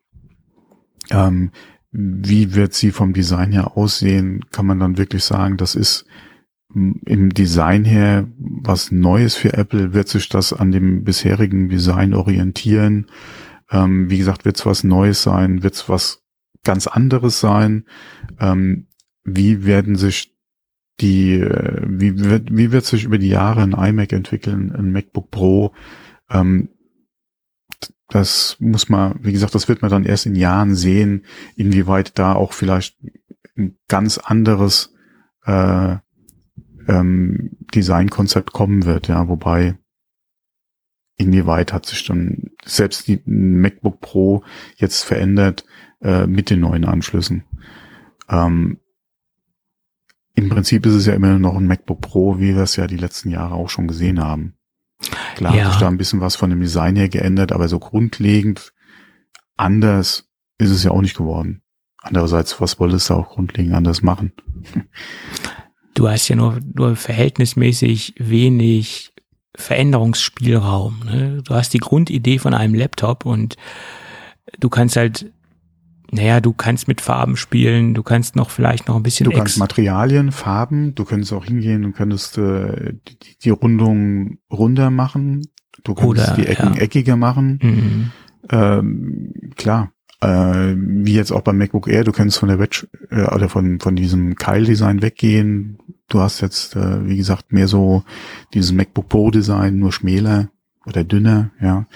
ähm, 1.12 1.52
wie 1.92 2.54
wird 2.54 2.74
sie 2.74 2.92
vom 2.92 3.14
Design 3.14 3.52
her 3.52 3.76
aussehen? 3.76 4.46
Kann 4.52 4.66
man 4.66 4.80
dann 4.80 4.98
wirklich 4.98 5.24
sagen, 5.24 5.58
das 5.58 5.76
ist 5.76 6.06
im 6.74 7.34
Design 7.34 7.84
her 7.84 8.28
was 8.38 8.92
Neues 8.92 9.36
für 9.36 9.54
Apple? 9.54 9.94
Wird 9.94 10.08
sich 10.08 10.30
das 10.30 10.54
an 10.54 10.72
dem 10.72 11.04
bisherigen 11.04 11.70
Design 11.70 12.14
orientieren? 12.14 13.08
Ähm, 13.72 14.10
wie 14.10 14.18
gesagt, 14.18 14.46
wird 14.46 14.58
es 14.58 14.66
was 14.66 14.84
Neues 14.84 15.24
sein? 15.24 15.64
Wird 15.64 15.76
es 15.76 15.90
was 15.90 16.24
ganz 16.64 16.88
anderes 16.88 17.40
sein? 17.40 17.86
Ähm, 18.40 18.88
wie 19.24 19.66
werden 19.66 19.96
sich 19.96 20.36
die, 21.02 21.34
äh, 21.40 21.82
wie 21.88 22.20
wird, 22.20 22.56
wie 22.56 22.72
wird 22.72 22.86
sich 22.86 23.04
über 23.04 23.18
die 23.18 23.30
Jahre 23.30 23.62
ein 23.62 23.74
iMac 23.74 24.12
entwickeln, 24.12 24.72
ein 24.72 24.92
MacBook 24.92 25.32
Pro? 25.32 25.74
Ähm, 26.30 26.70
das 28.10 28.58
muss 28.60 28.90
man, 28.90 29.20
wie 29.22 29.32
gesagt, 29.32 29.54
das 29.56 29.68
wird 29.68 29.82
man 29.82 29.92
dann 29.92 30.04
erst 30.04 30.26
in 30.26 30.36
Jahren 30.36 30.76
sehen, 30.76 31.26
inwieweit 31.56 32.18
da 32.18 32.34
auch 32.34 32.54
vielleicht 32.54 32.98
ein 33.56 33.78
ganz 33.88 34.18
anderes 34.18 34.94
äh, 35.46 35.98
ähm, 36.90 37.52
Designkonzept 37.74 38.52
kommen 38.52 38.86
wird, 38.86 39.08
ja, 39.08 39.28
wobei 39.28 39.78
inwieweit 41.18 41.72
hat 41.72 41.86
sich 41.86 42.06
dann 42.06 42.52
selbst 42.66 43.08
die 43.08 43.22
MacBook 43.26 44.02
Pro 44.02 44.44
jetzt 44.78 45.04
verändert 45.04 45.66
äh, 46.02 46.26
mit 46.26 46.50
den 46.50 46.62
neuen 46.62 46.86
Anschlüssen. 46.86 47.44
Ähm, 48.28 48.80
Im 50.34 50.50
Prinzip 50.50 50.86
ist 50.86 50.94
es 50.94 51.06
ja 51.06 51.14
immer 51.14 51.38
noch 51.38 51.56
ein 51.56 51.68
MacBook 51.68 52.02
Pro, 52.02 52.40
wie 52.40 52.56
wir 52.56 52.64
es 52.64 52.76
ja 52.76 52.88
die 52.88 52.98
letzten 52.98 53.30
Jahre 53.30 53.54
auch 53.54 53.70
schon 53.70 53.88
gesehen 53.88 54.20
haben. 54.20 54.56
Klar 55.36 55.56
ja. 55.56 55.66
hat 55.66 55.74
sich 55.74 55.82
da 55.82 55.88
ein 55.88 55.98
bisschen 55.98 56.22
was 56.22 56.36
von 56.36 56.50
dem 56.50 56.60
Design 56.60 56.96
her 56.96 57.10
geändert, 57.10 57.52
aber 57.52 57.68
so 57.68 57.80
grundlegend 57.80 58.74
anders 59.58 60.30
ist 60.58 60.72
es 60.72 60.84
ja 60.84 60.92
auch 60.92 61.02
nicht 61.02 61.18
geworden. 61.18 61.62
Andererseits, 62.02 62.60
was 62.62 62.80
wolltest 62.80 63.10
du 63.10 63.16
auch 63.16 63.30
grundlegend 63.30 63.76
anders 63.76 64.02
machen? 64.02 64.32
Du 66.00 66.08
hast 66.08 66.30
ja 66.30 66.38
nur, 66.38 66.60
nur 66.76 66.96
verhältnismäßig 66.96 68.14
wenig 68.20 69.12
Veränderungsspielraum. 69.54 71.02
Ne? 71.04 71.42
Du 71.44 71.54
hast 71.54 71.74
die 71.74 71.80
Grundidee 71.80 72.40
von 72.40 72.54
einem 72.54 72.74
Laptop 72.74 73.26
und 73.26 73.58
du 74.62 74.70
kannst 74.70 74.96
halt, 74.96 75.30
naja, 76.10 76.40
du 76.40 76.54
kannst 76.54 76.88
mit 76.88 77.02
Farben 77.02 77.36
spielen, 77.36 77.96
du 77.96 78.02
kannst 78.02 78.38
noch 78.38 78.50
vielleicht 78.50 78.88
noch 78.88 78.96
ein 78.96 79.04
bisschen. 79.04 79.30
Du 79.30 79.36
kannst 79.36 79.58
Materialien, 79.58 80.32
Farben, 80.32 80.96
du 80.96 81.04
könntest 81.04 81.34
auch 81.34 81.44
hingehen 81.44 81.84
und 81.84 81.98
könntest 81.98 82.38
äh, 82.38 82.94
die, 83.06 83.38
die 83.44 83.50
Rundung 83.50 84.38
runder 84.50 84.92
machen, 84.92 85.50
du 85.84 85.96
kannst 85.96 86.10
Oder, 86.10 86.34
die 86.38 86.48
Ecken 86.48 86.76
ja. 86.76 86.80
eckiger 86.82 87.18
machen. 87.18 87.60
Mhm. 87.62 88.12
Ähm, 88.50 89.34
klar, 89.58 89.92
äh, 90.22 90.76
wie 90.76 91.14
jetzt 91.14 91.32
auch 91.32 91.42
beim 91.42 91.58
MacBook 91.58 91.88
Air, 91.88 92.04
du 92.04 92.12
kannst 92.12 92.38
von 92.38 92.50
der 92.50 92.60
Wedge 92.60 92.88
äh, 93.10 93.24
oder 93.34 93.50
von, 93.50 93.80
von 93.80 93.96
diesem 93.96 94.36
Keil-Design 94.36 95.02
weggehen. 95.02 95.80
Du 96.08 96.20
hast 96.20 96.42
jetzt, 96.42 96.76
äh, 96.76 97.08
wie 97.08 97.18
gesagt, 97.18 97.52
mehr 97.52 97.68
so 97.68 98.04
dieses 98.54 98.72
MacBook 98.72 99.08
Pro-Design, 99.08 99.78
nur 99.78 99.92
schmäler 99.92 100.50
oder 100.86 101.04
dünner, 101.04 101.52
ja. 101.62 101.88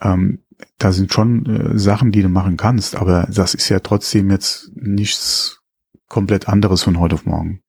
Ähm, 0.00 0.40
da 0.78 0.92
sind 0.92 1.12
schon 1.12 1.46
äh, 1.46 1.78
Sachen, 1.78 2.12
die 2.12 2.22
du 2.22 2.28
machen 2.28 2.56
kannst, 2.56 2.96
aber 2.96 3.28
das 3.32 3.54
ist 3.54 3.68
ja 3.68 3.80
trotzdem 3.80 4.30
jetzt 4.30 4.70
nichts 4.74 5.60
komplett 6.08 6.48
anderes 6.48 6.82
von 6.82 6.98
heute 6.98 7.14
auf 7.14 7.26
morgen. 7.26 7.60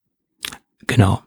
Genau. 0.87 1.21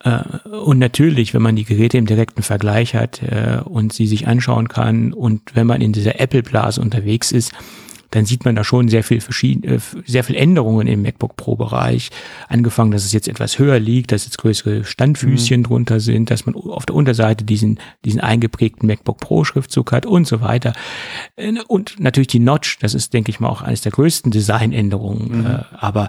Äh, 0.00 0.48
und 0.48 0.78
natürlich, 0.78 1.34
wenn 1.34 1.42
man 1.42 1.56
die 1.56 1.64
Geräte 1.64 1.98
im 1.98 2.06
direkten 2.06 2.42
Vergleich 2.42 2.94
hat 2.94 3.22
äh, 3.22 3.60
und 3.64 3.92
sie 3.92 4.06
sich 4.06 4.26
anschauen 4.26 4.68
kann 4.68 5.12
und 5.12 5.54
wenn 5.54 5.66
man 5.66 5.80
in 5.80 5.92
dieser 5.92 6.20
Apple-Blase 6.20 6.80
unterwegs 6.80 7.32
ist, 7.32 7.52
dann 8.10 8.24
sieht 8.24 8.44
man 8.44 8.56
da 8.56 8.64
schon 8.64 8.88
sehr 8.88 9.04
viel 9.04 9.20
verschiedene, 9.20 9.76
äh, 9.76 9.80
sehr 10.04 10.24
viel 10.24 10.36
Änderungen 10.36 10.86
im 10.86 11.02
MacBook 11.02 11.36
Pro 11.36 11.56
Bereich. 11.56 12.10
Angefangen, 12.48 12.90
dass 12.90 13.04
es 13.04 13.12
jetzt 13.12 13.28
etwas 13.28 13.58
höher 13.58 13.78
liegt, 13.78 14.12
dass 14.12 14.24
jetzt 14.24 14.38
größere 14.38 14.84
Standfüßchen 14.84 15.60
mhm. 15.60 15.64
drunter 15.64 16.00
sind, 16.00 16.30
dass 16.30 16.44
man 16.46 16.54
auf 16.54 16.86
der 16.86 16.96
Unterseite 16.96 17.44
diesen, 17.44 17.78
diesen 18.04 18.20
eingeprägten 18.20 18.86
MacBook 18.86 19.18
Pro 19.18 19.44
Schriftzug 19.44 19.92
hat 19.92 20.06
und 20.06 20.26
so 20.26 20.40
weiter. 20.40 20.72
Und 21.68 22.00
natürlich 22.00 22.28
die 22.28 22.40
Notch, 22.40 22.78
das 22.80 22.94
ist, 22.94 23.14
denke 23.14 23.30
ich 23.30 23.38
mal, 23.40 23.48
auch 23.48 23.62
eines 23.62 23.82
der 23.82 23.92
größten 23.92 24.32
Designänderungen. 24.32 25.42
Mhm. 25.42 25.60
Aber 25.78 26.08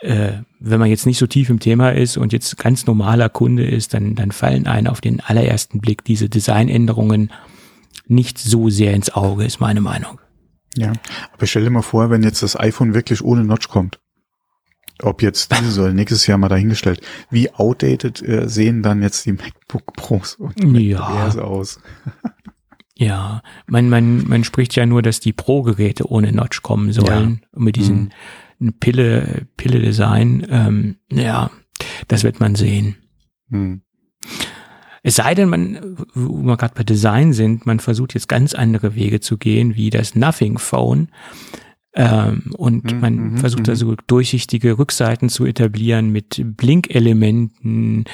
äh, 0.00 0.32
wenn 0.58 0.80
man 0.80 0.88
jetzt 0.88 1.06
nicht 1.06 1.18
so 1.18 1.26
tief 1.26 1.50
im 1.50 1.60
Thema 1.60 1.90
ist 1.90 2.16
und 2.16 2.32
jetzt 2.32 2.56
ganz 2.56 2.86
normaler 2.86 3.28
Kunde 3.28 3.66
ist, 3.66 3.94
dann, 3.94 4.14
dann 4.14 4.32
fallen 4.32 4.66
einem 4.66 4.86
auf 4.86 5.00
den 5.00 5.20
allerersten 5.20 5.80
Blick 5.80 6.04
diese 6.04 6.28
Designänderungen 6.28 7.30
nicht 8.06 8.38
so 8.38 8.70
sehr 8.70 8.94
ins 8.94 9.12
Auge, 9.12 9.44
ist 9.44 9.60
meine 9.60 9.80
Meinung. 9.80 10.18
Ja, 10.76 10.92
aber 11.32 11.46
stell 11.46 11.64
dir 11.64 11.70
mal 11.70 11.82
vor, 11.82 12.10
wenn 12.10 12.22
jetzt 12.22 12.42
das 12.42 12.58
iPhone 12.58 12.94
wirklich 12.94 13.22
ohne 13.22 13.44
Notch 13.44 13.68
kommt. 13.68 14.00
Ob 15.02 15.22
jetzt 15.22 15.52
dieses 15.58 15.78
oder 15.78 15.92
nächstes 15.92 16.26
Jahr 16.26 16.36
mal 16.36 16.48
dahingestellt. 16.48 17.00
Wie 17.30 17.50
outdated 17.52 18.22
äh, 18.22 18.48
sehen 18.48 18.82
dann 18.82 19.02
jetzt 19.02 19.24
die 19.24 19.32
MacBook 19.32 19.94
Pros 19.94 20.34
und 20.34 20.62
ja. 20.78 21.28
aus? 21.38 21.80
ja, 22.94 23.42
man, 23.66 23.88
man, 23.88 24.28
man 24.28 24.44
spricht 24.44 24.76
ja 24.76 24.84
nur, 24.84 25.00
dass 25.00 25.20
die 25.20 25.32
Pro-Geräte 25.32 26.10
ohne 26.10 26.32
Notch 26.32 26.60
kommen 26.62 26.92
sollen. 26.92 27.40
Ja. 27.42 27.60
Mit 27.60 27.76
diesen 27.76 27.96
hm 27.96 28.10
ein 28.60 28.78
Pille, 28.78 29.46
Pille-Design. 29.56 30.46
Ähm, 30.50 30.96
ja, 31.10 31.50
das 32.08 32.24
wird 32.24 32.40
man 32.40 32.54
sehen. 32.54 32.96
Hm. 33.50 33.82
Es 35.02 35.16
sei 35.16 35.34
denn, 35.34 35.48
man, 35.48 35.96
wo 36.14 36.42
wir 36.42 36.56
gerade 36.56 36.74
bei 36.74 36.82
Design 36.82 37.32
sind, 37.32 37.64
man 37.64 37.80
versucht 37.80 38.14
jetzt 38.14 38.28
ganz 38.28 38.54
andere 38.54 38.94
Wege 38.94 39.20
zu 39.20 39.38
gehen, 39.38 39.74
wie 39.74 39.90
das 39.90 40.14
Nothing 40.14 40.58
Phone. 40.58 41.08
Ähm, 41.94 42.52
und 42.56 42.92
mhm, 42.92 43.00
man 43.00 43.38
versucht 43.38 43.66
da 43.66 43.72
mhm. 43.72 43.76
so 43.76 43.94
durchsichtige 44.06 44.78
Rückseiten 44.78 45.28
zu 45.28 45.44
etablieren 45.46 46.10
mit 46.10 46.40
Blink-Elementen 46.44 48.04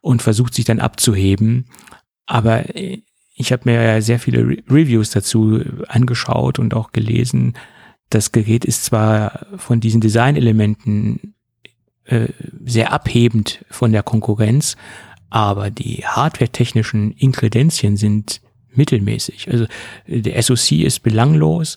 und 0.00 0.22
versucht 0.22 0.54
sich 0.54 0.64
dann 0.66 0.80
abzuheben. 0.80 1.66
Aber 2.26 2.76
äh, 2.76 3.02
ich 3.34 3.52
habe 3.52 3.62
mir 3.64 3.82
ja 3.82 4.00
sehr 4.00 4.18
viele 4.18 4.46
Re 4.46 4.56
Reviews 4.68 5.10
dazu 5.10 5.60
angeschaut 5.88 6.58
und 6.58 6.74
auch 6.74 6.92
gelesen 6.92 7.54
das 8.10 8.32
Gerät 8.32 8.64
ist 8.64 8.84
zwar 8.84 9.46
von 9.56 9.80
diesen 9.80 10.00
Designelementen 10.00 11.34
äh, 12.04 12.28
sehr 12.64 12.92
abhebend 12.92 13.64
von 13.70 13.92
der 13.92 14.02
Konkurrenz, 14.02 14.76
aber 15.30 15.70
die 15.70 16.04
hardware-technischen 16.06 17.12
Inkredenzien 17.12 17.96
sind 17.96 18.40
mittelmäßig. 18.78 19.50
Also 19.50 19.66
der 20.06 20.42
SoC 20.42 20.84
ist 20.84 21.00
belanglos, 21.02 21.76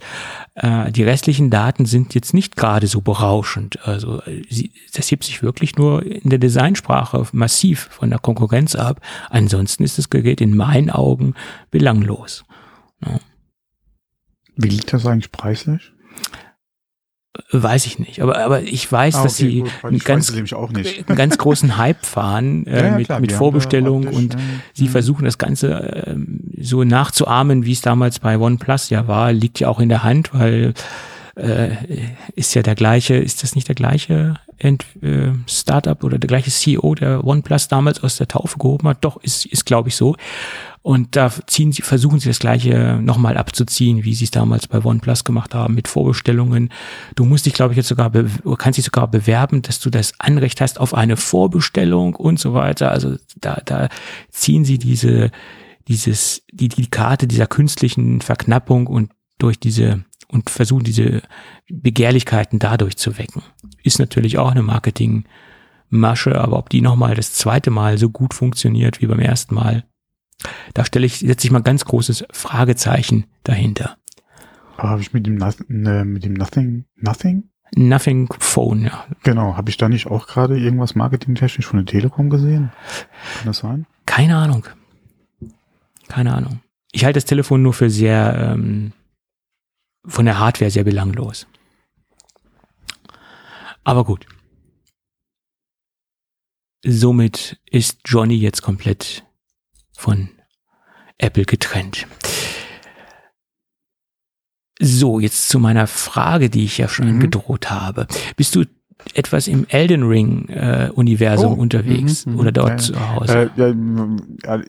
äh, 0.55 0.91
die 0.91 1.03
restlichen 1.03 1.49
Daten 1.49 1.85
sind 1.85 2.13
jetzt 2.15 2.33
nicht 2.33 2.55
gerade 2.55 2.87
so 2.87 3.01
berauschend. 3.01 3.85
Also 3.85 4.21
sie, 4.49 4.71
das 4.93 5.11
hebt 5.11 5.23
sich 5.23 5.43
wirklich 5.43 5.75
nur 5.75 6.05
in 6.05 6.29
der 6.29 6.39
Designsprache 6.39 7.27
massiv 7.33 7.89
von 7.91 8.09
der 8.09 8.19
Konkurrenz 8.19 8.75
ab. 8.75 9.01
Ansonsten 9.29 9.83
ist 9.83 9.97
das 9.97 10.09
Gerät 10.09 10.39
in 10.39 10.55
meinen 10.55 10.89
Augen 10.89 11.33
belanglos. 11.71 12.45
Ja. 13.05 13.19
Wie 14.55 14.69
liegt 14.69 14.93
das 14.93 15.05
eigentlich 15.05 15.31
preislich? 15.31 15.91
Weiß 17.51 17.85
ich 17.85 17.99
nicht, 17.99 18.21
aber, 18.21 18.37
aber 18.39 18.61
ich 18.61 18.89
weiß, 18.91 19.15
ah, 19.15 19.19
okay, 19.19 19.27
dass 19.27 19.37
sie 19.37 19.59
gut, 19.61 19.71
einen, 19.83 19.99
ganz, 19.99 20.31
einen 20.31 21.15
ganz 21.15 21.37
großen 21.37 21.77
Hype 21.77 22.05
fahren 22.05 22.65
äh, 22.67 22.87
ja, 22.87 22.97
mit, 22.97 23.05
klar, 23.05 23.19
mit 23.19 23.31
Vorbestellung 23.31 24.07
und 24.07 24.33
ja. 24.33 24.39
sie 24.73 24.85
mhm. 24.85 24.89
versuchen 24.89 25.25
das 25.25 25.37
Ganze 25.37 26.07
äh, 26.07 26.15
so 26.61 26.83
nachzuahmen, 26.83 27.65
wie 27.65 27.73
es 27.73 27.81
damals 27.81 28.19
bei 28.19 28.37
OnePlus 28.37 28.89
ja 28.89 29.07
war, 29.07 29.33
liegt 29.33 29.59
ja 29.59 29.67
auch 29.67 29.79
in 29.79 29.89
der 29.89 30.03
Hand, 30.03 30.33
weil 30.33 30.73
äh, 31.35 31.69
ist 32.35 32.53
ja 32.55 32.61
der 32.61 32.75
gleiche, 32.75 33.15
ist 33.15 33.43
das 33.43 33.55
nicht 33.55 33.67
der 33.67 33.75
gleiche 33.75 34.35
Ent, 34.57 34.85
äh, 35.01 35.31
Startup 35.47 36.03
oder 36.03 36.19
der 36.19 36.27
gleiche 36.27 36.51
CEO, 36.51 36.95
der 36.95 37.25
OnePlus 37.25 37.67
damals 37.67 38.03
aus 38.03 38.17
der 38.17 38.27
Taufe 38.27 38.57
gehoben 38.57 38.87
hat? 38.87 38.97
Doch, 39.01 39.21
ist, 39.23 39.45
ist 39.45 39.65
glaube 39.65 39.89
ich 39.89 39.95
so. 39.95 40.15
Und 40.83 41.15
da 41.15 41.31
ziehen 41.45 41.71
sie, 41.71 41.83
versuchen 41.83 42.19
sie 42.19 42.29
das 42.29 42.39
gleiche 42.39 42.99
nochmal 43.01 43.37
abzuziehen, 43.37 44.03
wie 44.03 44.15
sie 44.15 44.25
es 44.25 44.31
damals 44.31 44.67
bei 44.67 44.83
OnePlus 44.83 45.23
gemacht 45.23 45.53
haben, 45.53 45.75
mit 45.75 45.87
Vorbestellungen. 45.87 46.69
Du 47.13 47.23
musst 47.23 47.45
dich, 47.45 47.53
glaube 47.53 47.73
ich, 47.73 47.77
jetzt 47.77 47.87
sogar, 47.87 48.11
kannst 48.57 48.77
dich 48.77 48.85
sogar 48.85 49.07
bewerben, 49.07 49.61
dass 49.61 49.79
du 49.79 49.91
das 49.91 50.13
Anrecht 50.19 50.59
hast 50.59 50.79
auf 50.79 50.95
eine 50.95 51.17
Vorbestellung 51.17 52.15
und 52.15 52.39
so 52.39 52.55
weiter. 52.55 52.89
Also 52.89 53.17
da, 53.39 53.61
da 53.63 53.89
ziehen 54.31 54.65
sie 54.65 54.79
diese, 54.79 55.29
dieses, 55.87 56.43
die, 56.51 56.69
die 56.69 56.89
Karte 56.89 57.27
dieser 57.27 57.47
künstlichen 57.47 58.21
Verknappung 58.21 58.87
und 58.87 59.11
durch 59.37 59.59
diese 59.59 60.03
und 60.29 60.49
versuchen 60.49 60.83
diese 60.83 61.21
Begehrlichkeiten 61.69 62.57
dadurch 62.57 62.97
zu 62.97 63.17
wecken. 63.17 63.43
Ist 63.83 63.99
natürlich 63.99 64.37
auch 64.37 64.51
eine 64.51 64.63
Marketingmasche, 64.63 66.39
aber 66.39 66.57
ob 66.57 66.69
die 66.69 66.81
nochmal 66.81 67.15
das 67.15 67.33
zweite 67.33 67.69
Mal 67.69 67.97
so 67.97 68.09
gut 68.09 68.33
funktioniert 68.33 69.01
wie 69.01 69.07
beim 69.07 69.19
ersten 69.19 69.53
Mal, 69.55 69.83
da 70.73 70.85
stelle 70.85 71.05
ich, 71.05 71.19
setze 71.19 71.47
ich 71.47 71.51
mal 71.51 71.61
ganz 71.61 71.85
großes 71.85 72.25
Fragezeichen 72.31 73.25
dahinter. 73.43 73.97
Aber 74.77 74.89
habe 74.89 75.01
ich 75.01 75.13
mit 75.13 75.27
dem, 75.27 75.37
ne, 75.67 76.05
mit 76.05 76.25
dem 76.25 76.33
Nothing, 76.33 76.85
Nothing? 76.95 77.49
Nothing 77.75 78.27
Phone, 78.39 78.83
ja. 78.85 79.05
Genau, 79.23 79.55
habe 79.55 79.69
ich 79.69 79.77
da 79.77 79.87
nicht 79.87 80.07
auch 80.07 80.27
gerade 80.27 80.57
irgendwas 80.57 80.95
marketingtechnisch 80.95 81.65
von 81.65 81.77
der 81.77 81.85
Telekom 81.85 82.29
gesehen? 82.29 82.71
Kann 83.37 83.45
das 83.45 83.59
sein? 83.59 83.85
Keine 84.05 84.37
Ahnung. 84.37 84.65
Keine 86.07 86.33
Ahnung. 86.33 86.61
Ich 86.91 87.05
halte 87.05 87.17
das 87.17 87.25
Telefon 87.25 87.61
nur 87.61 87.73
für 87.73 87.89
sehr 87.89 88.35
ähm, 88.53 88.91
von 90.05 90.25
der 90.25 90.39
Hardware 90.39 90.71
sehr 90.71 90.83
belanglos. 90.83 91.47
Aber 93.83 94.03
gut. 94.03 94.25
Somit 96.83 97.59
ist 97.69 97.99
Johnny 98.05 98.35
jetzt 98.35 98.61
komplett 98.61 99.23
von 100.01 100.29
Apple 101.19 101.45
getrennt. 101.45 102.07
So, 104.79 105.19
jetzt 105.19 105.47
zu 105.47 105.59
meiner 105.59 105.85
Frage, 105.85 106.49
die 106.49 106.65
ich 106.65 106.79
ja 106.79 106.87
schon 106.87 107.15
mhm. 107.15 107.19
gedroht 107.19 107.69
habe. 107.69 108.07
Bist 108.35 108.55
du 108.55 108.65
etwas 109.13 109.47
im 109.47 109.67
Elden 109.69 110.03
Ring 110.03 110.49
äh, 110.49 110.89
Universum 110.93 111.53
oh, 111.53 111.61
unterwegs 111.61 112.25
mhm, 112.25 112.39
oder 112.39 112.51
dort 112.51 112.73
äh, 112.73 112.77
zu 112.77 113.09
Hause? 113.09 113.51
Äh, 113.57 114.63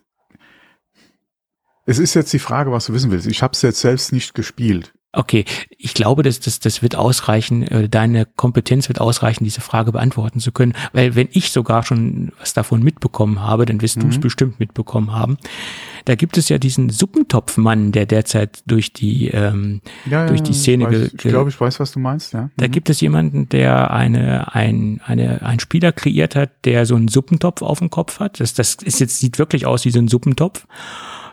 Es 1.86 1.98
ist 1.98 2.14
jetzt 2.14 2.32
die 2.32 2.38
Frage, 2.38 2.70
was 2.70 2.86
du 2.86 2.92
wissen 2.92 3.10
willst. 3.10 3.26
Ich 3.26 3.42
habe 3.42 3.54
es 3.54 3.62
jetzt 3.62 3.80
selbst 3.80 4.12
nicht 4.12 4.34
gespielt. 4.34 4.92
Okay, 5.14 5.44
ich 5.76 5.92
glaube, 5.92 6.22
dass 6.22 6.40
das, 6.40 6.58
das 6.58 6.80
wird 6.80 6.96
ausreichen, 6.96 7.64
äh, 7.64 7.86
deine 7.86 8.24
Kompetenz 8.24 8.88
wird 8.88 8.98
ausreichen, 8.98 9.44
diese 9.44 9.60
Frage 9.60 9.92
beantworten 9.92 10.40
zu 10.40 10.52
können, 10.52 10.72
weil 10.94 11.14
wenn 11.14 11.28
ich 11.32 11.52
sogar 11.52 11.82
schon 11.82 12.32
was 12.40 12.54
davon 12.54 12.82
mitbekommen 12.82 13.42
habe, 13.42 13.66
dann 13.66 13.82
wirst 13.82 13.98
mhm. 13.98 14.02
du 14.02 14.08
es 14.08 14.18
bestimmt 14.18 14.58
mitbekommen 14.58 15.12
haben. 15.12 15.36
Da 16.06 16.14
gibt 16.14 16.38
es 16.38 16.48
ja 16.48 16.56
diesen 16.56 16.88
Suppentopfmann, 16.88 17.92
der 17.92 18.06
derzeit 18.06 18.62
durch 18.66 18.94
die 18.94 19.28
ähm, 19.28 19.82
ja, 20.06 20.26
durch 20.26 20.42
die 20.42 20.54
Szene. 20.54 20.86
Weiß, 20.86 21.12
ich 21.12 21.18
glaube, 21.18 21.50
ich 21.50 21.60
weiß, 21.60 21.78
was 21.78 21.92
du 21.92 21.98
meinst. 21.98 22.32
Ja. 22.32 22.48
Da 22.56 22.66
mhm. 22.66 22.70
gibt 22.70 22.88
es 22.88 23.00
jemanden, 23.02 23.50
der 23.50 23.90
eine 23.90 24.54
ein 24.54 25.02
eine 25.04 25.42
ein 25.42 25.60
Spieler 25.60 25.92
kreiert 25.92 26.34
hat, 26.36 26.50
der 26.64 26.86
so 26.86 26.96
einen 26.96 27.08
Suppentopf 27.08 27.60
auf 27.60 27.80
dem 27.80 27.90
Kopf 27.90 28.18
hat. 28.18 28.40
Das 28.40 28.54
das 28.54 28.76
ist 28.76 28.98
jetzt 28.98 29.18
sieht 29.18 29.38
wirklich 29.38 29.66
aus 29.66 29.84
wie 29.84 29.90
so 29.90 29.98
ein 29.98 30.08
Suppentopf 30.08 30.66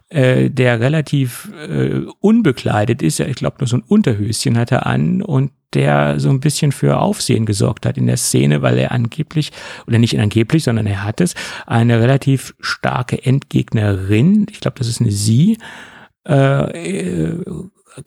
äh, 0.09 0.49
der 0.49 0.79
relativ 0.79 1.51
äh, 1.67 2.01
unbekleidet 2.19 3.01
ist. 3.01 3.19
Ich 3.19 3.35
glaube, 3.35 3.57
nur 3.59 3.67
so 3.67 3.77
ein 3.77 3.83
Unterhöschen 3.83 4.57
hat 4.57 4.71
er 4.71 4.85
an 4.85 5.21
und 5.21 5.51
der 5.73 6.19
so 6.19 6.29
ein 6.29 6.39
bisschen 6.39 6.71
für 6.71 6.99
Aufsehen 6.99 7.45
gesorgt 7.45 7.85
hat 7.85 7.97
in 7.97 8.07
der 8.07 8.17
Szene, 8.17 8.61
weil 8.61 8.79
er 8.79 8.91
angeblich, 8.91 9.51
oder 9.85 9.99
nicht 9.99 10.19
angeblich, 10.19 10.63
sondern 10.63 10.87
er 10.87 11.03
hat 11.03 11.21
es, 11.21 11.35
eine 11.67 12.01
relativ 12.01 12.55
starke 12.59 13.23
Endgegnerin, 13.23 14.47
ich 14.49 14.61
glaube, 14.61 14.79
das 14.79 14.87
ist 14.87 14.99
eine 14.99 15.11
Sie, 15.11 15.57
äh, 16.27 17.35
äh 17.35 17.43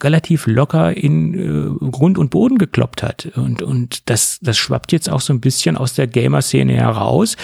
relativ 0.02 0.46
locker 0.46 0.96
in 0.96 1.34
äh, 1.34 1.90
Grund 1.90 2.18
und 2.18 2.30
Boden 2.30 2.58
gekloppt 2.58 3.02
hat. 3.02 3.26
Und, 3.36 3.62
und 3.62 4.08
das, 4.10 4.38
das 4.40 4.58
schwappt 4.58 4.92
jetzt 4.92 5.10
auch 5.10 5.20
so 5.20 5.32
ein 5.32 5.40
bisschen 5.40 5.76
aus 5.76 5.94
der 5.94 6.06
Gamer-Szene 6.06 6.74
heraus, 6.74 7.36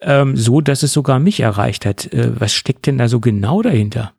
ähm, 0.00 0.36
so 0.36 0.60
dass 0.60 0.82
es 0.82 0.92
sogar 0.92 1.18
mich 1.18 1.40
erreicht 1.40 1.86
hat. 1.86 2.12
Äh, 2.12 2.40
was 2.40 2.52
steckt 2.52 2.86
denn 2.86 2.98
da 2.98 3.08
so 3.08 3.20
genau 3.20 3.62
dahinter? 3.62 4.12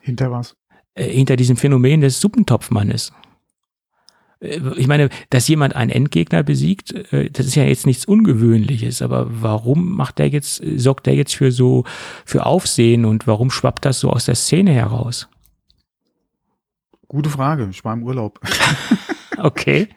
Hinter 0.00 0.30
was? 0.30 0.56
Äh, 0.94 1.04
hinter 1.04 1.36
diesem 1.36 1.56
Phänomen 1.56 2.00
des 2.00 2.20
Suppentopfmannes. 2.20 3.12
Äh, 4.40 4.60
ich 4.76 4.86
meine, 4.86 5.08
dass 5.30 5.48
jemand 5.48 5.76
einen 5.76 5.90
Endgegner 5.90 6.42
besiegt, 6.42 6.92
äh, 7.12 7.30
das 7.30 7.46
ist 7.46 7.54
ja 7.54 7.64
jetzt 7.64 7.86
nichts 7.86 8.04
Ungewöhnliches, 8.04 9.02
aber 9.02 9.26
warum 9.28 9.92
macht 9.96 10.18
der 10.18 10.28
jetzt, 10.28 10.62
sorgt 10.76 11.06
der 11.06 11.14
jetzt 11.14 11.34
für 11.34 11.52
so, 11.52 11.84
für 12.24 12.46
Aufsehen 12.46 13.04
und 13.04 13.26
warum 13.26 13.50
schwappt 13.50 13.84
das 13.84 14.00
so 14.00 14.10
aus 14.10 14.26
der 14.26 14.34
Szene 14.34 14.72
heraus? 14.72 15.28
Gute 17.08 17.30
Frage. 17.30 17.68
Ich 17.70 17.84
war 17.84 17.94
im 17.94 18.02
Urlaub. 18.02 18.38
okay. 19.38 19.88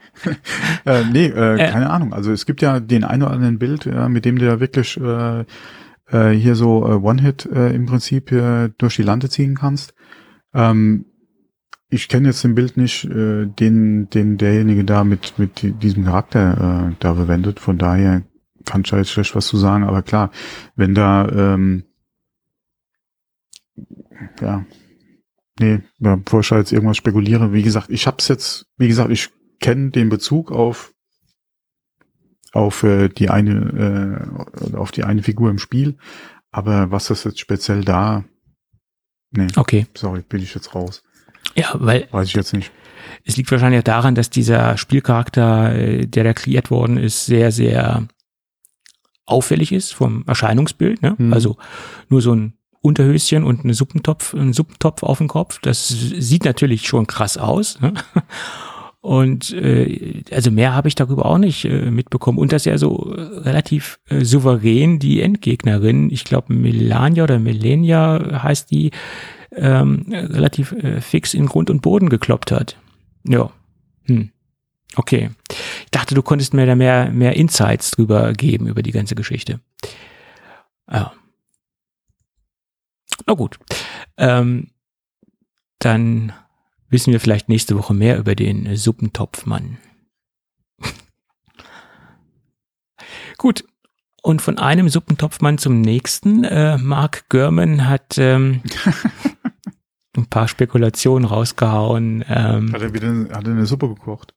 äh, 0.86 1.04
nee, 1.06 1.28
äh, 1.28 1.56
äh, 1.56 1.72
keine 1.72 1.90
Ahnung. 1.90 2.14
Also 2.14 2.32
es 2.32 2.46
gibt 2.46 2.62
ja 2.62 2.80
den 2.80 3.04
einen 3.04 3.24
oder 3.24 3.32
anderen 3.32 3.60
Bild, 3.60 3.86
äh, 3.86 4.08
mit 4.08 4.26
dem 4.26 4.40
du 4.40 4.46
ja 4.46 4.60
wirklich 4.60 5.00
äh, 5.00 5.46
äh, 6.12 6.30
hier 6.32 6.56
so 6.56 6.88
äh, 6.88 6.94
One-Hit 6.94 7.46
äh, 7.46 7.74
im 7.74 7.86
Prinzip 7.86 8.32
äh, 8.32 8.70
durch 8.78 8.96
die 8.96 9.04
Lande 9.04 9.30
ziehen 9.30 9.56
kannst. 9.56 9.94
Ähm, 10.54 11.06
ich 11.90 12.08
kenne 12.08 12.30
jetzt 12.30 12.44
den 12.46 12.56
Bild 12.56 12.78
nicht, 12.78 13.04
äh, 13.04 13.46
den, 13.46 14.10
den 14.10 14.38
derjenige 14.38 14.86
da 14.86 15.04
mit, 15.04 15.38
mit 15.38 15.84
diesem 15.84 16.06
Charakter 16.06 16.92
äh, 16.92 16.96
da 17.00 17.16
verwendet. 17.16 17.60
Von 17.60 17.78
daher 17.78 18.22
kann 18.66 18.82
ich 18.82 18.90
da 18.90 18.98
jetzt 18.98 19.12
schlecht 19.12 19.36
was 19.36 19.48
zu 19.48 19.58
sagen. 19.58 19.84
Aber 19.84 20.02
klar, 20.02 20.32
wenn 20.78 20.96
da 20.96 21.28
ähm, 21.28 21.84
ja, 24.40 24.66
Nee, 25.62 25.82
ja, 26.00 26.16
bevor 26.16 26.40
ich 26.40 26.50
jetzt 26.50 26.72
irgendwas 26.72 26.98
spekuliere, 26.98 27.54
wie 27.54 27.62
gesagt, 27.62 27.92
ich 27.92 28.08
hab's 28.08 28.28
jetzt, 28.28 28.66
wie 28.78 28.88
gesagt, 28.88 29.12
ich 29.12 29.30
kenne 29.60 29.92
den 29.92 30.10
Bezug 30.10 30.52
auf 30.52 30.92
auf 32.52 32.84
äh, 32.84 33.10
die 33.10 33.30
eine 33.30 34.50
äh, 34.74 34.76
auf 34.76 34.92
die 34.92 35.04
eine 35.04 35.22
Figur 35.24 35.52
im 35.52 35.60
Spiel, 35.60 35.98
aber 36.50 36.90
was 36.90 37.08
das 37.08 37.24
jetzt 37.24 37.40
speziell 37.40 37.86
da 37.86 38.26
Nee. 39.32 39.48
Okay. 39.56 39.88
Sorry, 39.96 40.22
bin 40.28 40.44
ich 40.44 40.54
jetzt 40.54 40.76
raus. 40.76 41.04
Ja, 41.56 41.72
weil 41.76 42.08
weiß 42.12 42.28
ich 42.28 42.34
jetzt 42.34 42.54
nicht. 42.54 42.72
Es 43.24 43.38
liegt 43.38 43.52
wahrscheinlich 43.52 43.84
daran, 43.84 44.16
dass 44.16 44.30
dieser 44.30 44.78
Spielcharakter, 44.78 45.74
äh, 45.76 46.06
der 46.06 46.24
da 46.24 46.34
kreiert 46.34 46.70
worden 46.70 46.98
ist, 46.98 47.26
sehr 47.26 47.52
sehr 47.52 48.08
auffällig 49.26 49.72
ist 49.72 49.94
vom 49.94 50.24
Erscheinungsbild, 50.28 51.02
ne? 51.02 51.16
Hm. 51.18 51.34
Also 51.34 51.58
nur 52.10 52.22
so 52.22 52.36
ein 52.36 52.58
Unterhöschen 52.82 53.44
und 53.44 53.64
eine 53.64 53.74
Suppentopf, 53.74 54.34
ein 54.34 54.54
Suppentopf 54.54 55.04
auf 55.04 55.20
dem 55.20 55.28
Kopf. 55.28 55.60
Das 55.62 55.88
sieht 55.88 56.46
natürlich 56.46 56.88
schon 56.88 57.08
krass 57.08 57.38
aus. 57.38 57.80
Ne? 57.80 57.94
Und 59.02 59.52
äh, 59.52 60.24
also 60.32 60.52
mehr 60.52 60.76
habe 60.76 60.88
ich 60.88 60.94
darüber 60.94 61.26
auch 61.26 61.40
nicht 61.40 61.66
äh, 61.66 61.90
mitbekommen. 61.90 62.38
Und 62.38 62.52
dass 62.52 62.68
er 62.68 62.78
so 62.78 63.16
äh, 63.16 63.22
relativ 63.22 64.00
äh, 64.10 64.24
souverän 64.24 65.00
die 65.00 65.22
Endgegnerin, 65.22 66.12
ich 66.12 66.24
glaube 66.24 66.54
Melania 66.54 67.24
oder 67.24 67.40
Melania 67.40 68.44
heißt 68.44 68.70
die, 68.70 68.92
ähm, 69.56 70.06
relativ 70.10 70.72
äh, 70.72 71.02
fix 71.02 71.34
in 71.34 71.48
Grund 71.48 71.70
und 71.70 71.82
Boden 71.82 72.10
gekloppt 72.10 72.52
hat. 72.52 72.78
Ja. 73.28 73.52
Hm. 74.06 74.30
Okay. 74.96 75.32
Ich 75.50 75.92
dachte, 75.92 76.16
du 76.16 76.22
konntest 76.22 76.54
mir 76.54 76.66
da 76.66 76.76
mehr, 76.76 77.12
mehr 77.12 77.36
Insights 77.36 77.92
drüber 77.92 78.34
geben, 78.34 78.68
über 78.68 78.84
die 78.84 78.92
ganze 78.92 79.16
Geschichte. 79.16 79.60
Ja. 80.90 81.12
Na 83.26 83.34
gut. 83.34 83.60
Ähm, 84.18 84.68
dann 85.80 86.34
wissen 86.90 87.14
wir 87.14 87.20
vielleicht 87.20 87.50
nächste 87.50 87.78
Woche 87.78 87.94
mehr 87.94 88.18
über 88.18 88.36
den 88.36 88.76
Suppentopfmann. 88.76 89.78
gut. 93.38 93.64
Und 94.24 94.42
von 94.42 94.60
einem 94.60 94.88
Suppentopfmann 94.88 95.58
zum 95.58 95.82
nächsten. 95.82 96.44
Äh, 96.44 96.78
Mark 96.78 97.28
Görman 97.30 97.90
hat 97.90 98.20
ähm, 98.20 98.62
ein 100.16 100.28
paar 100.28 100.48
Spekulationen 100.48 101.26
rausgehauen. 101.26 102.24
Ähm, 102.28 102.72
hat 102.72 102.82
er 102.84 102.94
wieder 102.94 103.36
hat 103.36 103.48
er 103.48 103.54
eine 103.54 103.66
Suppe 103.66 103.90
gekocht? 103.90 104.36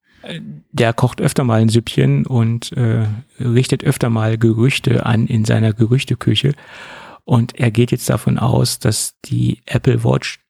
Der 0.73 0.95
kocht 0.95 1.21
öfter 1.21 1.45
mal 1.45 1.61
ein 1.61 1.69
Süppchen 1.69 2.27
und 2.27 2.73
äh, 2.73 3.07
richtet 3.39 3.85
öfter 3.85 4.09
mal 4.09 4.39
Gerüchte 4.39 5.05
an 5.05 5.27
in 5.27 5.45
seiner 5.45 5.75
Gerüchteküche. 5.75 6.55
Und 7.25 7.59
er 7.59 7.71
geht 7.71 7.91
jetzt 7.91 8.09
davon 8.09 8.39
aus, 8.39 8.79
dass 8.79 9.15
die 9.25 9.61
Apple 9.67 10.05
Watch, 10.05 10.41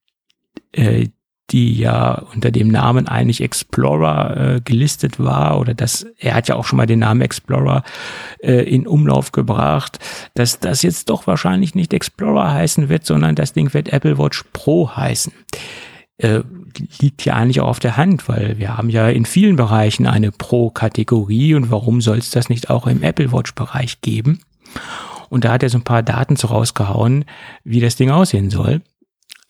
äh, 0.72 1.08
die 1.50 1.76
ja 1.76 2.22
unter 2.34 2.50
dem 2.50 2.68
Namen 2.68 3.06
eigentlich 3.06 3.42
Explorer 3.42 4.36
äh, 4.56 4.60
gelistet 4.62 5.20
war, 5.20 5.60
oder 5.60 5.74
dass 5.74 6.06
er 6.18 6.34
hat 6.34 6.48
ja 6.48 6.56
auch 6.56 6.64
schon 6.64 6.78
mal 6.78 6.86
den 6.86 7.00
Namen 7.00 7.20
Explorer 7.20 7.84
äh, 8.42 8.62
in 8.62 8.86
Umlauf 8.86 9.30
gebracht, 9.30 9.98
dass 10.34 10.58
das 10.58 10.82
jetzt 10.82 11.10
doch 11.10 11.26
wahrscheinlich 11.26 11.74
nicht 11.74 11.92
Explorer 11.92 12.52
heißen 12.52 12.88
wird, 12.88 13.04
sondern 13.04 13.34
das 13.34 13.52
Ding 13.52 13.72
wird 13.74 13.90
Apple 13.90 14.18
Watch 14.18 14.44
Pro 14.52 14.90
heißen. 14.96 15.32
Äh, 16.16 16.40
liegt 17.00 17.24
ja 17.24 17.34
eigentlich 17.34 17.60
auch 17.60 17.68
auf 17.68 17.80
der 17.80 17.96
Hand, 17.96 18.28
weil 18.28 18.58
wir 18.58 18.76
haben 18.76 18.88
ja 18.88 19.08
in 19.08 19.26
vielen 19.26 19.56
Bereichen 19.56 20.06
eine 20.06 20.32
Pro-Kategorie 20.32 21.54
und 21.54 21.70
warum 21.70 22.00
soll 22.00 22.18
es 22.18 22.30
das 22.30 22.48
nicht 22.48 22.70
auch 22.70 22.86
im 22.86 23.02
Apple 23.02 23.32
Watch-Bereich 23.32 24.00
geben? 24.00 24.40
Und 25.28 25.44
da 25.44 25.52
hat 25.52 25.62
er 25.62 25.70
so 25.70 25.78
ein 25.78 25.84
paar 25.84 26.02
Daten 26.02 26.36
so 26.36 26.48
rausgehauen, 26.48 27.24
wie 27.64 27.80
das 27.80 27.96
Ding 27.96 28.10
aussehen 28.10 28.50
soll. 28.50 28.80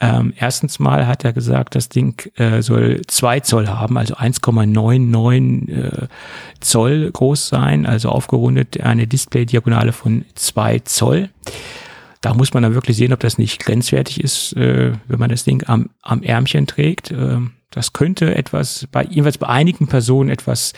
Ähm, 0.00 0.34
erstens 0.36 0.78
mal 0.78 1.06
hat 1.06 1.24
er 1.24 1.32
gesagt, 1.32 1.76
das 1.76 1.88
Ding 1.88 2.20
äh, 2.36 2.62
soll 2.62 3.02
zwei 3.06 3.40
Zoll 3.40 3.68
haben, 3.68 3.96
also 3.96 4.14
1,99 4.14 5.70
äh, 5.70 6.08
Zoll 6.60 7.10
groß 7.10 7.48
sein, 7.48 7.86
also 7.86 8.08
aufgerundet 8.10 8.80
eine 8.80 9.06
Display-Diagonale 9.06 9.92
von 9.92 10.24
zwei 10.34 10.80
Zoll. 10.80 11.30
Da 12.20 12.34
muss 12.34 12.54
man 12.54 12.62
dann 12.62 12.74
wirklich 12.74 12.96
sehen, 12.96 13.12
ob 13.12 13.20
das 13.20 13.38
nicht 13.38 13.60
grenzwertig 13.60 14.22
ist, 14.22 14.54
äh, 14.56 14.92
wenn 15.06 15.18
man 15.18 15.30
das 15.30 15.44
Ding 15.44 15.62
am, 15.66 15.90
am 16.02 16.22
Ärmchen 16.22 16.66
trägt. 16.66 17.10
Äh, 17.10 17.38
das 17.70 17.92
könnte 17.92 18.34
etwas, 18.34 18.88
bei, 18.90 19.04
jedenfalls 19.04 19.38
bei 19.38 19.48
einigen 19.48 19.86
Personen 19.86 20.28
etwas 20.28 20.72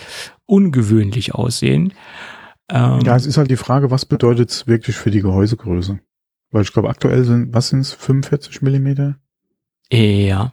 ungewöhnlich 0.46 1.34
aussehen. 1.34 1.92
Ähm, 2.68 3.00
ja, 3.00 3.16
es 3.16 3.26
ist 3.26 3.36
halt 3.36 3.50
die 3.50 3.56
Frage, 3.56 3.90
was 3.90 4.06
bedeutet 4.06 4.50
es 4.50 4.66
wirklich 4.66 4.96
für 4.96 5.10
die 5.10 5.22
Gehäusegröße? 5.22 6.00
Weil 6.50 6.62
ich 6.62 6.72
glaube, 6.72 6.88
aktuell 6.88 7.24
sind, 7.24 7.54
was 7.54 7.68
sind 7.68 7.80
es, 7.80 7.92
45 7.92 8.62
Millimeter? 8.62 9.18
Ja. 9.90 10.52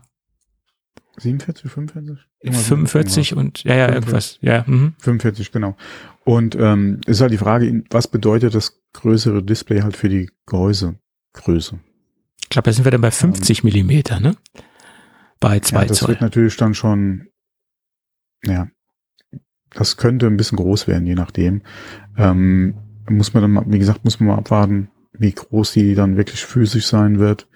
47, 1.18 1.72
45? 1.72 2.18
Irgendwas 2.40 2.68
45 2.68 3.32
irgendwas. 3.32 3.46
und, 3.46 3.64
ja, 3.64 3.76
ja, 3.76 3.88
45. 3.88 3.96
irgendwas, 3.96 4.40
ja. 4.42 4.64
Mhm. 4.68 4.94
45, 5.00 5.52
genau. 5.52 5.76
Und 6.24 6.56
ähm, 6.56 7.02
ist 7.06 7.22
halt 7.22 7.32
die 7.32 7.38
Frage, 7.38 7.84
was 7.90 8.08
bedeutet 8.08 8.56
das 8.56 8.82
größere 8.94 9.44
Display 9.44 9.82
halt 9.82 9.96
für 9.96 10.10
die 10.10 10.30
Gehäusegröße? 10.46 11.80
Ich 12.42 12.50
glaube, 12.50 12.66
da 12.66 12.74
sind 12.74 12.86
wir 12.86 12.92
dann 12.92 13.02
bei 13.02 13.12
50 13.12 13.60
ähm, 13.60 13.66
Millimeter, 13.66 14.20
ne? 14.20 14.36
Bei 15.40 15.60
zwei 15.60 15.82
ja, 15.82 15.88
das 15.88 16.00
Zoll. 16.00 16.10
wird 16.10 16.22
natürlich 16.22 16.58
dann 16.58 16.74
schon, 16.74 17.28
ja, 18.44 18.68
das 19.74 19.98
könnte 19.98 20.28
ein 20.28 20.38
bisschen 20.38 20.58
groß 20.58 20.88
werden, 20.88 21.08
je 21.08 21.16
nachdem. 21.16 21.62
Ähm, 22.18 22.76
muss 23.10 23.34
man 23.34 23.42
dann 23.42 23.52
mal, 23.52 23.66
wie 23.68 23.80
gesagt, 23.80 24.06
muss 24.06 24.20
man 24.20 24.30
mal 24.30 24.38
abwarten, 24.38 24.90
wie 25.14 25.32
groß 25.32 25.74
die 25.74 25.96
dann 25.96 26.18
wirklich 26.18 26.46
physisch 26.46 26.88
sein 26.88 27.20
wird. 27.20 27.48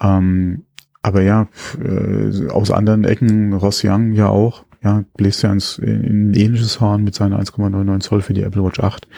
Ähm, 0.00 0.64
aber 1.02 1.22
ja, 1.22 1.48
äh, 1.82 2.48
aus 2.48 2.70
anderen 2.70 3.04
Ecken, 3.04 3.52
Ross 3.52 3.82
Young 3.84 4.12
ja 4.12 4.28
auch, 4.28 4.64
ja, 4.82 5.04
bläst 5.16 5.42
ja 5.42 5.52
ins, 5.52 5.78
in 5.78 6.30
ein 6.30 6.34
ähnliches 6.34 6.80
Horn 6.80 7.04
mit 7.04 7.14
seiner 7.14 7.40
1,99 7.40 8.00
Zoll 8.00 8.22
für 8.22 8.34
die 8.34 8.42
Apple 8.42 8.64
Watch 8.64 8.80
8. 8.80 9.08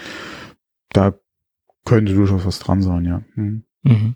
Da 0.90 1.14
könnte 1.84 2.14
durchaus 2.14 2.46
was 2.46 2.58
dran 2.58 2.82
sein, 2.82 3.04
ja. 3.04 3.22
Hm. 3.34 3.64
Mhm. 3.84 4.14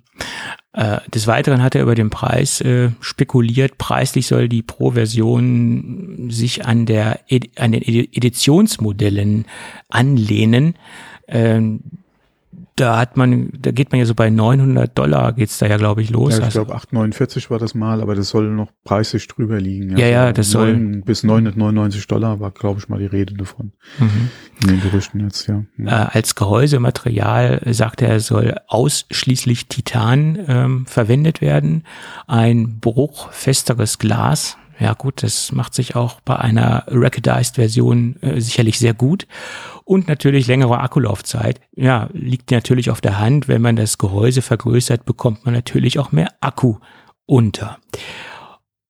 Äh, 0.72 0.98
des 1.14 1.26
Weiteren 1.26 1.62
hat 1.62 1.74
er 1.74 1.82
über 1.82 1.94
den 1.94 2.10
Preis 2.10 2.60
äh, 2.60 2.90
spekuliert. 3.00 3.78
Preislich 3.78 4.26
soll 4.26 4.48
die 4.48 4.62
Pro-Version 4.62 6.28
sich 6.30 6.66
an, 6.66 6.86
der, 6.86 7.20
an 7.56 7.72
den 7.72 7.82
Editionsmodellen 7.82 9.44
anlehnen. 9.88 10.74
Ähm, 11.28 11.80
da 12.80 12.98
hat 12.98 13.16
man, 13.16 13.50
da 13.58 13.70
geht 13.70 13.90
man 13.90 13.98
ja 13.98 14.06
so 14.06 14.14
bei 14.14 14.30
900 14.30 14.96
Dollar 14.96 15.32
geht's 15.32 15.58
da 15.58 15.66
ja, 15.66 15.76
glaube 15.76 16.02
ich, 16.02 16.10
los. 16.10 16.32
Ja, 16.32 16.38
ich 16.38 16.44
also, 16.44 16.64
glaube 16.64 16.74
849 16.76 17.50
war 17.50 17.58
das 17.58 17.74
mal, 17.74 18.00
aber 18.00 18.14
das 18.14 18.28
soll 18.28 18.50
noch 18.50 18.70
preislich 18.84 19.26
drüber 19.28 19.60
liegen. 19.60 19.96
Ja, 19.96 20.06
ja, 20.06 20.08
ja 20.08 20.32
das 20.32 20.52
9, 20.54 20.92
soll. 20.92 21.02
Bis 21.02 21.22
999 21.24 22.06
Dollar 22.06 22.40
war, 22.40 22.50
glaube 22.50 22.80
ich, 22.80 22.88
mal 22.88 22.98
die 22.98 23.06
Rede 23.06 23.34
davon. 23.34 23.72
Mhm. 23.98 24.30
In 24.62 24.68
den 24.68 24.80
Gerüchten 24.80 25.20
jetzt, 25.20 25.46
ja. 25.48 25.64
ja. 25.76 26.04
Äh, 26.04 26.08
als 26.12 26.34
Gehäusematerial 26.34 27.60
sagt 27.66 28.02
er, 28.02 28.20
soll 28.20 28.56
ausschließlich 28.66 29.66
Titan 29.68 30.38
ähm, 30.46 30.86
verwendet 30.86 31.40
werden. 31.40 31.84
Ein 32.26 32.78
bruchfesteres 32.80 33.98
Glas 33.98 34.56
ja 34.78 34.94
gut, 34.94 35.22
das 35.22 35.52
macht 35.52 35.74
sich 35.74 35.96
auch 35.96 36.20
bei 36.20 36.36
einer 36.36 36.84
Recognized-Version 36.86 38.16
äh, 38.22 38.40
sicherlich 38.40 38.78
sehr 38.78 38.94
gut. 38.94 39.26
Und 39.84 40.06
natürlich 40.06 40.46
längere 40.46 40.78
Akkulaufzeit. 40.78 41.60
Ja, 41.74 42.08
liegt 42.12 42.50
natürlich 42.50 42.90
auf 42.90 43.00
der 43.00 43.18
Hand. 43.18 43.48
Wenn 43.48 43.62
man 43.62 43.76
das 43.76 43.98
Gehäuse 43.98 44.42
vergrößert, 44.42 45.04
bekommt 45.04 45.44
man 45.44 45.54
natürlich 45.54 45.98
auch 45.98 46.12
mehr 46.12 46.28
Akku 46.40 46.76
unter. 47.26 47.78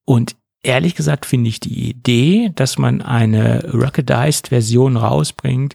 Und 0.05 0.37
ehrlich 0.63 0.95
gesagt 0.95 1.25
finde 1.25 1.49
ich 1.49 1.61
die 1.61 1.89
Idee, 1.89 2.51
dass 2.55 2.79
man 2.79 3.01
eine 3.01 3.73
Recognized-Version 3.73 4.97
rausbringt, 4.97 5.75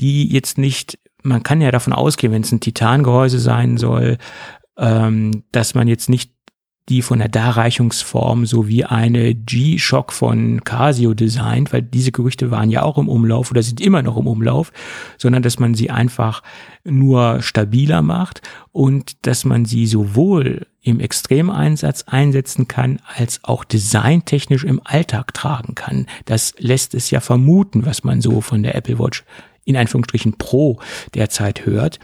die 0.00 0.30
jetzt 0.30 0.58
nicht, 0.58 0.98
man 1.22 1.42
kann 1.42 1.60
ja 1.60 1.70
davon 1.70 1.92
ausgehen, 1.92 2.32
wenn 2.32 2.42
es 2.42 2.52
ein 2.52 2.60
Titangehäuse 2.60 3.38
sein 3.38 3.78
soll, 3.78 4.18
ähm, 4.76 5.44
dass 5.52 5.74
man 5.74 5.88
jetzt 5.88 6.08
nicht 6.08 6.32
die 6.88 7.02
von 7.02 7.18
der 7.18 7.28
Darreichungsform 7.28 8.46
sowie 8.46 8.84
eine 8.84 9.34
G-Shock 9.34 10.12
von 10.12 10.64
Casio 10.64 11.14
designt, 11.14 11.72
weil 11.72 11.82
diese 11.82 12.12
Gerüchte 12.12 12.50
waren 12.50 12.70
ja 12.70 12.82
auch 12.82 12.98
im 12.98 13.08
Umlauf 13.08 13.50
oder 13.50 13.62
sind 13.62 13.80
immer 13.80 14.02
noch 14.02 14.16
im 14.16 14.26
Umlauf, 14.26 14.72
sondern 15.18 15.42
dass 15.42 15.58
man 15.58 15.74
sie 15.74 15.90
einfach 15.90 16.42
nur 16.84 17.42
stabiler 17.42 18.02
macht 18.02 18.40
und 18.72 19.26
dass 19.26 19.44
man 19.44 19.64
sie 19.64 19.86
sowohl 19.86 20.66
im 20.80 21.00
Extremeinsatz 21.00 22.04
einsetzen 22.06 22.68
kann, 22.68 23.00
als 23.14 23.44
auch 23.44 23.64
designtechnisch 23.64 24.64
im 24.64 24.80
Alltag 24.84 25.34
tragen 25.34 25.74
kann. 25.74 26.06
Das 26.24 26.54
lässt 26.58 26.94
es 26.94 27.10
ja 27.10 27.20
vermuten, 27.20 27.84
was 27.84 28.04
man 28.04 28.22
so 28.22 28.40
von 28.40 28.62
der 28.62 28.74
Apple 28.74 28.98
Watch 28.98 29.24
in 29.64 29.76
Anführungsstrichen 29.76 30.38
Pro 30.38 30.80
derzeit 31.14 31.66
hört. 31.66 31.98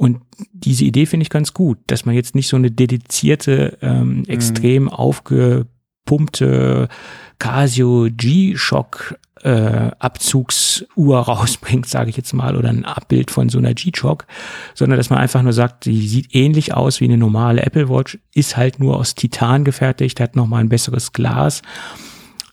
Und 0.00 0.22
diese 0.54 0.86
Idee 0.86 1.04
finde 1.04 1.24
ich 1.24 1.28
ganz 1.28 1.52
gut, 1.52 1.76
dass 1.86 2.06
man 2.06 2.14
jetzt 2.14 2.34
nicht 2.34 2.48
so 2.48 2.56
eine 2.56 2.70
dedizierte, 2.70 3.76
ähm, 3.82 4.20
mhm. 4.20 4.24
extrem 4.28 4.88
aufgepumpte 4.88 6.88
Casio 7.38 8.08
G-Shock 8.10 9.18
äh, 9.42 9.90
Abzugsuhr 9.98 11.18
rausbringt, 11.28 11.86
sage 11.86 12.08
ich 12.08 12.16
jetzt 12.16 12.32
mal, 12.32 12.56
oder 12.56 12.70
ein 12.70 12.86
Abbild 12.86 13.30
von 13.30 13.50
so 13.50 13.58
einer 13.58 13.74
G-Shock, 13.74 14.24
sondern 14.74 14.96
dass 14.96 15.10
man 15.10 15.18
einfach 15.18 15.42
nur 15.42 15.52
sagt, 15.52 15.84
die 15.84 16.08
sieht 16.08 16.34
ähnlich 16.34 16.72
aus 16.72 17.02
wie 17.02 17.04
eine 17.04 17.18
normale 17.18 17.60
Apple 17.60 17.90
Watch, 17.90 18.18
ist 18.32 18.56
halt 18.56 18.80
nur 18.80 18.96
aus 18.96 19.14
Titan 19.14 19.64
gefertigt, 19.64 20.18
hat 20.18 20.34
nochmal 20.34 20.62
ein 20.62 20.70
besseres 20.70 21.12
Glas 21.12 21.60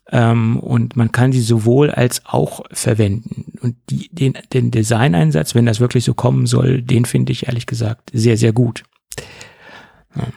ähm, 0.09 0.59
und 0.59 0.95
man 0.95 1.11
kann 1.11 1.31
sie 1.31 1.41
sowohl 1.41 1.91
als 1.91 2.25
auch 2.25 2.63
verwenden. 2.71 3.57
Und 3.61 3.75
die, 3.89 4.09
den, 4.09 4.37
den 4.53 4.71
Designeinsatz, 4.71 5.53
wenn 5.53 5.65
das 5.65 5.79
wirklich 5.79 6.05
so 6.05 6.13
kommen 6.13 6.45
soll, 6.45 6.81
den 6.81 7.05
finde 7.05 7.31
ich 7.31 7.47
ehrlich 7.47 7.65
gesagt 7.65 8.11
sehr, 8.13 8.37
sehr 8.37 8.53
gut. 8.53 8.83
Ja. 10.15 10.27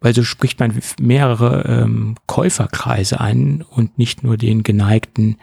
Weil 0.00 0.14
so 0.14 0.24
spricht 0.24 0.58
man 0.58 0.80
mehrere 1.00 1.82
ähm, 1.82 2.16
Käuferkreise 2.26 3.20
an 3.20 3.62
und 3.62 3.98
nicht 3.98 4.24
nur 4.24 4.36
den 4.36 4.62
geneigten 4.62 5.36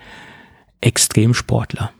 Extremsportler. 0.81 1.91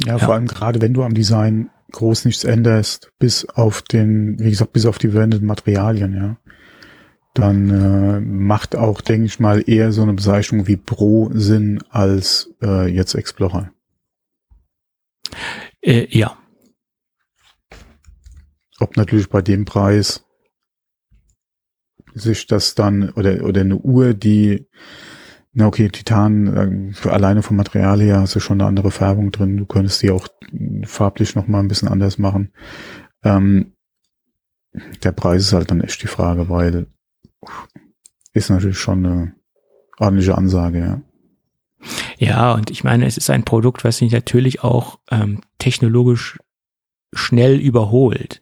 Ja, 0.00 0.06
ja, 0.06 0.18
vor 0.18 0.34
allem 0.34 0.48
gerade 0.48 0.80
wenn 0.80 0.94
du 0.94 1.04
am 1.04 1.14
Design 1.14 1.70
groß 1.92 2.24
nichts 2.24 2.42
änderst, 2.42 3.12
bis 3.20 3.44
auf 3.44 3.82
den, 3.82 4.40
wie 4.40 4.50
gesagt, 4.50 4.72
bis 4.72 4.86
auf 4.86 4.98
die 4.98 5.10
verwendeten 5.10 5.46
Materialien, 5.46 6.14
ja 6.14 6.36
dann 7.34 7.70
äh, 7.70 8.20
macht 8.20 8.76
auch, 8.76 9.00
denke 9.00 9.26
ich 9.26 9.40
mal, 9.40 9.68
eher 9.68 9.92
so 9.92 10.02
eine 10.02 10.14
Bezeichnung 10.14 10.68
wie 10.68 10.76
Pro 10.76 11.30
Sinn 11.34 11.82
als 11.90 12.54
äh, 12.62 12.86
jetzt 12.86 13.14
Explorer. 13.14 13.72
Äh, 15.82 16.06
ja. 16.16 16.38
Ob 18.78 18.96
natürlich 18.96 19.28
bei 19.28 19.42
dem 19.42 19.64
Preis 19.64 20.24
sich 22.14 22.46
das 22.46 22.76
dann 22.76 23.10
oder 23.10 23.44
oder 23.44 23.62
eine 23.62 23.76
Uhr, 23.76 24.14
die 24.14 24.68
na 25.52 25.66
okay, 25.66 25.88
Titan, 25.88 26.90
äh, 26.90 26.92
für 26.92 27.12
alleine 27.12 27.42
vom 27.42 27.56
Material 27.56 28.00
her 28.00 28.20
hast 28.20 28.34
du 28.34 28.40
schon 28.40 28.60
eine 28.60 28.68
andere 28.68 28.90
Färbung 28.90 29.30
drin. 29.30 29.56
Du 29.56 29.66
könntest 29.66 30.02
die 30.02 30.10
auch 30.10 30.28
farblich 30.84 31.36
noch 31.36 31.46
mal 31.46 31.60
ein 31.60 31.68
bisschen 31.68 31.88
anders 31.88 32.18
machen. 32.18 32.52
Ähm, 33.22 33.72
der 35.02 35.12
Preis 35.12 35.42
ist 35.42 35.52
halt 35.52 35.70
dann 35.70 35.80
echt 35.80 36.02
die 36.02 36.08
Frage, 36.08 36.48
weil 36.48 36.88
ist 38.32 38.50
natürlich 38.50 38.78
schon 38.78 39.06
eine 39.06 39.34
ordentliche 39.98 40.36
Ansage, 40.36 40.78
ja. 40.78 41.02
Ja, 42.18 42.52
und 42.52 42.70
ich 42.70 42.84
meine, 42.84 43.06
es 43.06 43.18
ist 43.18 43.28
ein 43.28 43.44
Produkt, 43.44 43.84
was 43.84 43.98
sich 43.98 44.12
natürlich 44.12 44.62
auch 44.62 44.98
ähm, 45.10 45.40
technologisch 45.58 46.38
schnell 47.12 47.58
überholt. 47.60 48.40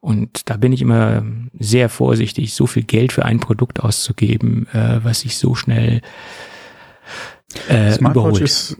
Und 0.00 0.48
da 0.48 0.56
bin 0.56 0.72
ich 0.72 0.82
immer 0.82 1.24
sehr 1.58 1.88
vorsichtig, 1.88 2.54
so 2.54 2.66
viel 2.66 2.84
Geld 2.84 3.12
für 3.12 3.24
ein 3.24 3.40
Produkt 3.40 3.80
auszugeben, 3.80 4.68
äh, 4.72 5.00
was 5.02 5.20
sich 5.20 5.36
so 5.36 5.54
schnell 5.54 6.00
äh, 7.68 7.92
Smartwatch 7.92 8.10
überholt. 8.10 8.42
Ist, 8.42 8.76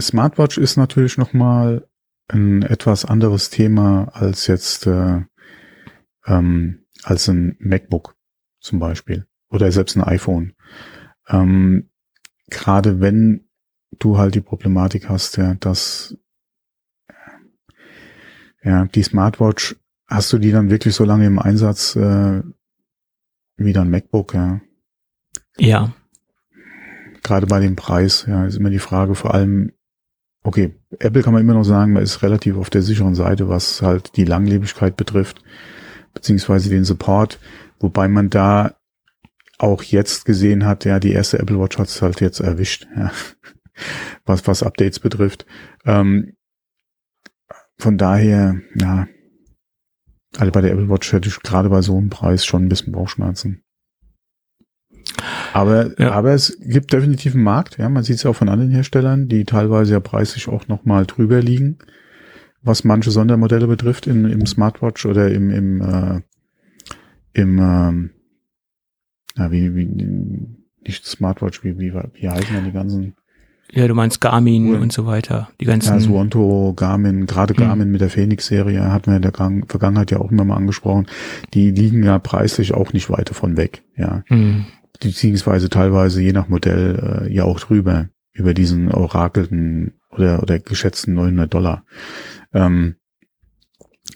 Smartwatch 0.00 0.58
ist 0.58 0.76
natürlich 0.76 1.18
nochmal 1.18 1.86
ein 2.28 2.62
etwas 2.62 3.04
anderes 3.04 3.50
Thema 3.50 4.08
als 4.12 4.48
jetzt 4.48 4.86
äh, 4.86 5.20
ähm, 6.26 6.86
als 7.04 7.28
ein 7.28 7.56
MacBook 7.60 8.15
zum 8.60 8.78
Beispiel 8.78 9.26
oder 9.50 9.70
selbst 9.72 9.96
ein 9.96 10.04
iPhone. 10.04 10.54
Ähm, 11.28 11.90
Gerade 12.48 13.00
wenn 13.00 13.48
du 13.98 14.18
halt 14.18 14.34
die 14.34 14.40
Problematik 14.40 15.08
hast, 15.08 15.36
ja, 15.36 15.54
dass 15.54 16.16
ja 18.62 18.84
die 18.86 19.02
Smartwatch 19.02 19.76
hast 20.06 20.32
du 20.32 20.38
die 20.38 20.52
dann 20.52 20.70
wirklich 20.70 20.94
so 20.94 21.04
lange 21.04 21.26
im 21.26 21.38
Einsatz 21.38 21.96
äh, 21.96 22.42
wie 23.56 23.72
dein 23.72 23.90
MacBook, 23.90 24.34
ja. 24.34 24.60
Ja. 25.58 25.92
Gerade 27.22 27.46
bei 27.46 27.60
dem 27.60 27.74
Preis, 27.76 28.26
ja, 28.28 28.44
ist 28.44 28.56
immer 28.56 28.70
die 28.70 28.78
Frage, 28.78 29.14
vor 29.14 29.34
allem, 29.34 29.72
okay, 30.42 30.74
Apple 30.98 31.22
kann 31.22 31.32
man 31.32 31.42
immer 31.42 31.54
noch 31.54 31.64
sagen, 31.64 31.92
man 31.92 32.02
ist 32.02 32.22
relativ 32.22 32.56
auf 32.56 32.70
der 32.70 32.82
sicheren 32.82 33.14
Seite, 33.14 33.48
was 33.48 33.82
halt 33.82 34.16
die 34.16 34.24
Langlebigkeit 34.24 34.96
betrifft, 34.96 35.42
beziehungsweise 36.14 36.68
den 36.68 36.84
Support. 36.84 37.40
Wobei 37.78 38.08
man 38.08 38.30
da 38.30 38.76
auch 39.58 39.82
jetzt 39.82 40.24
gesehen 40.24 40.66
hat, 40.66 40.84
ja, 40.84 41.00
die 41.00 41.12
erste 41.12 41.38
Apple 41.38 41.58
Watch 41.58 41.78
hat 41.78 41.88
es 41.88 42.02
halt 42.02 42.20
jetzt 42.20 42.40
erwischt, 42.40 42.86
ja, 42.96 43.10
was, 44.24 44.46
was 44.46 44.62
Updates 44.62 45.00
betrifft. 45.00 45.46
Ähm, 45.84 46.36
von 47.78 47.98
daher, 47.98 48.60
ja, 48.74 49.06
also 50.36 50.52
bei 50.52 50.60
der 50.60 50.72
Apple 50.72 50.88
Watch 50.88 51.12
hätte 51.12 51.28
ich 51.28 51.40
gerade 51.40 51.70
bei 51.70 51.82
so 51.82 51.96
einem 51.96 52.10
Preis 52.10 52.44
schon 52.44 52.64
ein 52.64 52.68
bisschen 52.68 52.92
Bauchschmerzen. 52.92 53.62
Aber, 55.52 55.98
ja. 56.00 56.12
aber 56.12 56.34
es 56.34 56.58
gibt 56.60 56.92
definitiv 56.92 57.34
einen 57.34 57.44
Markt, 57.44 57.78
ja, 57.78 57.88
man 57.88 58.02
sieht 58.02 58.16
es 58.16 58.26
auch 58.26 58.34
von 58.34 58.48
anderen 58.48 58.72
Herstellern, 58.72 59.28
die 59.28 59.44
teilweise 59.44 59.92
ja 59.92 60.00
preislich 60.00 60.48
auch 60.48 60.68
nochmal 60.68 61.06
drüber 61.06 61.40
liegen, 61.40 61.78
was 62.62 62.84
manche 62.84 63.10
Sondermodelle 63.10 63.66
betrifft 63.66 64.06
in, 64.06 64.26
im 64.26 64.44
Smartwatch 64.44 65.06
oder 65.06 65.30
im, 65.30 65.50
im 65.50 65.80
äh, 65.80 66.20
im, 67.36 67.58
ähm, 67.58 68.10
ja, 69.36 69.50
wie, 69.50 69.74
wie, 69.74 69.86
nicht 70.86 71.04
Smartwatch, 71.04 71.62
wie, 71.64 71.78
wie, 71.78 71.92
wie 71.92 72.28
heißen 72.28 72.54
denn 72.54 72.64
die 72.64 72.72
ganzen? 72.72 73.14
Ja, 73.72 73.88
du 73.88 73.94
meinst 73.94 74.20
Garmin 74.20 74.68
Uhren. 74.68 74.82
und 74.82 74.92
so 74.92 75.06
weiter. 75.06 75.50
Die 75.60 75.64
ganzen. 75.64 75.94
Ja, 75.94 76.00
Swanto, 76.00 76.72
Garmin, 76.74 77.26
gerade 77.26 77.54
hm. 77.54 77.60
Garmin 77.60 77.86
hm. 77.86 77.92
mit 77.92 78.00
der 78.00 78.10
Phoenix-Serie 78.10 78.92
hatten 78.92 79.10
wir 79.10 79.16
in 79.16 79.22
der 79.22 79.34
Vergangenheit 79.34 80.10
ja 80.10 80.18
auch 80.18 80.30
immer 80.30 80.44
mal 80.44 80.56
angesprochen. 80.56 81.06
Die 81.52 81.72
liegen 81.72 82.02
ja 82.04 82.18
preislich 82.18 82.74
auch 82.74 82.92
nicht 82.92 83.10
weit 83.10 83.30
davon 83.30 83.56
weg, 83.56 83.82
ja. 83.96 84.22
Hm. 84.26 84.66
Beziehungsweise 85.00 85.68
teilweise 85.68 86.22
je 86.22 86.32
nach 86.32 86.48
Modell 86.48 87.26
äh, 87.26 87.32
ja 87.32 87.44
auch 87.44 87.60
drüber, 87.60 88.08
über 88.32 88.54
diesen 88.54 88.90
orakelten 88.90 89.94
oder, 90.10 90.42
oder 90.42 90.58
geschätzten 90.58 91.14
900 91.14 91.52
Dollar. 91.52 91.84
Ähm, 92.54 92.96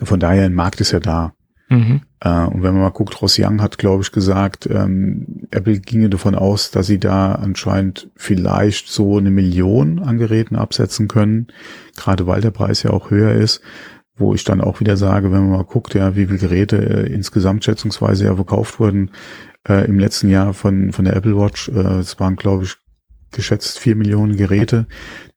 von 0.01 0.21
daher, 0.21 0.47
ein 0.47 0.55
Markt 0.55 0.81
ist 0.81 0.93
ja 0.93 1.01
da. 1.01 1.35
Mhm. 1.71 2.03
Äh, 2.21 2.47
und 2.47 2.63
wenn 2.63 2.75
man 2.75 2.83
mal 2.83 2.91
guckt, 2.91 3.23
Ross 3.23 3.39
Young 3.39 3.63
hat, 3.63 3.79
glaube 3.79 4.03
ich, 4.03 4.13
gesagt, 4.13 4.69
ähm, 4.71 5.47
Apple 5.51 5.79
ginge 5.81 6.11
davon 6.11 6.35
aus, 6.35 6.71
dass 6.71 6.89
sie 6.89 6.99
da 6.99 7.33
anscheinend 7.33 8.11
vielleicht 8.17 8.89
so 8.89 9.17
eine 9.17 9.31
Million 9.31 10.01
an 10.01 10.19
Geräten 10.19 10.57
absetzen 10.57 11.09
können, 11.09 11.47
gerade 11.97 12.27
weil 12.27 12.41
der 12.43 12.51
Preis 12.51 12.83
ja 12.83 12.91
auch 12.91 13.11
höher 13.11 13.33
ist. 13.33 13.63
wo 14.21 14.35
ich 14.35 14.45
dann 14.45 14.61
auch 14.61 14.81
wieder 14.81 14.97
sage, 14.97 15.33
wenn 15.33 15.41
man 15.41 15.51
mal 15.51 15.65
guckt, 15.65 15.95
ja, 15.95 16.15
wie 16.15 16.27
viele 16.27 16.39
Geräte 16.39 16.77
äh, 16.77 17.13
insgesamt 17.13 17.65
schätzungsweise 17.65 18.27
ja 18.27 18.37
verkauft 18.37 18.79
wurden 18.79 19.11
äh, 19.67 19.87
im 19.87 19.99
letzten 19.99 20.29
Jahr 20.29 20.53
von, 20.55 20.93
von 20.93 21.07
der 21.07 21.17
Apple 21.17 21.37
Watch, 21.37 21.69
äh, 21.71 21.99
es 21.99 22.21
waren, 22.21 22.37
glaube 22.37 22.65
ich, 22.65 22.77
geschätzt 23.33 23.79
vier 23.79 23.97
Millionen 23.97 24.37
Geräte, 24.37 24.87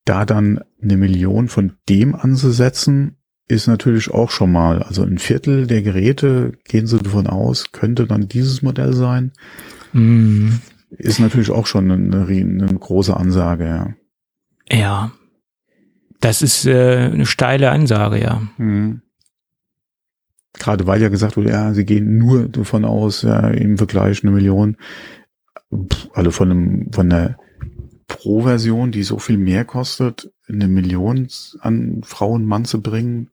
da 0.05 0.25
dann 0.25 0.59
eine 0.81 0.97
Million 0.97 1.47
von 1.47 1.73
dem 1.87 2.13
anzusetzen, 2.13 3.17
ist 3.53 3.67
natürlich 3.67 4.11
auch 4.11 4.31
schon 4.31 4.51
mal, 4.51 4.83
also 4.83 5.03
ein 5.03 5.17
Viertel 5.17 5.67
der 5.67 5.81
Geräte, 5.81 6.53
gehen 6.65 6.87
Sie 6.87 6.97
davon 6.97 7.27
aus, 7.27 7.71
könnte 7.71 8.07
dann 8.07 8.27
dieses 8.27 8.61
Modell 8.61 8.93
sein. 8.93 9.31
Mm. 9.93 10.49
Ist 10.89 11.19
natürlich 11.19 11.49
auch 11.49 11.65
schon 11.65 11.89
eine, 11.91 12.25
eine 12.27 12.67
große 12.67 13.15
Ansage, 13.15 13.65
ja. 13.65 13.93
Ja. 14.71 15.11
Das 16.19 16.41
ist 16.41 16.65
äh, 16.65 17.09
eine 17.11 17.25
steile 17.25 17.71
Ansage, 17.71 18.21
ja. 18.21 18.41
Mhm. 18.57 19.01
Gerade 20.53 20.85
weil 20.85 21.01
ja 21.01 21.09
gesagt 21.09 21.35
wurde, 21.35 21.49
ja, 21.49 21.73
sie 21.73 21.85
gehen 21.85 22.17
nur 22.17 22.47
davon 22.47 22.85
aus, 22.85 23.23
ja, 23.23 23.47
im 23.49 23.77
Vergleich 23.77 24.23
eine 24.23 24.31
Million, 24.31 24.77
also 26.13 26.31
von 26.31 26.51
einem, 26.51 26.93
von 26.93 27.09
der 27.09 27.37
Pro-Version, 28.07 28.91
die 28.91 29.03
so 29.03 29.17
viel 29.17 29.37
mehr 29.37 29.65
kostet, 29.65 30.31
eine 30.47 30.67
Million 30.67 31.27
an 31.59 32.01
Frauen 32.03 32.45
Mann 32.45 32.65
zu 32.65 32.81
bringen, 32.81 33.29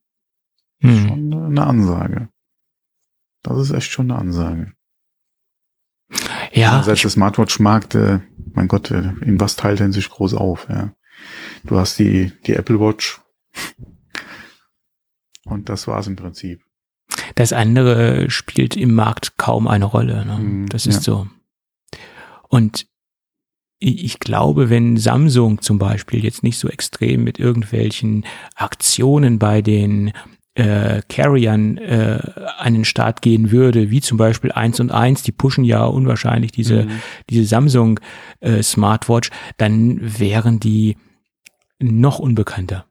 hm. 0.80 1.08
schon 1.08 1.32
eine 1.32 1.66
Ansage. 1.66 2.28
Das 3.42 3.58
ist 3.58 3.70
echt 3.70 3.90
schon 3.90 4.10
eine 4.10 4.20
Ansage. 4.20 4.72
Ja. 6.52 6.82
Seit 6.82 7.02
der 7.02 7.10
Smartwatch-Markt, 7.10 7.94
äh, 7.94 8.20
mein 8.52 8.68
Gott, 8.68 8.90
äh, 8.90 9.12
in 9.22 9.40
was 9.40 9.56
teilt 9.56 9.80
er 9.80 9.92
sich 9.92 10.10
groß 10.10 10.34
auf, 10.34 10.66
ja. 10.68 10.92
Du 11.64 11.78
hast 11.78 11.98
die, 11.98 12.32
die 12.46 12.54
Apple 12.54 12.80
Watch 12.80 13.20
und 15.44 15.68
das 15.68 15.86
war's 15.86 16.06
im 16.06 16.16
Prinzip. 16.16 16.62
Das 17.34 17.52
andere 17.52 18.30
spielt 18.30 18.76
im 18.76 18.94
Markt 18.94 19.36
kaum 19.36 19.68
eine 19.68 19.84
Rolle. 19.84 20.24
Ne? 20.24 20.38
Hm, 20.38 20.68
das 20.68 20.86
ist 20.86 21.06
ja. 21.06 21.12
so. 21.12 21.28
Und 22.48 22.86
ich 23.78 24.18
glaube, 24.18 24.68
wenn 24.68 24.98
Samsung 24.98 25.62
zum 25.62 25.78
Beispiel 25.78 26.22
jetzt 26.22 26.42
nicht 26.42 26.58
so 26.58 26.68
extrem 26.68 27.24
mit 27.24 27.38
irgendwelchen 27.38 28.26
Aktionen 28.54 29.38
bei 29.38 29.62
den 29.62 30.12
äh, 30.54 31.02
Carriern 31.08 31.78
äh, 31.78 32.18
an 32.58 32.74
den 32.74 32.84
Start 32.84 33.22
gehen 33.22 33.50
würde, 33.50 33.90
wie 33.90 34.00
zum 34.00 34.18
Beispiel 34.18 34.52
eins 34.52 34.80
und 34.80 34.90
eins, 34.90 35.22
die 35.22 35.32
pushen 35.32 35.64
ja 35.64 35.84
unwahrscheinlich 35.84 36.52
diese, 36.52 36.84
mhm. 36.84 36.90
diese 37.28 37.44
Samsung 37.44 38.00
äh, 38.40 38.62
Smartwatch, 38.62 39.30
dann 39.56 39.98
wären 40.18 40.60
die 40.60 40.96
noch 41.78 42.18
unbekannter. 42.18 42.86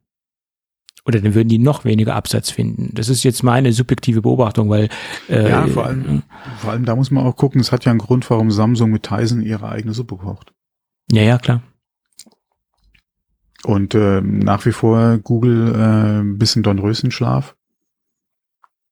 Oder 1.05 1.21
dann 1.21 1.33
würden 1.33 1.49
die 1.49 1.59
noch 1.59 1.85
weniger 1.85 2.15
Absatz 2.15 2.51
finden. 2.51 2.91
Das 2.93 3.09
ist 3.09 3.23
jetzt 3.23 3.41
meine 3.43 3.71
subjektive 3.73 4.21
Beobachtung, 4.21 4.69
weil 4.69 4.89
äh, 5.27 5.49
ja, 5.49 5.65
vor 5.65 5.85
allem, 5.85 6.23
vor 6.57 6.71
allem 6.71 6.85
da 6.85 6.95
muss 6.95 7.09
man 7.09 7.25
auch 7.25 7.35
gucken. 7.35 7.61
Es 7.61 7.71
hat 7.71 7.85
ja 7.85 7.91
einen 7.91 7.99
Grund, 7.99 8.29
warum 8.29 8.51
Samsung 8.51 8.91
mit 8.91 9.03
Tyson 9.03 9.41
ihre 9.41 9.69
eigene 9.69 9.93
Suppe 9.93 10.17
kocht. 10.17 10.53
Ja, 11.11 11.23
ja, 11.23 11.37
klar. 11.37 11.63
Und 13.63 13.93
äh, 13.93 14.21
nach 14.21 14.65
wie 14.65 14.71
vor 14.71 15.17
Google 15.17 15.75
äh, 15.75 16.37
bisschen 16.37 16.63
Dornröschenschlaf. 16.63 17.55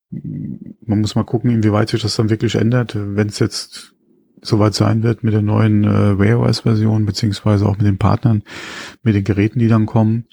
Man 0.10 1.02
muss 1.02 1.16
mal 1.16 1.24
gucken, 1.24 1.52
inwieweit 1.52 1.90
sich 1.90 2.02
das 2.02 2.16
dann 2.16 2.30
wirklich 2.30 2.56
ändert, 2.56 2.96
wenn 2.96 3.28
es 3.28 3.40
jetzt 3.40 3.94
soweit 4.42 4.74
sein 4.74 5.04
wird 5.04 5.24
mit 5.24 5.34
der 5.34 5.42
neuen 5.42 5.84
äh, 5.84 6.20
Wear 6.20 6.40
OS-Version, 6.40 7.06
beziehungsweise 7.06 7.66
auch 7.66 7.78
mit 7.78 7.88
den 7.88 7.98
Partnern, 7.98 8.44
mit 9.04 9.16
den 9.16 9.24
Geräten, 9.24 9.60
die 9.60 9.68
dann 9.68 9.86
kommen. 9.86 10.26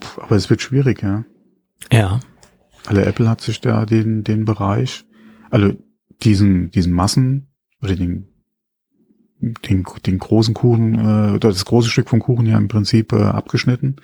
Puh, 0.00 0.22
aber 0.22 0.36
es 0.36 0.50
wird 0.50 0.62
schwierig, 0.62 1.02
ja. 1.02 1.24
Ja. 1.92 2.20
Alle 2.86 3.04
Apple 3.04 3.28
hat 3.28 3.40
sich 3.40 3.60
da 3.60 3.86
den, 3.86 4.24
den 4.24 4.44
Bereich, 4.44 5.04
also 5.50 5.74
diesen, 6.22 6.70
diesen 6.70 6.92
Massen 6.92 7.48
oder 7.80 7.94
den 7.94 8.31
den, 9.42 9.84
den 10.06 10.18
großen 10.18 10.54
Kuchen, 10.54 10.94
äh, 10.94 11.32
oder 11.34 11.48
das 11.48 11.64
große 11.64 11.90
Stück 11.90 12.08
vom 12.08 12.20
Kuchen 12.20 12.46
ja 12.46 12.56
im 12.56 12.68
Prinzip 12.68 13.12
äh, 13.12 13.22
abgeschnitten. 13.22 13.96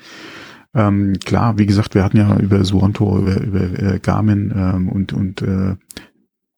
Ähm, 0.74 1.18
klar, 1.24 1.58
wie 1.58 1.66
gesagt, 1.66 1.94
wir 1.94 2.04
hatten 2.04 2.18
ja 2.18 2.36
über 2.36 2.64
Suonto, 2.64 3.18
über, 3.18 3.40
über 3.40 3.60
äh, 3.78 3.98
Garmin 4.00 4.52
ähm, 4.54 4.88
und, 4.88 5.12
und 5.12 5.42
äh, 5.42 5.76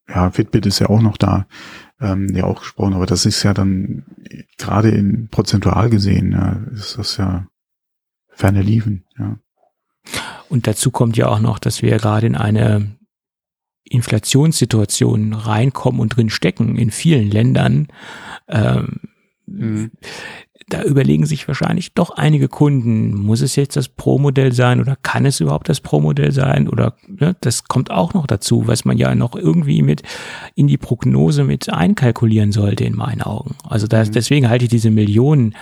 ja, 0.09 0.31
Fitbit 0.31 0.67
ist 0.67 0.81
ja 0.81 0.89
auch 0.89 1.01
noch 1.01 1.17
da, 1.17 1.47
ähm, 2.01 2.35
ja 2.35 2.45
auch 2.45 2.61
gesprochen, 2.61 2.95
aber 2.95 3.07
das 3.07 3.27
ist 3.27 3.43
ja 3.45 3.55
dann 3.55 4.05
gerade 4.59 4.91
in 4.91 5.29
prozentual 5.29 5.91
gesehen, 5.91 6.33
ja, 6.33 6.57
ist 6.73 6.99
das 6.99 7.17
ja 7.19 7.47
ferne 8.31 8.63
Liefen, 8.63 9.05
ja. 9.19 9.39
Und 10.49 10.67
dazu 10.67 10.91
kommt 10.91 11.17
ja 11.17 11.29
auch 11.29 11.39
noch, 11.39 11.61
dass 11.61 11.83
wir 11.83 11.97
gerade 11.99 12.27
in 12.27 12.35
eine 12.35 12.97
Inflationssituation 13.91 15.35
reinkommen 15.35 16.01
und 16.01 16.17
drin 16.17 16.31
stecken 16.31 16.77
in 16.77 16.91
vielen 16.91 17.29
Ländern, 17.29 17.89
ähm, 18.49 19.01
mhm. 19.47 19.91
da 20.69 20.85
überlegen 20.85 21.27
sich 21.27 21.47
wahrscheinlich 21.49 21.93
doch 21.95 22.11
einige 22.11 22.49
Kunden, 22.49 23.17
muss 23.17 23.41
es 23.41 23.57
jetzt 23.57 23.77
das 23.77 23.89
Pro-Modell 23.89 24.53
sein 24.53 24.81
oder 24.81 24.97
kann 24.97 25.27
es 25.27 25.41
überhaupt 25.41 25.69
das 25.69 25.81
Pro-Modell 25.81 26.31
sein 26.31 26.69
oder 26.69 26.95
ne, 27.09 27.37
das 27.41 27.65
kommt 27.65 27.91
auch 27.91 28.15
noch 28.15 28.29
dazu, 28.29 28.69
was 28.69 28.85
man 28.85 28.97
ja 28.97 29.15
noch 29.17 29.35
irgendwie 29.35 29.83
mit 29.83 30.03
in 30.55 30.69
die 30.69 30.79
Prognose 30.79 31.43
mit 31.43 31.69
einkalkulieren 31.69 32.53
sollte 32.53 32.85
in 32.85 32.95
meinen 32.95 33.23
Augen. 33.23 33.57
Also 33.69 33.89
das, 33.89 34.09
mhm. 34.09 34.13
deswegen 34.13 34.49
halte 34.49 34.67
ich 34.67 34.71
diese 34.71 34.91
Millionen 34.91 35.57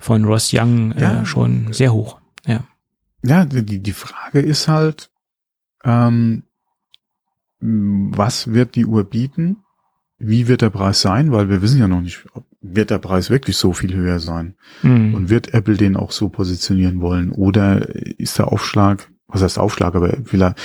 von 0.00 0.24
Ross 0.24 0.50
Young 0.52 0.90
äh, 0.92 1.00
ja. 1.00 1.24
schon 1.24 1.72
sehr 1.72 1.92
hoch. 1.92 2.18
Ja. 2.44 2.64
Ja, 3.24 3.44
die, 3.44 3.80
die 3.80 3.92
Frage 3.92 4.40
ist 4.40 4.66
halt, 4.66 5.10
ähm, 5.84 6.42
was 7.62 8.52
wird 8.52 8.74
die 8.74 8.86
Uhr 8.86 9.04
bieten? 9.04 9.58
Wie 10.18 10.48
wird 10.48 10.62
der 10.62 10.70
Preis 10.70 11.00
sein? 11.00 11.32
Weil 11.32 11.48
wir 11.48 11.62
wissen 11.62 11.80
ja 11.80 11.88
noch 11.88 12.00
nicht, 12.00 12.24
wird 12.60 12.90
der 12.90 12.98
Preis 12.98 13.30
wirklich 13.30 13.56
so 13.56 13.72
viel 13.72 13.94
höher 13.94 14.18
sein? 14.18 14.56
Mhm. 14.82 15.14
Und 15.14 15.30
wird 15.30 15.54
Apple 15.54 15.76
den 15.76 15.96
auch 15.96 16.10
so 16.10 16.28
positionieren 16.28 17.00
wollen? 17.00 17.30
Oder 17.30 17.88
ist 17.94 18.38
der 18.38 18.52
Aufschlag, 18.52 19.10
was 19.26 19.42
heißt 19.42 19.58
Aufschlag, 19.58 19.94
aber 19.94 20.18
vielleicht, 20.24 20.60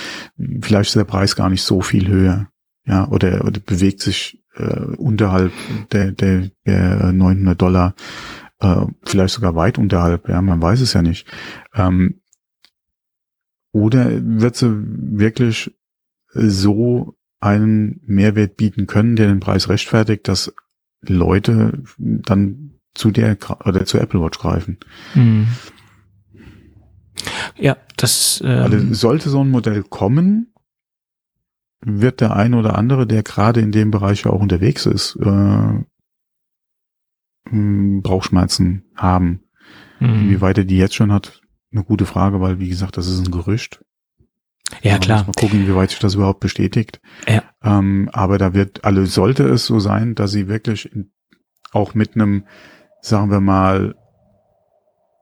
vielleicht 0.62 0.90
ist 0.90 0.96
der 0.96 1.06
Preis 1.06 1.36
gar 1.36 1.50
nicht 1.50 1.64
so 1.64 1.82
viel 1.82 2.08
höher. 2.08 2.50
Ja, 2.86 3.08
oder, 3.10 3.46
oder 3.46 3.60
bewegt 3.60 4.02
sich 4.02 4.44
äh, 4.56 4.96
unterhalb 4.96 5.52
der, 5.92 6.12
der, 6.12 6.50
der 6.66 7.12
900 7.12 7.62
Dollar, 7.62 7.96
äh, 8.60 8.86
vielleicht 9.04 9.34
sogar 9.34 9.56
weit 9.56 9.78
unterhalb, 9.78 10.30
ja, 10.30 10.42
man 10.42 10.62
weiß 10.62 10.82
es 10.82 10.94
ja 10.94 11.02
nicht. 11.02 11.28
Ähm, 11.76 12.22
oder 13.72 14.10
wird 14.22 14.56
sie 14.56 14.74
wirklich 14.74 15.77
so 16.38 17.16
einen 17.40 18.02
Mehrwert 18.06 18.58
bieten 18.58 18.88
können, 18.88 19.16
der 19.16 19.28
den 19.28 19.40
Preis 19.40 19.70
rechtfertigt, 19.70 20.28
dass 20.28 20.54
Leute 21.02 21.84
dann 21.98 22.80
zu 22.94 23.12
der 23.12 23.38
oder 23.66 23.86
zu 23.86 24.00
Apple 24.00 24.22
Watch 24.22 24.40
greifen. 24.40 24.78
Mhm. 25.14 25.48
Ja, 27.56 27.78
das 27.96 28.42
ähm 28.44 28.64
also 28.64 28.94
sollte 28.94 29.30
so 29.30 29.44
ein 29.44 29.50
Modell 29.50 29.84
kommen, 29.84 30.54
wird 31.82 32.22
der 32.22 32.36
eine 32.36 32.58
oder 32.58 32.78
andere, 32.78 33.06
der 33.06 33.24
gerade 33.24 33.62
in 33.62 33.72
dem 33.72 33.92
Bereich 33.92 34.24
ja 34.24 34.32
auch 34.32 34.42
unterwegs 34.42 34.86
ist, 34.86 35.16
äh, 35.18 35.84
Bauchschmerzen 38.02 38.84
haben. 38.96 39.44
Mhm. 40.00 40.30
Wie 40.30 40.42
weit 40.42 40.58
er 40.58 40.66
die 40.66 40.78
jetzt 40.78 40.96
schon 40.96 41.12
hat, 41.12 41.42
eine 41.72 41.84
gute 41.84 42.06
Frage, 42.06 42.42
weil 42.42 42.60
wie 42.60 42.70
gesagt, 42.70 42.98
das 42.98 43.08
ist 43.08 43.26
ein 43.26 43.32
Gerücht. 43.32 43.84
Ja, 44.82 44.98
klar. 44.98 45.26
Mal 45.26 45.34
gucken, 45.34 45.68
wie 45.68 45.76
weit 45.76 45.92
sich 45.92 46.00
das 46.00 46.16
überhaupt 46.16 46.40
bestätigt. 46.40 47.00
Ja. 47.28 47.44
Ähm, 47.64 48.10
aber 48.12 48.38
da 48.38 48.54
wird, 48.54 48.84
also 48.84 49.06
sollte 49.06 49.44
es 49.44 49.66
so 49.66 49.80
sein, 49.80 50.16
dass 50.16 50.32
sie 50.32 50.48
wirklich 50.48 50.92
in, 50.92 51.12
auch 51.72 51.94
mit 51.94 52.16
einem, 52.16 52.44
sagen 53.02 53.32
wir 53.32 53.40
mal, 53.40 53.96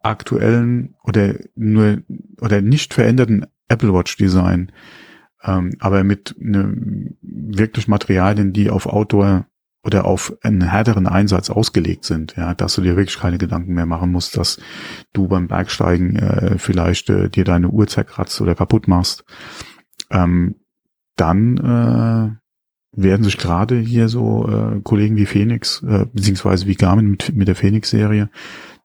aktuellen 0.04 0.96
oder 1.04 1.36
nur 1.56 2.00
oder 2.40 2.62
nicht 2.62 2.94
veränderten 2.94 3.48
Apple 3.68 3.94
Watch 3.94 4.18
Design, 4.18 4.72
ähm, 5.44 5.76
aber 5.80 6.04
mit 6.04 6.36
ne, 6.38 7.14
wirklich 7.22 7.88
Materialien, 7.88 8.54
die 8.54 8.70
auf 8.70 8.86
Outdoor 8.86 9.48
oder 9.86 10.06
auf 10.06 10.36
einen 10.42 10.62
härteren 10.64 11.06
Einsatz 11.06 11.52
ausgelegt 11.52 12.06
sind, 12.06 12.36
ja, 12.36 12.56
dass 12.56 12.74
du 12.74 12.82
dir 12.82 12.98
wirklich 12.98 13.20
keine 13.20 13.38
Gedanken 13.38 13.76
mehr 13.76 13.86
machen 13.86 14.12
musst, 14.12 14.36
dass 14.36 14.60
du 15.14 15.28
beim 15.28 15.48
Bergsteigen 15.48 16.16
äh, 16.16 16.58
vielleicht 16.58 17.10
äh, 17.12 17.30
dir 17.30 17.44
deine 17.44 17.70
Uhr 17.70 17.86
zerkratzt 17.86 18.42
oder 18.42 18.56
kaputt 18.56 18.88
machst, 18.88 19.26
ähm, 20.10 20.56
dann 21.16 21.58
äh, 21.58 23.00
werden 23.00 23.24
sich 23.24 23.38
gerade 23.38 23.78
hier 23.78 24.10
so 24.10 24.48
äh, 24.48 24.82
Kollegen 24.82 25.18
wie 25.18 25.28
Phoenix, 25.28 25.84
äh, 25.84 26.08
beziehungsweise 26.12 26.66
wie 26.66 26.76
Garmin 26.76 27.12
mit, 27.12 27.36
mit 27.36 27.48
der 27.48 27.56
Phoenix-Serie, 27.56 28.30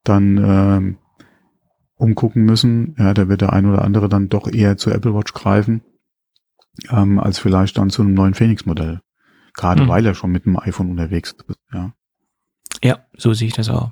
dann 0.05 0.37
äh, 0.37 0.95
umgucken 1.97 2.45
müssen. 2.45 2.95
Ja, 2.99 3.15
da 3.15 3.29
wird 3.29 3.41
der 3.41 3.55
ein 3.55 3.65
oder 3.65 3.83
andere 3.83 4.11
dann 4.11 4.29
doch 4.29 4.53
eher 4.53 4.77
zur 4.77 4.95
Apple 4.95 5.15
Watch 5.15 5.33
greifen, 5.33 5.81
ähm, 6.91 7.19
als 7.19 7.39
vielleicht 7.39 7.79
dann 7.79 7.89
zu 7.89 8.03
einem 8.03 8.13
neuen 8.13 8.35
Phoenix-Modell. 8.35 9.01
Gerade 9.55 9.85
mhm. 9.85 9.89
weil 9.89 10.07
er 10.07 10.15
schon 10.15 10.31
mit 10.31 10.45
dem 10.45 10.59
iPhone 10.59 10.91
unterwegs 10.91 11.35
ist, 11.47 11.59
ja. 11.73 11.93
Ja, 12.83 13.05
so 13.17 13.35
sehe 13.35 13.49
ich 13.49 13.55
das 13.55 13.69
auch. 13.69 13.91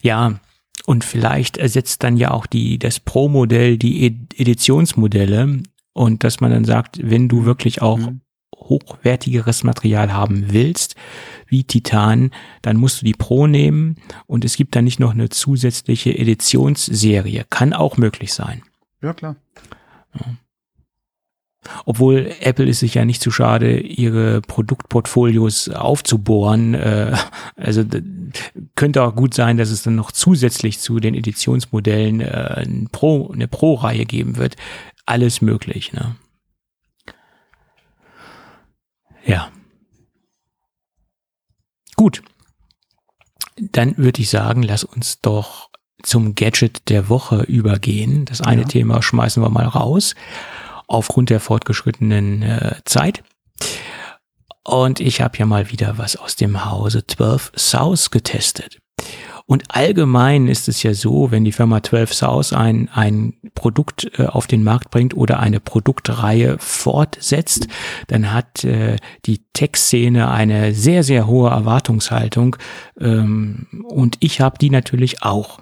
Ja, 0.00 0.40
und 0.86 1.04
vielleicht 1.04 1.56
ersetzt 1.56 2.02
dann 2.02 2.16
ja 2.16 2.30
auch 2.30 2.46
die, 2.46 2.78
das 2.78 3.00
Pro-Modell 3.00 3.78
die 3.78 4.06
Editionsmodelle 4.36 5.62
Und 5.92 6.24
dass 6.24 6.40
man 6.40 6.50
dann 6.50 6.64
sagt, 6.64 6.98
wenn 7.02 7.28
du 7.28 7.44
wirklich 7.44 7.80
auch 7.80 7.98
mhm. 7.98 8.20
hochwertigeres 8.54 9.64
Material 9.64 10.12
haben 10.12 10.52
willst, 10.52 10.96
wie 11.46 11.64
Titan, 11.64 12.30
dann 12.62 12.76
musst 12.76 13.00
du 13.00 13.06
die 13.06 13.14
Pro 13.14 13.46
nehmen 13.46 13.96
und 14.26 14.44
es 14.44 14.56
gibt 14.56 14.74
dann 14.76 14.84
nicht 14.84 15.00
noch 15.00 15.12
eine 15.12 15.28
zusätzliche 15.28 16.16
Editionsserie. 16.18 17.44
Kann 17.48 17.72
auch 17.72 17.96
möglich 17.96 18.32
sein. 18.32 18.62
Ja, 19.02 19.12
klar. 19.12 19.36
Ja. 20.14 20.34
Obwohl 21.84 22.32
Apple 22.40 22.66
ist 22.66 22.80
sich 22.80 22.94
ja 22.94 23.04
nicht 23.04 23.22
zu 23.22 23.30
schade, 23.30 23.78
ihre 23.78 24.40
Produktportfolios 24.40 25.68
aufzubohren. 25.70 26.74
Äh, 26.74 27.16
also 27.56 27.84
könnte 28.74 29.02
auch 29.02 29.14
gut 29.14 29.34
sein, 29.34 29.56
dass 29.56 29.70
es 29.70 29.82
dann 29.82 29.96
noch 29.96 30.12
zusätzlich 30.12 30.78
zu 30.78 31.00
den 31.00 31.14
Editionsmodellen 31.14 32.20
äh, 32.20 32.54
ein 32.56 32.88
Pro, 32.90 33.30
eine 33.32 33.48
Pro-Reihe 33.48 34.06
geben 34.06 34.36
wird. 34.36 34.56
Alles 35.06 35.40
möglich. 35.40 35.92
Ne? 35.92 36.16
Ja. 39.24 39.50
Gut. 41.96 42.22
Dann 43.56 43.96
würde 43.98 44.20
ich 44.20 44.30
sagen, 44.30 44.62
lass 44.62 44.82
uns 44.82 45.20
doch 45.20 45.70
zum 46.02 46.34
Gadget 46.34 46.88
der 46.90 47.08
Woche 47.08 47.42
übergehen. 47.42 48.24
Das 48.24 48.40
eine 48.40 48.62
ja. 48.62 48.68
Thema 48.68 49.02
schmeißen 49.02 49.42
wir 49.42 49.48
mal 49.48 49.66
raus 49.66 50.14
aufgrund 50.86 51.30
der 51.30 51.40
fortgeschrittenen 51.40 52.42
äh, 52.42 52.76
Zeit. 52.84 53.22
Und 54.64 55.00
ich 55.00 55.20
habe 55.20 55.36
ja 55.38 55.46
mal 55.46 55.70
wieder 55.70 55.98
was 55.98 56.16
aus 56.16 56.36
dem 56.36 56.64
Hause 56.64 57.06
12 57.06 57.52
South 57.56 58.10
getestet. 58.10 58.78
Und 59.46 59.64
allgemein 59.68 60.48
ist 60.48 60.68
es 60.68 60.82
ja 60.82 60.94
so, 60.94 61.30
wenn 61.30 61.44
die 61.44 61.52
Firma 61.52 61.82
12 61.82 62.14
South 62.14 62.52
ein, 62.54 62.88
ein 62.94 63.34
Produkt 63.54 64.10
äh, 64.18 64.24
auf 64.24 64.46
den 64.46 64.64
Markt 64.64 64.90
bringt 64.90 65.14
oder 65.14 65.38
eine 65.38 65.60
Produktreihe 65.60 66.56
fortsetzt, 66.58 67.68
dann 68.06 68.32
hat 68.32 68.64
äh, 68.64 68.96
die 69.26 69.42
Tech-Szene 69.52 70.30
eine 70.30 70.72
sehr, 70.72 71.02
sehr 71.02 71.26
hohe 71.26 71.50
Erwartungshaltung. 71.50 72.56
Ähm, 72.98 73.66
und 73.86 74.16
ich 74.20 74.40
habe 74.40 74.56
die 74.58 74.70
natürlich 74.70 75.22
auch. 75.22 75.58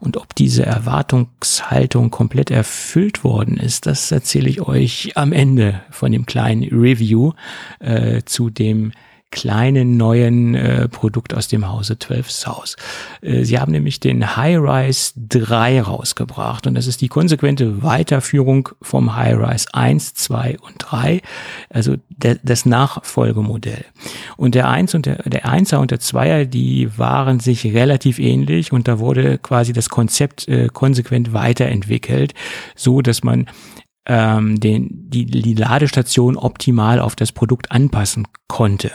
Und 0.00 0.16
ob 0.16 0.34
diese 0.34 0.64
Erwartungshaltung 0.64 2.10
komplett 2.10 2.50
erfüllt 2.50 3.22
worden 3.22 3.58
ist, 3.58 3.86
das 3.86 4.10
erzähle 4.10 4.48
ich 4.48 4.62
euch 4.62 5.12
am 5.16 5.32
Ende 5.32 5.82
von 5.90 6.10
dem 6.10 6.24
kleinen 6.24 6.64
Review 6.64 7.32
äh, 7.80 8.22
zu 8.24 8.48
dem 8.48 8.92
kleinen 9.30 9.96
neuen 9.96 10.54
äh, 10.54 10.88
Produkt 10.88 11.34
aus 11.34 11.48
dem 11.48 11.68
Hause 11.68 11.98
12 11.98 12.30
South. 12.30 12.76
Äh, 13.22 13.44
sie 13.44 13.58
haben 13.58 13.72
nämlich 13.72 14.00
den 14.00 14.36
High-Rise 14.36 15.12
3 15.16 15.82
rausgebracht 15.82 16.66
und 16.66 16.74
das 16.74 16.86
ist 16.86 17.00
die 17.00 17.08
konsequente 17.08 17.82
Weiterführung 17.82 18.70
vom 18.82 19.14
High-Rise 19.14 19.68
1, 19.72 20.14
2 20.14 20.58
und 20.58 20.74
3, 20.78 21.22
also 21.68 21.96
der, 22.08 22.38
das 22.42 22.66
Nachfolgemodell. 22.66 23.84
Und 24.36 24.54
der 24.54 24.68
1 24.68 24.94
und 24.94 25.06
der, 25.06 25.22
der 25.24 25.46
1er 25.46 25.76
und 25.76 25.90
der 25.90 26.00
2er, 26.00 26.44
die 26.44 26.98
waren 26.98 27.40
sich 27.40 27.64
relativ 27.66 28.18
ähnlich 28.18 28.72
und 28.72 28.88
da 28.88 28.98
wurde 28.98 29.38
quasi 29.38 29.72
das 29.72 29.88
Konzept 29.88 30.48
äh, 30.48 30.68
konsequent 30.72 31.32
weiterentwickelt, 31.32 32.34
so 32.74 33.00
dass 33.00 33.22
man 33.22 33.46
ähm, 34.10 34.58
den, 34.58 34.88
die, 35.08 35.24
die 35.24 35.54
Ladestation 35.54 36.36
optimal 36.36 36.98
auf 36.98 37.14
das 37.14 37.30
Produkt 37.30 37.70
anpassen 37.70 38.26
konnte. 38.48 38.90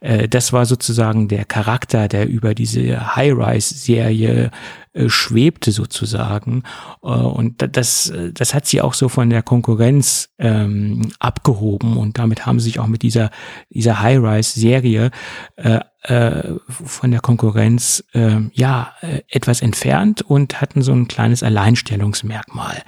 Äh, 0.00 0.28
das 0.28 0.52
war 0.52 0.66
sozusagen 0.66 1.28
der 1.28 1.44
Charakter, 1.44 2.08
der 2.08 2.28
über 2.28 2.56
diese 2.56 3.14
High-Rise-Serie 3.14 4.50
äh, 4.98 5.08
schwebte 5.08 5.72
sozusagen. 5.72 6.62
Äh, 7.02 7.08
und 7.08 7.64
das, 7.76 8.12
das 8.34 8.54
hat 8.54 8.66
sie 8.66 8.80
auch 8.80 8.94
so 8.94 9.08
von 9.08 9.30
der 9.30 9.42
Konkurrenz 9.42 10.30
ähm, 10.38 11.10
abgehoben 11.18 11.96
und 11.96 12.18
damit 12.18 12.46
haben 12.46 12.60
sie 12.60 12.64
sich 12.64 12.80
auch 12.80 12.86
mit 12.86 13.02
dieser, 13.02 13.30
dieser 13.70 14.00
High-Rise-Serie 14.00 15.10
äh, 15.56 15.80
äh, 16.02 16.54
von 16.68 17.10
der 17.10 17.20
Konkurrenz 17.20 18.04
äh, 18.12 18.36
ja 18.52 18.94
äh, 19.00 19.22
etwas 19.28 19.60
entfernt 19.60 20.22
und 20.22 20.60
hatten 20.60 20.80
so 20.80 20.92
ein 20.92 21.08
kleines 21.08 21.42
Alleinstellungsmerkmal. 21.42 22.82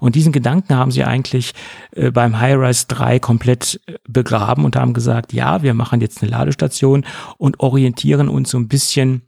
Und 0.00 0.14
diesen 0.14 0.32
Gedanken 0.32 0.74
haben 0.74 0.90
sie 0.90 1.04
eigentlich 1.04 1.54
äh, 1.92 2.10
beim 2.10 2.38
High-Rise 2.38 2.86
3 2.88 3.18
komplett 3.20 3.80
äh, 3.86 3.94
begraben 4.08 4.64
und 4.64 4.76
haben 4.76 4.94
gesagt, 4.94 5.32
ja, 5.32 5.62
wir 5.62 5.74
machen 5.74 6.00
jetzt 6.00 6.22
eine 6.22 6.30
Ladestation 6.30 7.06
und 7.38 7.60
orientieren 7.60 8.28
uns 8.28 8.50
so 8.50 8.58
ein 8.58 8.68
bisschen 8.68 9.22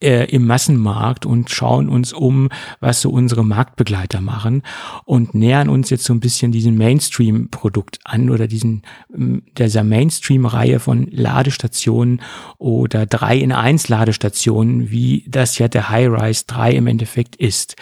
äh, 0.00 0.24
im 0.30 0.46
Massenmarkt 0.46 1.26
und 1.26 1.50
schauen 1.50 1.88
uns 1.88 2.12
um, 2.12 2.48
was 2.80 3.00
so 3.00 3.10
unsere 3.10 3.44
Marktbegleiter 3.44 4.20
machen 4.20 4.62
und 5.04 5.34
nähern 5.34 5.68
uns 5.68 5.90
jetzt 5.90 6.04
so 6.04 6.12
ein 6.12 6.20
bisschen 6.20 6.52
diesem 6.52 6.76
Mainstream-Produkt 6.76 7.98
an 8.04 8.30
oder 8.30 8.46
diesen 8.46 8.82
dieser 9.58 9.84
Mainstream-Reihe 9.84 10.80
von 10.80 11.08
Ladestationen 11.10 12.22
oder 12.58 13.06
3 13.06 13.38
in 13.38 13.52
1 13.52 13.88
Ladestationen, 13.88 14.90
wie 14.90 15.24
das 15.28 15.58
ja 15.58 15.68
der 15.68 15.90
High-Rise 15.90 16.44
3 16.46 16.72
im 16.72 16.86
Endeffekt 16.86 17.36
ist. 17.36 17.76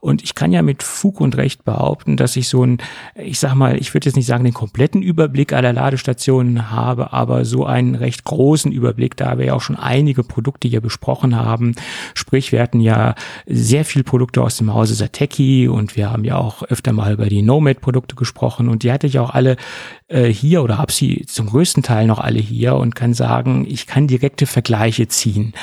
Und 0.00 0.22
ich 0.22 0.34
kann 0.34 0.52
ja 0.52 0.62
mit 0.62 0.82
Fug 0.82 1.20
und 1.20 1.36
Recht 1.36 1.64
behaupten, 1.64 2.16
dass 2.16 2.36
ich 2.36 2.48
so 2.48 2.64
ein, 2.64 2.78
ich 3.14 3.38
sag 3.38 3.54
mal, 3.54 3.76
ich 3.78 3.94
würde 3.94 4.06
jetzt 4.06 4.16
nicht 4.16 4.26
sagen 4.26 4.44
den 4.44 4.54
kompletten 4.54 5.02
Überblick 5.02 5.52
aller 5.52 5.72
Ladestationen 5.72 6.70
habe, 6.70 7.12
aber 7.12 7.44
so 7.44 7.64
einen 7.64 7.94
recht 7.94 8.24
großen 8.24 8.72
Überblick, 8.72 9.16
da 9.16 9.38
wir 9.38 9.46
ja 9.46 9.54
auch 9.54 9.60
schon 9.60 9.76
einige 9.76 10.24
Produkte 10.24 10.68
hier 10.68 10.80
besprochen 10.80 11.36
haben, 11.36 11.61
haben. 11.62 11.74
Sprich, 12.14 12.52
wir 12.52 12.60
hatten 12.60 12.80
ja 12.80 13.14
sehr 13.46 13.84
viel 13.84 14.02
Produkte 14.02 14.42
aus 14.42 14.56
dem 14.56 14.72
Hause 14.74 14.94
Sateki 14.94 15.68
und 15.68 15.96
wir 15.96 16.10
haben 16.10 16.24
ja 16.24 16.36
auch 16.36 16.62
öfter 16.64 16.92
mal 16.92 17.12
über 17.12 17.26
die 17.26 17.42
Nomad-Produkte 17.42 18.14
gesprochen 18.14 18.68
und 18.68 18.82
die 18.82 18.92
hatte 18.92 19.06
ich 19.06 19.18
auch 19.18 19.30
alle 19.30 19.56
äh, 20.08 20.28
hier 20.28 20.62
oder 20.62 20.78
habe 20.78 20.92
sie 20.92 21.24
zum 21.26 21.46
größten 21.46 21.82
Teil 21.82 22.06
noch 22.06 22.18
alle 22.18 22.40
hier 22.40 22.74
und 22.74 22.94
kann 22.94 23.14
sagen, 23.14 23.66
ich 23.68 23.86
kann 23.86 24.06
direkte 24.06 24.46
Vergleiche 24.46 25.08
ziehen. 25.08 25.54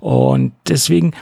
Und 0.00 0.52
deswegen 0.68 1.12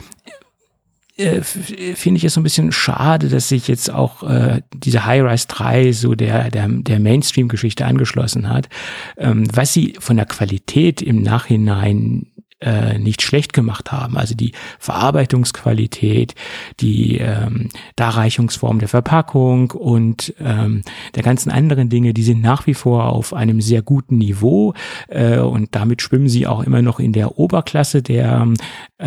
äh, 1.15 1.41
finde 1.41 2.17
ich 2.17 2.23
es 2.23 2.33
so 2.33 2.39
ein 2.39 2.43
bisschen 2.43 2.71
schade, 2.71 3.29
dass 3.29 3.49
sich 3.49 3.67
jetzt 3.67 3.91
auch 3.91 4.23
äh, 4.23 4.61
diese 4.73 5.05
High-Rise 5.05 5.47
3 5.47 5.91
so 5.91 6.15
der, 6.15 6.49
der, 6.49 6.67
der 6.67 6.99
Mainstream-Geschichte 6.99 7.85
angeschlossen 7.85 8.49
hat. 8.49 8.67
Ähm, 9.17 9.45
was 9.53 9.73
sie 9.73 9.95
von 9.99 10.17
der 10.17 10.25
Qualität 10.25 11.01
im 11.03 11.21
Nachhinein 11.21 12.32
äh, 12.63 12.97
nicht 12.97 13.21
schlecht 13.21 13.53
gemacht 13.53 13.91
haben. 13.91 14.17
Also 14.17 14.35
die 14.35 14.53
Verarbeitungsqualität, 14.79 16.35
die 16.79 17.17
ähm, 17.17 17.69
Darreichungsform 17.95 18.79
der 18.79 18.87
Verpackung 18.87 19.71
und 19.71 20.33
ähm, 20.39 20.81
der 21.15 21.23
ganzen 21.23 21.51
anderen 21.51 21.89
Dinge, 21.89 22.13
die 22.13 22.23
sind 22.23 22.41
nach 22.41 22.67
wie 22.67 22.73
vor 22.73 23.05
auf 23.07 23.33
einem 23.33 23.61
sehr 23.61 23.81
guten 23.81 24.17
Niveau 24.17 24.73
äh, 25.07 25.37
und 25.37 25.75
damit 25.75 26.01
schwimmen 26.01 26.29
sie 26.29 26.47
auch 26.47 26.63
immer 26.63 26.81
noch 26.81 26.99
in 26.99 27.13
der 27.13 27.37
Oberklasse 27.37 28.01
der 28.01 28.47
äh, 28.97 29.05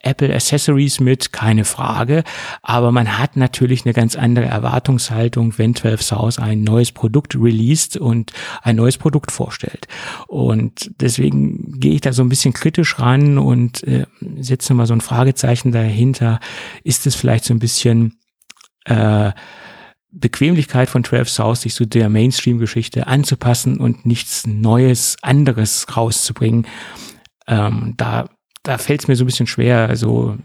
Apple 0.00 0.34
Accessories 0.34 1.00
mit, 1.00 1.32
keine 1.32 1.64
Frage. 1.64 2.22
Aber 2.62 2.92
man 2.92 3.18
hat 3.18 3.36
natürlich 3.36 3.84
eine 3.84 3.94
ganz 3.94 4.16
andere 4.16 4.46
Erwartungshaltung, 4.46 5.58
wenn 5.58 5.74
12 5.74 6.02
South 6.02 6.38
ein 6.38 6.62
neues 6.62 6.92
Produkt 6.92 7.34
released 7.34 7.96
und 7.96 8.32
ein 8.62 8.76
neues 8.76 8.98
Produkt 8.98 9.32
vorstellt. 9.32 9.88
Und 10.26 10.90
deswegen 11.00 11.78
gehe 11.80 11.94
ich 11.94 12.00
da 12.00 12.12
so 12.12 12.22
ein 12.22 12.28
bisschen 12.28 12.52
kritisch 12.52 12.67
kritisch 12.68 12.98
ran 12.98 13.38
und 13.38 13.82
äh, 13.84 14.04
setze 14.40 14.74
mal 14.74 14.86
so 14.86 14.92
ein 14.92 15.00
Fragezeichen 15.00 15.72
dahinter. 15.72 16.38
Ist 16.84 17.06
es 17.06 17.14
vielleicht 17.14 17.44
so 17.44 17.54
ein 17.54 17.58
bisschen 17.58 18.18
äh, 18.84 19.32
Bequemlichkeit 20.10 20.90
von 20.90 21.02
12 21.02 21.30
South, 21.30 21.60
sich 21.62 21.74
so 21.74 21.86
der 21.86 22.10
Mainstream-Geschichte 22.10 23.06
anzupassen 23.06 23.78
und 23.78 24.04
nichts 24.04 24.46
Neues, 24.46 25.16
anderes 25.22 25.86
rauszubringen? 25.96 26.66
Ähm, 27.46 27.94
da 27.96 28.28
da 28.64 28.76
fällt 28.76 29.00
es 29.00 29.08
mir 29.08 29.16
so 29.16 29.24
ein 29.24 29.28
bisschen 29.28 29.46
schwer, 29.46 29.88
also 29.88 30.36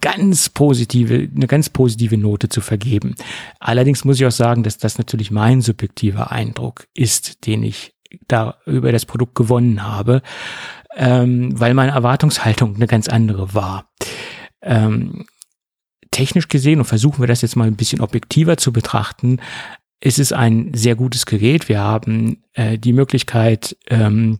ganz 0.00 0.48
positive, 0.48 1.28
eine 1.32 1.46
ganz 1.46 1.68
positive 1.68 2.16
Note 2.16 2.48
zu 2.48 2.60
vergeben. 2.62 3.14
Allerdings 3.60 4.04
muss 4.04 4.18
ich 4.18 4.26
auch 4.26 4.32
sagen, 4.32 4.64
dass 4.64 4.78
das 4.78 4.98
natürlich 4.98 5.30
mein 5.30 5.60
subjektiver 5.60 6.32
Eindruck 6.32 6.88
ist, 6.94 7.46
den 7.46 7.62
ich 7.62 7.94
da 8.26 8.56
über 8.66 8.90
das 8.90 9.06
Produkt 9.06 9.36
gewonnen 9.36 9.84
habe 9.84 10.22
ähm, 10.96 11.58
weil 11.58 11.74
meine 11.74 11.92
Erwartungshaltung 11.92 12.76
eine 12.76 12.86
ganz 12.86 13.08
andere 13.08 13.54
war. 13.54 13.90
Ähm, 14.62 15.26
technisch 16.10 16.48
gesehen, 16.48 16.80
und 16.80 16.86
versuchen 16.86 17.20
wir 17.20 17.28
das 17.28 17.42
jetzt 17.42 17.56
mal 17.56 17.66
ein 17.66 17.76
bisschen 17.76 18.00
objektiver 18.00 18.56
zu 18.56 18.72
betrachten, 18.72 19.38
ist 20.02 20.18
es 20.18 20.32
ein 20.32 20.72
sehr 20.72 20.96
gutes 20.96 21.26
Gerät. 21.26 21.68
Wir 21.68 21.80
haben 21.80 22.42
äh, 22.54 22.78
die 22.78 22.94
Möglichkeit, 22.94 23.76
ähm, 23.88 24.38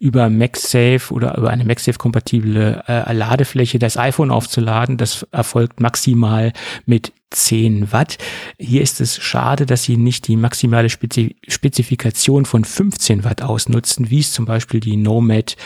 über 0.00 0.28
MagSafe 0.28 1.12
oder 1.14 1.38
über 1.38 1.50
eine 1.50 1.64
MagSafe-kompatible 1.64 2.82
äh, 2.88 3.12
Ladefläche 3.12 3.78
das 3.78 3.96
iPhone 3.96 4.32
aufzuladen. 4.32 4.96
Das 4.96 5.22
erfolgt 5.30 5.80
maximal 5.80 6.52
mit 6.86 7.12
10 7.30 7.92
Watt. 7.92 8.18
Hier 8.58 8.82
ist 8.82 9.00
es 9.00 9.16
schade, 9.16 9.66
dass 9.66 9.82
sie 9.82 9.96
nicht 9.96 10.28
die 10.28 10.36
maximale 10.36 10.88
Spezifikation 10.88 12.44
von 12.44 12.64
15 12.64 13.24
Watt 13.24 13.42
ausnutzen, 13.42 14.10
wie 14.10 14.20
es 14.20 14.32
zum 14.32 14.44
Beispiel 14.44 14.80
die 14.80 14.96
Nomad 14.96 15.56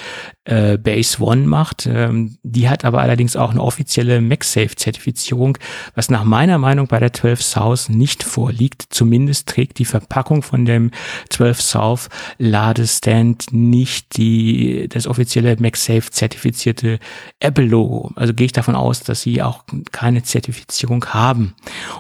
äh, 0.45 0.79
Base 0.79 1.23
One 1.23 1.47
macht. 1.47 1.87
Ähm, 1.87 2.39
die 2.43 2.69
hat 2.69 2.85
aber 2.85 3.01
allerdings 3.03 3.37
auch 3.37 3.51
eine 3.51 3.63
offizielle 3.63 4.21
MagSafe-Zertifizierung, 4.21 5.59
was 5.95 6.11
nach 6.11 6.25
meiner 6.25 6.59
Meinung 6.59 6.87
bei 6.87 6.99
der 6.99 7.13
12 7.13 7.43
South 7.43 7.89
nicht 7.89 8.23
vorliegt. 8.23 8.87
Zumindest 8.91 9.49
trägt 9.49 9.79
die 9.79 9.85
Verpackung 9.85 10.43
von 10.43 10.65
dem 10.65 10.91
12 11.29 11.61
South 11.61 12.09
Ladestand 12.39 13.53
nicht 13.53 14.17
die, 14.17 14.89
das 14.89 15.07
offizielle 15.07 15.57
MagSafe-zertifizierte 15.57 16.99
Apple-Logo. 17.39 18.13
Also 18.17 18.35
gehe 18.35 18.47
ich 18.47 18.53
davon 18.53 18.77
aus, 18.77 19.01
dass 19.01 19.23
sie 19.23 19.43
auch 19.43 19.65
keine 19.93 20.23
Zertifizierung 20.23 21.05
haben. 21.07 21.50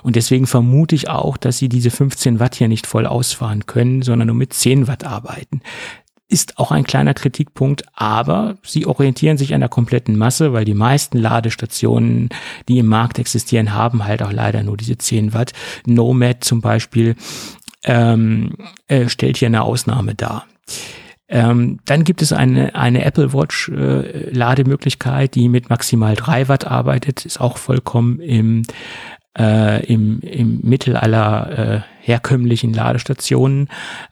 Und 0.02 0.16
deswegen 0.16 0.46
vermute 0.46 0.94
ich 0.94 1.08
auch, 1.08 1.36
dass 1.36 1.58
sie 1.58 1.68
diese 1.68 1.90
15 1.90 2.40
Watt 2.40 2.54
hier 2.54 2.68
nicht 2.68 2.86
voll 2.86 3.06
ausfahren 3.06 3.66
können, 3.66 4.02
sondern 4.02 4.28
nur 4.28 4.36
mit 4.36 4.52
10 4.52 4.88
Watt 4.88 5.04
arbeiten 5.04 5.60
ist 6.30 6.58
auch 6.58 6.70
ein 6.70 6.84
kleiner 6.84 7.12
Kritikpunkt, 7.12 7.82
aber 7.92 8.56
sie 8.62 8.86
orientieren 8.86 9.36
sich 9.36 9.52
an 9.52 9.60
der 9.60 9.68
kompletten 9.68 10.16
Masse, 10.16 10.52
weil 10.52 10.64
die 10.64 10.74
meisten 10.74 11.18
Ladestationen, 11.18 12.28
die 12.68 12.78
im 12.78 12.86
Markt 12.86 13.18
existieren, 13.18 13.74
haben 13.74 14.04
halt 14.04 14.22
auch 14.22 14.32
leider 14.32 14.62
nur 14.62 14.76
diese 14.76 14.96
10 14.96 15.34
Watt. 15.34 15.52
Nomad 15.86 16.44
zum 16.44 16.60
Beispiel 16.60 17.16
ähm, 17.82 18.54
äh, 18.86 19.08
stellt 19.08 19.38
hier 19.38 19.48
eine 19.48 19.62
Ausnahme 19.62 20.14
dar. 20.14 20.46
Ähm, 21.28 21.80
dann 21.84 22.04
gibt 22.04 22.22
es 22.22 22.32
eine, 22.32 22.74
eine 22.74 23.04
Apple 23.04 23.32
Watch 23.32 23.68
äh, 23.68 24.30
Lademöglichkeit, 24.30 25.34
die 25.34 25.48
mit 25.48 25.68
maximal 25.68 26.14
3 26.14 26.48
Watt 26.48 26.66
arbeitet, 26.66 27.26
ist 27.26 27.40
auch 27.40 27.56
vollkommen 27.56 28.20
im 28.20 28.62
äh, 29.38 29.84
im, 29.86 30.20
im 30.20 30.60
Mittel 30.62 30.96
aller 30.96 31.58
äh, 31.76 31.80
herkömmlichen 32.00 32.72
Ladestationen. 32.72 33.68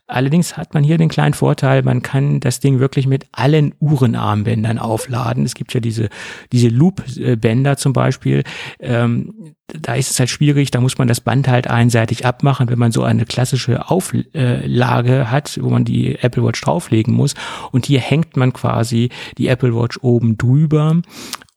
Allerdings 0.07 0.57
hat 0.57 0.75
man 0.75 0.85
hier 0.85 0.99
den 0.99 1.09
kleinen 1.09 1.35
Vorteil, 1.35 1.83
man 1.83 2.03
kann 2.03 2.41
das 2.41 2.61
Ding 2.61 2.79
wirklich 2.79 3.07
mit 3.07 3.27
allen 3.33 3.75
Uhrenarmbändern 3.81 4.79
aufladen. 4.79 5.45
Es 5.45 5.55
gibt 5.55 5.75
ja 5.75 5.81
diese, 5.81 6.09
diese 6.53 6.69
Loop-Bänder 6.69 7.77
zum 7.77 7.93
Beispiel. 7.93 8.45
Ähm, 8.79 9.55
da 9.67 9.95
ist 9.95 10.11
es 10.11 10.19
halt 10.19 10.31
schwierig, 10.31 10.71
da 10.71 10.81
muss 10.81 10.97
man 10.97 11.09
das 11.09 11.21
Band 11.21 11.49
halt 11.49 11.67
einseitig 11.67 12.25
abmachen, 12.25 12.71
wenn 12.71 12.79
man 12.79 12.93
so 12.93 13.03
eine 13.03 13.27
klassische 13.27 13.91
Auflage 13.91 15.31
hat, 15.31 15.59
wo 15.61 15.69
man 15.69 15.85
die 15.85 16.17
Apple 16.17 16.45
Watch 16.45 16.61
drauflegen 16.63 17.13
muss. 17.13 17.35
Und 17.71 17.85
hier 17.85 18.01
hängt 18.01 18.37
man 18.37 18.53
quasi 18.53 19.11
die 19.37 19.49
Apple 19.49 19.75
Watch 19.75 19.99
oben 20.01 20.39
drüber 20.39 21.03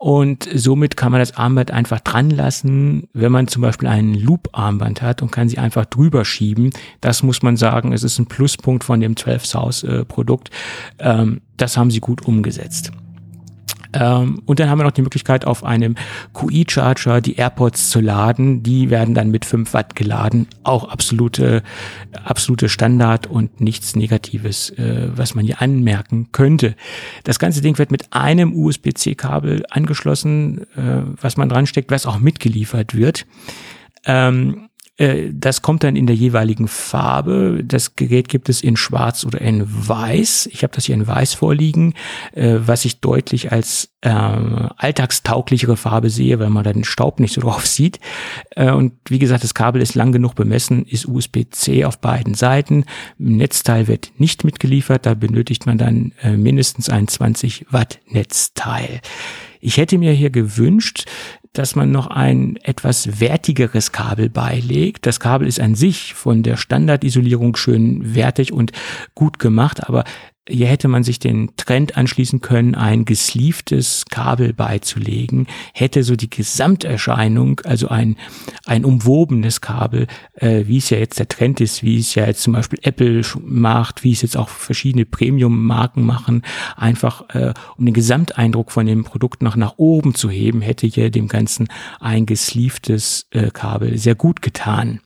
und 0.02 0.50
somit 0.52 0.98
kann 0.98 1.12
man 1.12 1.20
das 1.20 1.38
Armband 1.38 1.70
einfach 1.70 2.00
dran 2.00 2.32
lassen, 2.32 3.08
wenn 3.14 3.32
man 3.32 3.48
zum 3.48 3.62
Beispiel 3.62 3.88
ein 3.88 4.16
Loop-Armband 4.16 5.04
hat 5.04 5.22
und 5.22 5.32
kann 5.32 5.48
sie 5.48 5.60
einfach 5.60 5.86
drüber 5.86 6.26
schieben. 6.26 6.72
Das 7.02 7.22
muss 7.22 7.44
man 7.44 7.56
sagen, 7.56 7.94
es 7.94 8.02
ist 8.02 8.18
ein 8.18 8.26
Pluspunkt 8.26 8.84
von 8.84 9.00
dem 9.00 9.16
12 9.16 9.46
South 9.46 9.84
äh, 9.84 10.04
Produkt. 10.04 10.50
Ähm, 10.98 11.42
das 11.56 11.78
haben 11.78 11.92
sie 11.92 12.00
gut 12.00 12.26
umgesetzt. 12.26 12.92
Ähm, 13.94 14.42
und 14.46 14.60
dann 14.60 14.70
haben 14.70 14.80
wir 14.80 14.84
noch 14.84 14.92
die 14.92 15.02
Möglichkeit, 15.02 15.46
auf 15.46 15.64
einem 15.64 15.96
QI-Charger 16.34 17.22
die 17.22 17.36
AirPods 17.36 17.90
zu 17.90 18.00
laden. 18.00 18.64
Die 18.64 18.90
werden 18.90 19.14
dann 19.14 19.32
mit 19.32 19.46
5 19.46 19.74
Watt 19.74 19.96
geladen. 19.96 20.48
Auch 20.64 20.90
absolute, 20.90 21.64
absolute 22.24 22.70
Standard 22.70 23.28
und 23.28 23.62
nichts 23.62 23.96
Negatives, 23.96 24.70
äh, 24.72 25.10
was 25.16 25.36
man 25.36 25.46
hier 25.46 25.62
anmerken 25.62 26.30
könnte. 26.32 26.76
Das 27.24 27.40
ganze 27.40 27.62
Ding 27.62 27.78
wird 27.78 27.92
mit 27.92 28.14
einem 28.14 28.54
USB-C-Kabel 28.54 29.66
angeschlossen, 29.70 30.62
äh, 30.76 31.04
was 31.22 31.38
man 31.38 31.50
dran 31.50 31.68
steckt, 31.68 31.92
was 31.92 32.06
auch 32.06 32.20
mitgeliefert 32.20 32.96
wird. 32.96 33.26
Ähm, 34.06 34.56
äh, 34.66 34.71
das 35.34 35.62
kommt 35.62 35.84
dann 35.84 35.96
in 35.96 36.06
der 36.06 36.16
jeweiligen 36.16 36.68
Farbe. 36.68 37.64
Das 37.64 37.96
Gerät 37.96 38.30
gibt 38.30 38.50
es 38.50 38.62
in 38.62 38.78
Schwarz 38.78 39.26
oder 39.26 39.42
in 39.42 39.64
Weiß. 39.66 40.48
Ich 40.52 40.64
habe 40.64 40.74
das 40.76 40.86
hier 40.86 40.96
in 40.96 41.08
Weiß 41.08 41.34
vorliegen, 41.34 41.94
äh, 42.34 42.58
was 42.60 42.86
ich 42.86 43.00
deutlich 43.00 43.52
als 43.52 43.92
äh, 44.02 44.10
alltagstauglichere 44.10 45.78
Farbe 45.78 46.10
sehe, 46.10 46.40
weil 46.40 46.50
man 46.50 46.64
da 46.64 46.74
den 46.74 46.84
Staub 46.84 47.20
nicht 47.20 47.34
so 47.34 47.42
drauf 47.42 47.66
sieht. 47.66 48.00
Äh, 48.52 48.72
und 48.72 48.94
wie 49.08 49.20
gesagt, 49.20 49.44
das 49.44 49.54
Kabel 49.54 49.82
ist 49.82 49.96
lang 49.96 50.12
genug 50.12 50.36
bemessen, 50.36 50.86
ist 50.86 51.08
USB-C 51.08 51.86
auf 51.86 52.00
beiden 52.00 52.34
Seiten. 52.34 52.86
Netzteil 53.18 53.88
wird 53.88 54.12
nicht 54.18 54.44
mitgeliefert, 54.44 55.06
da 55.06 55.14
benötigt 55.14 55.66
man 55.66 55.78
dann 55.78 56.14
äh, 56.22 56.38
mindestens 56.38 56.90
ein 56.90 57.08
20 57.08 57.68
Watt 57.70 58.00
Netzteil. 58.08 59.02
Ich 59.64 59.78
hätte 59.78 60.00
mir 60.00 60.12
hier 60.12 60.32
gewünscht, 60.32 61.06
dass 61.54 61.76
man 61.76 61.92
noch 61.92 62.08
ein 62.08 62.58
etwas 62.58 63.20
wertigeres 63.20 63.92
Kabel 63.92 64.30
beilegt. 64.30 65.06
Das 65.06 65.20
Kabel 65.20 65.48
ist 65.48 65.60
an 65.60 65.76
sich 65.76 66.14
von 66.14 66.44
der 66.44 66.56
Standardisolierung 66.58 67.56
schön 67.56 68.16
wertig 68.16 68.54
und 68.54 68.72
gut 69.16 69.40
gemacht, 69.40 69.88
aber 69.88 70.06
hier 70.50 70.68
hätte 70.68 70.88
man 70.88 71.04
sich 71.04 71.20
den 71.20 71.52
Trend 71.56 71.98
anschließen 71.98 72.42
können, 72.42 72.74
ein 72.74 73.06
gesleeftes 73.06 74.06
Kabel 74.10 74.54
beizulegen, 74.54 75.46
hätte 75.74 76.04
so 76.04 76.16
die 76.16 76.30
Gesamterscheinung, 76.30 77.62
also 77.64 77.90
ein, 77.90 78.18
ein 78.66 78.84
umwobenes 78.84 79.62
Kabel, 79.62 80.08
äh, 80.34 80.64
wie 80.66 80.78
es 80.78 80.90
ja 80.90 80.98
jetzt 80.98 81.20
der 81.20 81.28
Trend 81.28 81.62
ist, 81.62 81.84
wie 81.84 82.00
es 82.00 82.16
ja 82.16 82.26
jetzt 82.26 82.42
zum 82.42 82.54
Beispiel 82.54 82.80
Apple 82.82 83.22
macht, 83.40 84.04
wie 84.04 84.12
es 84.12 84.24
jetzt 84.24 84.36
auch 84.36 84.50
verschiedene 84.50 85.06
Premium-Marken 85.06 86.04
machen, 86.04 86.42
einfach 86.76 87.30
äh, 87.30 87.54
um 87.78 87.86
den 87.86 87.94
Gesamteindruck 87.94 88.72
von 88.72 88.88
dem 88.88 89.04
Produkt 89.04 89.44
noch 89.44 89.56
nach 89.56 89.76
oben 89.78 90.16
zu 90.16 90.30
heben, 90.30 90.62
hätte 90.62 90.88
hier 90.88 91.12
dem 91.12 91.28
Ganzen 91.28 91.68
ein 92.00 92.26
gesleeftes 92.26 93.28
äh, 93.30 93.52
Kabel 93.52 93.98
sehr 94.00 94.16
gut 94.16 94.42
getan. 94.42 95.02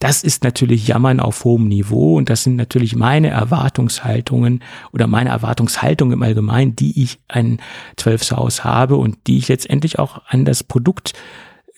Das 0.00 0.24
ist 0.24 0.44
natürlich 0.44 0.88
Jammern 0.88 1.20
auf 1.20 1.44
hohem 1.44 1.68
Niveau 1.68 2.16
und 2.16 2.30
das 2.30 2.42
sind 2.42 2.56
natürlich 2.56 2.96
meine 2.96 3.28
Erwartungshaltungen 3.28 4.64
oder 4.92 5.06
meine 5.06 5.28
Erwartungshaltung 5.28 6.10
im 6.10 6.22
Allgemeinen, 6.22 6.74
die 6.74 7.02
ich 7.02 7.20
an 7.28 7.60
12 7.98 8.30
Haus 8.32 8.64
habe 8.64 8.96
und 8.96 9.18
die 9.26 9.36
ich 9.36 9.48
letztendlich 9.48 9.98
auch 9.98 10.22
an 10.26 10.46
das 10.46 10.64
Produkt 10.64 11.12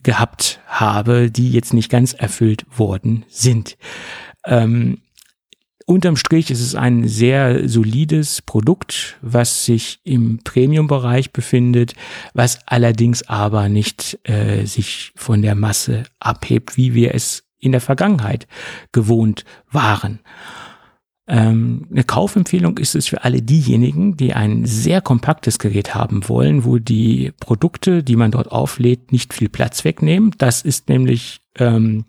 gehabt 0.04 0.60
habe, 0.66 1.32
die 1.32 1.50
jetzt 1.50 1.74
nicht 1.74 1.90
ganz 1.90 2.12
erfüllt 2.12 2.64
worden 2.70 3.24
sind. 3.28 3.76
Ähm, 4.46 4.98
Unterm 5.84 6.14
Strich 6.14 6.52
ist 6.52 6.60
es 6.60 6.76
ein 6.76 7.08
sehr 7.08 7.68
solides 7.68 8.40
Produkt, 8.40 9.18
was 9.20 9.64
sich 9.64 9.98
im 10.04 10.38
Premium-Bereich 10.44 11.32
befindet, 11.32 11.94
was 12.34 12.60
allerdings 12.66 13.28
aber 13.28 13.68
nicht 13.68 14.20
äh, 14.22 14.64
sich 14.64 15.12
von 15.16 15.42
der 15.42 15.56
Masse 15.56 16.04
abhebt, 16.20 16.76
wie 16.76 16.94
wir 16.94 17.16
es 17.16 17.42
in 17.62 17.72
der 17.72 17.80
Vergangenheit 17.80 18.46
gewohnt 18.90 19.44
waren. 19.70 20.18
Ähm, 21.28 21.86
eine 21.90 22.04
Kaufempfehlung 22.04 22.76
ist 22.78 22.94
es 22.96 23.06
für 23.06 23.22
alle 23.24 23.40
diejenigen, 23.40 24.16
die 24.16 24.34
ein 24.34 24.66
sehr 24.66 25.00
kompaktes 25.00 25.58
Gerät 25.58 25.94
haben 25.94 26.28
wollen, 26.28 26.64
wo 26.64 26.78
die 26.78 27.32
Produkte, 27.38 28.02
die 28.02 28.16
man 28.16 28.32
dort 28.32 28.50
auflädt, 28.50 29.12
nicht 29.12 29.32
viel 29.32 29.48
Platz 29.48 29.84
wegnehmen. 29.84 30.34
Das 30.38 30.62
ist 30.62 30.88
nämlich 30.88 31.40
ähm, 31.58 32.04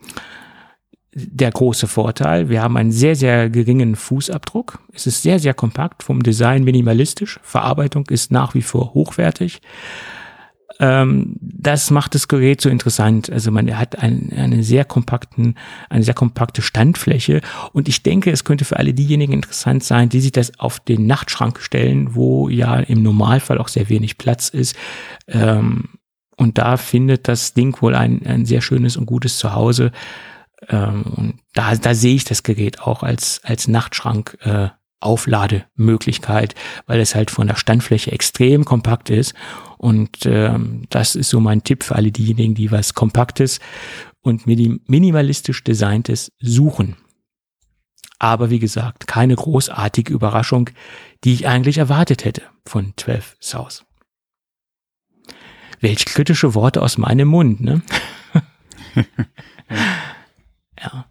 der 1.14 1.52
große 1.52 1.88
Vorteil. 1.88 2.50
Wir 2.50 2.64
haben 2.64 2.76
einen 2.76 2.92
sehr, 2.92 3.16
sehr 3.16 3.52
geringen 3.52 3.96
Fußabdruck. 3.96 4.80
Es 4.92 5.06
ist 5.06 5.22
sehr, 5.22 5.38
sehr 5.38 5.54
kompakt, 5.54 6.02
vom 6.02 6.24
Design 6.24 6.64
minimalistisch. 6.64 7.40
Verarbeitung 7.44 8.08
ist 8.10 8.32
nach 8.32 8.56
wie 8.56 8.64
vor 8.64 8.96
hochwertig. 8.96 9.62
Ähm, 10.80 11.36
das 11.40 11.92
macht 11.92 12.16
das 12.16 12.28
Gerät 12.28 12.62
so 12.62 12.70
interessant. 12.70 13.30
Also 13.30 13.52
man 13.52 13.78
hat 13.78 14.00
ein, 14.00 14.32
eine 14.36 14.64
sehr 14.64 14.86
kompakten, 14.86 15.56
eine 15.90 16.04
sehr 16.04 16.14
kompakte 16.14 16.62
Standfläche 16.62 17.42
und 17.74 17.88
ich 17.88 18.04
denke, 18.04 18.32
es 18.32 18.44
könnte 18.44 18.66
für 18.66 18.78
alle 18.78 18.94
diejenigen 18.94 19.34
interessant 19.34 19.84
sein, 19.84 20.10
die 20.10 20.22
sich 20.22 20.32
das 20.32 20.60
auf 20.60 20.80
den 20.80 21.06
Nachtschrank 21.06 21.60
stellen, 21.60 22.16
wo 22.16 22.50
ja 22.50 22.80
im 22.80 23.04
Normalfall 23.04 23.58
auch 23.58 23.68
sehr 23.68 23.90
wenig 23.90 24.18
Platz 24.18 24.50
ist. 24.50 24.76
Ähm, 25.28 25.90
und 26.36 26.58
da 26.58 26.78
findet 26.78 27.28
das 27.28 27.54
Ding 27.54 27.80
wohl 27.82 27.96
ein, 27.96 28.26
ein 28.26 28.46
sehr 28.46 28.62
schönes 28.62 28.98
und 28.98 29.06
gutes 29.06 29.38
Zuhause. 29.38 29.92
Ähm, 30.70 31.04
und 31.16 31.40
da, 31.54 31.76
da 31.76 31.94
sehe 31.94 32.16
ich 32.16 32.24
das 32.24 32.44
Gerät 32.44 32.82
auch 32.82 33.04
als, 33.04 33.42
als 33.44 33.68
Nachtschrank 33.68 34.38
äh, 34.42 34.70
Auflademöglichkeit, 35.04 36.56
weil 36.86 37.00
es 37.00 37.16
halt 37.16 37.32
von 37.32 37.48
der 37.48 37.56
Standfläche 37.56 38.12
extrem 38.12 38.66
kompakt 38.66 39.10
ist. 39.10 39.34
Und 39.78 40.26
ähm, 40.26 40.84
das 40.90 41.16
ist 41.16 41.30
so 41.30 41.40
mein 41.40 41.64
Tipp 41.64 41.84
für 41.84 41.96
alle 41.96 42.12
diejenigen, 42.12 42.56
die 42.56 42.72
was 42.72 42.94
Kompaktes 42.94 43.60
und 44.22 44.48
minimalistisch 44.48 45.64
designtes 45.64 46.32
suchen. 46.40 46.96
Aber 48.20 48.50
wie 48.50 48.60
gesagt, 48.60 49.06
keine 49.08 49.36
großartige 49.36 50.14
Überraschung, 50.14 50.70
die 51.26 51.34
ich 51.34 51.48
eigentlich 51.48 51.78
erwartet 51.78 52.24
hätte 52.24 52.44
von 52.66 52.94
12 52.96 53.36
South. 53.42 53.86
Welch 55.82 56.06
kritische 56.06 56.56
Worte 56.56 56.82
aus 56.82 56.98
meinem 56.98 57.28
Mund, 57.28 57.60
ne? 57.60 57.82
ja. 60.80 61.06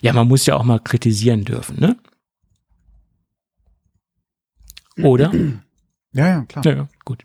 Ja, 0.00 0.12
man 0.12 0.28
muss 0.28 0.46
ja 0.46 0.56
auch 0.56 0.62
mal 0.62 0.78
kritisieren 0.78 1.44
dürfen, 1.44 1.80
ne? 1.80 1.96
Oder? 5.02 5.32
Ja, 6.12 6.28
ja, 6.28 6.44
klar. 6.48 6.64
Ja, 6.64 6.88
gut. 7.04 7.24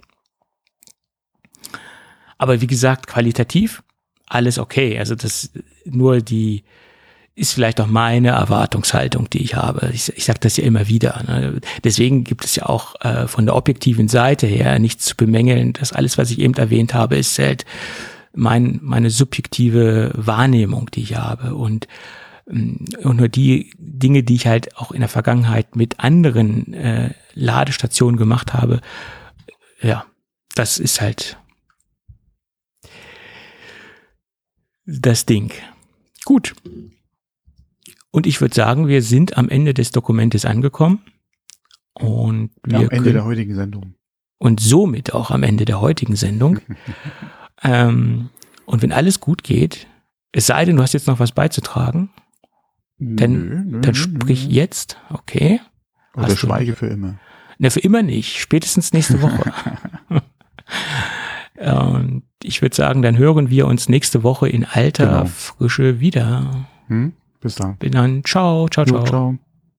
Aber 2.38 2.62
wie 2.62 2.68
gesagt, 2.68 3.08
qualitativ 3.08 3.84
alles 4.28 4.60
okay. 4.60 4.98
Also 5.00 5.16
das 5.16 5.52
nur 5.86 6.22
die 6.22 6.64
ist 7.36 7.54
vielleicht 7.54 7.82
auch 7.82 7.88
meine 7.88 8.30
Erwartungshaltung, 8.30 9.30
die 9.30 9.42
ich 9.44 9.56
habe. 9.56 9.90
Ich, 9.92 10.16
ich 10.16 10.26
sage 10.26 10.40
das 10.40 10.58
ja 10.58 10.64
immer 10.64 10.88
wieder. 10.88 11.24
Ne? 11.28 11.62
Deswegen 11.84 12.24
gibt 12.24 12.46
es 12.46 12.56
ja 12.56 12.68
auch 12.68 12.96
äh, 13.02 13.28
von 13.28 13.46
der 13.46 13.56
objektiven 13.56 14.08
Seite 14.08 14.46
her 14.46 14.78
nichts 14.78 15.06
zu 15.06 15.16
bemängeln. 15.16 15.74
Das 15.74 15.94
alles, 15.94 16.18
was 16.18 16.30
ich 16.30 16.40
eben 16.40 16.54
erwähnt 16.54 16.94
habe, 16.94 17.16
ist 17.16 17.40
halt 17.40 17.66
mein, 18.36 18.80
meine 18.84 19.10
subjektive 19.10 20.12
Wahrnehmung, 20.16 20.92
die 20.92 21.02
ich 21.02 21.16
habe. 21.16 21.56
Und, 21.56 21.88
und 22.46 23.16
nur 23.16 23.30
die 23.30 23.74
Dinge, 23.78 24.24
die 24.24 24.36
ich 24.36 24.48
halt 24.48 24.76
auch 24.78 24.92
in 24.92 25.00
der 25.00 25.10
Vergangenheit 25.10 25.76
mit 25.76 26.00
anderen 26.00 26.74
äh, 26.74 27.14
Ladestationen 27.34 28.18
gemacht 28.18 28.54
habe, 28.54 28.82
ja, 29.82 30.06
das 30.56 30.78
ist 30.78 31.02
halt 31.02 31.38
das 34.86 35.26
Ding. 35.26 35.52
Gut. 36.26 36.54
Und 38.12 38.28
ich 38.28 38.42
würde 38.42 38.54
sagen, 38.54 38.88
wir 38.88 39.02
sind 39.02 39.38
am 39.38 39.50
Ende 39.50 39.74
des 39.74 39.92
Dokumentes 39.92 40.46
angekommen. 40.46 41.02
Und 41.94 42.52
wir 42.64 42.78
am 42.78 42.84
Ende 42.84 42.98
können, 42.98 43.14
der 43.14 43.26
heutigen 43.26 43.56
Sendung. 43.56 43.96
Und 44.38 44.60
somit 44.60 45.14
auch 45.14 45.32
am 45.32 45.44
Ende 45.44 45.66
der 45.66 45.80
heutigen 45.80 46.16
Sendung. 46.16 46.60
ähm, 47.64 48.30
und 48.66 48.82
wenn 48.82 48.92
alles 48.92 49.20
gut 49.20 49.44
geht, 49.44 49.88
es 50.32 50.48
sei 50.48 50.66
denn, 50.66 50.76
du 50.76 50.84
hast 50.84 50.94
jetzt 50.94 51.08
noch 51.08 51.20
was 51.20 51.32
beizutragen, 51.32 52.10
dann, 53.16 53.70
nö, 53.70 53.82
dann 53.82 53.96
sprich 53.96 54.48
nö. 54.48 54.54
jetzt, 54.54 54.98
okay. 55.10 55.60
Oder 56.16 56.28
hast 56.28 56.40
schweige 56.40 56.72
du, 56.72 56.78
für 56.78 56.88
immer. 56.88 57.16
Ne, 57.60 57.72
für 57.72 57.80
immer 57.80 58.04
nicht. 58.04 58.40
Spätestens 58.40 58.94
nächste 58.94 59.22
Woche. 59.22 59.52
und 61.56 62.24
ich 62.42 62.62
würde 62.62 62.76
sagen, 62.76 63.02
dann 63.02 63.18
hören 63.18 63.50
wir 63.50 63.68
uns 63.68 63.90
nächste 63.90 64.24
Woche 64.24 64.50
in 64.50 64.66
alter 64.66 65.06
genau. 65.06 65.26
Frische 65.26 66.00
wieder. 66.00 66.68
Hm? 66.88 67.14
Bis 67.42 67.56
dann. 67.56 67.78
Bis 67.78 67.92
dann. 67.92 68.24
Ciao, 68.24 68.68
ciao, 68.70 68.86
ciao. 68.86 69.04
ciao. 69.04 69.38